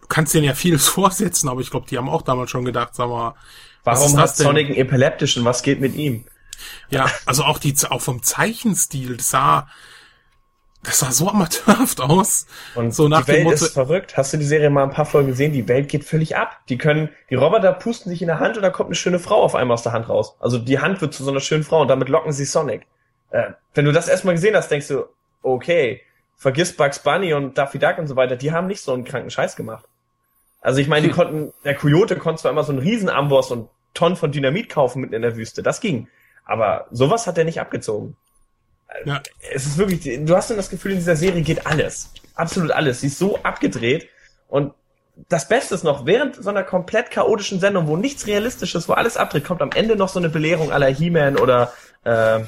du 0.00 0.06
kannst 0.08 0.34
denen 0.34 0.44
ja 0.44 0.54
vieles 0.54 0.88
vorsetzen, 0.88 1.48
aber 1.48 1.60
ich 1.60 1.70
glaube, 1.70 1.86
die 1.88 1.98
haben 1.98 2.08
auch 2.08 2.22
damals 2.22 2.50
schon 2.50 2.64
gedacht, 2.64 2.94
sag 2.94 3.08
mal, 3.08 3.34
was 3.84 3.98
Warum 4.00 4.10
ist 4.12 4.16
hat 4.18 4.24
das 4.24 4.34
denn? 4.36 4.46
Sonic 4.46 4.66
einen 4.66 4.76
epileptischen? 4.76 5.44
Was 5.44 5.62
geht 5.62 5.80
mit 5.80 5.94
ihm? 5.94 6.24
Ja, 6.90 7.10
also 7.24 7.44
auch 7.44 7.58
die, 7.58 7.74
auch 7.88 8.02
vom 8.02 8.22
Zeichenstil, 8.22 9.16
das 9.16 9.30
sah, 9.30 9.68
das 10.82 11.00
sah 11.00 11.10
so 11.12 11.28
amateurhaft 11.28 12.00
aus. 12.00 12.46
Und 12.74 12.94
So 12.94 13.06
nach 13.08 13.22
die 13.22 13.28
Welt 13.28 13.38
dem 13.40 13.44
Motto- 13.44 13.64
ist 13.66 13.74
verrückt. 13.74 14.16
Hast 14.16 14.32
du 14.32 14.38
die 14.38 14.44
Serie 14.44 14.70
mal 14.70 14.84
ein 14.84 14.90
paar 14.90 15.04
Folgen 15.06 15.28
gesehen? 15.28 15.52
Die 15.52 15.68
Welt 15.68 15.88
geht 15.88 16.04
völlig 16.04 16.36
ab. 16.36 16.58
Die 16.68 16.78
können, 16.78 17.10
die 17.28 17.34
Roboter 17.34 17.72
pusten 17.72 18.10
sich 18.10 18.22
in 18.22 18.28
der 18.28 18.38
Hand 18.38 18.56
und 18.56 18.62
da 18.62 18.70
kommt 18.70 18.88
eine 18.88 18.94
schöne 18.94 19.18
Frau 19.18 19.42
auf 19.42 19.54
einmal 19.54 19.74
aus 19.74 19.82
der 19.82 19.92
Hand 19.92 20.08
raus. 20.08 20.36
Also 20.40 20.58
die 20.58 20.78
Hand 20.78 21.00
wird 21.00 21.12
zu 21.12 21.22
so 21.24 21.30
einer 21.30 21.40
schönen 21.40 21.64
Frau 21.64 21.82
und 21.82 21.88
damit 21.88 22.08
locken 22.08 22.32
sie 22.32 22.44
Sonic. 22.44 22.86
Äh, 23.30 23.50
wenn 23.74 23.84
du 23.84 23.92
das 23.92 24.08
erstmal 24.08 24.34
gesehen 24.34 24.56
hast, 24.56 24.70
denkst 24.70 24.88
du, 24.88 25.04
okay, 25.42 26.00
vergiss 26.36 26.74
Bugs 26.76 26.98
Bunny 27.00 27.34
und 27.34 27.58
Daffy 27.58 27.78
Duck 27.78 27.98
und 27.98 28.06
so 28.06 28.16
weiter, 28.16 28.36
die 28.36 28.50
haben 28.52 28.66
nicht 28.66 28.80
so 28.82 28.92
einen 28.94 29.04
kranken 29.04 29.30
Scheiß 29.30 29.56
gemacht. 29.56 29.84
Also 30.62 30.80
ich 30.80 30.88
meine, 30.88 31.06
die 31.06 31.12
konnten, 31.12 31.52
der 31.64 31.74
Coyote 31.74 32.16
konnte 32.16 32.42
zwar 32.42 32.50
immer 32.52 32.64
so 32.64 32.72
einen 32.72 32.80
riesen 32.80 33.08
Amboss 33.08 33.50
und 33.50 33.68
Tonnen 33.94 34.16
von 34.16 34.32
Dynamit 34.32 34.68
kaufen 34.70 35.00
mitten 35.00 35.14
in 35.14 35.22
der 35.22 35.36
Wüste, 35.36 35.62
das 35.62 35.80
ging. 35.80 36.08
Aber 36.44 36.86
sowas 36.90 37.26
hat 37.26 37.38
er 37.38 37.44
nicht 37.44 37.60
abgezogen. 37.60 38.16
Ja, 39.04 39.22
Es 39.52 39.66
ist 39.66 39.78
wirklich, 39.78 40.24
du 40.24 40.36
hast 40.36 40.50
dann 40.50 40.56
das 40.56 40.70
Gefühl, 40.70 40.92
in 40.92 40.98
dieser 40.98 41.16
Serie 41.16 41.42
geht 41.42 41.66
alles. 41.66 42.10
Absolut 42.34 42.70
alles. 42.70 43.00
Sie 43.00 43.08
ist 43.08 43.18
so 43.18 43.38
abgedreht. 43.42 44.08
Und 44.48 44.72
das 45.28 45.48
Beste 45.48 45.74
ist 45.74 45.84
noch, 45.84 46.06
während 46.06 46.36
so 46.36 46.48
einer 46.50 46.62
komplett 46.62 47.10
chaotischen 47.10 47.60
Sendung, 47.60 47.86
wo 47.86 47.96
nichts 47.96 48.26
Realistisches, 48.26 48.88
wo 48.88 48.94
alles 48.94 49.16
abdreht, 49.16 49.44
kommt 49.44 49.62
am 49.62 49.70
Ende 49.72 49.96
noch 49.96 50.08
so 50.08 50.18
eine 50.18 50.28
Belehrung 50.28 50.72
aller 50.72 50.88
He-Man 50.88 51.36
oder 51.36 51.72
äh, 52.04 52.40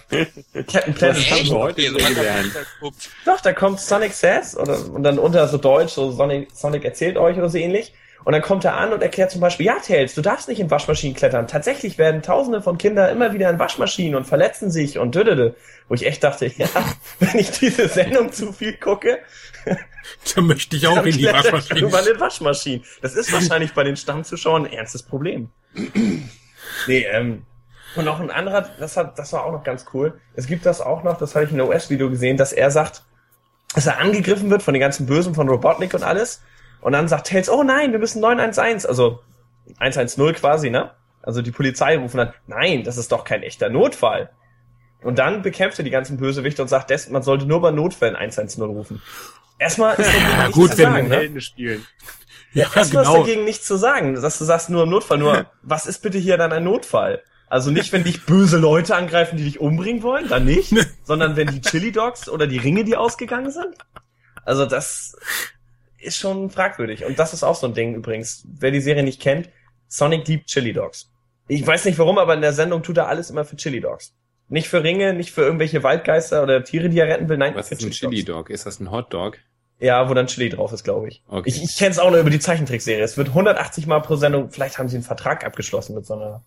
Captain 0.55 0.95
Planet. 0.95 1.17
Das 1.17 1.31
haben 1.31 1.47
wir 1.49 1.59
heute 1.59 1.91
so 1.91 1.97
gelernt. 1.97 2.53
Doch, 3.27 3.41
da 3.41 3.53
kommt 3.53 3.81
Sonic 3.81 4.15
Says 4.15 4.57
oder, 4.57 4.79
und 4.91 5.03
dann 5.03 5.19
unter 5.19 5.47
so 5.49 5.59
Deutsch, 5.59 5.93
so 5.93 6.11
Sonic, 6.13 6.49
Sonic 6.55 6.85
erzählt 6.85 7.19
euch 7.19 7.37
oder 7.37 7.51
so 7.51 7.59
ähnlich. 7.59 7.93
Und 8.25 8.33
dann 8.33 8.43
kommt 8.43 8.65
er 8.65 8.77
an 8.77 8.93
und 8.93 9.03
erklärt 9.03 9.31
zum 9.31 9.41
Beispiel, 9.41 9.67
ja, 9.67 9.79
Tails, 9.79 10.15
du 10.15 10.23
darfst 10.23 10.49
nicht 10.49 10.61
in 10.61 10.71
Waschmaschinen 10.71 11.17
klettern. 11.17 11.49
Tatsächlich 11.49 11.99
werden 11.99 12.23
tausende 12.23 12.63
von 12.63 12.79
Kindern 12.79 13.11
immer 13.11 13.33
wieder 13.33 13.51
in 13.51 13.59
Waschmaschinen 13.59 14.15
und 14.15 14.25
verletzen 14.25 14.71
sich 14.71 14.99
und 14.99 15.15
dödödö. 15.15 15.53
Wo 15.89 15.95
ich 15.95 16.07
echt 16.07 16.23
dachte, 16.23 16.47
ja, 16.47 16.69
wenn 17.19 17.39
ich 17.39 17.51
diese 17.51 17.89
Sendung 17.89 18.33
zu 18.33 18.53
viel 18.53 18.75
gucke, 18.75 19.19
da 20.35 20.41
möchte 20.41 20.77
ich 20.77 20.87
auch 20.87 20.95
dann 20.95 21.07
in 21.07 21.13
die 21.13 21.27
ich 21.27 21.33
Waschmaschine. 21.33 21.81
irgendwann 21.81 22.07
in 22.07 22.21
Waschmaschinen. 22.21 22.85
Das 23.01 23.15
ist 23.15 23.33
wahrscheinlich 23.33 23.75
bei 23.75 23.85
den 23.85 23.97
Stammzuschauern 23.97 24.67
ein 24.67 24.73
ernstes 24.73 25.03
Problem. 25.03 25.51
nee, 26.87 27.07
ähm, 27.11 27.43
und 27.95 28.05
noch 28.05 28.21
ein 28.21 28.31
anderer, 28.31 28.63
das 28.79 28.97
hat, 28.97 29.19
das 29.19 29.33
war 29.33 29.45
auch 29.45 29.53
noch 29.53 29.65
ganz 29.65 29.87
cool. 29.93 30.19
Es 30.35 30.47
gibt 30.47 30.65
das 30.65 30.81
auch 30.81 31.03
noch, 31.03 31.19
das 31.19 31.35
habe 31.35 31.45
ich 31.45 31.51
in 31.51 31.61
einem 31.61 31.69
US-Video 31.69 32.09
gesehen, 32.09 32.37
dass 32.37 32.53
er 32.53 32.71
sagt, 32.71 33.03
dass 33.75 33.87
er 33.87 33.99
angegriffen 33.99 34.51
wird 34.51 34.63
von 34.63 34.75
den 34.75 34.81
ganzen 34.81 35.07
Bösen 35.07 35.35
von 35.35 35.49
Robotnik 35.49 35.93
und 35.95 36.03
alles. 36.03 36.41
Und 36.83 36.93
dann 36.93 37.09
sagt 37.09 37.29
Tails, 37.29 37.49
oh 37.49 37.63
nein, 37.63 37.93
wir 37.93 37.99
müssen 37.99 38.21
911, 38.21 38.85
also 38.87 39.21
110 39.79 40.35
quasi, 40.35 40.69
ne? 40.71 40.91
Also 41.23 41.41
die 41.41 41.53
Polizei 41.53 41.97
rufen 41.97 42.17
dann, 42.19 42.33
nein, 42.47 42.83
das 42.85 42.97
ist 42.99 43.13
doch 43.13 43.25
kein 43.25 43.43
echter 43.43 43.71
Notfall. 43.71 44.31
Und 45.03 45.19
dann 45.19 45.43
bekämpft 45.43 45.79
er 45.79 45.85
die 45.85 45.91
ganzen 45.91 46.17
Bösewichte 46.17 46.61
und 46.63 46.69
sagt, 46.69 46.91
des- 46.91 47.09
man 47.09 47.23
sollte 47.23 47.47
nur 47.47 47.61
bei 47.61 47.71
Notfällen 47.71 48.17
110 48.17 48.63
rufen. 48.65 49.01
Erstmal 49.59 49.95
ist 49.95 50.09
dagegen 50.09 50.25
Ja, 50.31 50.37
nichts 50.39 50.53
gut, 50.55 50.71
zu 50.73 50.79
wenn 50.79 50.93
sagen, 50.93 51.09
ne? 51.09 51.17
Helden 51.17 51.41
spielen. 51.41 51.87
Ja, 52.53 52.65
Erstmal 52.75 53.05
genau. 53.05 53.15
ist 53.15 53.21
dagegen 53.29 53.45
nichts 53.45 53.67
zu 53.67 53.77
sagen, 53.77 54.15
dass 54.21 54.39
du 54.39 54.45
sagst 54.45 54.69
nur 54.69 54.83
im 54.83 54.91
Notfall. 54.91 55.19
Nur, 55.19 55.47
was 55.63 55.87
ist 55.87 56.03
bitte 56.03 56.19
hier 56.19 56.37
dann 56.37 56.53
ein 56.53 56.65
Notfall? 56.65 57.23
Also 57.49 57.71
nicht, 57.71 57.93
wenn 57.93 58.03
dich 58.03 58.25
böse 58.27 58.59
Leute 58.59 58.97
angreifen, 58.97 59.37
die 59.37 59.45
dich 59.45 59.61
umbringen 59.61 60.03
wollen, 60.03 60.29
dann 60.29 60.45
nicht, 60.45 60.75
sondern 61.05 61.37
wenn 61.37 61.49
die 61.49 61.61
Chili 61.61 61.93
Dogs 61.93 62.29
oder 62.29 62.47
die 62.47 62.59
Ringe, 62.59 62.83
die 62.85 62.97
ausgegangen 62.97 63.51
sind. 63.51 63.77
Also 64.45 64.67
das 64.67 65.15
ist 66.03 66.17
schon 66.17 66.51
fragwürdig. 66.51 67.05
Und 67.05 67.19
das 67.19 67.33
ist 67.33 67.43
auch 67.43 67.57
so 67.57 67.67
ein 67.67 67.75
Ding 67.75 67.95
übrigens. 67.95 68.47
Wer 68.49 68.71
die 68.71 68.81
Serie 68.81 69.03
nicht 69.03 69.21
kennt, 69.21 69.49
Sonic 69.89 70.27
liebt 70.29 70.47
Chili 70.49 70.73
Dogs. 70.73 71.11
Ich 71.49 71.67
weiß 71.67 71.85
nicht 71.85 71.99
warum, 71.99 72.19
aber 72.19 72.35
in 72.35 72.41
der 72.41 72.53
Sendung 72.53 72.83
tut 72.83 72.97
er 72.97 73.09
alles 73.09 73.31
immer 73.31 73.45
für 73.45 73.57
Chili 73.57 73.81
Dogs. 73.81 74.15
Nicht 74.49 74.69
für 74.69 74.83
Ringe, 74.83 75.15
nicht 75.15 75.33
für 75.33 75.43
irgendwelche 75.43 75.83
Waldgeister 75.83 76.43
oder 76.43 76.63
Tiere, 76.65 76.89
die 76.89 76.99
er 76.99 77.09
retten 77.09 77.29
will. 77.29 77.39
Nein, 77.39 77.55
Was 77.55 77.69
für 77.69 77.75
ist 77.75 77.83
ein 77.83 77.87
Dogs. 77.87 77.99
Chili 77.99 78.25
Dog? 78.25 78.51
Ist 78.51 78.67
das 78.67 78.81
ein 78.81 78.91
Hot 78.91 79.13
Dog? 79.13 79.39
Ja, 79.81 80.09
wo 80.09 80.15
dann 80.15 80.29
Chili 80.29 80.49
drauf 80.49 80.73
ist, 80.73 80.85
glaube 80.85 81.09
ich. 81.09 81.23
Okay. 81.27 81.49
Ich, 81.49 81.63
ich 81.63 81.77
kenne 81.77 81.91
es 81.91 81.99
auch 81.99 82.11
nur 82.11 82.21
über 82.21 82.31
die 82.31 82.39
Zeichentrickserie. 82.39 83.03
Es 83.03 83.17
wird 83.17 83.29
180 83.29 83.87
Mal 83.87 84.01
pro 84.01 84.17
Sendung, 84.17 84.51
vielleicht 84.51 84.79
haben 84.79 84.89
sie 84.89 84.97
einen 84.97 85.05
Vertrag 85.05 85.45
abgeschlossen 85.45 85.95
mit 85.95 86.07
so 86.07 86.15
einer 86.15 86.45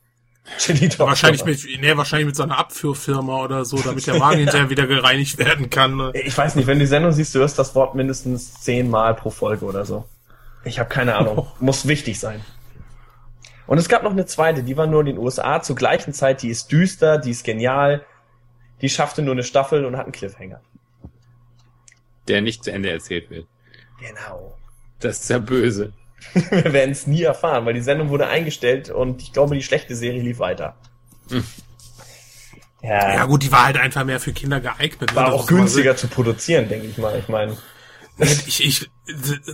Wahrscheinlich 0.97 1.43
mit, 1.43 1.65
nee, 1.79 1.97
wahrscheinlich 1.97 2.27
mit 2.27 2.35
so 2.35 2.43
einer 2.43 2.57
Abführfirma 2.57 3.43
oder 3.43 3.65
so, 3.65 3.77
damit 3.77 4.05
der 4.05 4.19
Wagen 4.19 4.39
hinterher 4.39 4.69
wieder 4.69 4.85
gereinigt 4.85 5.37
werden 5.37 5.69
kann. 5.69 5.97
ne? 5.97 6.11
Ich 6.13 6.37
weiß 6.37 6.55
nicht, 6.55 6.67
wenn 6.67 6.77
du 6.77 6.85
die 6.85 6.89
Sendung 6.89 7.11
siehst, 7.11 7.33
du 7.33 7.39
hörst 7.39 7.57
das 7.57 7.73
Wort 7.75 7.95
mindestens 7.95 8.53
zehnmal 8.61 9.15
pro 9.15 9.31
Folge 9.31 9.65
oder 9.65 9.85
so. 9.85 10.05
Ich 10.63 10.79
habe 10.79 10.89
keine 10.89 11.15
Ahnung. 11.15 11.47
Muss 11.59 11.87
wichtig 11.87 12.19
sein. 12.19 12.43
Und 13.67 13.79
es 13.79 13.89
gab 13.89 14.03
noch 14.03 14.11
eine 14.11 14.25
zweite, 14.25 14.63
die 14.63 14.77
war 14.77 14.85
nur 14.87 14.99
in 14.99 15.07
den 15.07 15.17
USA 15.17 15.61
zur 15.61 15.75
gleichen 15.75 16.13
Zeit. 16.13 16.43
Die 16.43 16.49
ist 16.49 16.71
düster, 16.71 17.17
die 17.17 17.31
ist 17.31 17.43
genial. 17.43 18.05
Die 18.81 18.89
schaffte 18.89 19.21
nur 19.21 19.33
eine 19.33 19.43
Staffel 19.43 19.85
und 19.85 19.97
hat 19.97 20.03
einen 20.03 20.11
Cliffhanger. 20.11 20.61
Der 22.27 22.41
nicht 22.41 22.63
zu 22.63 22.71
Ende 22.71 22.91
erzählt 22.91 23.29
wird. 23.29 23.47
Genau. 23.99 24.55
Das 24.99 25.21
ist 25.21 25.29
ja 25.29 25.39
böse. 25.39 25.93
Wir 26.33 26.73
werden 26.73 26.91
es 26.91 27.07
nie 27.07 27.23
erfahren, 27.23 27.65
weil 27.65 27.73
die 27.73 27.81
Sendung 27.81 28.09
wurde 28.09 28.27
eingestellt 28.27 28.89
und 28.89 29.21
ich 29.21 29.33
glaube, 29.33 29.55
die 29.55 29.63
schlechte 29.63 29.95
Serie 29.95 30.21
lief 30.21 30.39
weiter. 30.39 30.75
Hm. 31.29 31.43
Ja, 32.81 33.15
Ja 33.15 33.25
gut, 33.25 33.43
die 33.43 33.51
war 33.51 33.65
halt 33.65 33.77
einfach 33.77 34.03
mehr 34.03 34.19
für 34.19 34.33
Kinder 34.33 34.59
geeignet. 34.59 35.15
war 35.15 35.29
ne? 35.29 35.33
auch 35.33 35.45
ist 35.45 35.51
mal 35.51 35.57
günstiger 35.57 35.95
zu 35.95 36.07
produzieren, 36.07 36.69
denke 36.69 36.87
ich 36.87 36.97
mal. 36.97 37.17
Ich 37.17 37.27
meine, 37.29 37.57
Ich, 38.17 38.63
ich, 38.63 38.89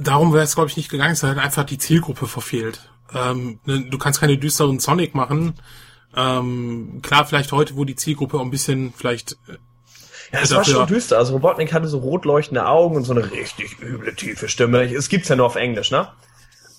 darum 0.02 0.34
wäre 0.34 0.44
es, 0.44 0.56
glaube 0.56 0.70
ich, 0.70 0.78
nicht 0.78 0.90
gegangen. 0.90 1.14
Es 1.14 1.24
hat 1.24 1.38
einfach 1.38 1.64
die 1.64 1.78
Zielgruppe 1.78 2.28
verfehlt. 2.28 2.90
Ähm, 3.14 3.60
ne, 3.66 3.86
du 3.90 3.98
kannst 3.98 4.20
keine 4.20 4.38
düsteren 4.38 4.80
Sonic 4.80 5.16
machen. 5.16 5.56
Ähm, 6.16 7.00
klar, 7.02 7.26
vielleicht 7.26 7.52
heute, 7.52 7.76
wo 7.76 7.86
die 7.86 7.96
Zielgruppe 7.96 8.38
auch 8.38 8.44
ein 8.44 8.52
bisschen 8.52 8.94
vielleicht 8.96 9.34
äh, 9.48 9.58
Ja, 10.32 10.40
es 10.42 10.54
war 10.54 10.64
schon 10.64 10.88
düster. 10.88 11.18
Also 11.18 11.34
Robotnik 11.34 11.74
hatte 11.74 11.88
so 11.88 12.00
rot 12.00 12.26
leuchtende 12.26 12.68
Augen 12.68 12.96
und 12.96 13.04
so 13.04 13.14
eine 13.14 13.32
richtig 13.32 13.82
üble, 13.82 14.14
tiefe 14.14 14.48
Stimme. 14.48 14.84
Es 14.84 15.10
gibt's 15.10 15.30
ja 15.30 15.36
nur 15.36 15.46
auf 15.46 15.56
Englisch, 15.56 15.92
ne? 15.92 16.10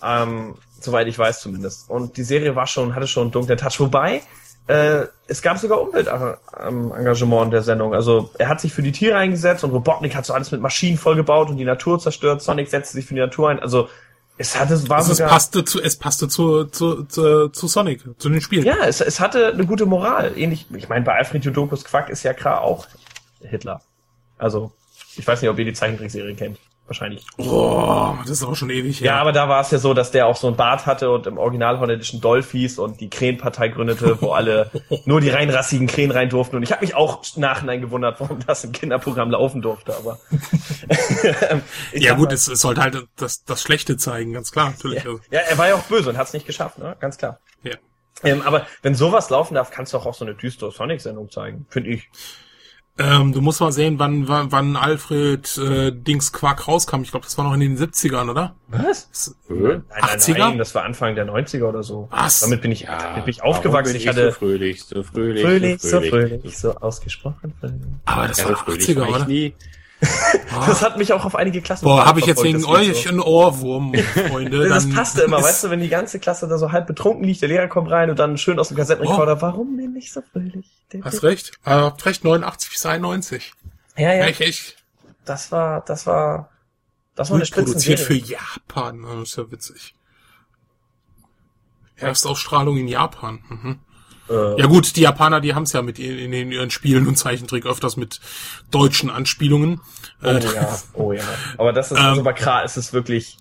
Ähm, 0.03 0.55
soweit 0.81 1.07
ich 1.07 1.19
weiß 1.19 1.41
zumindest. 1.41 1.89
Und 1.89 2.17
die 2.17 2.25
Serie 2.25 2.57
war 2.57 2.67
schon, 2.67 2.95
hatte 2.95 3.07
schon 3.07 3.25
einen 3.25 3.33
dunklen 3.33 3.59
Touch. 3.59 3.79
Wobei, 3.79 4.23
äh, 4.67 5.07
es 5.27 5.43
gab 5.43 5.59
sogar 5.59 5.81
Umweltengagement 5.81 7.45
in 7.47 7.51
der 7.51 7.63
Sendung. 7.63 7.95
Also 7.95 8.31
er 8.39 8.49
hat 8.49 8.61
sich 8.61 8.73
für 8.73 8.83
die 8.83 8.93
Tiere 8.93 9.17
eingesetzt 9.17 9.65
und 9.65 9.71
Robotnik 9.71 10.15
hat 10.15 10.27
so 10.27 10.35
alles 10.35 10.51
mit 10.53 10.61
Maschinen 10.61 10.99
vollgebaut 10.99 11.51
und 11.51 11.57
die 11.57 11.65
Natur 11.65 11.99
zerstört. 11.99 12.43
Sonic 12.43 12.69
setzte 12.69 12.95
sich 12.95 13.07
für 13.07 13.15
die 13.15 13.21
Natur 13.21 13.51
ein. 13.51 13.61
Also 13.61 13.89
es 14.39 14.59
hatte, 14.59 14.75
es 14.75 14.89
war 14.89 14.99
also 14.99 15.13
es 15.13 15.19
sogar... 15.19 15.33
passte 15.33 15.65
zu, 15.65 15.81
es 15.81 15.97
passte 15.97 16.29
zu, 16.29 16.65
zu, 16.65 17.05
zu, 17.05 17.49
zu 17.49 17.69
Sonic, 17.69 18.03
zu 18.19 18.29
den 18.29 18.41
Spielen. 18.41 18.65
Ja, 18.65 18.77
es, 18.87 19.01
es 19.01 19.21
hatte 19.21 19.49
eine 19.53 19.67
gute 19.67 19.87
Moral. 19.87 20.33
Ähnlich, 20.37 20.67
ich 20.75 20.89
meine, 20.89 21.05
bei 21.05 21.15
Alfred 21.15 21.45
Jodokus 21.45 21.85
Quack 21.85 22.09
ist 22.09 22.23
ja 22.23 22.33
klar 22.33 22.63
auch 22.63 22.87
Hitler. 23.41 23.83
Also, 24.39 24.73
ich 25.17 25.27
weiß 25.27 25.43
nicht, 25.43 25.51
ob 25.51 25.59
ihr 25.59 25.65
die 25.65 25.75
Zeichentrickserie 25.75 26.35
kennt. 26.35 26.59
Wahrscheinlich. 26.87 27.25
Oh, 27.39 28.15
das 28.23 28.31
ist 28.31 28.45
auch 28.45 28.57
schon 28.57 28.69
ewig 28.69 29.01
her. 29.01 29.07
Ja, 29.07 29.21
aber 29.21 29.33
da 29.33 29.49
war 29.49 29.61
es 29.61 29.71
ja 29.71 29.79
so, 29.79 29.95
dass 29.95 30.11
der 30.11 30.27
auch 30.27 30.37
so 30.37 30.49
ein 30.49 30.57
Bart 30.57 30.85
hatte 30.85 31.11
und 31.11 31.27
im 31.27 31.39
Original 31.39 31.79
holländischen 31.79 32.21
Dolphis 32.21 32.79
und 32.79 33.01
die 33.01 33.09
Krähenpartei 33.09 33.69
gründete, 33.69 34.21
wo 34.21 34.33
alle 34.33 34.71
nur 35.05 35.21
die 35.21 35.31
reinrassigen 35.31 35.87
Krähen 35.87 36.11
rein 36.11 36.29
durften. 36.29 36.57
Und 36.57 36.65
ich 36.65 36.73
habe 36.73 36.85
mich 36.85 36.95
auch 36.95 37.25
nachhinein 37.37 37.81
gewundert, 37.81 38.21
warum 38.21 38.41
das 38.47 38.65
im 38.65 38.73
Kinderprogramm 38.73 39.31
laufen 39.31 39.63
durfte. 39.63 39.97
Aber 39.97 40.19
ja 41.93 42.15
gut, 42.15 42.29
mal, 42.29 42.35
es, 42.35 42.49
es 42.49 42.61
sollte 42.61 42.83
halt 42.83 43.07
das, 43.17 43.45
das 43.45 43.63
Schlechte 43.63 43.97
zeigen, 43.97 44.33
ganz 44.33 44.51
klar, 44.51 44.71
natürlich. 44.71 45.07
Also, 45.07 45.21
ja, 45.31 45.41
er 45.41 45.57
war 45.59 45.69
ja 45.69 45.77
auch 45.77 45.85
böse 45.85 46.11
und 46.11 46.19
hat 46.19 46.27
es 46.27 46.33
nicht 46.33 46.47
geschafft, 46.47 46.79
ne? 46.79 46.97
Ganz 46.99 47.17
klar. 47.17 47.39
Ja. 47.63 47.77
Ähm, 48.25 48.43
aber 48.43 48.67
wenn 48.83 48.95
sowas 48.95 49.31
laufen 49.31 49.55
darf, 49.55 49.71
kannst 49.71 49.93
du 49.93 49.99
auch, 49.99 50.07
auch 50.07 50.15
so 50.15 50.25
eine 50.25 50.35
düstere 50.35 50.73
Sonic-Sendung 50.73 51.31
zeigen, 51.31 51.67
finde 51.69 51.91
ich. 51.91 52.11
Ähm, 52.99 53.33
du 53.33 53.41
musst 53.41 53.61
mal 53.61 53.73
sehen, 53.73 53.99
wann, 53.99 54.29
wann, 54.29 54.53
wann 54.53 54.77
Alfred 54.77 55.57
äh, 55.57 55.93
Dings 55.93 56.31
Quark 56.33 56.69
rauskam. 56.69 57.01
Ich 57.03 57.11
glaube, 57.11 57.25
das 57.25 57.39
war 57.39 57.45
noch 57.47 57.55
in 57.55 57.61
den 57.61 57.79
70ern, 57.79 58.31
oder? 58.31 58.55
Was? 58.69 59.35
Äh? 59.49 59.55
Nein, 59.55 59.83
nein, 59.89 60.19
80er? 60.19 60.39
nein, 60.39 60.59
das 60.59 60.75
war 60.75 60.85
Anfang 60.85 61.15
der 61.15 61.27
90er 61.27 61.65
oder 61.65 61.83
so. 61.83 62.09
Was? 62.11 62.41
Damit 62.41 62.61
bin 62.61 62.71
ich, 62.71 62.85
damit 62.85 63.25
bin 63.25 63.31
ich 63.31 63.43
aufgewachsen. 63.43 63.93
bin 63.95 64.01
Ich 64.03 64.09
hatte 64.09 64.27
so 64.27 64.39
fröhlich, 64.39 64.85
so 64.85 65.03
fröhlich, 65.03 65.43
fröhlich, 65.43 65.81
so 65.81 65.89
so 65.89 66.01
fröhlich. 66.01 66.11
fröhlich, 66.43 66.59
so 66.59 66.75
ausgesprochen 66.77 67.55
fröhlich. 67.59 67.81
Aber 68.05 68.29
das 68.29 68.39
Ja, 68.39 68.45
war 68.51 68.57
so 68.57 68.65
fröhlich 68.65 68.89
80er, 68.89 69.01
war 69.01 69.09
ich 69.09 69.15
oder? 69.17 69.27
Das 70.67 70.83
hat 70.83 70.99
mich 70.99 71.13
auch 71.13 71.25
auf 71.25 71.35
einige 71.35 71.63
Klassen. 71.63 71.85
Boah, 71.85 72.05
habe 72.05 72.21
ich 72.21 72.27
jetzt 72.27 72.43
wegen 72.43 72.65
euch 72.65 73.05
so. 73.05 73.09
einen 73.09 73.21
Ohrwurm, 73.21 73.95
Freunde. 74.29 74.69
Das 74.69 74.89
passte 74.89 75.23
immer, 75.23 75.43
weißt 75.43 75.65
du, 75.65 75.71
wenn 75.71 75.81
die 75.81 75.89
ganze 75.89 76.19
Klasse 76.19 76.47
da 76.47 76.59
so 76.59 76.73
halb 76.73 76.87
betrunken 76.87 77.25
liegt, 77.25 77.41
der 77.41 77.49
Lehrer 77.49 77.69
kommt 77.69 77.91
rein 77.91 78.11
und 78.11 78.19
dann 78.19 78.37
schön 78.37 78.59
aus 78.59 78.69
dem 78.69 78.77
Kassettenrekorder, 78.77 79.41
warum 79.41 79.77
denn 79.77 79.93
nicht 79.93 80.13
so 80.13 80.21
fröhlich? 80.21 80.67
Oh. 80.95 80.99
Hast 81.05 81.23
recht. 81.23 81.53
Äh, 81.65 81.71
habt 81.71 82.05
recht, 82.05 82.25
89 82.25 82.71
bis 82.71 82.85
91. 82.85 83.53
Ja, 83.97 84.13
ja. 84.13 84.29
Ich, 84.29 84.41
ich, 84.41 84.77
das 85.25 85.53
war, 85.53 85.83
das 85.85 86.07
war, 86.07 86.51
das 87.15 87.31
war 87.31 87.39
eine 87.39 87.47
produziert 87.47 88.01
für. 88.01 88.15
Japan. 88.15 89.03
Das 89.03 89.31
ist 89.31 89.37
ja 89.37 89.51
witzig. 89.51 89.95
Erstausstrahlung 91.97 92.77
in 92.77 92.89
Japan. 92.89 93.41
Mhm. 93.49 93.79
Äh, 94.33 94.61
Ja 94.61 94.67
gut, 94.67 94.97
die 94.97 95.03
Japaner, 95.03 95.41
die 95.41 95.55
haben 95.55 95.65
es 95.65 95.73
ja 95.73 95.83
mit 95.83 95.99
in, 95.99 96.33
in, 96.33 96.53
ihren 96.53 96.71
Spielen 96.71 97.07
und 97.07 97.17
Zeichentrick 97.17 97.67
öfters 97.67 97.97
mit 97.97 98.21
deutschen 98.71 99.11
Anspielungen. 99.11 99.81
Oh 100.23 100.27
Äh, 100.27 100.41
ja, 100.55 100.79
oh 100.95 101.13
ja. 101.13 101.23
Aber 101.59 101.73
das 101.73 101.93
ist, 101.93 101.99
Ähm, 101.99 102.05
also 102.05 102.23
bei 102.23 102.33
Kra 102.33 102.61
ist 102.63 102.77
es 102.77 102.93
wirklich, 102.93 103.39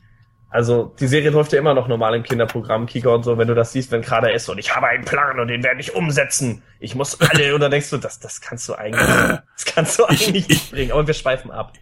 also 0.50 0.94
die 1.00 1.08
Serie 1.08 1.30
läuft 1.30 1.54
ja 1.54 1.60
immer 1.60 1.74
noch 1.74 1.88
normal 1.88 2.16
im 2.16 2.24
Kinderprogramm, 2.24 2.86
Kika 2.86 3.10
und 3.10 3.24
so, 3.24 3.38
wenn 3.38 3.48
du 3.48 3.56
das 3.56 3.72
siehst, 3.72 3.92
wenn 3.92 4.02
Kra 4.02 4.22
da 4.22 4.28
ist 4.28 4.50
und 4.50 4.58
ich 4.58 4.76
habe 4.76 4.88
einen 4.88 5.06
Plan 5.06 5.40
und 5.40 5.48
den 5.48 5.64
werde 5.64 5.80
ich 5.80 5.96
umsetzen. 5.96 6.62
Ich 6.80 6.94
muss 6.96 7.20
alle, 7.22 7.56
und 7.56 7.62
dann 7.62 7.72
denkst 7.72 7.90
du, 7.90 7.98
das, 7.98 8.20
das 8.20 8.42
kannst 8.42 8.68
du 8.68 8.76
eigentlich, 8.76 9.08
das 9.56 9.66
kannst 9.66 9.98
du 10.00 10.06
eigentlich 10.06 10.48
nicht 10.50 10.72
bringen. 10.72 10.92
Aber 10.92 11.08
wir 11.08 11.14
schweifen 11.14 11.52
ab. 11.52 11.74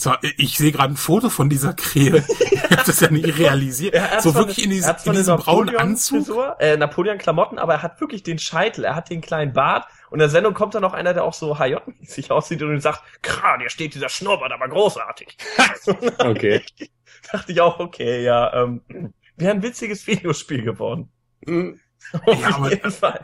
So, 0.00 0.14
ich 0.38 0.56
sehe 0.56 0.72
gerade 0.72 0.94
ein 0.94 0.96
Foto 0.96 1.28
von 1.28 1.50
dieser 1.50 1.74
Krähe. 1.74 2.24
ich 2.50 2.62
habe 2.62 2.84
das 2.86 3.00
ja 3.00 3.10
nicht 3.10 3.36
realisiert. 3.38 3.94
Er 3.94 4.22
so 4.22 4.34
wirklich 4.34 4.64
in, 4.64 4.80
zwar 4.80 5.06
in 5.08 5.12
diesem 5.12 5.36
braunen 5.36 5.76
Anzug. 5.76 6.26
Äh, 6.58 6.78
Napoleon-Klamotten, 6.78 7.58
aber 7.58 7.74
er 7.74 7.82
hat 7.82 8.00
wirklich 8.00 8.22
den 8.22 8.38
Scheitel, 8.38 8.84
er 8.84 8.94
hat 8.94 9.10
den 9.10 9.20
kleinen 9.20 9.52
Bart 9.52 9.86
und 10.08 10.14
in 10.14 10.20
der 10.20 10.30
Sendung 10.30 10.54
kommt 10.54 10.74
dann 10.74 10.80
noch 10.80 10.94
einer, 10.94 11.12
der 11.12 11.24
auch 11.24 11.34
so 11.34 11.54
HJ-mäßig 11.56 12.30
aussieht 12.30 12.62
und 12.62 12.80
sagt, 12.80 13.02
Kra, 13.20 13.58
dir 13.58 13.68
steht 13.68 13.94
dieser 13.94 14.08
Schnurrbart 14.08 14.52
aber 14.52 14.68
großartig. 14.68 15.36
Okay. 16.18 16.62
dachte 17.32 17.52
ich 17.52 17.60
auch, 17.60 17.78
okay, 17.78 18.24
ja, 18.24 18.54
ähm, 18.54 18.80
wäre 19.36 19.52
ein 19.52 19.62
witziges 19.62 20.06
Videospiel 20.06 20.62
geworden. 20.62 21.12
Auf 22.24 22.40
Ja, 22.40 22.68
jeden 22.70 22.90
Fall. 22.90 23.20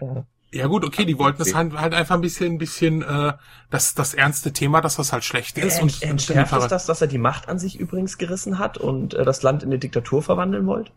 Ja 0.00 0.24
gut, 0.52 0.84
okay, 0.84 1.04
die 1.04 1.18
wollten 1.18 1.42
es 1.42 1.54
halt, 1.54 1.74
halt 1.74 1.94
einfach 1.94 2.16
ein 2.16 2.20
bisschen, 2.20 2.54
ein 2.54 2.58
bisschen 2.58 3.02
äh, 3.02 3.34
das, 3.70 3.94
das 3.94 4.14
ernste 4.14 4.52
Thema, 4.52 4.80
dass 4.80 4.96
das 4.96 5.12
halt 5.12 5.24
schlecht 5.24 5.58
ist. 5.58 5.74
Ent, 5.78 5.82
und 5.82 6.02
entschärft 6.02 6.52
es 6.52 6.66
das, 6.66 6.86
dass 6.86 7.00
er 7.00 7.06
die 7.06 7.18
Macht 7.18 7.48
an 7.48 7.58
sich 7.58 7.78
übrigens 7.78 8.18
gerissen 8.18 8.58
hat 8.58 8.76
und 8.76 9.14
äh, 9.14 9.24
das 9.24 9.42
Land 9.42 9.62
in 9.62 9.68
eine 9.68 9.78
Diktatur 9.78 10.22
verwandeln 10.22 10.66
wollte? 10.66 10.90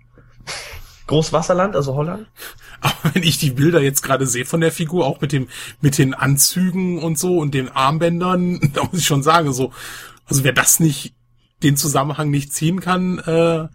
Großwasserland, 1.07 1.75
also 1.75 1.95
Holland? 1.95 2.27
Aber 2.81 3.13
wenn 3.13 3.23
ich 3.23 3.37
die 3.37 3.51
Bilder 3.51 3.79
jetzt 3.81 4.01
gerade 4.01 4.25
sehe 4.25 4.45
von 4.45 4.61
der 4.61 4.71
Figur, 4.71 5.05
auch 5.05 5.21
mit 5.21 5.31
dem, 5.31 5.47
mit 5.81 5.97
den 5.97 6.13
Anzügen 6.13 6.99
und 6.99 7.19
so 7.19 7.37
und 7.37 7.53
den 7.53 7.69
Armbändern, 7.69 8.59
da 8.73 8.83
muss 8.83 8.99
ich 8.99 9.05
schon 9.05 9.23
sagen, 9.23 9.53
so, 9.53 9.71
also 10.25 10.43
wer 10.43 10.53
das 10.53 10.79
nicht, 10.79 11.13
den 11.61 11.77
Zusammenhang 11.77 12.29
nicht 12.29 12.53
ziehen 12.53 12.81
kann, 12.81 13.19
äh, 13.19 13.67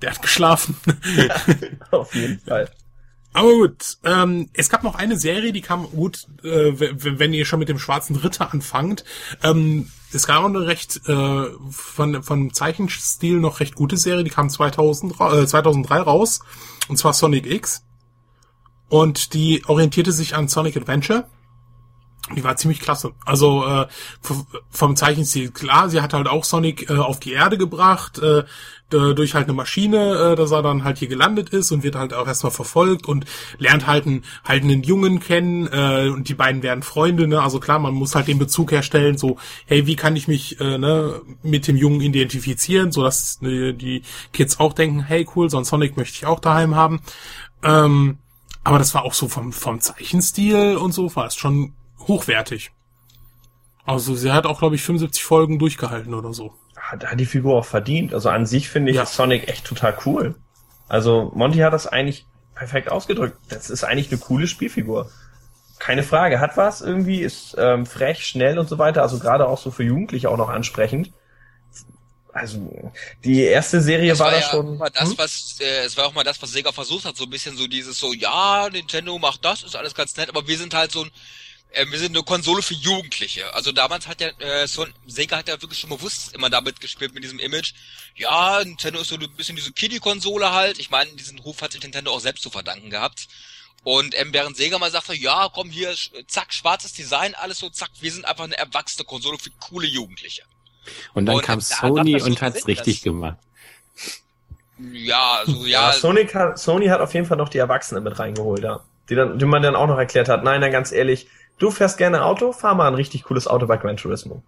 der 0.00 0.10
hat 0.10 0.22
geschlafen. 0.22 0.76
Auf 1.90 2.14
jeden 2.14 2.40
Fall. 2.40 2.68
Aber 3.32 3.50
gut, 3.52 3.98
ähm, 4.04 4.48
es 4.54 4.68
gab 4.70 4.82
noch 4.82 4.94
eine 4.94 5.16
Serie, 5.16 5.52
die 5.52 5.60
kam 5.60 5.84
gut, 5.90 6.26
äh, 6.42 6.72
wenn 7.18 7.32
ihr 7.34 7.44
schon 7.44 7.58
mit 7.58 7.68
dem 7.68 7.78
Schwarzen 7.78 8.16
Ritter 8.16 8.52
anfangt. 8.52 9.04
Ähm, 9.42 9.90
es 10.12 10.26
gab 10.26 10.40
auch 10.42 10.46
eine 10.46 10.66
recht 10.66 11.00
äh, 11.06 11.46
von 11.70 12.22
vom 12.22 12.52
Zeichenstil 12.54 13.38
noch 13.38 13.60
recht 13.60 13.74
gute 13.74 13.96
Serie, 13.98 14.24
die 14.24 14.30
kam 14.30 14.48
2000, 14.48 15.20
ra- 15.20 15.40
äh, 15.42 15.46
2003 15.46 16.00
raus, 16.00 16.40
und 16.88 16.96
zwar 16.96 17.12
Sonic 17.12 17.46
X. 17.46 17.84
Und 18.88 19.34
die 19.34 19.62
orientierte 19.66 20.12
sich 20.12 20.34
an 20.34 20.48
Sonic 20.48 20.76
Adventure. 20.78 21.28
Die 22.36 22.44
war 22.44 22.56
ziemlich 22.56 22.80
klasse. 22.80 23.12
Also 23.24 23.64
äh, 23.64 23.86
vom 24.70 24.96
Zeichenstil 24.96 25.50
klar, 25.50 25.88
sie 25.88 26.02
hat 26.02 26.12
halt 26.12 26.28
auch 26.28 26.44
Sonic 26.44 26.90
äh, 26.90 26.94
auf 26.94 27.20
die 27.20 27.32
Erde 27.32 27.56
gebracht, 27.56 28.18
äh, 28.18 28.44
durch 28.90 29.34
halt 29.34 29.44
eine 29.44 29.52
Maschine, 29.54 30.32
äh, 30.32 30.36
dass 30.36 30.50
er 30.50 30.62
dann 30.62 30.84
halt 30.84 30.98
hier 30.98 31.08
gelandet 31.08 31.50
ist 31.50 31.70
und 31.72 31.82
wird 31.82 31.94
halt 31.94 32.14
auch 32.14 32.26
erstmal 32.26 32.52
verfolgt 32.52 33.06
und 33.06 33.26
lernt 33.58 33.86
halt 33.86 34.06
einen, 34.06 34.24
halt 34.44 34.62
einen 34.62 34.82
Jungen 34.82 35.20
kennen 35.20 35.68
äh, 35.70 36.08
und 36.08 36.28
die 36.28 36.34
beiden 36.34 36.62
werden 36.62 36.82
Freunde, 36.82 37.28
ne? 37.28 37.42
Also 37.42 37.60
klar, 37.60 37.78
man 37.78 37.94
muss 37.94 38.14
halt 38.14 38.28
den 38.28 38.38
Bezug 38.38 38.72
herstellen, 38.72 39.18
so, 39.18 39.36
hey, 39.66 39.86
wie 39.86 39.96
kann 39.96 40.16
ich 40.16 40.26
mich 40.26 40.58
äh, 40.60 40.78
ne, 40.78 41.20
mit 41.42 41.68
dem 41.68 41.76
Jungen 41.76 42.00
identifizieren, 42.00 42.90
so 42.90 43.02
dass 43.02 43.42
äh, 43.42 43.74
die 43.74 44.02
Kids 44.32 44.58
auch 44.58 44.72
denken, 44.72 45.00
hey 45.00 45.26
cool, 45.36 45.50
so 45.50 45.58
einen 45.58 45.66
Sonic 45.66 45.96
möchte 45.96 46.16
ich 46.16 46.26
auch 46.26 46.40
daheim 46.40 46.74
haben. 46.74 47.00
Ähm, 47.62 48.18
aber 48.64 48.78
das 48.78 48.94
war 48.94 49.04
auch 49.04 49.14
so 49.14 49.28
vom, 49.28 49.52
vom 49.52 49.80
Zeichenstil 49.80 50.76
und 50.76 50.92
so, 50.92 51.14
war 51.14 51.26
es 51.26 51.36
schon 51.36 51.74
hochwertig. 52.08 52.70
Also 53.84 54.14
sie 54.14 54.32
hat 54.32 54.44
auch, 54.46 54.58
glaube 54.58 54.74
ich, 54.74 54.82
75 54.82 55.22
Folgen 55.22 55.58
durchgehalten 55.58 56.12
oder 56.14 56.34
so. 56.34 56.52
Hat, 56.76 57.06
hat 57.06 57.18
die 57.20 57.26
Figur 57.26 57.56
auch 57.58 57.64
verdient. 57.64 58.12
Also 58.12 58.28
an 58.28 58.44
sich 58.46 58.68
finde 58.68 58.90
ich 58.90 58.96
Ja. 58.96 59.06
Sonic 59.06 59.48
echt 59.48 59.64
total 59.64 59.96
cool. 60.04 60.34
Also 60.88 61.30
Monty 61.34 61.58
hat 61.58 61.72
das 61.72 61.86
eigentlich 61.86 62.26
perfekt 62.54 62.90
ausgedrückt. 62.90 63.38
Das 63.48 63.70
ist 63.70 63.84
eigentlich 63.84 64.10
eine 64.10 64.18
coole 64.20 64.46
Spielfigur. 64.46 65.10
Keine 65.78 66.02
Frage. 66.02 66.40
Hat 66.40 66.56
was 66.56 66.80
irgendwie, 66.80 67.20
ist 67.20 67.54
ähm, 67.58 67.86
frech, 67.86 68.26
schnell 68.26 68.58
und 68.58 68.68
so 68.68 68.78
weiter. 68.78 69.02
Also 69.02 69.18
gerade 69.18 69.46
auch 69.48 69.58
so 69.58 69.70
für 69.70 69.84
Jugendliche 69.84 70.28
auch 70.28 70.36
noch 70.36 70.48
ansprechend. 70.48 71.12
Also 72.32 72.92
die 73.24 73.42
erste 73.42 73.80
Serie 73.80 74.10
Das 74.10 74.18
war, 74.18 74.26
war, 74.32 74.38
ja 74.38 74.42
schon. 74.42 74.76
mal 74.76 74.90
das, 74.90 75.10
Hm? 75.10 75.18
was, 75.18 75.56
äh, 75.60 75.84
es 75.86 75.96
war 75.96 76.06
auch 76.06 76.14
mal 76.14 76.24
das, 76.24 76.40
was 76.42 76.52
Sega 76.52 76.72
versucht 76.72 77.04
hat, 77.04 77.16
so 77.16 77.24
ein 77.24 77.30
bisschen 77.30 77.56
so 77.56 77.66
dieses 77.66 77.98
so, 77.98 78.12
ja, 78.12 78.68
Nintendo 78.70 79.18
macht 79.18 79.44
das, 79.44 79.62
ist 79.62 79.74
alles 79.76 79.94
ganz 79.94 80.16
nett, 80.16 80.28
aber 80.28 80.46
wir 80.46 80.58
sind 80.58 80.74
halt 80.74 80.92
so 80.92 81.02
ein, 81.04 81.10
äh, 81.70 81.86
wir 81.90 81.98
sind 81.98 82.16
eine 82.16 82.24
Konsole 82.24 82.62
für 82.62 82.74
Jugendliche. 82.74 83.52
Also 83.54 83.72
damals 83.72 84.06
hat 84.06 84.20
ja, 84.20 84.28
äh, 84.38 84.66
so, 84.66 84.86
Sega 85.06 85.36
hat 85.36 85.48
ja 85.48 85.60
wirklich 85.60 85.80
schon 85.80 85.90
bewusst 85.90 86.34
immer 86.34 86.50
damit 86.50 86.80
gespielt 86.80 87.14
mit 87.14 87.24
diesem 87.24 87.38
Image. 87.38 87.74
Ja, 88.16 88.62
Nintendo 88.64 89.00
ist 89.00 89.08
so 89.08 89.16
ein 89.16 89.36
bisschen 89.36 89.56
diese 89.56 89.72
Kiddie-Konsole 89.72 90.52
halt. 90.52 90.78
Ich 90.78 90.90
meine, 90.90 91.10
diesen 91.12 91.38
Ruf 91.38 91.62
hat 91.62 91.72
sich 91.72 91.82
Nintendo 91.82 92.12
auch 92.12 92.20
selbst 92.20 92.42
zu 92.42 92.50
verdanken 92.50 92.90
gehabt. 92.90 93.28
Und 93.84 94.18
ähm, 94.18 94.32
während 94.32 94.56
Sega 94.56 94.78
mal 94.78 94.90
sagte, 94.90 95.14
ja, 95.14 95.48
komm 95.52 95.70
hier, 95.70 95.94
zack, 96.26 96.52
schwarzes 96.52 96.92
Design, 96.92 97.34
alles 97.34 97.58
so, 97.58 97.70
zack, 97.70 97.90
wir 98.00 98.10
sind 98.12 98.24
einfach 98.24 98.44
eine 98.44 98.58
erwachsene 98.58 99.04
Konsole 99.04 99.38
für 99.38 99.50
coole 99.60 99.86
Jugendliche. 99.86 100.42
Und 101.14 101.26
dann 101.26 101.36
Und 101.36 101.42
kam 101.42 101.60
Sony 101.60 102.12
hat 102.14 102.22
und 102.22 102.42
hat's 102.42 102.62
Sinn, 102.62 102.74
richtig 102.74 103.02
gemacht. 103.02 103.36
Ja, 104.78 105.34
also 105.34 105.64
Ja, 105.64 105.88
ja, 105.88 105.92
Sonic 105.92 106.34
hat, 106.34 106.58
Sony 106.58 106.86
hat 106.86 107.00
auf 107.00 107.14
jeden 107.14 107.26
Fall 107.26 107.36
noch 107.36 107.48
die 107.48 107.58
Erwachsenen 107.58 108.04
mit 108.04 108.18
reingeholt, 108.18 108.62
ja. 108.62 108.80
Die, 109.08 109.14
dann, 109.14 109.38
die 109.38 109.44
man 109.44 109.62
dann 109.62 109.74
auch 109.74 109.86
noch 109.86 109.98
erklärt 109.98 110.28
hat, 110.28 110.44
nein, 110.44 110.60
dann 110.60 110.70
ganz 110.70 110.92
ehrlich, 110.92 111.28
du 111.58 111.70
fährst 111.70 111.98
gerne 111.98 112.24
Auto, 112.24 112.52
fahr 112.52 112.74
mal 112.74 112.88
ein 112.88 112.94
richtig 112.94 113.24
cooles 113.24 113.46
Auto 113.46 113.66
bei 113.66 113.76
Gran 113.76 113.96
Turismo. 113.96 114.42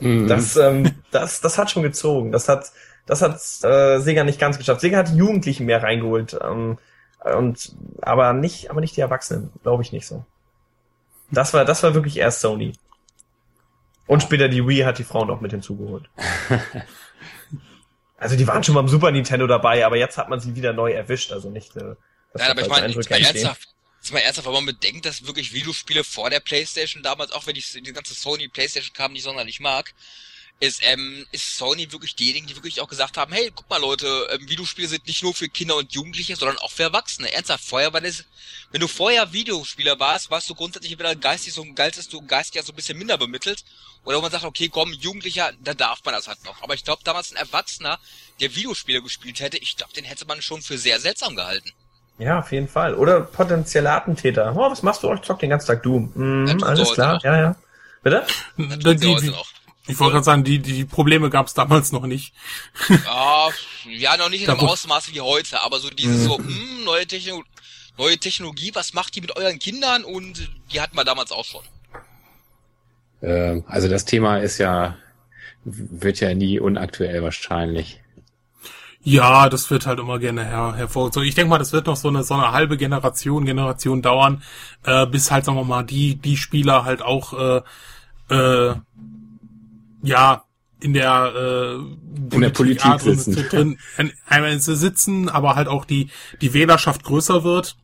Mhm. 0.00 0.26
Das, 0.26 0.56
ähm, 0.56 0.92
das, 1.10 1.40
das 1.40 1.58
hat 1.58 1.70
schon 1.70 1.82
gezogen. 1.82 2.32
Das 2.32 2.48
hat, 2.48 2.72
das 3.06 3.22
hat 3.22 3.34
äh, 3.62 4.00
Sega 4.00 4.24
nicht 4.24 4.40
ganz 4.40 4.58
geschafft. 4.58 4.80
Sega 4.80 4.98
hat 4.98 5.08
die 5.10 5.16
Jugendlichen 5.16 5.66
mehr 5.66 5.82
reingeholt, 5.82 6.38
ähm, 6.42 6.78
und 7.24 7.74
aber 8.02 8.34
nicht, 8.34 8.70
aber 8.70 8.80
nicht 8.82 8.96
die 8.96 9.00
Erwachsenen, 9.00 9.50
glaube 9.62 9.82
ich 9.82 9.92
nicht 9.92 10.06
so. 10.06 10.24
Das 11.30 11.54
war, 11.54 11.64
das 11.64 11.82
war 11.82 11.94
wirklich 11.94 12.18
erst 12.18 12.40
Sony. 12.40 12.74
Und 14.06 14.22
später 14.22 14.48
die 14.48 14.66
Wii 14.66 14.80
hat 14.80 14.98
die 14.98 15.04
Frauen 15.04 15.30
auch 15.30 15.40
mit 15.40 15.52
hinzugeholt. 15.52 16.10
Also 18.16 18.36
die 18.36 18.46
waren 18.46 18.64
schon 18.64 18.74
beim 18.74 18.88
Super 18.88 19.10
Nintendo 19.10 19.46
dabei, 19.46 19.84
aber 19.84 19.96
jetzt 19.96 20.16
hat 20.16 20.30
man 20.30 20.40
sie 20.40 20.56
wieder 20.56 20.72
neu 20.72 20.92
erwischt, 20.92 21.30
also 21.30 21.50
nicht. 21.50 21.76
Äh, 21.76 21.94
Nein, 22.32 22.50
aber 22.52 22.60
ich 22.62 22.68
falsche 22.68 22.88
meine, 22.88 22.94
jetzt 22.94 23.10
ernsthaft, 23.10 23.73
mal 24.12 24.20
ernsthaft, 24.20 24.46
wenn 24.46 24.54
man 24.54 24.66
bedenkt, 24.66 25.06
dass 25.06 25.26
wirklich 25.26 25.52
Videospiele 25.52 26.04
vor 26.04 26.30
der 26.30 26.40
Playstation 26.40 27.02
damals, 27.02 27.32
auch 27.32 27.46
wenn 27.46 27.56
ich 27.56 27.72
die 27.72 27.92
ganze 27.92 28.14
Sony 28.14 28.48
Playstation 28.48 28.92
kam, 28.92 29.12
nicht 29.12 29.22
sonderlich 29.22 29.60
mag, 29.60 29.94
ist, 30.60 30.80
ähm, 30.82 31.26
ist 31.32 31.56
Sony 31.56 31.90
wirklich 31.90 32.14
diejenigen, 32.14 32.46
die 32.46 32.54
wirklich 32.54 32.80
auch 32.80 32.88
gesagt 32.88 33.16
haben, 33.16 33.32
hey, 33.32 33.50
guck 33.54 33.68
mal 33.68 33.80
Leute, 33.80 34.28
ähm, 34.30 34.48
Videospiele 34.48 34.88
sind 34.88 35.06
nicht 35.06 35.22
nur 35.22 35.34
für 35.34 35.48
Kinder 35.48 35.76
und 35.76 35.92
Jugendliche, 35.92 36.36
sondern 36.36 36.58
auch 36.58 36.70
für 36.70 36.84
Erwachsene. 36.84 37.32
Ernsthaft, 37.32 37.64
vorher 37.64 37.92
war 37.92 38.00
das, 38.00 38.24
wenn 38.70 38.80
du 38.80 38.88
vorher 38.88 39.32
Videospieler 39.32 39.98
warst, 39.98 40.30
warst 40.30 40.48
du 40.48 40.54
grundsätzlich 40.54 40.92
entweder 40.92 41.16
geistig 41.16 41.52
so, 41.52 41.64
galtest 41.74 42.12
du 42.12 42.22
geistig 42.22 42.56
ja 42.56 42.62
so 42.62 42.72
ein 42.72 42.76
bisschen 42.76 42.98
minder 42.98 43.18
bemittelt, 43.18 43.64
oder 44.04 44.20
man 44.20 44.30
sagt, 44.30 44.44
okay, 44.44 44.68
komm, 44.68 44.92
Jugendlicher, 44.92 45.52
da 45.60 45.74
darf 45.74 46.04
man 46.04 46.14
das 46.14 46.28
halt 46.28 46.44
noch. 46.44 46.62
Aber 46.62 46.74
ich 46.74 46.84
glaube, 46.84 47.02
damals 47.04 47.32
ein 47.32 47.36
Erwachsener, 47.36 47.98
der 48.40 48.54
Videospiele 48.54 49.02
gespielt 49.02 49.40
hätte, 49.40 49.58
ich 49.58 49.76
glaube, 49.76 49.94
den 49.94 50.04
hätte 50.04 50.26
man 50.26 50.42
schon 50.42 50.62
für 50.62 50.78
sehr 50.78 51.00
seltsam 51.00 51.36
gehalten. 51.36 51.72
Ja, 52.18 52.38
auf 52.38 52.52
jeden 52.52 52.68
Fall. 52.68 52.94
Oder 52.94 53.20
potenzielle 53.20 53.90
Attentäter. 53.90 54.54
Oh, 54.54 54.70
was 54.70 54.82
machst 54.82 55.02
du? 55.02 55.12
Ich 55.12 55.22
zock 55.22 55.40
den 55.40 55.50
ganzen 55.50 55.66
Tag 55.66 55.82
Doom. 55.82 56.12
Mhm, 56.14 56.62
alles 56.62 56.92
klar, 56.92 57.20
ja, 57.24 57.36
ja. 57.36 57.56
Bitte? 58.02 58.24
Die, 58.56 58.96
die, 58.96 59.32
ich 59.86 59.98
wollte 59.98 60.12
gerade 60.12 60.24
sagen, 60.24 60.44
die, 60.44 60.60
die 60.60 60.84
Probleme 60.84 61.28
gab 61.28 61.46
es 61.46 61.54
damals 61.54 61.92
noch 61.92 62.06
nicht. 62.06 62.32
Ja, 62.88 63.48
ja, 63.86 64.16
noch 64.16 64.30
nicht 64.30 64.46
in 64.46 64.50
dem 64.50 64.60
Ausmaß 64.60 65.12
wie 65.12 65.20
heute, 65.20 65.60
aber 65.60 65.78
so 65.78 65.90
dieses 65.90 66.24
so, 66.24 66.38
hm, 66.38 66.84
neue, 66.84 67.06
Techno 67.06 67.42
neue 67.98 68.16
Technologie, 68.16 68.70
was 68.74 68.94
macht 68.94 69.14
die 69.14 69.20
mit 69.20 69.36
euren 69.36 69.58
Kindern? 69.58 70.04
Und 70.04 70.50
die 70.72 70.80
hatten 70.80 70.96
wir 70.96 71.04
damals 71.04 71.32
auch 71.32 71.44
schon. 71.44 71.62
Ähm, 73.22 73.64
also 73.66 73.88
das 73.88 74.04
Thema 74.04 74.38
ist 74.38 74.58
ja, 74.58 74.96
wird 75.64 76.20
ja 76.20 76.32
nie 76.34 76.60
unaktuell 76.60 77.22
wahrscheinlich. 77.22 78.00
Ja, 79.06 79.50
das 79.50 79.70
wird 79.70 79.86
halt 79.86 79.98
immer 80.00 80.18
gerne 80.18 80.44
her, 80.44 80.72
hervorgezogen. 80.76 81.28
Ich 81.28 81.34
denke 81.34 81.50
mal, 81.50 81.58
das 81.58 81.72
wird 81.74 81.86
noch 81.86 81.96
so 81.96 82.08
eine, 82.08 82.24
so 82.24 82.34
eine 82.34 82.52
halbe 82.52 82.78
Generation, 82.78 83.44
Generation 83.44 84.00
dauern, 84.00 84.42
äh, 84.84 85.06
bis 85.06 85.30
halt, 85.30 85.44
sagen 85.44 85.58
wir 85.58 85.64
mal, 85.64 85.84
die, 85.84 86.16
die 86.16 86.38
Spieler 86.38 86.84
halt 86.86 87.02
auch 87.02 87.34
äh, 87.34 87.62
äh, 88.34 88.74
ja, 90.02 90.44
in 90.80 90.94
der, 90.94 91.32
äh, 91.34 91.74
In 92.34 92.40
der 92.40 92.50
Politik 92.50 92.86
A 92.86 92.96
drin, 92.96 93.18
sitzen. 93.18 93.78
drin 93.96 94.12
einmal 94.26 94.58
sitzen, 94.58 95.28
aber 95.28 95.54
halt 95.54 95.68
auch 95.68 95.84
die, 95.84 96.08
die 96.40 96.54
Wählerschaft 96.54 97.04
größer 97.04 97.44
wird. 97.44 97.76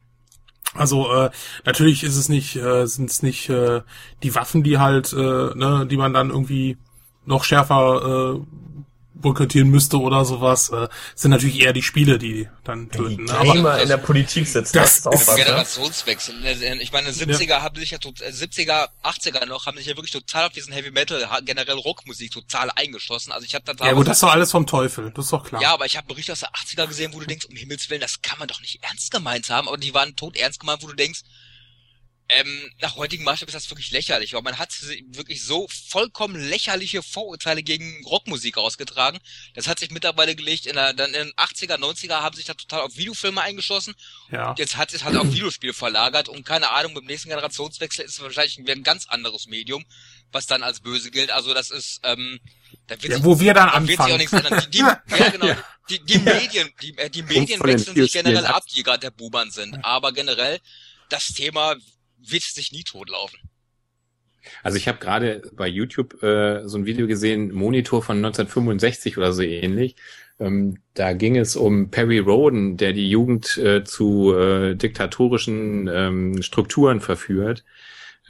Also 0.74 1.12
äh, 1.12 1.30
natürlich 1.64 2.02
ist 2.02 2.16
es 2.16 2.28
nicht, 2.28 2.56
äh, 2.56 2.86
sind 2.86 3.10
es 3.10 3.22
nicht 3.22 3.48
äh, 3.48 3.82
die 4.22 4.34
Waffen, 4.34 4.62
die 4.62 4.78
halt, 4.78 5.12
äh, 5.12 5.16
ne, 5.16 5.86
die 5.90 5.96
man 5.96 6.12
dann 6.14 6.30
irgendwie 6.30 6.78
noch 7.26 7.44
schärfer 7.44 8.36
äh, 8.36 8.40
boykottieren 9.20 9.68
müsste 9.70 9.98
oder 9.98 10.24
sowas. 10.24 10.70
Äh, 10.70 10.88
es 11.14 11.22
sind 11.22 11.30
natürlich 11.30 11.60
eher 11.60 11.72
die 11.72 11.82
Spiele, 11.82 12.18
die 12.18 12.48
dann 12.64 12.88
Die 12.90 12.96
töten. 12.98 13.24
Ne? 13.24 13.32
Aber 13.34 13.52
Gamer 13.54 13.80
in 13.82 13.88
der 13.88 13.96
Politik 13.98 14.46
sitzen, 14.46 14.72
Das 14.76 14.90
das 14.94 14.98
ist 14.98 15.06
auch 15.06 15.12
was, 15.12 15.36
ne? 15.38 15.44
Generationswechsel. 15.44 16.34
Ich 16.80 16.92
meine, 16.92 17.10
70er 17.10 17.60
haben 17.62 17.76
sich 17.76 17.90
ja 17.90 17.98
tot- 17.98 18.20
äh, 18.20 18.30
70er, 18.32 18.88
80er 19.02 19.46
noch 19.46 19.66
haben 19.66 19.76
sich 19.76 19.86
ja 19.86 19.96
wirklich 19.96 20.12
total 20.12 20.46
auf 20.46 20.52
diesen 20.52 20.72
Heavy 20.72 20.90
Metal, 20.90 21.26
generell 21.44 21.76
Rockmusik 21.76 22.30
total 22.32 22.70
eingeschossen. 22.74 23.32
Also 23.32 23.44
ich 23.46 23.54
habe 23.54 23.64
da 23.74 23.86
ja 23.86 23.92
gut, 23.92 24.06
das 24.08 24.16
ist 24.18 24.22
doch 24.22 24.32
alles 24.32 24.50
vom 24.50 24.66
Teufel, 24.66 25.10
das 25.14 25.26
ist 25.26 25.32
doch 25.32 25.44
klar. 25.44 25.60
Ja, 25.62 25.72
aber 25.72 25.86
ich 25.86 25.96
habe 25.96 26.06
Berichte 26.06 26.32
aus 26.32 26.40
der 26.40 26.50
80er 26.52 26.86
gesehen, 26.86 27.12
wo 27.12 27.20
du 27.20 27.26
denkst, 27.26 27.46
um 27.46 27.56
Himmels 27.56 27.88
Willen, 27.90 28.00
das 28.00 28.22
kann 28.22 28.38
man 28.38 28.48
doch 28.48 28.60
nicht 28.60 28.82
ernst 28.82 29.10
gemeint 29.10 29.50
haben, 29.50 29.68
aber 29.68 29.78
die 29.78 29.94
waren 29.94 30.16
tot 30.16 30.36
ernst 30.36 30.60
gemeint, 30.60 30.82
wo 30.82 30.86
du 30.88 30.94
denkst, 30.94 31.20
ähm, 32.32 32.70
nach 32.80 32.96
heutigen 32.96 33.24
Maßstab 33.24 33.48
ist 33.48 33.54
das 33.54 33.70
wirklich 33.70 33.90
lächerlich, 33.90 34.32
weil 34.34 34.42
man 34.42 34.58
hat 34.58 34.70
wirklich 35.08 35.42
so 35.42 35.66
vollkommen 35.68 36.36
lächerliche 36.36 37.02
Vorurteile 37.02 37.62
gegen 37.62 38.04
Rockmusik 38.04 38.56
ausgetragen. 38.56 39.18
Das 39.54 39.66
hat 39.66 39.80
sich 39.80 39.90
mittlerweile 39.90 40.34
gelegt, 40.36 40.66
in 40.66 40.74
der, 40.74 40.92
dann 40.92 41.12
in 41.12 41.28
den 41.28 41.32
80er, 41.32 41.76
90er 41.76 42.20
haben 42.20 42.36
sich 42.36 42.44
da 42.44 42.54
total 42.54 42.82
auf 42.82 42.96
Videofilme 42.96 43.40
eingeschossen 43.40 43.94
ja. 44.30 44.50
und 44.50 44.58
jetzt 44.58 44.76
hat 44.76 44.94
es 44.94 45.04
halt 45.04 45.16
auf 45.16 45.32
Videospiele 45.32 45.72
verlagert 45.72 46.28
und 46.28 46.44
keine 46.44 46.70
Ahnung, 46.70 46.94
beim 46.94 47.04
nächsten 47.04 47.28
Generationswechsel 47.28 48.04
ist 48.04 48.14
es 48.14 48.22
wahrscheinlich 48.22 48.58
ein, 48.58 48.82
ganz 48.82 49.06
anderes 49.06 49.46
Medium, 49.46 49.84
was 50.32 50.46
dann 50.46 50.62
als 50.62 50.80
böse 50.80 51.10
gilt. 51.10 51.30
Also 51.30 51.52
das 51.54 51.70
ist, 51.70 52.00
ähm, 52.04 52.38
da 52.86 52.94
wird 53.02 53.12
ja 53.12 53.16
sich 53.16 53.24
wo 53.24 53.40
wir 53.40 53.54
dann 53.54 53.68
da 53.68 53.80
wird 53.80 53.88
sich 53.88 53.98
auch 53.98 54.04
anfangen. 54.04 54.18
nichts 54.18 54.32
ändern. 54.32 54.64
Die, 54.64 54.70
die, 54.70 54.78
ja, 55.18 55.28
genau. 55.30 55.54
Die, 55.88 56.04
die 56.04 56.18
Medien, 56.18 56.70
die, 56.80 56.96
äh, 56.96 57.10
die 57.10 57.22
Medien 57.22 57.62
wechseln 57.62 57.96
sich 57.96 58.12
generell 58.12 58.46
ab. 58.46 58.56
ab, 58.56 58.64
die 58.72 58.82
gerade 58.82 59.00
der 59.00 59.10
Bubern 59.10 59.50
sind. 59.50 59.84
Aber 59.84 60.12
generell, 60.12 60.60
das 61.08 61.28
Thema 61.28 61.74
wird 62.22 62.42
sich 62.42 62.72
nie 62.72 62.84
totlaufen. 62.84 63.40
Also 64.62 64.78
ich 64.78 64.88
habe 64.88 64.98
gerade 64.98 65.42
bei 65.52 65.68
YouTube 65.68 66.22
äh, 66.22 66.66
so 66.66 66.78
ein 66.78 66.86
Video 66.86 67.06
gesehen, 67.06 67.52
Monitor 67.52 68.02
von 68.02 68.16
1965 68.16 69.18
oder 69.18 69.32
so 69.32 69.42
ähnlich. 69.42 69.96
Ähm, 70.38 70.78
da 70.94 71.12
ging 71.12 71.36
es 71.36 71.56
um 71.56 71.90
Perry 71.90 72.18
Roden, 72.18 72.76
der 72.76 72.92
die 72.92 73.10
Jugend 73.10 73.58
äh, 73.58 73.84
zu 73.84 74.34
äh, 74.34 74.74
diktatorischen 74.74 75.88
ähm, 75.92 76.42
Strukturen 76.42 77.00
verführt. 77.00 77.64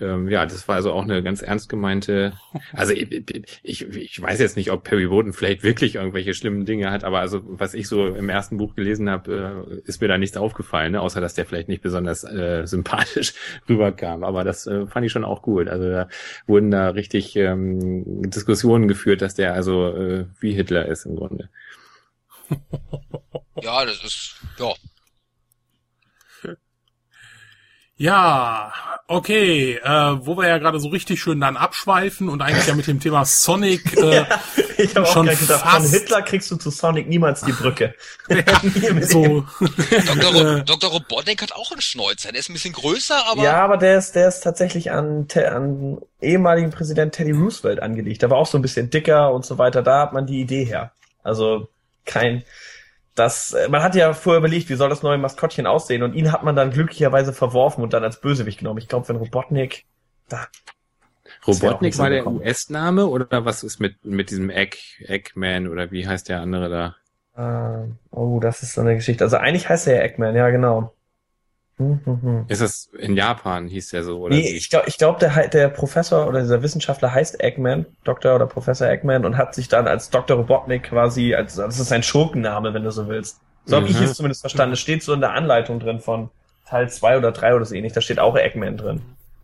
Ähm, 0.01 0.29
ja, 0.29 0.47
das 0.47 0.67
war 0.69 0.77
also 0.77 0.93
auch 0.93 1.03
eine 1.03 1.23
ganz 1.23 1.43
ernst 1.43 1.69
gemeinte. 1.69 2.33
Also 2.73 2.93
ich, 2.93 3.25
ich, 3.63 3.83
ich 3.83 4.21
weiß 4.21 4.41
jetzt 4.41 4.57
nicht, 4.57 4.71
ob 4.71 4.85
Perry 4.85 5.05
Roden 5.05 5.33
vielleicht 5.33 5.63
wirklich 5.63 5.97
irgendwelche 5.97 6.35
schlimmen 6.35 6.65
Dinge 6.65 6.91
hat, 6.91 7.05
aber 7.05 7.21
also 7.21 7.43
was 7.45 7.75
ich 7.75 7.89
so 7.89 8.07
im 8.07 8.29
ersten 8.29 8.57
Buch 8.57 8.75
gelesen 8.75 9.11
habe, 9.11 9.77
äh, 9.85 9.89
ist 9.89 10.01
mir 10.01 10.09
da 10.09 10.19
nichts 10.19 10.37
aufgefallen, 10.37 10.93
ne? 10.93 11.01
außer 11.01 11.21
dass 11.21 11.35
der 11.35 11.47
vielleicht 11.47 11.69
nicht 11.69 11.83
besonders 11.83 12.25
äh, 12.25 12.67
sympathisch 12.67 13.35
rüberkam. 13.69 14.25
Aber 14.25 14.45
das 14.45 14.67
äh, 14.67 14.87
fand 14.87 15.07
ich 15.07 15.13
schon 15.13 15.25
auch 15.25 15.43
gut. 15.43 15.69
Also 15.69 15.91
da 15.91 16.09
wurden 16.47 16.71
da 16.71 16.91
richtig 16.91 17.37
ähm, 17.37 18.31
Diskussionen 18.31 18.89
geführt, 18.89 19.23
dass 19.23 19.35
der 19.35 19.55
also 19.55 19.89
äh, 19.89 20.27
wie 20.41 20.53
Hitler 20.53 20.87
ist 20.87 21.07
im 21.07 21.17
Grunde. 21.17 21.49
Ja, 23.63 23.85
das 23.85 24.03
ist, 24.05 24.37
ja. 24.59 24.73
Ja, 28.01 28.73
okay, 29.09 29.75
äh, 29.75 29.91
wo 30.25 30.35
wir 30.39 30.49
ja 30.49 30.57
gerade 30.57 30.81
so 30.81 30.89
richtig 30.89 31.21
schön 31.21 31.39
dann 31.39 31.59
abschweifen 31.59 32.31
und 32.31 32.41
eigentlich 32.41 32.67
ja 32.67 32.75
mit 32.75 32.87
dem 32.87 32.99
Thema 32.99 33.27
Sonic 33.27 33.95
äh, 33.99 34.25
Ich 34.79 34.97
habe 34.97 35.07
auch 35.07 35.13
Schon 35.13 35.27
gedacht, 35.27 35.61
von 35.61 35.83
fast. 35.83 35.93
Hitler 35.93 36.23
kriegst 36.23 36.51
du 36.51 36.57
zu 36.57 36.71
Sonic 36.71 37.09
niemals 37.09 37.43
die 37.43 37.53
Brücke. 37.53 37.95
so 39.03 39.45
Dr. 39.61 40.33
Ro 40.33 40.41
Äh. 40.57 40.65
Dr. 40.65 40.91
Robotnik 40.93 41.43
hat 41.43 41.53
auch 41.53 41.73
einen 41.73 41.83
Schnäuzer. 41.83 42.33
Der 42.33 42.41
ist 42.41 42.49
ein 42.49 42.55
bisschen 42.55 42.73
größer, 42.73 43.27
aber 43.27 43.43
ja, 43.43 43.63
aber 43.63 43.77
der 43.77 43.99
ist, 43.99 44.15
der 44.15 44.29
ist 44.29 44.41
tatsächlich 44.41 44.91
an, 44.91 45.27
an 45.35 45.99
ehemaligen 46.23 46.71
Präsident 46.71 47.15
Teddy 47.15 47.33
Roosevelt 47.33 47.83
angelegt. 47.83 48.23
Der 48.23 48.31
war 48.31 48.39
auch 48.39 48.47
so 48.47 48.57
ein 48.57 48.63
bisschen 48.63 48.89
dicker 48.89 49.31
und 49.35 49.45
so 49.45 49.59
weiter. 49.59 49.83
Da 49.83 50.01
hat 50.01 50.15
man 50.15 50.27
die 50.27 50.41
Idee 50.41 50.65
her. 50.65 50.93
Also 51.23 51.69
kein, 52.07 52.45
das, 53.15 53.53
äh, 53.53 53.69
man 53.69 53.83
hat 53.83 53.95
ja 53.95 54.13
vorher 54.13 54.39
überlegt, 54.39 54.69
wie 54.69 54.75
soll 54.75 54.89
das 54.89 55.03
neue 55.03 55.19
Maskottchen 55.19 55.67
aussehen 55.67 56.03
und 56.03 56.15
ihn 56.15 56.33
hat 56.33 56.43
man 56.43 56.57
dann 56.57 56.71
glücklicherweise 56.71 57.33
verworfen 57.33 57.83
und 57.83 57.93
dann 57.93 58.05
als 58.05 58.21
Bösewicht 58.21 58.59
genommen. 58.59 58.79
Ich 58.79 58.89
glaube, 58.89 59.09
wenn 59.09 59.17
Robotnik, 59.17 59.85
da, 60.29 60.47
Robotnik 61.47 61.99
war 61.99 62.11
der. 62.11 62.27
US-Name 62.27 63.07
oder 63.07 63.45
was 63.45 63.63
ist 63.63 63.81
mit 63.81 64.05
mit 64.05 64.31
diesem 64.31 64.51
Egg 64.51 64.77
Eggman 65.01 65.69
oder 65.69 65.91
wie 65.91 66.07
heißt 66.07 66.29
der 66.29 66.41
andere 66.41 66.69
da? 66.69 66.97
äh, 67.37 67.89
oh, 68.11 68.41
das 68.41 68.63
ist 68.63 68.75
so 68.75 68.81
eine 68.81 68.95
Geschichte. 68.95 69.25
Also 69.25 69.37
eigentlich 69.37 69.69
heißt 69.69 69.87
er 69.87 69.97
ja 69.97 70.03
Eggman, 70.03 70.37
ja 70.37 70.51
genau. 70.51 70.93
Ist 72.49 72.61
das 72.61 72.91
in 72.99 73.17
Japan 73.17 73.69
hieß 73.69 73.89
der 73.91 74.05
so 74.05 74.19
oder 74.21 74.35
Nee, 74.37 74.43
wie? 74.45 74.57
ich 74.57 74.69
glaube, 74.71 74.87
ich 74.89 74.99
glaub, 74.99 75.19
der, 75.19 75.49
der 75.49 75.69
Professor 75.69 76.27
oder 76.29 76.41
dieser 76.41 76.63
Wissenschaftler 76.63 77.13
heißt 77.15 77.41
Eggman, 77.41 77.87
Dr. 78.05 78.35
oder 78.35 78.47
Professor 78.47 78.89
Eggman 78.89 79.25
und 79.25 79.37
hat 79.37 79.55
sich 79.55 79.69
dann 79.69 79.87
als 79.89 80.11
Dr. 80.11 80.37
Robotnik 80.37 80.85
quasi, 80.85 81.35
als, 81.35 81.55
das 81.57 81.79
ist 81.81 81.89
sein 81.89 82.03
Schurkenname, 82.03 82.75
wenn 82.75 82.85
du 82.85 82.91
so 82.91 83.09
willst. 83.09 83.41
So 83.65 83.77
habe 83.77 83.87
ich 83.89 83.97
Mhm. 83.99 84.05
es 84.05 84.15
zumindest 84.15 84.41
verstanden. 84.43 84.73
Es 84.75 84.81
steht 84.81 85.03
so 85.03 85.13
in 85.13 85.21
der 85.21 85.33
Anleitung 85.33 85.81
drin 85.81 86.01
von 86.01 86.31
Teil 86.67 86.91
2 86.91 87.19
oder 87.19 87.33
3 87.33 87.55
oder 87.55 87.65
so 87.65 87.75
ähnlich. 87.75 87.93
Da 87.93 88.01
steht 88.01 88.19
auch 88.19 88.37
Eggman 88.37 88.77
drin. 88.77 89.03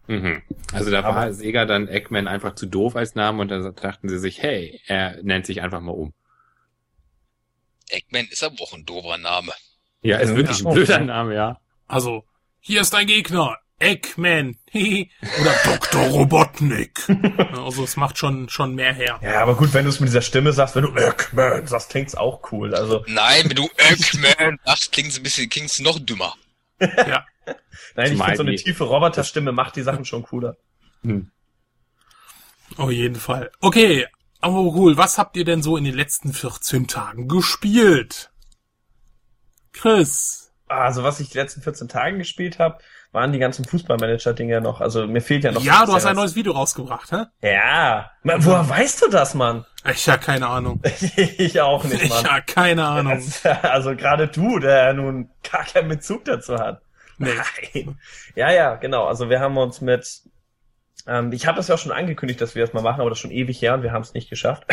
Mhm. 0.09 0.43
Also 0.72 0.91
da 0.91 1.01
Aber- 1.01 1.14
war 1.16 1.32
Sega 1.32 1.64
dann 1.64 1.89
Eggman 1.89 2.28
einfach 2.28 2.55
zu 2.55 2.66
doof 2.66 2.97
als 2.97 3.14
Name 3.14 3.41
und 3.43 3.51
da 3.51 3.70
dachten 3.70 4.09
sie 4.09 4.18
sich, 4.18 4.43
hey, 4.43 4.80
er 4.87 5.22
nennt 5.22 5.47
sich 5.47 5.62
einfach 5.62 5.80
mal 5.80 5.93
um. 5.93 6.12
Eggman 7.89 8.26
ist 8.30 8.43
aber 8.43 8.55
auch 8.61 8.72
ein 8.74 8.84
doofer 8.84 9.16
Name. 9.18 9.53
Ja, 10.03 10.18
ist 10.18 10.30
Ja. 10.30 10.37
wirklich 10.37 10.64
ein 10.64 10.72
blöder 10.72 11.01
Name, 11.01 11.34
ja. 11.34 11.59
Also, 11.87 12.24
hier 12.61 12.80
ist 12.80 12.93
dein 12.93 13.07
Gegner, 13.07 13.59
Eggman. 13.78 14.57
Oder 14.72 15.55
Dr. 15.64 16.03
Robotnik. 16.09 17.01
also 17.53 17.84
es 17.84 17.97
macht 17.97 18.18
schon, 18.18 18.49
schon 18.49 18.74
mehr 18.74 18.93
her. 18.93 19.20
Ja, 19.22 19.43
aber 19.43 19.55
gut, 19.57 19.74
wenn 19.74 19.84
du 19.84 19.91
es 19.91 20.01
mit 20.01 20.09
dieser 20.09 20.22
Stimme 20.22 20.53
sagst, 20.53 20.74
wenn 20.76 20.84
du 20.84 20.95
Eggman 20.95 21.66
sagst, 21.66 21.91
klingt's 21.91 22.14
auch 22.14 22.53
cool. 22.53 22.74
Also, 22.74 23.05
Nein, 23.07 23.45
wenn 23.49 23.57
du 23.57 23.68
Eggman 23.76 24.59
sagst, 24.64 24.93
klingt's 24.93 25.16
ein 25.16 25.22
bisschen, 25.22 25.49
klingt's 25.49 25.80
noch 25.80 25.99
dümmer. 25.99 26.34
Ja. 26.80 27.24
nein, 27.95 28.12
ich 28.12 28.22
finde 28.22 28.37
so 28.37 28.43
eine 28.43 28.57
tiefe 28.57 28.84
Roboterstimme 28.84 29.53
macht 29.53 29.76
die 29.76 29.82
Sachen 29.82 30.05
schon 30.05 30.22
cooler. 30.22 30.57
Hm. 31.03 31.30
Auf 32.76 32.91
jeden 32.91 33.16
Fall. 33.16 33.51
Okay, 33.61 34.07
aber 34.41 34.59
cool. 34.59 34.97
Was 34.97 35.18
habt 35.18 35.37
ihr 35.37 35.45
denn 35.45 35.62
so 35.62 35.76
in 35.76 35.84
den 35.84 35.95
letzten 35.95 36.32
14 36.32 36.89
Tagen 36.89 37.28
gespielt? 37.28 38.30
Chris. 39.72 40.45
Also, 40.68 41.04
was 41.04 41.20
ich 41.20 41.30
die 41.30 41.38
letzten 41.38 41.62
14 41.62 41.88
Tage 41.88 42.18
gespielt 42.18 42.58
habe, 42.58 42.78
waren 43.12 43.32
die 43.32 43.38
ganzen 43.38 43.64
Fußballmanager-Dinge 43.64 44.60
noch. 44.60 44.80
Also, 44.80 45.06
mir 45.06 45.20
fehlt 45.20 45.44
ja 45.44 45.52
noch. 45.52 45.62
Ja, 45.62 45.86
du 45.86 45.92
hast 45.94 46.06
ein 46.06 46.16
neues 46.16 46.34
Video 46.34 46.52
rausgebracht, 46.52 47.12
hä? 47.12 47.24
Ja. 47.40 48.10
Ma- 48.24 48.34
Woher 48.38 48.68
weißt 48.68 49.02
du 49.02 49.08
das, 49.08 49.34
Mann? 49.34 49.64
Ich 49.88 50.04
ja 50.06 50.16
keine 50.16 50.48
Ahnung. 50.48 50.82
ich 51.16 51.60
auch 51.60 51.84
nicht, 51.84 52.02
Ich 52.02 52.08
Mann. 52.10 52.24
ja 52.24 52.40
keine 52.40 52.84
Ahnung. 52.84 53.12
Also, 53.12 53.48
also 53.62 53.94
gerade 53.94 54.26
du, 54.26 54.58
der 54.58 54.92
nun 54.94 55.30
gar 55.50 55.64
keinen 55.64 55.88
Bezug 55.88 56.24
dazu 56.24 56.56
hat. 56.58 56.82
Nee. 57.18 57.30
Nein. 57.74 57.98
Ja, 58.34 58.50
ja, 58.50 58.74
genau. 58.74 59.06
Also 59.06 59.30
wir 59.30 59.38
haben 59.40 59.56
uns 59.56 59.80
mit, 59.80 60.22
ähm, 61.06 61.32
ich 61.32 61.46
habe 61.46 61.56
das 61.56 61.68
ja 61.68 61.76
auch 61.76 61.78
schon 61.78 61.92
angekündigt, 61.92 62.40
dass 62.40 62.54
wir 62.56 62.64
das 62.64 62.74
mal 62.74 62.82
machen, 62.82 63.00
aber 63.00 63.08
das 63.10 63.18
ist 63.18 63.22
schon 63.22 63.30
ewig 63.30 63.62
her 63.62 63.72
und 63.74 63.82
wir 63.84 63.92
haben 63.92 64.02
es 64.02 64.12
nicht 64.14 64.28
geschafft. 64.28 64.64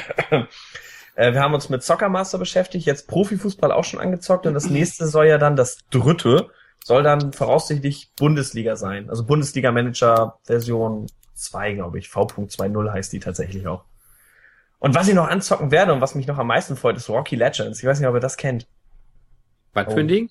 Äh, 1.15 1.33
wir 1.33 1.41
haben 1.41 1.53
uns 1.53 1.69
mit 1.69 1.83
Soccer 1.83 2.09
Master 2.09 2.37
beschäftigt, 2.37 2.85
jetzt 2.85 3.07
Profifußball 3.07 3.71
auch 3.71 3.83
schon 3.83 3.99
angezockt 3.99 4.45
und 4.45 4.53
das 4.53 4.69
nächste 4.69 5.07
soll 5.07 5.27
ja 5.27 5.37
dann 5.37 5.55
das 5.55 5.77
dritte, 5.91 6.49
soll 6.83 7.03
dann 7.03 7.33
voraussichtlich 7.33 8.11
Bundesliga 8.15 8.75
sein. 8.75 9.09
Also 9.09 9.23
Bundesliga 9.25 9.71
Manager 9.71 10.39
Version 10.43 11.07
2, 11.35 11.73
glaube 11.73 11.99
ich. 11.99 12.09
V.20 12.09 12.91
heißt 12.91 13.13
die 13.13 13.19
tatsächlich 13.19 13.67
auch. 13.67 13.85
Und 14.79 14.95
was 14.95 15.07
ich 15.07 15.13
noch 15.13 15.29
anzocken 15.29 15.71
werde 15.71 15.93
und 15.93 16.01
was 16.01 16.13
mich 16.13 16.27
noch 16.27 16.37
am 16.37 16.47
meisten 16.47 16.75
freut, 16.75 16.97
ist 16.97 17.09
Rocky 17.09 17.35
Legends. 17.37 17.79
Ich 17.79 17.85
weiß 17.85 17.99
nicht, 17.99 18.07
ob 18.09 18.15
ihr 18.15 18.19
das 18.19 18.35
kennt. 18.35 18.67
Was 19.73 19.87
Oh. 19.87 19.91
für 19.91 20.01
ein 20.01 20.07
Ding? 20.07 20.29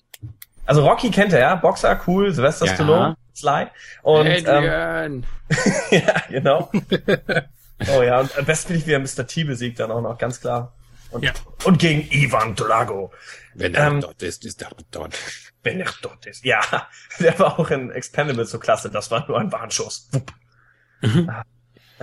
Also 0.65 0.87
Rocky 0.87 1.09
kennt 1.09 1.33
er, 1.33 1.39
ja. 1.39 1.55
Boxer, 1.55 1.99
cool, 2.07 2.31
Sylvester 2.31 2.67
Ja. 2.67 2.73
Stallone, 2.75 3.17
Sly. 3.35 3.67
Und 4.03 4.27
ähm, 4.27 4.45
Adrian. 4.45 5.25
ja, 5.91 6.13
genau. 6.29 6.71
oh 7.89 8.01
ja, 8.01 8.19
und 8.21 8.37
am 8.37 8.45
besten 8.45 8.67
finde 8.67 8.79
ich, 8.81 8.87
wie 8.87 8.91
er 8.93 8.99
Mr. 8.99 9.27
T 9.27 9.43
besiegt 9.43 9.79
dann 9.79 9.91
auch 9.91 10.01
noch, 10.01 10.17
ganz 10.17 10.39
klar. 10.41 10.73
Und, 11.11 11.23
Ja. 11.23 11.31
und 11.65 11.77
gegen 11.79 12.07
Ivan 12.11 12.55
Drago, 12.55 13.11
Wenn 13.53 13.75
er 13.75 13.87
ähm, 13.87 14.01
dort 14.01 14.21
ist, 14.23 14.45
ist 14.45 14.61
er 14.61 14.71
dort. 14.91 15.17
wenn 15.61 15.79
er 15.79 15.89
dort 16.01 16.25
ist. 16.25 16.43
Ja, 16.43 16.61
der 17.19 17.37
war 17.39 17.59
auch 17.59 17.69
in 17.69 17.91
Expendables 17.91 18.49
so 18.51 18.59
klasse, 18.59 18.89
das 18.89 19.11
war 19.11 19.27
nur 19.27 19.39
ein 19.39 19.51
Warnschuss. 19.51 20.09
Wupp. 20.11 20.31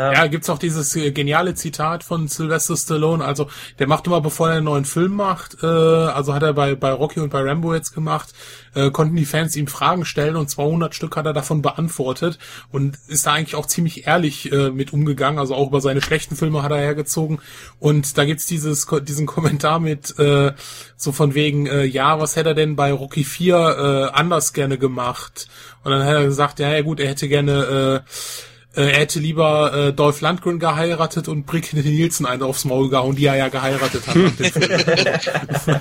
Ähm, 0.01 0.15
Ja, 0.15 0.27
gibt's 0.29 0.49
auch 0.49 0.59
dieses 0.59 0.97
äh, 0.97 1.11
geniale 1.13 1.55
Zitat 1.55 2.05
von 2.05 2.27
Sylvester 2.27 2.75
Stallone. 2.77 3.23
Also 3.23 3.49
der 3.79 3.87
macht 3.87 4.07
immer, 4.07 4.23
bevor 4.23 4.49
er 4.49 4.57
einen 4.57 4.65
neuen 4.65 4.87
Film 4.87 5.13
macht, 5.13 5.63
äh, 5.63 5.67
also 5.67 6.33
hat 6.33 6.43
er 6.43 6.55
bei 6.55 6.75
bei 6.75 6.91
Rocky 6.91 7.21
und 7.21 7.29
bei 7.29 7.43
Rambo 7.43 7.75
jetzt 7.75 7.93
gemacht, 7.93 8.33
äh, 8.75 8.91
konnten 8.91 9.15
die 9.15 9.27
Fans 9.27 9.57
ihm 9.57 9.67
Fragen 9.67 10.07
stellen 10.07 10.37
und 10.37 10.49
200 10.49 10.95
Stück 10.95 11.17
hat 11.17 11.27
er 11.27 11.35
davon 11.35 11.61
beantwortet 11.61 12.39
und 12.73 12.97
ist 13.09 13.27
da 13.27 13.33
eigentlich 13.33 13.57
auch 13.57 13.67
ziemlich 13.67 14.07
ehrlich 14.07 14.51
äh, 14.51 14.71
mit 14.71 14.95
umgegangen. 14.95 15.39
Also 15.39 15.55
auch 15.55 15.69
über 15.69 15.83
seine 15.83 16.01
schlechten 16.01 16.35
Filme 16.35 16.63
hat 16.63 16.73
er 16.73 16.79
hergezogen. 16.79 17.39
Und 17.79 18.17
da 18.17 18.25
gibt's 18.25 18.47
dieses 18.47 18.87
diesen 19.03 19.27
Kommentar 19.27 19.81
mit 19.81 20.19
äh, 20.19 20.53
so 20.97 21.13
von 21.13 21.35
wegen, 21.35 21.67
äh, 21.67 21.85
ja, 21.85 22.19
was 22.21 22.37
hätte 22.37 22.51
er 22.51 22.55
denn 22.55 22.75
bei 22.75 22.91
Rocky 22.93 23.25
4 23.25 24.11
äh, 24.13 24.17
anders 24.17 24.55
gerne 24.55 24.79
gemacht? 24.79 25.49
Und 25.85 25.91
dann 25.93 26.05
hat 26.05 26.15
er 26.15 26.25
gesagt, 26.25 26.59
ja, 26.59 26.71
ja 26.71 26.83
gut, 26.83 27.01
er 27.01 27.09
hätte 27.09 27.29
gerne 27.29 28.05
äh, 28.07 28.11
er 28.75 28.87
hätte 28.87 29.19
lieber 29.19 29.73
äh, 29.75 29.93
Dolph 29.93 30.21
Lundgren 30.21 30.59
geheiratet 30.59 31.29
und 31.29 31.45
Brigitte 31.47 31.77
Nielsen 31.77 32.27
eine 32.27 32.45
aufs 32.45 32.65
Maul 32.65 32.89
gehauen, 32.89 33.17
die 33.17 33.27
er 33.27 33.37
ja 33.37 33.49
geheiratet 33.49 34.07
hat. 34.07 34.17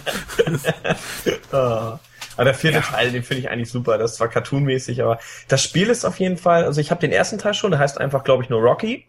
Ah. 1.52 2.00
Aber 2.40 2.46
der 2.46 2.54
vierte 2.54 2.80
Teil, 2.80 3.12
den 3.12 3.22
finde 3.22 3.42
ich 3.42 3.50
eigentlich 3.50 3.70
super. 3.70 3.98
Das 3.98 4.12
ist 4.12 4.18
zwar 4.18 4.30
cartoonmäßig, 4.30 5.04
aber 5.04 5.20
das 5.50 5.62
Spiel 5.62 5.90
ist 5.90 6.06
auf 6.06 6.22
jeden 6.22 6.38
Fall, 6.38 6.64
also 6.64 6.80
ich 6.80 6.90
habe 6.90 7.02
den 7.02 7.12
ersten 7.12 7.38
Teil 7.38 7.54
schon, 7.54 7.72
der 7.72 7.82
heißt 7.82 7.98
einfach, 7.98 8.24
glaube 8.24 8.44
ich, 8.44 8.50
nur 8.50 8.62
Rocky. 8.62 9.06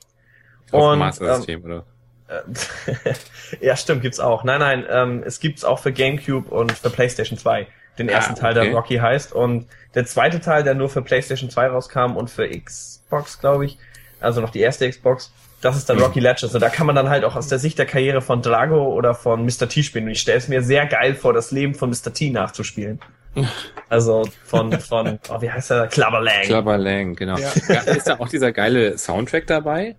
Auf 0.72 0.82
Und, 0.82 0.98
Master 0.98 1.36
System, 1.36 1.64
oder? 1.64 1.84
Äh, 2.26 3.14
ja, 3.60 3.76
stimmt, 3.76 4.02
gibt's 4.02 4.18
auch. 4.18 4.42
Nein, 4.42 4.58
nein, 4.58 4.84
ähm, 4.90 5.22
es 5.24 5.38
gibt's 5.38 5.64
auch 5.64 5.78
für 5.78 5.92
GameCube 5.92 6.50
und 6.50 6.72
für 6.72 6.90
PlayStation 6.90 7.38
2. 7.38 7.68
Den 8.00 8.10
Ah, 8.10 8.14
ersten 8.18 8.34
Teil, 8.34 8.56
okay. 8.56 8.66
der 8.68 8.74
Rocky 8.76 8.96
heißt. 8.96 9.32
Und 9.32 9.66
der 9.94 10.06
zweite 10.06 10.40
Teil, 10.40 10.62
der 10.64 10.74
nur 10.74 10.88
für 10.88 11.02
PlayStation 11.02 11.50
2 11.50 11.68
rauskam 11.68 12.16
und 12.16 12.30
für 12.30 12.48
Xbox, 12.48 13.38
glaube 13.40 13.66
ich. 13.66 13.78
Also 14.20 14.40
noch 14.40 14.50
die 14.50 14.60
erste 14.60 14.88
Xbox. 14.88 15.32
Das 15.60 15.76
ist 15.76 15.90
dann 15.90 15.96
Mhm. 15.98 16.04
Rocky 16.04 16.20
Legends. 16.20 16.54
Und 16.54 16.60
da 16.60 16.70
kann 16.70 16.86
man 16.86 16.96
dann 16.96 17.10
halt 17.10 17.24
auch 17.24 17.36
aus 17.36 17.48
der 17.48 17.58
Sicht 17.58 17.78
der 17.78 17.86
Karriere 17.86 18.22
von 18.22 18.40
Drago 18.42 18.94
oder 18.94 19.14
von 19.14 19.44
Mr. 19.44 19.68
T 19.68 19.82
spielen. 19.82 20.06
Und 20.06 20.12
ich 20.12 20.20
stelle 20.20 20.38
es 20.38 20.48
mir 20.48 20.62
sehr 20.62 20.86
geil 20.86 21.14
vor, 21.14 21.32
das 21.34 21.50
Leben 21.50 21.74
von 21.74 21.90
Mr. 21.90 22.12
T 22.14 22.30
nachzuspielen. 22.30 23.00
Also 23.88 24.22
von, 24.44 24.72
von, 24.80 25.18
oh, 25.30 25.42
wie 25.42 25.50
heißt 25.50 25.72
er? 25.72 25.88
Clubber 25.88 26.20
Lang. 26.20 26.42
Clubber 26.44 26.78
Lang, 26.78 27.16
genau. 27.16 27.36
Ja. 27.38 27.50
Ja, 27.68 27.80
ist 27.92 28.06
da 28.06 28.20
auch 28.20 28.28
dieser 28.28 28.52
geile 28.52 28.96
Soundtrack 28.96 29.48
dabei? 29.48 29.96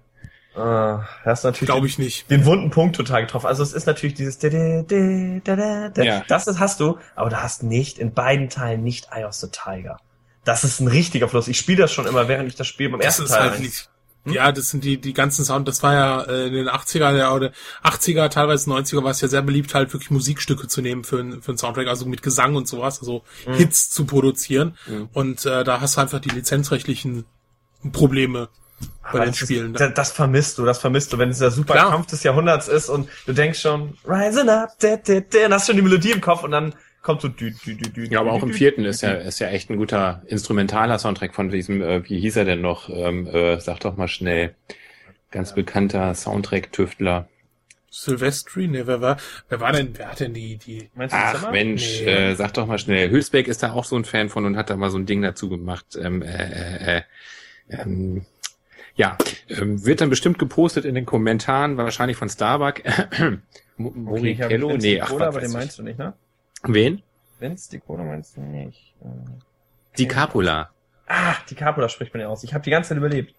Ah, 0.55 1.05
das 1.23 1.39
ist 1.39 1.43
natürlich 1.45 1.69
Glaube 1.69 1.87
ich 1.87 1.97
nicht. 1.97 2.29
den 2.29 2.45
wunden 2.45 2.69
Punkt 2.71 2.95
total 2.95 3.21
getroffen. 3.21 3.47
Also 3.47 3.63
es 3.63 3.71
ist 3.73 3.85
natürlich 3.87 4.15
dieses 4.15 4.37
da, 4.37 4.49
da, 4.49 5.89
da. 5.89 6.03
Ja. 6.03 6.23
das 6.27 6.47
ist, 6.47 6.59
hast 6.59 6.79
du, 6.79 6.97
aber 7.15 7.29
du 7.29 7.41
hast 7.41 7.63
nicht 7.63 7.97
in 7.99 8.13
beiden 8.13 8.49
Teilen 8.49 8.83
nicht 8.83 9.07
Eye 9.11 9.23
of 9.25 9.33
the 9.33 9.47
Tiger. 9.49 9.97
Das 10.43 10.63
ist 10.63 10.79
ein 10.81 10.87
richtiger 10.87 11.29
Fluss. 11.29 11.47
Ich 11.47 11.57
spiele 11.57 11.77
das 11.83 11.91
schon 11.93 12.05
immer, 12.05 12.27
während 12.27 12.49
ich 12.49 12.55
das 12.55 12.67
Spiel 12.67 12.89
beim 12.89 12.99
Das 12.99 13.05
ersten 13.19 13.23
ist 13.23 13.29
Teil 13.31 13.49
halt 13.51 13.59
nicht. 13.61 13.89
Ja, 14.25 14.51
das 14.51 14.69
sind 14.69 14.83
die, 14.83 15.01
die 15.01 15.13
ganzen 15.13 15.43
Sound, 15.45 15.67
das 15.67 15.81
war 15.81 15.93
ja 15.95 16.21
äh, 16.23 16.45
in 16.47 16.53
den 16.53 16.67
80er 16.69 17.15
ja, 17.17 17.33
oder 17.33 17.51
80er, 17.83 18.29
teilweise 18.29 18.69
90er 18.69 19.03
war 19.03 19.09
es 19.09 19.21
ja 19.21 19.27
sehr 19.27 19.41
beliebt, 19.41 19.73
halt 19.73 19.91
wirklich 19.93 20.11
Musikstücke 20.11 20.67
zu 20.67 20.81
nehmen 20.83 21.03
für, 21.03 21.17
ein- 21.19 21.41
für 21.41 21.49
einen 21.51 21.57
Soundtrack, 21.57 21.87
also 21.87 22.05
mit 22.05 22.21
Gesang 22.21 22.55
und 22.55 22.67
sowas, 22.67 22.99
also 22.99 23.23
Mhm. 23.47 23.53
Hits 23.53 23.89
zu 23.89 24.05
produzieren. 24.05 24.77
Mhm. 24.85 25.09
Und 25.13 25.45
äh, 25.47 25.63
da 25.63 25.81
hast 25.81 25.97
du 25.97 26.01
einfach 26.01 26.19
die 26.19 26.29
lizenzrechtlichen 26.29 27.25
Probleme 27.93 28.49
bei 29.11 29.19
Aber 29.19 29.25
den 29.27 29.31
das 29.31 29.41
ist- 29.41 29.47
Spielen. 29.47 29.73
Das, 29.73 29.93
das 29.93 30.11
vermisst 30.11 30.57
du, 30.57 30.65
das 30.65 30.79
vermisst 30.79 31.11
du, 31.13 31.17
wenn 31.17 31.29
es 31.29 31.39
der 31.39 31.51
super 31.51 31.73
Klar. 31.73 31.91
Kampf 31.91 32.07
des 32.07 32.23
Jahrhunderts 32.23 32.67
ist 32.67 32.89
und 32.89 33.09
du 33.25 33.33
denkst 33.33 33.59
schon, 33.61 33.97
rising 34.05 34.49
up, 34.49 34.69
da, 34.79 34.97
da, 34.97 35.19
da, 35.19 35.45
und 35.45 35.53
hast 35.53 35.67
schon 35.67 35.75
die 35.75 35.81
Melodie 35.81 36.11
im 36.11 36.21
Kopf 36.21 36.43
und 36.43 36.51
dann 36.51 36.73
kommt 37.01 37.21
so 37.21 37.27
dü, 37.29 37.51
dü, 37.51 37.75
dü, 37.75 37.89
dü, 37.89 38.07
Ja, 38.11 38.19
aber 38.19 38.29
dü, 38.31 38.35
auch 38.37 38.43
im 38.43 38.53
vierten 38.53 38.83
dü, 38.83 38.89
ist 38.89 39.01
ja, 39.01 39.11
ist 39.13 39.39
ja 39.39 39.47
echt 39.49 39.69
ein 39.69 39.77
guter 39.77 40.21
instrumentaler 40.27 40.99
Soundtrack 40.99 41.33
von 41.33 41.49
diesem, 41.49 41.81
äh, 41.81 42.07
wie 42.09 42.19
hieß 42.19 42.35
er 42.37 42.45
denn 42.45 42.61
noch? 42.61 42.89
Ähm, 42.89 43.25
äh, 43.27 43.59
sag 43.59 43.79
doch 43.79 43.97
mal 43.97 44.07
schnell. 44.07 44.55
Ganz 45.31 45.55
bekannter 45.55 46.13
Soundtrack-Tüftler. 46.13 47.27
Silvestri? 47.89 48.67
Ne, 48.67 48.87
wer 48.87 49.01
war, 49.01 49.17
wer 49.49 49.59
war 49.59 49.73
denn, 49.73 49.97
wer 49.97 50.09
hat 50.11 50.19
denn 50.21 50.33
die, 50.33 50.57
die, 50.57 50.89
Meinst 50.95 51.13
du 51.13 51.19
Ach? 51.19 51.51
Mensch, 51.51 52.01
Nee. 52.01 52.31
äh, 52.31 52.35
sag 52.35 52.53
doch 52.53 52.65
mal 52.65 52.77
schnell. 52.79 53.09
Hülsbeck 53.09 53.47
ist 53.49 53.63
da 53.63 53.73
auch 53.73 53.83
so 53.83 53.97
ein 53.97 54.05
Fan 54.05 54.29
von 54.29 54.45
und 54.45 54.55
hat 54.55 54.69
da 54.69 54.77
mal 54.77 54.89
so 54.91 54.97
ein 54.97 55.05
Ding 55.05 55.21
dazu 55.21 55.49
gemacht. 55.49 55.97
Ähm, 56.01 56.21
äh, 56.21 56.27
äh, 56.27 56.97
äh, 56.97 57.01
ähm, 57.69 58.25
ja, 58.95 59.17
ähm, 59.49 59.85
wird 59.85 60.01
dann 60.01 60.09
bestimmt 60.09 60.37
gepostet 60.39 60.85
in 60.85 60.95
den 60.95 61.05
Kommentaren, 61.05 61.77
wahrscheinlich 61.77 62.17
von 62.17 62.29
Starbuck. 62.29 62.81
Mo- 63.77 63.93
Okay, 64.17 64.77
Nee, 64.77 65.01
ach, 65.01 65.11
was 65.11 65.21
aber 65.21 65.39
den 65.41 65.51
meinst 65.51 65.79
du 65.79 65.83
nicht, 65.83 65.97
ne? 65.97 66.13
Wen? 66.63 67.01
Vince 67.39 67.71
die 67.71 67.79
Cola 67.79 68.03
meinst 68.03 68.37
du 68.37 68.41
nicht. 68.41 68.93
Äh, 69.01 69.07
Die 69.97 70.07
Capula. 70.07 70.69
Ah, 71.07 71.35
die 71.49 71.55
Capula 71.55 71.89
spricht 71.89 72.13
man 72.13 72.21
ja 72.21 72.27
aus. 72.27 72.43
Ich 72.43 72.53
habe 72.53 72.63
die 72.63 72.69
ganze 72.69 72.89
Zeit 72.89 72.97
überlebt. 72.97 73.33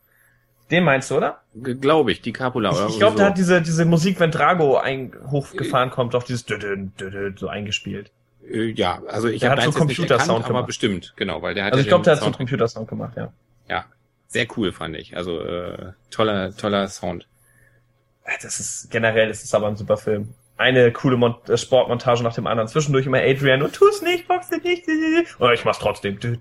Den 0.71 0.85
meinst 0.85 1.11
du, 1.11 1.17
oder? 1.19 1.43
Glaube 1.55 2.13
ich, 2.13 2.21
die 2.23 2.33
Capula. 2.33 2.71
oder 2.73 2.87
Ich, 2.87 2.93
ich 2.95 2.99
glaube, 2.99 3.13
so. 3.13 3.19
da 3.23 3.27
hat 3.29 3.39
diese, 3.39 3.63
diese 3.63 3.85
Musik, 3.85 4.19
wenn 4.21 4.31
Drago 4.31 4.77
ein, 4.79 5.13
hochgefahren 5.31 5.91
kommt, 5.91 6.15
doch 6.15 6.23
dieses 6.25 6.45
Dödön, 6.47 6.93
Dödön 6.99 7.37
so 7.37 7.49
eingespielt. 7.49 8.11
Äh, 8.51 8.71
Ja, 8.73 9.01
also 9.07 9.29
ich 9.29 9.45
habe 9.45 9.61
so 9.63 9.71
Computersound 9.73 10.41
aber 10.45 10.49
gemacht. 10.49 10.67
bestimmt, 10.67 11.13
genau, 11.17 11.43
weil 11.43 11.55
der 11.55 11.65
hat 11.67 11.73
Also 11.73 11.81
ja 11.81 11.83
ich 11.85 11.89
glaube, 11.89 12.05
der 12.05 12.13
hat 12.15 12.19
so 12.21 12.25
einen 12.25 12.33
Sound- 12.33 12.39
Computersound 12.39 12.89
gemacht, 12.89 13.13
ja. 13.17 13.33
Ja, 13.69 13.85
sehr 14.33 14.47
cool 14.57 14.73
fand 14.73 14.97
ich. 14.97 15.17
Also 15.17 15.41
äh, 15.41 15.93
toller, 16.11 16.57
toller 16.57 16.89
Sound. 16.89 17.29
Äh, 18.25 18.39
Das 18.43 18.59
ist, 18.61 18.91
generell 18.91 19.31
ist 19.31 19.45
es 19.45 19.55
aber 19.55 19.69
ein 19.69 19.77
super 19.77 19.97
Film. 19.97 20.35
Eine 20.63 20.93
coole 20.93 21.17
Mon 21.17 21.35
äh, 21.49 21.57
Sportmontage 21.57 22.23
nach 22.23 22.35
dem 22.35 22.47
anderen. 22.47 22.69
Zwischendurch 22.69 23.07
immer 23.07 23.19
Adrian 23.19 23.63
und 23.63 23.73
tu's 23.75 24.01
nicht, 24.03 24.29
box 24.29 24.49
dich 24.51 24.63
nicht. 24.63 25.41
Oder 25.41 25.55
ich 25.55 25.65
mach's 25.65 25.79
trotzdem. 25.81 26.19
Genau. 26.21 26.37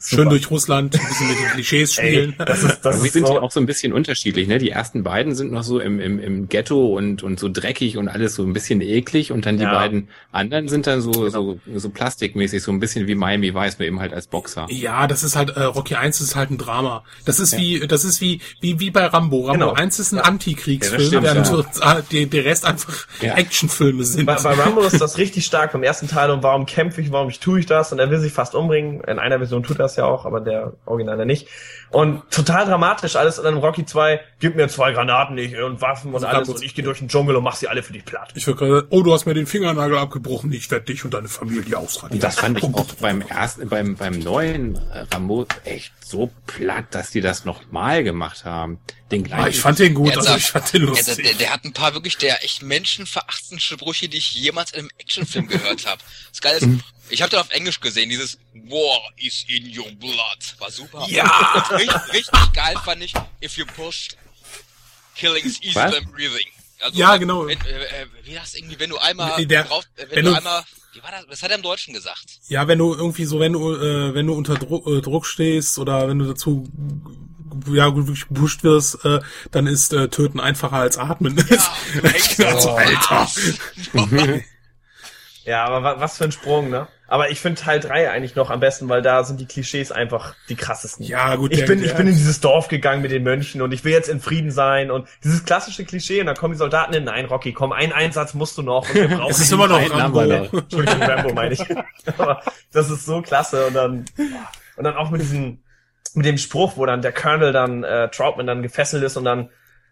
schön 0.00 0.28
durch 0.28 0.50
Russland, 0.50 0.94
ein 0.94 1.06
bisschen 1.08 1.28
mit 1.28 1.38
den 1.38 1.46
Klischees 1.52 1.98
Ey, 1.98 2.06
spielen. 2.12 2.34
das 2.38 2.62
ist, 2.62 2.80
das 2.82 3.02
ist 3.02 3.12
sind 3.12 3.26
so, 3.26 3.34
ja 3.34 3.40
auch 3.40 3.50
so 3.50 3.60
ein 3.60 3.66
bisschen 3.66 3.92
unterschiedlich, 3.92 4.48
ne? 4.48 4.58
Die 4.58 4.70
ersten 4.70 5.02
beiden 5.02 5.34
sind 5.34 5.52
noch 5.52 5.62
so 5.62 5.78
im, 5.80 6.00
im, 6.00 6.18
im 6.20 6.48
Ghetto 6.48 6.94
und, 6.96 7.22
und 7.22 7.38
so 7.40 7.48
dreckig 7.48 7.96
und 7.96 8.08
alles 8.08 8.34
so 8.34 8.42
ein 8.42 8.52
bisschen 8.52 8.80
eklig 8.80 9.32
und 9.32 9.46
dann 9.46 9.56
die 9.56 9.64
Ja. 9.64 9.72
beiden 9.74 10.08
anderen 10.32 10.68
sind 10.68 10.86
dann 10.86 11.00
so, 11.00 11.28
so, 11.28 11.58
so 11.74 11.90
plastikmäßig, 11.90 12.62
so 12.62 12.70
ein 12.72 12.80
bisschen 12.80 13.06
wie 13.06 13.14
Miami 13.14 13.54
Vice, 13.54 13.78
nur 13.78 13.88
eben 13.88 14.00
halt 14.00 14.12
als 14.12 14.26
Boxer. 14.26 14.66
Ja, 14.70 15.06
das 15.06 15.22
ist 15.22 15.36
halt, 15.36 15.50
äh, 15.50 15.62
Rocky 15.62 15.94
1 15.94 16.20
ist 16.20 16.36
halt 16.36 16.50
ein 16.50 16.58
Drama. 16.58 17.04
Das 17.24 17.40
ist 17.40 17.56
wie, 17.56 17.80
das 17.86 18.04
ist 18.04 18.20
wie, 18.20 18.40
wie, 18.60 18.78
wie 18.80 18.90
bei 18.90 19.06
Rambo. 19.06 19.46
Rambo 19.46 19.52
Genau. 19.66 19.72
1 19.72 19.98
ist 19.98 20.12
ein 20.12 20.16
Ja. 20.18 20.22
Antikriegsfilm, 20.24 21.24
Ja, 21.24 21.34
ja. 21.34 21.64
ah, 21.80 22.00
der, 22.12 22.26
der 22.26 22.44
Rest 22.44 22.57
einfach 22.64 23.06
Ja. 23.20 23.34
Actionfilme 23.34 24.04
sind. 24.04 24.26
bei, 24.26 24.34
bei 24.36 24.54
Rambo 24.54 24.80
ist 24.82 25.00
das 25.00 25.18
richtig 25.18 25.44
stark 25.44 25.72
beim 25.72 25.82
ersten 25.82 26.08
Teil 26.08 26.30
und 26.30 26.42
warum 26.42 26.66
kämpfe 26.66 27.00
ich, 27.00 27.10
warum 27.12 27.28
ich 27.28 27.40
tue 27.40 27.60
ich 27.60 27.66
das 27.66 27.92
und 27.92 27.98
er 27.98 28.10
will 28.10 28.18
sich 28.18 28.32
fast 28.32 28.54
umbringen. 28.54 29.00
In 29.02 29.18
einer 29.18 29.38
Version 29.38 29.62
tut 29.62 29.78
er 29.78 29.84
das 29.84 29.96
ja 29.96 30.04
auch, 30.04 30.24
aber 30.26 30.40
der 30.40 30.72
Originale 30.86 31.26
nicht. 31.26 31.48
Und 31.90 32.22
total 32.30 32.66
dramatisch 32.66 33.16
alles 33.16 33.38
und 33.38 33.44
dann 33.46 33.56
Rocky 33.56 33.86
2, 33.86 34.20
gib 34.40 34.56
mir 34.56 34.68
zwei 34.68 34.92
Granaten 34.92 35.34
nicht 35.34 35.56
und 35.56 35.80
Waffen 35.80 36.08
und 36.12 36.16
Also 36.22 36.26
alles 36.26 36.48
und 36.50 36.62
ich 36.62 36.74
gehe 36.74 36.84
durch 36.84 36.98
den 36.98 37.08
Dschungel 37.08 37.34
und 37.36 37.42
mach 37.44 37.56
sie 37.56 37.66
alle 37.68 37.82
für 37.82 37.92
dich 37.94 38.04
platt. 38.04 38.30
Ich 38.34 38.46
würde 38.46 38.58
gerade, 38.58 38.86
oh, 38.90 39.02
du 39.02 39.12
hast 39.14 39.24
mir 39.24 39.32
den 39.34 39.46
Fingernagel 39.46 39.96
abgebrochen, 39.96 40.52
ich 40.52 40.70
werde 40.70 40.84
dich 40.84 41.04
und 41.04 41.14
deine 41.14 41.28
Familie 41.28 41.78
ausradieren. 41.78 42.12
Und 42.18 42.22
das 42.22 42.36
fand 42.36 42.58
ich 42.58 42.64
auch 42.64 42.84
beim 43.00 43.22
ersten, 43.22 43.68
beim, 43.68 43.96
beim 43.96 44.18
neuen 44.18 44.76
äh, 44.92 45.06
Rambo 45.12 45.46
echt 45.64 45.92
so 46.04 46.30
platt, 46.46 46.86
dass 46.90 47.10
die 47.10 47.20
das 47.22 47.44
nochmal 47.46 48.04
gemacht 48.04 48.44
haben. 48.44 48.78
Den 49.10 49.22
Ah, 49.24 49.36
gleichen. 49.36 49.48
ich 49.50 49.60
fand 49.60 49.78
den 49.78 49.94
gut, 49.94 50.14
also 50.14 50.36
ich 50.36 50.44
fand 50.50 50.70
den 50.74 50.82
Ja, 50.82 50.86
der, 50.92 50.96
lustig. 50.96 51.24
der, 51.26 51.34
der 51.36 51.50
hat 51.54 51.64
ein 51.64 51.72
paar 51.72 51.94
wirklich 51.94 52.18
der 52.18 52.44
echt 52.44 52.62
menschenverachtendsten 52.62 53.60
Sprüche, 53.60 54.08
die 54.10 54.18
ich 54.18 54.32
jemals 54.34 54.72
in 54.72 54.80
einem 54.80 54.90
Actionfilm 54.98 55.46
gehört 55.48 55.86
habe. 55.86 56.00
Das 56.30 56.40
Geile 56.42 56.56
ist, 56.58 56.66
Mhm. 56.66 56.80
Ich 57.10 57.22
habe 57.22 57.30
den 57.30 57.38
auf 57.40 57.50
Englisch 57.50 57.80
gesehen, 57.80 58.08
dieses 58.10 58.38
War 58.54 59.00
is 59.16 59.44
in 59.48 59.66
your 59.78 59.90
blood. 59.92 60.54
War 60.58 60.70
super. 60.70 61.06
Ja! 61.08 61.24
Richtig, 61.70 62.12
richtig 62.12 62.52
geil 62.52 62.76
fand 62.84 63.02
ich, 63.02 63.12
if 63.42 63.56
you 63.56 63.64
push, 63.66 64.08
killing 65.14 65.44
is 65.44 65.60
easier 65.62 65.84
Was? 65.86 65.94
than 65.94 66.10
breathing. 66.12 66.46
Also, 66.80 66.96
Ja, 66.98 67.16
genau. 67.16 67.46
Wenn, 67.46 67.60
äh, 67.62 68.02
äh, 68.02 68.06
wie 68.24 68.34
das 68.34 68.54
irgendwie, 68.54 68.78
wenn 68.78 68.90
du 68.90 68.98
einmal 68.98 69.36
Nee, 69.38 69.46
der- 69.46 69.64
drauf, 69.64 69.84
äh, 69.96 70.02
wenn, 70.02 70.16
wenn 70.16 70.24
du, 70.26 70.30
du- 70.30 70.36
einmal, 70.36 70.64
wie 70.92 71.02
war 71.02 71.10
das, 71.10 71.24
was 71.28 71.42
hat 71.42 71.50
er 71.50 71.56
im 71.56 71.62
Deutschen 71.62 71.92
gesagt? 71.94 72.24
Ja, 72.48 72.68
wenn 72.68 72.78
du 72.78 72.94
irgendwie 72.94 73.24
so, 73.24 73.40
wenn 73.40 73.52
du, 73.54 73.74
äh, 73.74 74.14
wenn 74.14 74.26
du 74.26 74.34
unter 74.34 74.54
Druck, 74.54 74.86
äh, 74.86 75.00
Druck 75.00 75.26
stehst 75.26 75.78
oder 75.78 76.08
wenn 76.08 76.18
du 76.20 76.26
dazu 76.26 76.68
ja 77.72 77.94
wirklich 77.96 78.28
gepusht 78.28 78.62
wirst, 78.62 79.04
äh, 79.04 79.18
dann 79.50 79.66
ist 79.66 79.92
äh, 79.92 80.08
Töten 80.08 80.38
einfacher 80.38 80.76
als 80.76 80.96
Atmen. 80.98 81.36
Ja, 81.50 82.46
also, 82.46 82.70
Alter. 82.76 83.28
Ja, 85.48 85.64
aber 85.64 85.82
wa 85.82 85.94
was 85.98 86.18
für 86.18 86.24
ein 86.24 86.32
Sprung, 86.32 86.68
ne? 86.68 86.88
Aber 87.06 87.30
ich 87.30 87.40
finde 87.40 87.58
Teil 87.58 87.80
3 87.80 88.10
eigentlich 88.10 88.36
noch 88.36 88.50
am 88.50 88.60
besten, 88.60 88.86
weil 88.90 89.00
da 89.00 89.24
sind 89.24 89.40
die 89.40 89.46
Klischees 89.46 89.90
einfach 89.90 90.34
die 90.50 90.56
krassesten. 90.56 91.06
Ja, 91.06 91.36
gut, 91.36 91.54
Ich 91.54 91.64
bin, 91.64 91.82
ich 91.82 91.94
bin 91.94 92.06
in 92.06 92.14
dieses 92.14 92.40
Dorf 92.40 92.68
gegangen 92.68 93.00
mit 93.00 93.10
den 93.10 93.22
Mönchen 93.22 93.62
und 93.62 93.72
ich 93.72 93.82
will 93.82 93.92
jetzt 93.92 94.10
in 94.10 94.20
Frieden 94.20 94.50
sein 94.50 94.90
und 94.90 95.08
dieses 95.24 95.46
klassische 95.46 95.86
Klischee 95.86 96.20
und 96.20 96.26
dann 96.26 96.36
kommen 96.36 96.52
die 96.52 96.58
Soldaten 96.58 96.92
in, 96.92 97.04
nein, 97.04 97.24
Rocky, 97.24 97.54
komm, 97.54 97.72
einen 97.72 97.94
Einsatz 97.94 98.34
musst 98.34 98.58
du 98.58 98.62
noch 98.62 98.86
und 98.90 98.94
wir 98.94 99.08
brauchen 99.16 99.30
Es 99.30 99.38
ist 99.38 99.50
immer 99.50 99.68
noch 99.68 99.90
Rambo. 99.90 100.20
Entschuldigung, 100.20 101.02
Rambo 101.02 101.32
meine 101.32 101.54
ich. 101.54 101.64
Aber 102.18 102.42
das 102.72 102.90
ist 102.90 103.06
so 103.06 103.22
klasse 103.22 103.68
und 103.68 103.74
dann 103.74 104.04
und 104.76 104.84
dann 104.84 104.96
auch 104.96 105.08
mit 105.08 105.22
diesem 105.22 105.62
mit 106.12 106.26
dem 106.26 106.36
Spruch, 106.36 106.76
wo 106.76 106.84
dann 106.84 107.00
der 107.00 107.12
Colonel 107.12 107.52
dann 107.52 107.84
äh, 107.84 108.10
Troutman 108.10 108.46
dann 108.46 108.62
gefesselt 108.62 109.02
ist 109.02 109.16
und 109.16 109.24
dann 109.24 109.48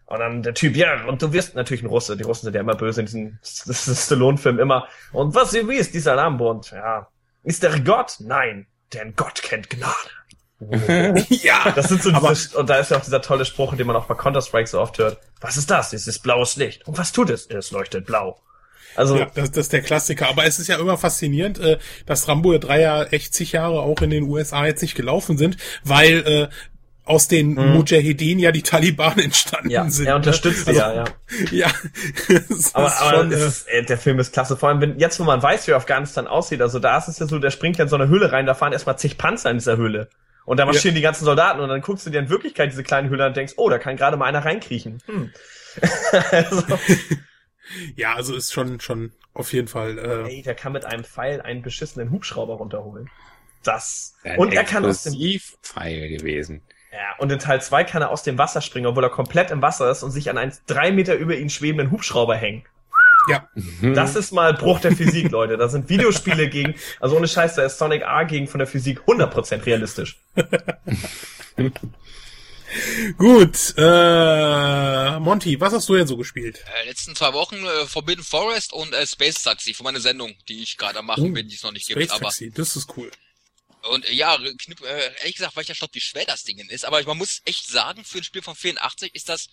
und 0.07 0.19
dann 0.19 0.41
der 0.41 0.53
Typ, 0.53 0.75
ja, 0.75 1.05
und 1.05 1.21
du 1.21 1.31
wirst 1.33 1.55
natürlich 1.55 1.83
ein 1.83 1.87
Russe. 1.87 2.17
Die 2.17 2.23
Russen 2.23 2.45
sind 2.45 2.55
ja 2.55 2.61
immer 2.61 2.75
böse 2.75 3.01
in 3.01 3.05
diesen 3.05 3.39
das 3.65 3.87
ist 3.87 4.05
Stallone-Film 4.05 4.59
immer. 4.59 4.87
Und 5.11 5.35
was 5.35 5.53
wie 5.53 5.75
ist 5.75 5.93
dieser 5.93 6.17
Rambo? 6.17 6.49
Und 6.49 6.71
ja, 6.71 7.07
ist 7.43 7.61
der 7.63 7.79
Gott? 7.81 8.15
Nein, 8.19 8.67
denn 8.93 9.13
Gott 9.15 9.41
kennt 9.43 9.69
Gnade. 9.69 9.93
ja, 11.29 11.71
Das 11.75 11.89
sind 11.89 12.01
so 12.01 12.11
Aber- 12.11 12.29
diese, 12.29 12.57
und 12.57 12.69
da 12.69 12.77
ist 12.79 12.89
ja 12.91 12.97
auch 12.97 13.03
dieser 13.03 13.21
tolle 13.21 13.45
Spruch, 13.45 13.75
den 13.75 13.85
man 13.85 13.95
auch 13.95 14.05
bei 14.05 14.15
Counter-Strike 14.15 14.67
so 14.67 14.79
oft 14.81 14.97
hört. 14.97 15.19
Was 15.39 15.55
ist 15.57 15.69
das? 15.69 15.93
Es 15.93 16.07
ist 16.07 16.19
blaues 16.23 16.55
Licht. 16.55 16.87
Und 16.87 16.97
was 16.97 17.11
tut 17.11 17.29
es? 17.29 17.45
Es 17.45 17.69
leuchtet 17.71 18.05
blau. 18.07 18.39
Also, 18.95 19.17
Ja, 19.17 19.25
das, 19.25 19.51
das 19.51 19.65
ist 19.65 19.73
der 19.73 19.83
Klassiker. 19.83 20.29
Aber 20.29 20.45
es 20.45 20.57
ist 20.57 20.67
ja 20.67 20.79
immer 20.79 20.97
faszinierend, 20.97 21.59
äh, 21.59 21.77
dass 22.07 22.27
Rambo 22.27 22.57
3 22.57 22.81
ja 22.81 23.03
echt 23.03 23.35
zig 23.35 23.51
Jahre 23.51 23.81
auch 23.81 24.01
in 24.01 24.09
den 24.09 24.23
USA 24.23 24.65
jetzt 24.65 24.81
nicht 24.81 24.95
gelaufen 24.95 25.37
sind, 25.37 25.57
weil 25.83 26.25
äh, 26.25 26.47
aus 27.07 27.27
den 27.27 27.53
Mujahedin 27.55 28.39
ja 28.39 28.51
die 28.51 28.63
Taliban 28.63 29.17
entstanden 29.19 29.67
Mhm. 29.67 29.71
ja, 29.73 29.89
sind. 29.89 30.07
er 30.07 30.15
unterstützt 30.15 30.67
ne? 30.67 30.73
sie 30.73 30.81
also, 30.81 30.99
ja, 30.99 31.05
ja. 31.05 31.13
Ja, 31.51 31.71
das 32.49 32.75
Aber, 32.75 32.87
ist 32.87 33.01
aber 33.01 33.17
schon, 33.17 33.31
es 33.31 33.41
äh, 33.41 33.47
ist, 33.47 33.67
äh, 33.69 33.83
der 33.83 33.97
Film 33.97 34.19
ist 34.19 34.33
klasse. 34.33 34.57
Vor 34.57 34.69
allem, 34.69 34.81
wenn, 34.81 34.99
jetzt, 34.99 35.19
wo 35.19 35.23
man 35.23 35.41
weiß, 35.41 35.67
wie 35.67 35.73
Afghanistan 35.73 36.27
aussieht, 36.27 36.61
also 36.61 36.79
da 36.79 36.97
ist 36.97 37.07
es 37.07 37.19
ja 37.19 37.27
so, 37.27 37.39
der 37.39 37.51
springt 37.51 37.77
ja 37.77 37.83
in 37.83 37.89
so 37.89 37.95
eine 37.95 38.07
Höhle 38.07 38.31
rein, 38.31 38.45
da 38.45 38.53
fahren 38.53 38.73
erstmal 38.73 38.97
zig 38.97 39.17
Panzer 39.17 39.49
in 39.51 39.57
dieser 39.57 39.77
Höhle. 39.77 40.09
Und 40.45 40.57
da 40.57 40.65
marschieren 40.65 40.95
die 40.95 41.01
ganzen 41.01 41.25
Soldaten 41.25 41.59
und 41.59 41.67
dann 41.67 41.81
guckst 41.81 42.05
du 42.05 42.09
dir 42.09 42.19
in 42.19 42.29
Wirklichkeit 42.29 42.71
diese 42.71 42.83
kleine 42.83 43.09
Höhle 43.09 43.23
an 43.23 43.29
und 43.31 43.37
denkst, 43.37 43.53
oh, 43.57 43.69
da 43.69 43.79
kann 43.79 43.97
gerade 43.97 44.15
mal 44.15 44.25
einer 44.25 44.45
reinkriechen. 44.45 45.01
Hm. 45.05 45.31
also, 46.31 46.63
ja, 47.95 48.15
also 48.15 48.35
ist 48.35 48.53
schon 48.53 48.79
schon 48.79 49.11
auf 49.33 49.51
jeden 49.53 49.67
Fall. 49.67 49.97
Äh, 49.97 50.35
ey, 50.37 50.41
der 50.41 50.55
kann 50.55 50.71
mit 50.71 50.85
einem 50.85 51.03
Pfeil 51.03 51.41
einen 51.41 51.61
beschissenen 51.63 52.11
Hubschrauber 52.11 52.55
runterholen. 52.55 53.09
Das. 53.63 54.15
Ein 54.23 54.37
Und 54.39 54.53
er 54.53 54.63
kann 54.63 54.85
aus 54.85 55.03
dem 55.03 55.13
Explosivpfeil 55.13 56.09
gewesen. 56.09 56.61
Ja, 56.97 57.15
und 57.19 57.31
in 57.31 57.37
Teil 57.37 57.61
2 57.61 57.83
kann 57.83 58.01
er 58.01 58.09
aus 58.09 58.23
dem 58.23 58.39
Wasser 58.39 58.59
springen, 58.61 58.87
obwohl 58.87 59.03
er 59.03 59.11
komplett 59.11 59.51
im 59.51 59.61
Wasser 59.61 59.91
ist 59.91 60.01
und 60.01 60.09
sich 60.09 60.31
an 60.31 60.37
einen 60.39 60.51
drei 60.65 60.91
Meter 60.91 61.13
über 61.13 61.37
ihn 61.37 61.51
schwebenden 61.51 61.91
Hubschrauber 61.91 62.35
hängen. 62.35 62.65
ja, 63.29 63.47
Das 63.81 64.15
ist 64.15 64.31
mal 64.31 64.53
Bruch 64.55 64.79
der 64.79 64.95
Physik, 64.95 65.29
Leute. 65.31 65.57
Da 65.57 65.67
sind 65.69 65.89
Videospiele 65.89 66.49
gegen, 66.49 66.73
also 66.99 67.15
ohne 67.15 67.27
Scheiß, 67.27 67.53
da 67.55 67.63
ist 67.63 67.77
Sonic 67.77 68.03
A 68.03 68.23
gegen 68.23 68.47
von 68.47 68.57
der 68.57 68.67
Physik 68.67 69.01
100% 69.05 69.65
realistisch. 69.65 70.17
gut. 73.17 73.73
Äh, 73.77 75.19
Monty, 75.19 75.59
was 75.59 75.73
hast 75.73 75.87
du 75.89 75.95
denn 75.95 76.07
so 76.07 76.17
gespielt? 76.17 76.63
Äh, 76.81 76.87
letzten 76.87 77.15
zwei 77.15 77.33
Wochen 77.33 77.57
äh, 77.57 77.85
Forbidden 77.85 78.23
Forest 78.23 78.73
und 78.73 78.93
äh, 78.93 79.05
Space 79.05 79.43
Taxi 79.43 79.73
für 79.73 79.83
meine 79.83 79.99
Sendung, 79.99 80.33
die 80.49 80.63
ich 80.63 80.77
gerade 80.77 80.99
am 80.99 81.05
machen 81.05 81.25
Oh, 81.25 81.33
bin, 81.33 81.47
die 81.47 81.55
es 81.55 81.63
noch 81.63 81.71
nicht 81.71 81.85
Space 81.85 81.95
gibt. 81.97 82.11
Aber 82.13 82.23
Taxi, 82.25 82.51
das 82.51 82.75
ist 82.75 82.97
cool. 82.97 83.11
Und 83.83 84.07
äh, 84.07 84.13
ja, 84.13 84.37
knipp, 84.37 84.81
äh, 84.81 85.11
ehrlich 85.19 85.35
gesagt, 85.35 85.55
weil 85.55 85.63
ich 85.63 85.69
ja 85.69 85.75
glaube, 85.75 85.93
wie 85.95 86.01
schwer 86.01 86.25
das 86.25 86.43
Ding 86.43 86.59
ist. 86.69 86.85
Aber 86.85 87.01
man 87.03 87.17
muss 87.17 87.41
echt 87.45 87.67
sagen, 87.67 88.03
für 88.03 88.19
ein 88.19 88.23
Spiel 88.23 88.41
von 88.41 88.55
84 88.55 89.13
ist 89.15 89.29
das 89.29 89.49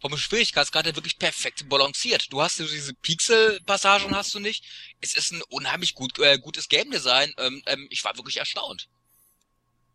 vom 0.00 0.16
Schwierigkeitsgrad 0.16 0.86
her 0.86 0.96
wirklich 0.96 1.18
perfekt 1.18 1.68
balanciert. 1.68 2.30
Du 2.30 2.42
hast 2.42 2.56
so 2.56 2.66
diese 2.66 2.94
Pixel-Passagen 2.94 4.14
hast 4.14 4.34
du 4.34 4.40
nicht. 4.40 4.64
Es 5.00 5.16
ist 5.16 5.32
ein 5.32 5.42
unheimlich 5.48 5.94
gut, 5.94 6.18
äh, 6.18 6.38
gutes 6.38 6.68
Game 6.68 6.90
Design. 6.90 7.32
Ähm, 7.38 7.62
ähm, 7.66 7.86
ich 7.90 8.04
war 8.04 8.16
wirklich 8.16 8.38
erstaunt. 8.38 8.88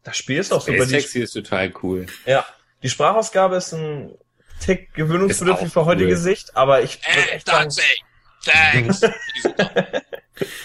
Das 0.03 0.17
Spiel 0.17 0.37
ist 0.39 0.51
auch 0.51 0.65
super. 0.65 0.87
Taxi 0.87 1.19
ist 1.19 1.33
total 1.33 1.73
cool. 1.83 2.07
ja, 2.25 2.45
die 2.81 2.89
Sprachausgabe 2.89 3.57
ist 3.57 3.73
ein 3.73 4.17
Tick 4.59 4.93
gewöhnungsbedürftig 4.95 5.71
für 5.71 5.85
heutige 5.85 6.11
cool. 6.11 6.17
Sicht, 6.17 6.55
aber 6.55 6.81
ich 6.81 6.99
Äh, 7.03 7.35
echt 7.35 7.47
sagen! 7.47 7.69
Thanks! 8.43 9.01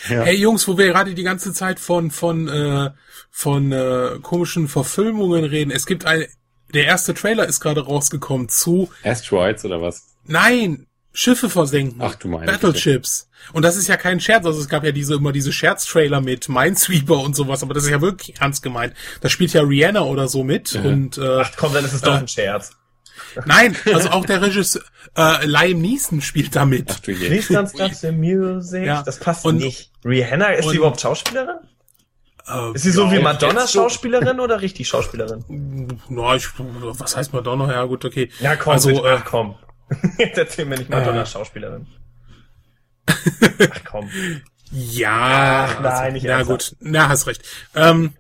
Super. 0.09 0.25
Hey 0.25 0.37
Jungs, 0.37 0.67
wo 0.69 0.79
wir 0.79 0.87
gerade 0.87 1.15
die 1.15 1.23
ganze 1.23 1.53
Zeit 1.53 1.79
von 1.81 2.11
von 2.11 2.49
äh, 2.49 2.91
von 3.31 3.73
äh, 3.73 4.19
komischen 4.23 4.69
Verfilmungen 4.69 5.45
reden. 5.45 5.71
Es 5.71 5.87
gibt 5.87 6.05
ein 6.07 6.27
der 6.75 6.85
erste 6.85 7.15
Trailer 7.15 7.47
ist 7.47 7.61
gerade 7.61 7.85
rausgekommen 7.85 8.49
zu 8.49 8.91
Asteroids 9.05 9.65
oder 9.65 9.81
was? 9.81 10.17
Nein, 10.25 10.87
Schiffe 11.13 11.49
versenken. 11.49 12.01
Ach, 12.03 12.15
du 12.17 12.29
meinst. 12.29 12.47
Battleships. 12.47 13.31
Und 13.53 13.63
das 13.63 13.77
ist 13.77 13.87
ja 13.87 13.97
kein 13.97 14.21
Scherz, 14.21 14.45
also 14.45 14.61
es 14.61 14.69
gab 14.69 14.85
ja 14.85 14.93
diese 14.93 15.15
immer 15.15 15.33
diese 15.33 15.53
Scherztrailer 15.53 16.21
mit 16.21 16.49
Minesweeper 16.49 17.21
und 17.21 17.37
sowas, 17.37 17.63
aber 17.63 17.73
das 17.75 17.85
ist 17.85 17.91
ja 17.91 18.01
wirklich 18.01 18.41
ernst 18.41 18.63
gemeint. 18.63 18.95
Da 19.21 19.29
spielt 19.29 19.53
ja 19.53 19.63
Rihanna 19.63 20.01
oder 20.03 20.29
so 20.29 20.43
mit 20.45 20.75
und 20.75 21.17
äh, 21.19 21.41
ach 21.41 21.53
komm, 21.57 21.73
dann 21.73 21.85
ist 21.85 21.93
es 21.95 22.01
doch 22.03 22.15
Äh, 22.15 22.19
ein 22.19 22.29
Scherz. 22.29 22.73
Nein, 23.45 23.77
also 23.93 24.11
auch 24.11 24.25
der 24.25 24.41
Regisseur 24.43 24.83
äh, 25.17 25.45
Liam 25.47 25.81
Neeson 25.81 26.21
spielt 26.21 26.57
da 26.57 26.65
mit. 26.65 26.91
Ach 26.91 27.01
du 27.01 27.13
je. 27.13 27.29
Please 27.29 28.13
music. 28.13 28.85
Ja. 28.85 29.03
Das 29.03 29.19
passt 29.21 29.45
Und- 29.45 29.57
nicht. 29.57 29.91
Rihanna, 30.05 30.47
ist 30.53 30.65
und- 30.67 30.71
sie 30.73 30.77
überhaupt 30.79 31.01
Schauspielerin? 31.01 31.57
Äh, 32.49 32.73
Ist 32.75 32.83
sie 32.85 32.93
so 32.93 33.07
ja, 33.07 33.13
wie 33.13 33.19
Madonna 33.19 33.61
jetzt 33.63 33.73
so- 33.73 33.81
Schauspielerin 33.83 34.39
oder 34.41 34.61
richtig 34.61 34.87
Schauspielerin? 34.89 35.99
Na, 36.09 36.37
ich, 36.37 36.47
was 36.59 37.17
heißt 37.17 37.33
Madonna? 37.33 37.71
Ja, 37.73 37.85
gut, 37.85 38.05
okay. 38.05 38.31
Ja, 38.41 38.55
komm, 38.57 38.75
also, 38.75 38.89
bitte. 38.91 39.01
äh, 39.09 39.17
ach 39.19 39.25
komm. 39.25 39.57
Jetzt 40.19 40.39
erzähl 40.39 40.65
mir 40.65 40.79
nicht 40.79 40.89
Madonna 40.91 41.23
Äh. 41.23 41.27
Schauspielerin. 41.27 41.87
Ach 43.09 43.81
komm. 43.89 44.11
Ja, 44.73 45.69
Ach, 45.71 45.81
nein, 45.81 46.13
nicht 46.15 46.25
na 46.25 46.31
ernsthaft. 46.39 46.71
gut, 46.71 46.77
na 46.81 47.09
hast 47.09 47.27
recht. 47.29 47.43
Ähm, 47.75 48.15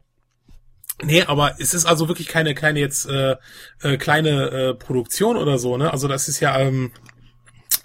nee, 1.02 1.22
aber 1.22 1.54
es 1.58 1.74
ist 1.74 1.86
also 1.86 2.08
wirklich 2.08 2.28
keine 2.28 2.54
keine 2.54 2.80
jetzt 2.80 3.08
äh, 3.08 3.36
äh, 3.82 3.96
kleine 3.96 4.50
äh, 4.50 4.74
Produktion 4.74 5.36
oder 5.36 5.58
so, 5.58 5.76
ne? 5.76 5.92
Also 5.92 6.08
das 6.08 6.28
ist 6.28 6.40
ja 6.40 6.58
ähm, 6.58 6.92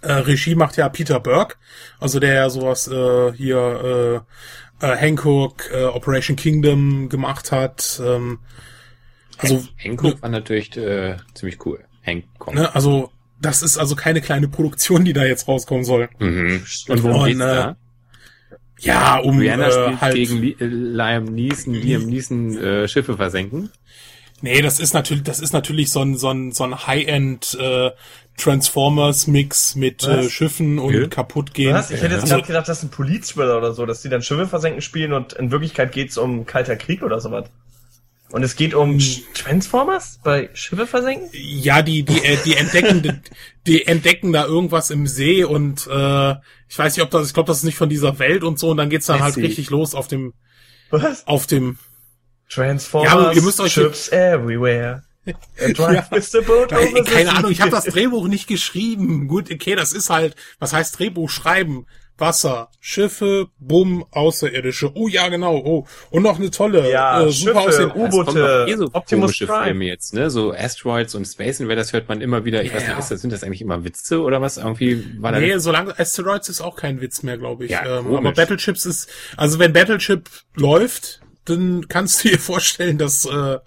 äh, 0.02 0.12
Regie 0.14 0.56
macht 0.56 0.78
ja 0.78 0.90
Peter 0.90 1.20
Burke, 1.20 1.56
also 2.00 2.20
der 2.20 2.34
ja 2.34 2.50
sowas 2.50 2.88
äh, 2.88 3.34
hier 3.34 4.24
äh, 4.82 4.86
äh, 4.86 4.96
Hancock, 4.96 5.70
äh, 5.72 5.86
Operation 5.86 6.36
Kingdom 6.36 7.10
gemacht 7.10 7.52
hat. 7.52 8.02
Ähm, 8.04 8.40
also 9.38 9.64
Hancock 9.78 10.22
war 10.22 10.30
natürlich 10.30 10.76
äh, 10.78 11.18
ziemlich 11.34 11.66
cool. 11.66 11.84
Hancock. 12.02 12.54
ne, 12.54 12.74
also 12.74 13.12
das 13.40 13.64
ist 13.64 13.78
also 13.78 13.96
keine 13.96 14.22
kleine 14.22 14.48
Produktion, 14.48 15.04
die 15.04 15.14
da 15.14 15.24
jetzt 15.26 15.48
rauskommen 15.48 15.84
soll. 15.84 16.10
Mhm. 16.20 16.64
Und 16.88 17.04
worum 17.04 17.22
Und, 17.22 17.28
geht's 17.28 17.42
äh, 17.42 17.56
da? 17.56 17.76
Ja, 18.82 19.18
um 19.18 19.38
Rihanna 19.40 19.68
äh, 19.68 19.72
spielt 19.72 20.02
halt 20.02 20.16
gegen 20.16 20.42
Li 20.42 20.56
äh, 20.60 20.66
Liam 20.66 21.26
Neeson, 21.26 21.74
Liam 21.74 22.06
Neeson 22.06 22.58
äh, 22.58 22.88
Schiffe 22.88 23.16
versenken. 23.18 23.70
Nee, 24.42 24.62
das 24.62 24.80
ist 24.80 24.94
natürlich, 24.94 25.24
das 25.24 25.40
ist 25.40 25.54
natürlich 25.54 25.92
so 25.92 26.02
ein, 26.02 26.18
so 26.18 26.30
ein, 26.30 26.52
so 26.52 26.64
ein 26.64 26.88
High-End 26.88 27.56
äh, 27.60 27.92
Transformers-Mix 28.38 29.76
mit 29.76 30.04
äh? 30.04 30.28
Schiffen 30.30 30.80
und 30.80 30.94
Ja. 30.94 31.08
kaputt 31.08 31.54
gehen. 31.54 31.76
Was? 31.76 31.92
Ich 31.92 32.02
hätte 32.02 32.16
jetzt 32.16 32.28
gerade 32.28 32.42
gedacht, 32.42 32.68
das 32.68 32.80
ist 32.80 32.86
ein 32.86 32.90
Police-Thriller 32.90 33.58
oder 33.58 33.74
so, 33.74 33.86
dass 33.86 34.02
die 34.02 34.10
dann 34.10 34.24
Schiffe 34.24 34.48
versenken 34.48 34.82
spielen 34.82 35.14
und 35.14 35.34
in 35.34 35.52
Wirklichkeit 35.52 35.92
geht's 35.92 36.18
um 36.18 36.48
Kalter 36.48 36.76
Krieg 36.76 37.04
oder 37.04 37.20
sowas. 37.20 37.46
Und 38.32 38.44
es 38.44 38.56
geht 38.56 38.74
um. 38.74 38.98
Transformers 39.34 40.20
bei 40.24 40.50
Schiffe 40.54 40.88
versenken? 40.88 41.30
ja, 41.34 41.82
die, 41.82 42.04
die, 42.04 42.24
äh, 42.24 42.38
die 42.46 42.56
entdecken, 42.56 43.02
die, 43.02 43.12
die 43.68 43.88
entdecken 43.88 44.32
da 44.34 44.46
irgendwas 44.46 44.90
im 44.90 45.08
See 45.08 45.44
und 45.44 45.88
äh, 45.88 46.32
ich 46.70 46.78
weiß 46.78 46.96
nicht, 46.96 47.04
ob 47.04 47.10
das, 47.12 47.28
ich 47.28 47.34
glaube, 47.34 47.48
das 47.48 47.58
ist 47.58 47.64
nicht 47.66 47.78
von 47.78 47.90
dieser 47.90 48.20
Welt 48.20 48.44
und 48.44 48.58
so 48.60 48.70
und 48.70 48.78
dann 48.78 48.90
geht's 48.90 49.06
dann 49.08 49.22
halt 49.22 49.36
richtig 49.38 49.70
los 49.70 49.94
auf 49.96 50.08
dem, 50.08 50.34
Was? 50.90 51.28
auf 51.28 51.46
dem. 51.48 51.78
Transformers, 52.50 53.14
Ja, 53.14 53.32
ihr 53.32 53.42
müsst 53.42 53.60
euch- 53.62 53.72
Ships 53.74 54.10
everywhere. 54.10 55.04
Drive 55.58 55.78
Ja. 55.78 56.08
with 56.12 56.32
the 56.32 56.42
boat 56.42 56.74
over 56.74 56.82
the 56.96 57.02
keine. 57.04 57.34
Ahnung, 57.36 57.52
ich 57.52 57.62
habe 57.62 57.72
das 57.72 57.86
Drehbuch 57.86 58.28
nicht 58.28 58.48
geschrieben. 58.48 59.28
Gut, 59.28 59.52
okay, 59.52 59.76
das 59.76 59.94
ist 59.94 60.10
halt, 60.10 60.36
was 60.60 60.74
heißt 60.74 60.98
Drehbuch 60.98 61.30
schreiben? 61.30 61.86
Wasser, 62.22 62.70
Schiffe, 62.80 63.48
Bumm, 63.60 64.06
Außerirdische. 64.12 64.92
Oh 64.96 65.10
ja, 65.10 65.28
genau. 65.28 65.58
Oh, 65.58 65.86
und 66.12 66.24
noch 66.24 66.40
eine 66.40 66.50
tolle, 66.52 66.90
Ja, 66.90 67.26
äh, 67.26 67.32
super 67.32 67.64
Schiffe, 67.64 67.90
kommen 67.90 68.06
U-Boote, 68.06 68.66
eh 68.70 68.76
so 68.76 68.90
Optimus 68.94 69.38
Prime. 69.38 69.64
Filme 69.66 69.86
jetzt, 69.86 70.14
ne? 70.14 70.30
So 70.30 70.54
Asteroids 70.54 71.16
und 71.16 71.26
Space 71.26 71.60
Invaders 71.60 71.92
hört 71.92 72.08
man 72.08 72.22
immer 72.22 72.46
wieder. 72.46 72.64
Ich 72.64 72.70
Ja, 72.70 72.76
weiß 72.76 72.84
nicht, 72.84 72.92
ja. 72.94 73.00
ist 73.00 73.12
das, 73.12 73.22
sind 73.22 73.34
das 73.34 73.44
eigentlich 73.44 73.62
immer 73.62 73.84
Witze 73.84 74.22
oder 74.22 74.40
was? 74.42 74.56
Irgendwie 74.58 75.06
war 75.22 75.34
da 75.34 75.40
Nee, 75.40 75.58
solange 75.58 76.00
Asteroids 76.00 76.48
ist 76.48 76.62
auch 76.62 76.76
kein 76.78 77.02
Witz 77.02 77.24
mehr, 77.24 77.38
glaube 77.38 77.66
ich. 77.66 77.72
Ja, 77.72 78.00
ähm, 78.00 78.16
aber 78.16 78.32
Battleships 78.32 78.86
ist, 78.86 79.10
also 79.36 79.60
wenn 79.60 79.74
Battleship 79.74 80.30
läuft, 80.56 81.22
dann 81.46 81.88
kannst 81.90 82.24
du 82.24 82.30
dir 82.30 82.40
vorstellen, 82.40 82.98
dass 82.98 83.26
äh, 83.26 83.58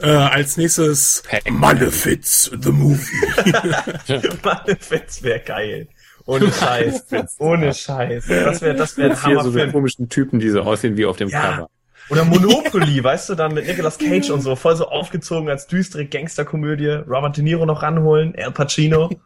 äh, 0.00 0.06
als 0.08 0.56
nächstes. 0.56 1.22
Malefiz 1.48 2.50
the 2.60 2.70
Movie. 2.72 3.00
Mann, 4.42 4.76
Fetz 4.80 5.22
wäre 5.22 5.40
geil. 5.40 5.88
Ohne 6.26 6.52
Scheiß. 6.52 7.06
Ohne 7.38 7.74
Scheiß. 7.74 8.26
Das 8.28 8.60
wäre 8.62 8.74
das 8.74 8.96
wär 8.96 9.10
ein 9.10 9.16
hier 9.24 9.34
so 9.36 9.40
Hammerfilm. 9.40 9.72
komischen 9.72 10.08
Typen, 10.08 10.38
die 10.40 10.48
so 10.50 10.62
aussehen 10.62 10.96
wie 10.96 11.04
auf 11.06 11.16
dem 11.16 11.28
Ja. 11.28 11.40
Cover. 11.40 11.70
Oder 12.10 12.24
Monopoly, 12.26 13.02
weißt 13.02 13.30
du, 13.30 13.34
dann 13.34 13.54
mit 13.54 13.66
Nicolas 13.66 13.98
Cage 13.98 14.30
und 14.30 14.40
so, 14.42 14.56
voll 14.56 14.76
so 14.76 14.88
aufgezogen 14.88 15.48
als 15.48 15.66
düstere 15.66 16.04
Gangsterkomödie. 16.06 17.02
Robert 17.08 17.36
De 17.36 17.44
Niro 17.44 17.64
noch 17.66 17.82
ranholen, 17.82 18.34
Al 18.36 18.52
Pacino. 18.52 19.10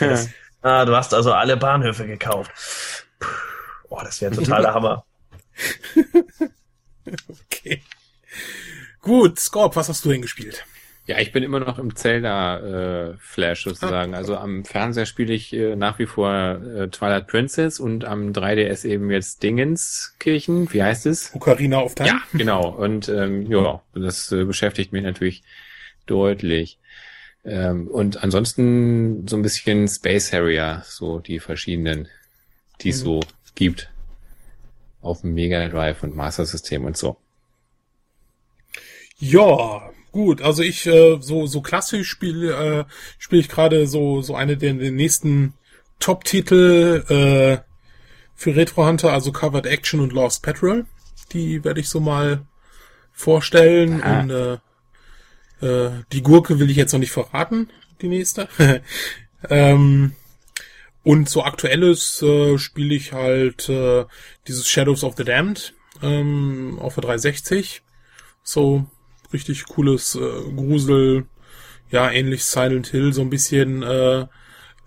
Das, 0.00 0.28
ah, 0.62 0.84
du 0.84 0.96
hast 0.96 1.14
also 1.14 1.32
alle 1.32 1.56
Bahnhöfe 1.56 2.06
gekauft. 2.06 2.50
Puh, 3.20 3.28
Oh, 3.88 4.00
das 4.02 4.20
wäre 4.20 4.34
totaler 4.34 4.74
Hammer. 4.74 5.04
okay. 7.44 7.82
Gut, 9.00 9.38
Scorp, 9.38 9.76
was 9.76 9.88
hast 9.88 10.04
du 10.04 10.08
denn 10.08 10.22
gespielt? 10.22 10.64
Ja, 11.06 11.18
ich 11.20 11.30
bin 11.30 11.44
immer 11.44 11.60
noch 11.60 11.78
im 11.78 11.94
Zelda-Flash 11.94 13.62
sozusagen. 13.64 14.14
Also 14.14 14.36
am 14.36 14.64
Fernseher 14.64 15.06
spiele 15.06 15.32
ich 15.34 15.52
äh, 15.52 15.76
nach 15.76 16.00
wie 16.00 16.06
vor 16.06 16.32
äh, 16.32 16.88
Twilight 16.88 17.28
Princess 17.28 17.78
und 17.78 18.04
am 18.04 18.32
3DS 18.32 18.84
eben 18.84 19.08
jetzt 19.12 19.42
Dingenskirchen. 19.44 20.72
Wie 20.72 20.82
heißt 20.82 21.06
es? 21.06 21.32
Ocarina 21.34 21.80
of 21.80 21.94
Time? 21.94 22.08
Ja, 22.08 22.20
genau. 22.32 22.68
Und 22.70 23.08
ähm, 23.08 23.48
ja, 23.48 23.82
das 23.94 24.32
äh, 24.32 24.44
beschäftigt 24.44 24.92
mich 24.92 25.04
natürlich 25.04 25.44
deutlich. 26.06 26.78
Ähm, 27.44 27.86
und 27.86 28.24
ansonsten 28.24 29.28
so 29.28 29.36
ein 29.36 29.42
bisschen 29.42 29.86
Space 29.86 30.32
Harrier, 30.32 30.82
so 30.84 31.20
die 31.20 31.38
verschiedenen, 31.38 32.08
die 32.80 32.88
es 32.88 33.00
Mhm. 33.02 33.04
so 33.04 33.20
gibt. 33.54 33.90
Auf 35.02 35.20
dem 35.20 35.34
Mega 35.34 35.68
Drive 35.68 36.02
und 36.02 36.16
Master 36.16 36.46
System 36.46 36.84
und 36.84 36.96
so. 36.96 37.16
Ja, 39.18 39.90
gut. 40.16 40.42
Also 40.42 40.62
ich 40.62 40.86
äh, 40.86 41.18
so 41.20 41.46
so 41.46 41.60
klassisch 41.60 42.08
spiele 42.08 42.52
äh, 42.52 42.84
spiele 43.18 43.40
ich 43.40 43.48
gerade 43.48 43.86
so 43.86 44.22
so 44.22 44.34
eine 44.34 44.56
der, 44.56 44.72
der 44.72 44.90
nächsten 44.90 45.54
Top-Titel 46.00 47.04
äh, 47.08 47.58
für 48.34 48.56
Retro 48.56 48.86
Hunter, 48.86 49.12
also 49.12 49.30
Covered 49.32 49.66
Action 49.66 50.00
und 50.00 50.12
Lost 50.12 50.42
Petrol. 50.42 50.86
Die 51.32 51.64
werde 51.64 51.80
ich 51.80 51.88
so 51.88 52.00
mal 52.00 52.46
vorstellen 53.12 54.02
Aha. 54.02 54.20
und 54.20 54.30
äh, 54.30 54.58
äh, 55.66 55.90
die 56.12 56.22
Gurke 56.22 56.58
will 56.58 56.70
ich 56.70 56.76
jetzt 56.76 56.92
noch 56.92 57.00
nicht 57.00 57.12
verraten, 57.12 57.70
die 58.02 58.08
nächste. 58.08 58.48
ähm, 59.48 60.12
und 61.02 61.28
so 61.28 61.44
aktuelles 61.44 62.20
äh, 62.22 62.58
spiele 62.58 62.94
ich 62.94 63.12
halt 63.12 63.68
äh, 63.68 64.04
dieses 64.48 64.68
Shadows 64.68 65.04
of 65.04 65.14
the 65.16 65.24
Damned 65.24 65.72
ähm, 66.02 66.78
auf 66.80 66.94
der 66.94 67.02
360. 67.02 67.82
So 68.42 68.86
richtig 69.36 69.66
cooles 69.66 70.14
äh, 70.14 70.50
Grusel, 70.54 71.26
ja 71.90 72.10
ähnlich 72.10 72.44
Silent 72.44 72.88
Hill 72.88 73.12
so 73.12 73.20
ein 73.22 73.30
bisschen 73.30 73.82
äh, 73.82 74.26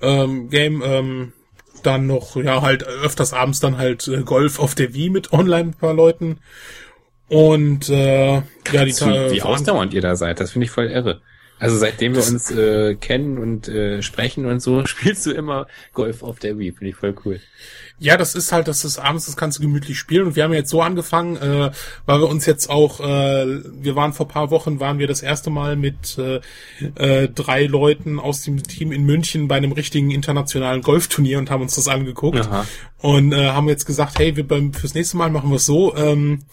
ähm, 0.01 0.49
Game. 0.49 0.81
Ähm, 0.83 1.33
dann 1.83 2.07
noch 2.07 2.35
ja 2.35 2.61
halt 2.61 2.83
öfters 2.83 3.31
abends 3.31 3.61
dann 3.61 3.77
halt 3.77 4.07
äh, 4.07 4.23
Golf 4.23 4.59
auf 4.59 4.75
der 4.75 4.93
Wii 4.93 5.09
mit 5.09 5.31
online 5.31 5.65
mit 5.65 5.75
ein 5.75 5.79
paar 5.79 5.93
Leuten. 5.93 6.39
Und 7.29 7.89
äh, 7.89 8.33
ja 8.71 8.85
die 8.85 8.91
wie 9.31 9.41
ausdauernd 9.41 9.93
ihr 9.93 10.01
da 10.01 10.15
seid, 10.15 10.39
das 10.39 10.51
finde 10.51 10.65
ich 10.65 10.71
voll 10.71 10.87
irre. 10.87 11.21
Also 11.59 11.77
seitdem 11.77 12.15
wir 12.15 12.25
uns 12.25 12.49
äh, 12.51 12.95
kennen 12.95 13.37
und 13.37 13.67
äh, 13.67 14.01
sprechen 14.01 14.45
und 14.45 14.61
so, 14.61 14.85
spielst 14.85 15.25
du 15.25 15.31
immer 15.31 15.67
Golf 15.93 16.23
auf 16.23 16.39
der 16.39 16.57
Wii, 16.57 16.71
finde 16.71 16.89
ich 16.89 16.95
voll 16.95 17.15
cool. 17.25 17.39
Ja, 18.01 18.15
das 18.15 18.33
ist 18.33 18.53
halt, 18.53 18.69
das 18.69 18.85
ist 18.85 18.97
abends, 18.97 19.25
das 19.25 19.35
kannst 19.35 19.57
du 19.57 19.61
gemütlich 19.61 19.99
spielen. 19.99 20.27
Und 20.27 20.35
wir 20.37 20.43
haben 20.45 20.53
jetzt 20.53 20.69
so 20.69 20.81
angefangen, 20.81 21.35
äh, 21.35 21.71
weil 22.05 22.21
wir 22.21 22.29
uns 22.29 22.45
jetzt 22.45 22.69
auch, 22.69 23.01
äh, 23.01 23.03
wir 23.05 23.95
waren 23.97 24.13
vor 24.13 24.29
paar 24.29 24.51
Wochen, 24.51 24.79
waren 24.79 24.99
wir 24.99 25.07
das 25.07 25.21
erste 25.21 25.49
Mal 25.49 25.75
mit 25.75 26.17
äh, 26.17 26.39
äh, 26.95 27.27
drei 27.27 27.65
Leuten 27.65 28.17
aus 28.17 28.43
dem 28.43 28.63
Team 28.63 28.93
in 28.93 29.03
München 29.03 29.49
bei 29.49 29.57
einem 29.57 29.73
richtigen 29.73 30.11
internationalen 30.11 30.81
Golfturnier 30.81 31.39
und 31.39 31.49
haben 31.49 31.61
uns 31.61 31.75
das 31.75 31.89
angeguckt. 31.89 32.39
Aha. 32.39 32.65
Und 32.99 33.33
äh, 33.33 33.49
haben 33.49 33.67
jetzt 33.67 33.85
gesagt, 33.85 34.17
hey, 34.17 34.37
wir 34.37 34.47
beim, 34.47 34.71
fürs 34.71 34.93
nächste 34.93 35.17
Mal 35.17 35.29
machen 35.29 35.49
wir 35.49 35.57
es 35.57 35.65
so, 35.65 35.93
ähm, 35.97 36.45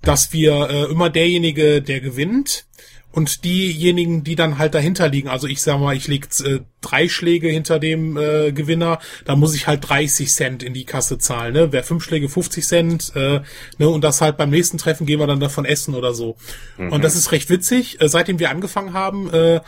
dass 0.00 0.32
wir 0.32 0.68
äh, 0.68 0.90
immer 0.90 1.10
derjenige, 1.10 1.80
der 1.80 2.00
gewinnt, 2.00 2.64
und 3.12 3.44
diejenigen, 3.44 4.24
die 4.24 4.34
dann 4.34 4.58
halt 4.58 4.74
dahinter 4.74 5.08
liegen, 5.08 5.28
also 5.28 5.46
ich 5.46 5.62
sag 5.62 5.78
mal, 5.78 5.96
ich 5.96 6.08
leg 6.08 6.28
äh, 6.44 6.60
drei 6.80 7.08
Schläge 7.08 7.48
hinter 7.48 7.78
dem 7.78 8.16
äh, 8.16 8.52
Gewinner, 8.52 8.98
da 9.24 9.36
muss 9.36 9.54
ich 9.54 9.66
halt 9.66 9.88
30 9.88 10.32
Cent 10.32 10.62
in 10.62 10.74
die 10.74 10.84
Kasse 10.84 11.18
zahlen, 11.18 11.52
ne? 11.52 11.72
Wer 11.72 11.84
fünf 11.84 12.02
Schläge 12.02 12.28
50 12.28 12.66
Cent, 12.66 13.12
äh, 13.14 13.40
ne? 13.78 13.88
Und 13.88 14.02
das 14.02 14.20
halt 14.20 14.36
beim 14.36 14.50
nächsten 14.50 14.78
Treffen 14.78 15.06
gehen 15.06 15.20
wir 15.20 15.26
dann 15.26 15.40
davon 15.40 15.64
essen 15.64 15.94
oder 15.94 16.14
so. 16.14 16.36
Und 16.78 17.04
das 17.04 17.14
ist 17.14 17.32
recht 17.32 17.50
witzig. 17.50 18.00
Äh, 18.00 18.08
seitdem 18.08 18.38
wir 18.38 18.50
angefangen 18.50 18.92
haben, 18.92 19.32
äh, 19.32 19.60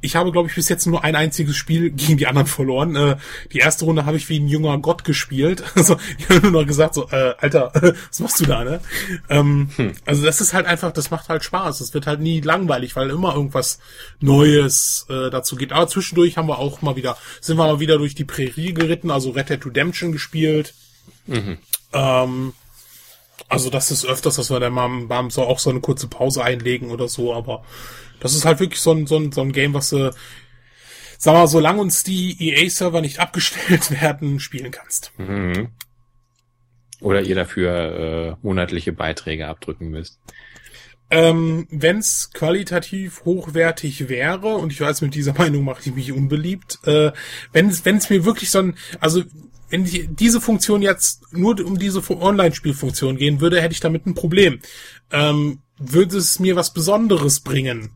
ich 0.00 0.14
habe, 0.14 0.30
glaube 0.30 0.48
ich, 0.48 0.54
bis 0.54 0.68
jetzt 0.68 0.86
nur 0.86 1.02
ein 1.02 1.16
einziges 1.16 1.56
Spiel 1.56 1.90
gegen 1.90 2.18
die 2.18 2.26
anderen 2.26 2.46
verloren. 2.46 2.94
Äh, 2.94 3.16
die 3.52 3.58
erste 3.58 3.84
Runde 3.84 4.06
habe 4.06 4.16
ich 4.16 4.28
wie 4.28 4.38
ein 4.38 4.48
junger 4.48 4.78
Gott 4.78 5.04
gespielt. 5.04 5.64
Also 5.74 5.96
ich 6.18 6.28
habe 6.28 6.40
nur 6.50 6.62
noch 6.62 6.66
gesagt, 6.66 6.94
so, 6.94 7.08
äh, 7.10 7.34
Alter, 7.38 7.72
was 8.08 8.20
machst 8.20 8.40
du 8.40 8.46
da, 8.46 8.64
ne? 8.64 8.80
Ähm, 9.28 9.70
Also 10.06 10.24
das 10.24 10.40
ist 10.40 10.52
halt 10.52 10.66
einfach, 10.66 10.92
das 10.92 11.10
macht 11.10 11.28
halt 11.28 11.44
Spaß. 11.44 11.80
Es 11.80 11.94
wird 11.94 12.06
halt 12.06 12.20
nie 12.20 12.40
langweilig, 12.40 12.96
weil 12.96 13.10
immer 13.10 13.34
irgendwas 13.34 13.78
Neues 14.20 15.06
äh, 15.08 15.30
dazu 15.30 15.56
geht. 15.56 15.72
Aber 15.72 15.88
zwischendurch 15.88 16.36
haben 16.36 16.48
wir 16.48 16.58
auch 16.58 16.82
mal 16.82 16.96
wieder, 16.96 17.16
sind 17.40 17.56
wir 17.58 17.66
mal 17.66 17.80
wieder 17.80 17.98
durch 17.98 18.14
die 18.14 18.24
Prärie 18.24 18.72
geritten, 18.74 19.10
also 19.10 19.30
Red 19.30 19.50
Dead 19.50 19.64
Redemption 19.64 20.12
gespielt. 20.12 20.74
Ähm, 21.92 22.54
also 23.48 23.70
das 23.70 23.90
ist 23.90 24.04
öfters, 24.04 24.36
dass 24.36 24.50
wir 24.50 24.60
dann 24.60 24.72
mal, 24.72 24.88
mal 24.88 25.30
so 25.30 25.42
auch 25.42 25.58
so 25.58 25.70
eine 25.70 25.80
kurze 25.80 26.06
Pause 26.08 26.44
einlegen 26.44 26.90
oder 26.90 27.08
so, 27.08 27.34
aber 27.34 27.64
das 28.20 28.34
ist 28.34 28.44
halt 28.44 28.60
wirklich 28.60 28.80
so 28.80 28.92
ein, 28.92 29.06
so 29.06 29.16
ein, 29.18 29.32
so 29.32 29.40
ein 29.40 29.52
Game, 29.52 29.74
was 29.74 29.90
du, 29.90 30.10
sag 31.18 31.34
mal, 31.34 31.46
solange 31.48 31.80
uns 31.80 32.04
die 32.04 32.36
EA-Server 32.40 33.00
nicht 33.00 33.18
abgestellt 33.20 33.90
werden, 34.00 34.40
spielen 34.40 34.70
kannst. 34.70 35.12
Mhm. 35.18 35.68
Oder 37.00 37.22
ihr 37.22 37.34
dafür 37.36 38.36
äh, 38.42 38.46
monatliche 38.46 38.92
Beiträge 38.92 39.46
abdrücken 39.46 39.88
müsst. 39.88 40.18
Ähm, 41.10 41.66
Wenn 41.70 41.98
es 41.98 42.30
qualitativ 42.34 43.24
hochwertig 43.24 44.08
wäre, 44.08 44.56
und 44.56 44.72
ich 44.72 44.80
weiß, 44.80 45.00
mit 45.00 45.14
dieser 45.14 45.32
Meinung 45.38 45.64
mache 45.64 45.80
ich 45.84 45.94
mich 45.94 46.12
unbeliebt, 46.12 46.78
äh, 46.84 47.12
wenn 47.52 47.68
es 47.68 48.10
mir 48.10 48.24
wirklich 48.24 48.50
so 48.50 48.58
ein, 48.58 48.74
also 49.00 49.22
wenn 49.70 49.84
die, 49.84 50.08
diese 50.08 50.40
Funktion 50.40 50.82
jetzt 50.82 51.32
nur 51.32 51.58
um 51.64 51.78
diese 51.78 52.02
Fu- 52.02 52.20
Online-Spielfunktion 52.20 53.16
gehen 53.16 53.40
würde, 53.40 53.60
hätte 53.60 53.72
ich 53.74 53.80
damit 53.80 54.06
ein 54.06 54.14
Problem. 54.14 54.60
Ähm, 55.12 55.60
würde 55.78 56.16
es 56.16 56.40
mir 56.40 56.56
was 56.56 56.72
Besonderes 56.72 57.40
bringen? 57.40 57.90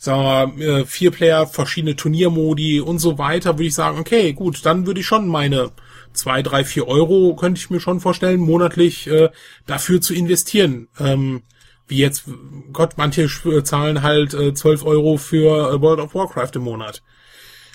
Sagen 0.00 0.22
wir, 0.58 0.68
mal, 0.68 0.80
äh, 0.80 0.86
vier 0.86 1.10
Player, 1.10 1.46
verschiedene 1.46 1.96
Turniermodi 1.96 2.80
und 2.80 3.00
so 3.00 3.18
weiter, 3.18 3.54
würde 3.54 3.64
ich 3.66 3.74
sagen, 3.74 3.98
okay, 3.98 4.32
gut, 4.32 4.64
dann 4.64 4.86
würde 4.86 5.00
ich 5.00 5.06
schon 5.06 5.26
meine 5.26 5.72
zwei, 6.12 6.40
drei, 6.42 6.64
vier 6.64 6.86
Euro, 6.86 7.34
könnte 7.34 7.60
ich 7.60 7.68
mir 7.68 7.80
schon 7.80 7.98
vorstellen, 8.00 8.38
monatlich 8.40 9.08
äh, 9.08 9.28
dafür 9.66 10.00
zu 10.00 10.14
investieren. 10.14 10.86
Ähm, 11.00 11.42
wie 11.88 11.98
jetzt, 11.98 12.24
Gott, 12.72 12.92
manche 12.96 13.24
sch- 13.24 13.64
zahlen 13.64 14.02
halt 14.02 14.34
äh, 14.34 14.54
12 14.54 14.84
Euro 14.84 15.16
für 15.16 15.72
äh, 15.72 15.80
World 15.80 16.00
of 16.00 16.14
Warcraft 16.14 16.52
im 16.54 16.62
Monat. 16.62 17.02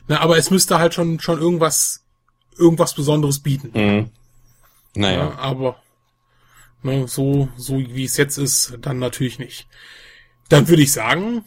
Na, 0.07 0.19
aber 0.21 0.37
es 0.37 0.49
müsste 0.49 0.79
halt 0.79 0.93
schon, 0.93 1.19
schon 1.19 1.39
irgendwas, 1.39 2.05
irgendwas 2.57 2.93
Besonderes 2.93 3.39
bieten. 3.39 3.71
Mhm. 3.73 4.09
Naja. 4.95 5.17
Ja, 5.17 5.37
aber 5.39 5.77
ne, 6.83 7.07
so, 7.07 7.49
so 7.57 7.79
wie 7.79 8.03
es 8.05 8.15
jetzt 8.17 8.37
ist, 8.37 8.77
dann 8.81 8.99
natürlich 8.99 9.39
nicht. 9.39 9.67
Dann 10.49 10.67
würde 10.67 10.83
ich 10.83 10.91
sagen, 10.91 11.43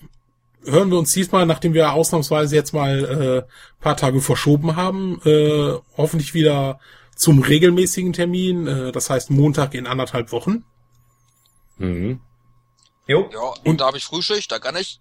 hören 0.66 0.90
wir 0.90 0.98
uns 0.98 1.12
diesmal, 1.12 1.47
nachdem 1.47 1.74
wir 1.74 1.93
ausnahmsweise 1.93 2.55
jetzt 2.55 2.72
mal 2.72 3.44
äh, 3.48 3.82
paar 3.82 3.97
Tage 3.97 4.20
verschoben 4.20 4.76
haben, 4.76 5.20
äh, 5.24 5.74
hoffentlich 5.97 6.34
wieder 6.34 6.80
zum 7.14 7.43
regelmäßigen 7.43 8.12
Termin, 8.12 8.66
äh, 8.66 8.93
das 8.93 9.10
heißt 9.10 9.30
Montag 9.30 9.74
in 9.74 9.86
anderthalb 9.86 10.32
Wochen. 10.32 10.64
Mhm. 11.78 12.20
Jo. 13.06 13.30
Ja, 13.32 13.55
und 13.64 13.80
da 13.80 13.86
habe 13.86 13.98
ich 13.98 14.05
Frühschicht, 14.05 14.51
da 14.51 14.59
kann 14.59 14.76
ich. 14.76 15.01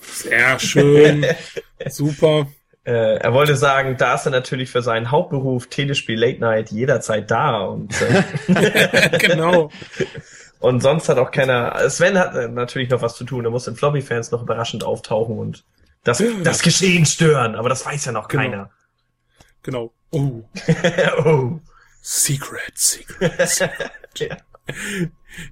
Sehr 0.00 0.58
schön, 0.58 1.26
super. 1.88 2.46
Äh, 2.84 3.18
er 3.18 3.32
wollte 3.32 3.56
sagen, 3.56 3.96
da 3.96 4.14
ist 4.14 4.26
er 4.26 4.32
natürlich 4.32 4.70
für 4.70 4.82
seinen 4.82 5.10
Hauptberuf 5.10 5.68
Telespiel 5.68 6.18
Late 6.18 6.40
Night 6.40 6.70
jederzeit 6.72 7.30
da 7.30 7.60
und 7.62 7.94
äh, 8.02 9.18
genau. 9.18 9.70
Und 10.62 10.80
sonst 10.82 11.08
hat 11.08 11.18
auch 11.18 11.30
keiner. 11.30 11.88
Sven 11.90 12.18
hat 12.18 12.34
natürlich 12.52 12.90
noch 12.90 13.02
was 13.02 13.16
zu 13.16 13.24
tun. 13.24 13.44
Er 13.44 13.50
muss 13.50 13.64
den 13.64 13.76
Floppy-Fans 13.76 14.30
noch 14.30 14.42
überraschend 14.42 14.84
auftauchen 14.84 15.38
und 15.38 15.64
das, 16.04 16.22
das 16.42 16.62
Geschehen 16.62 17.06
stören. 17.06 17.54
Aber 17.54 17.68
das 17.68 17.84
weiß 17.84 18.04
ja 18.06 18.12
noch 18.12 18.28
Genau. 18.28 18.42
keiner. 18.42 18.70
Genau. 19.62 19.92
Oh, 20.10 20.42
oh. 21.24 21.60
Secret, 22.00 22.72
Secret. 22.76 23.70
Ja. 24.18 24.36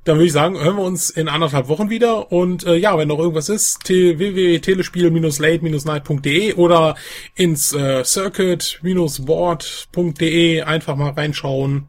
Dann 0.04 0.16
würde 0.16 0.26
ich 0.26 0.32
sagen, 0.32 0.60
hören 0.60 0.76
wir 0.76 0.82
uns 0.84 1.08
in 1.10 1.28
anderthalb 1.28 1.66
Wochen 1.68 1.88
wieder. 1.90 2.30
Und 2.30 2.64
äh, 2.66 2.76
ja, 2.76 2.96
wenn 2.98 3.08
noch 3.08 3.18
irgendwas 3.18 3.48
ist, 3.48 3.88
www.telespiel-late-night.de 3.88 6.54
oder 6.54 6.94
ins 7.34 7.72
äh, 7.72 8.04
circuit-board.de 8.04 10.62
einfach 10.62 10.96
mal 10.96 11.10
reinschauen. 11.12 11.88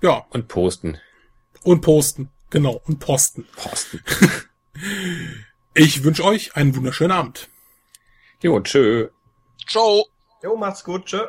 Ja, 0.00 0.24
Und 0.30 0.48
posten. 0.48 0.98
Und 1.64 1.80
posten. 1.80 2.30
Genau, 2.50 2.80
und 2.86 2.98
posten. 2.98 3.46
Posten. 3.56 4.02
Ich 5.74 6.04
wünsche 6.04 6.24
euch 6.24 6.54
einen 6.54 6.76
wunderschönen 6.76 7.12
Abend. 7.12 7.48
Jo, 8.42 8.60
tschö. 8.60 9.08
Ciao. 9.66 10.04
Jo, 10.42 10.54
macht's 10.54 10.84
gut. 10.84 11.06
Tschö. 11.06 11.28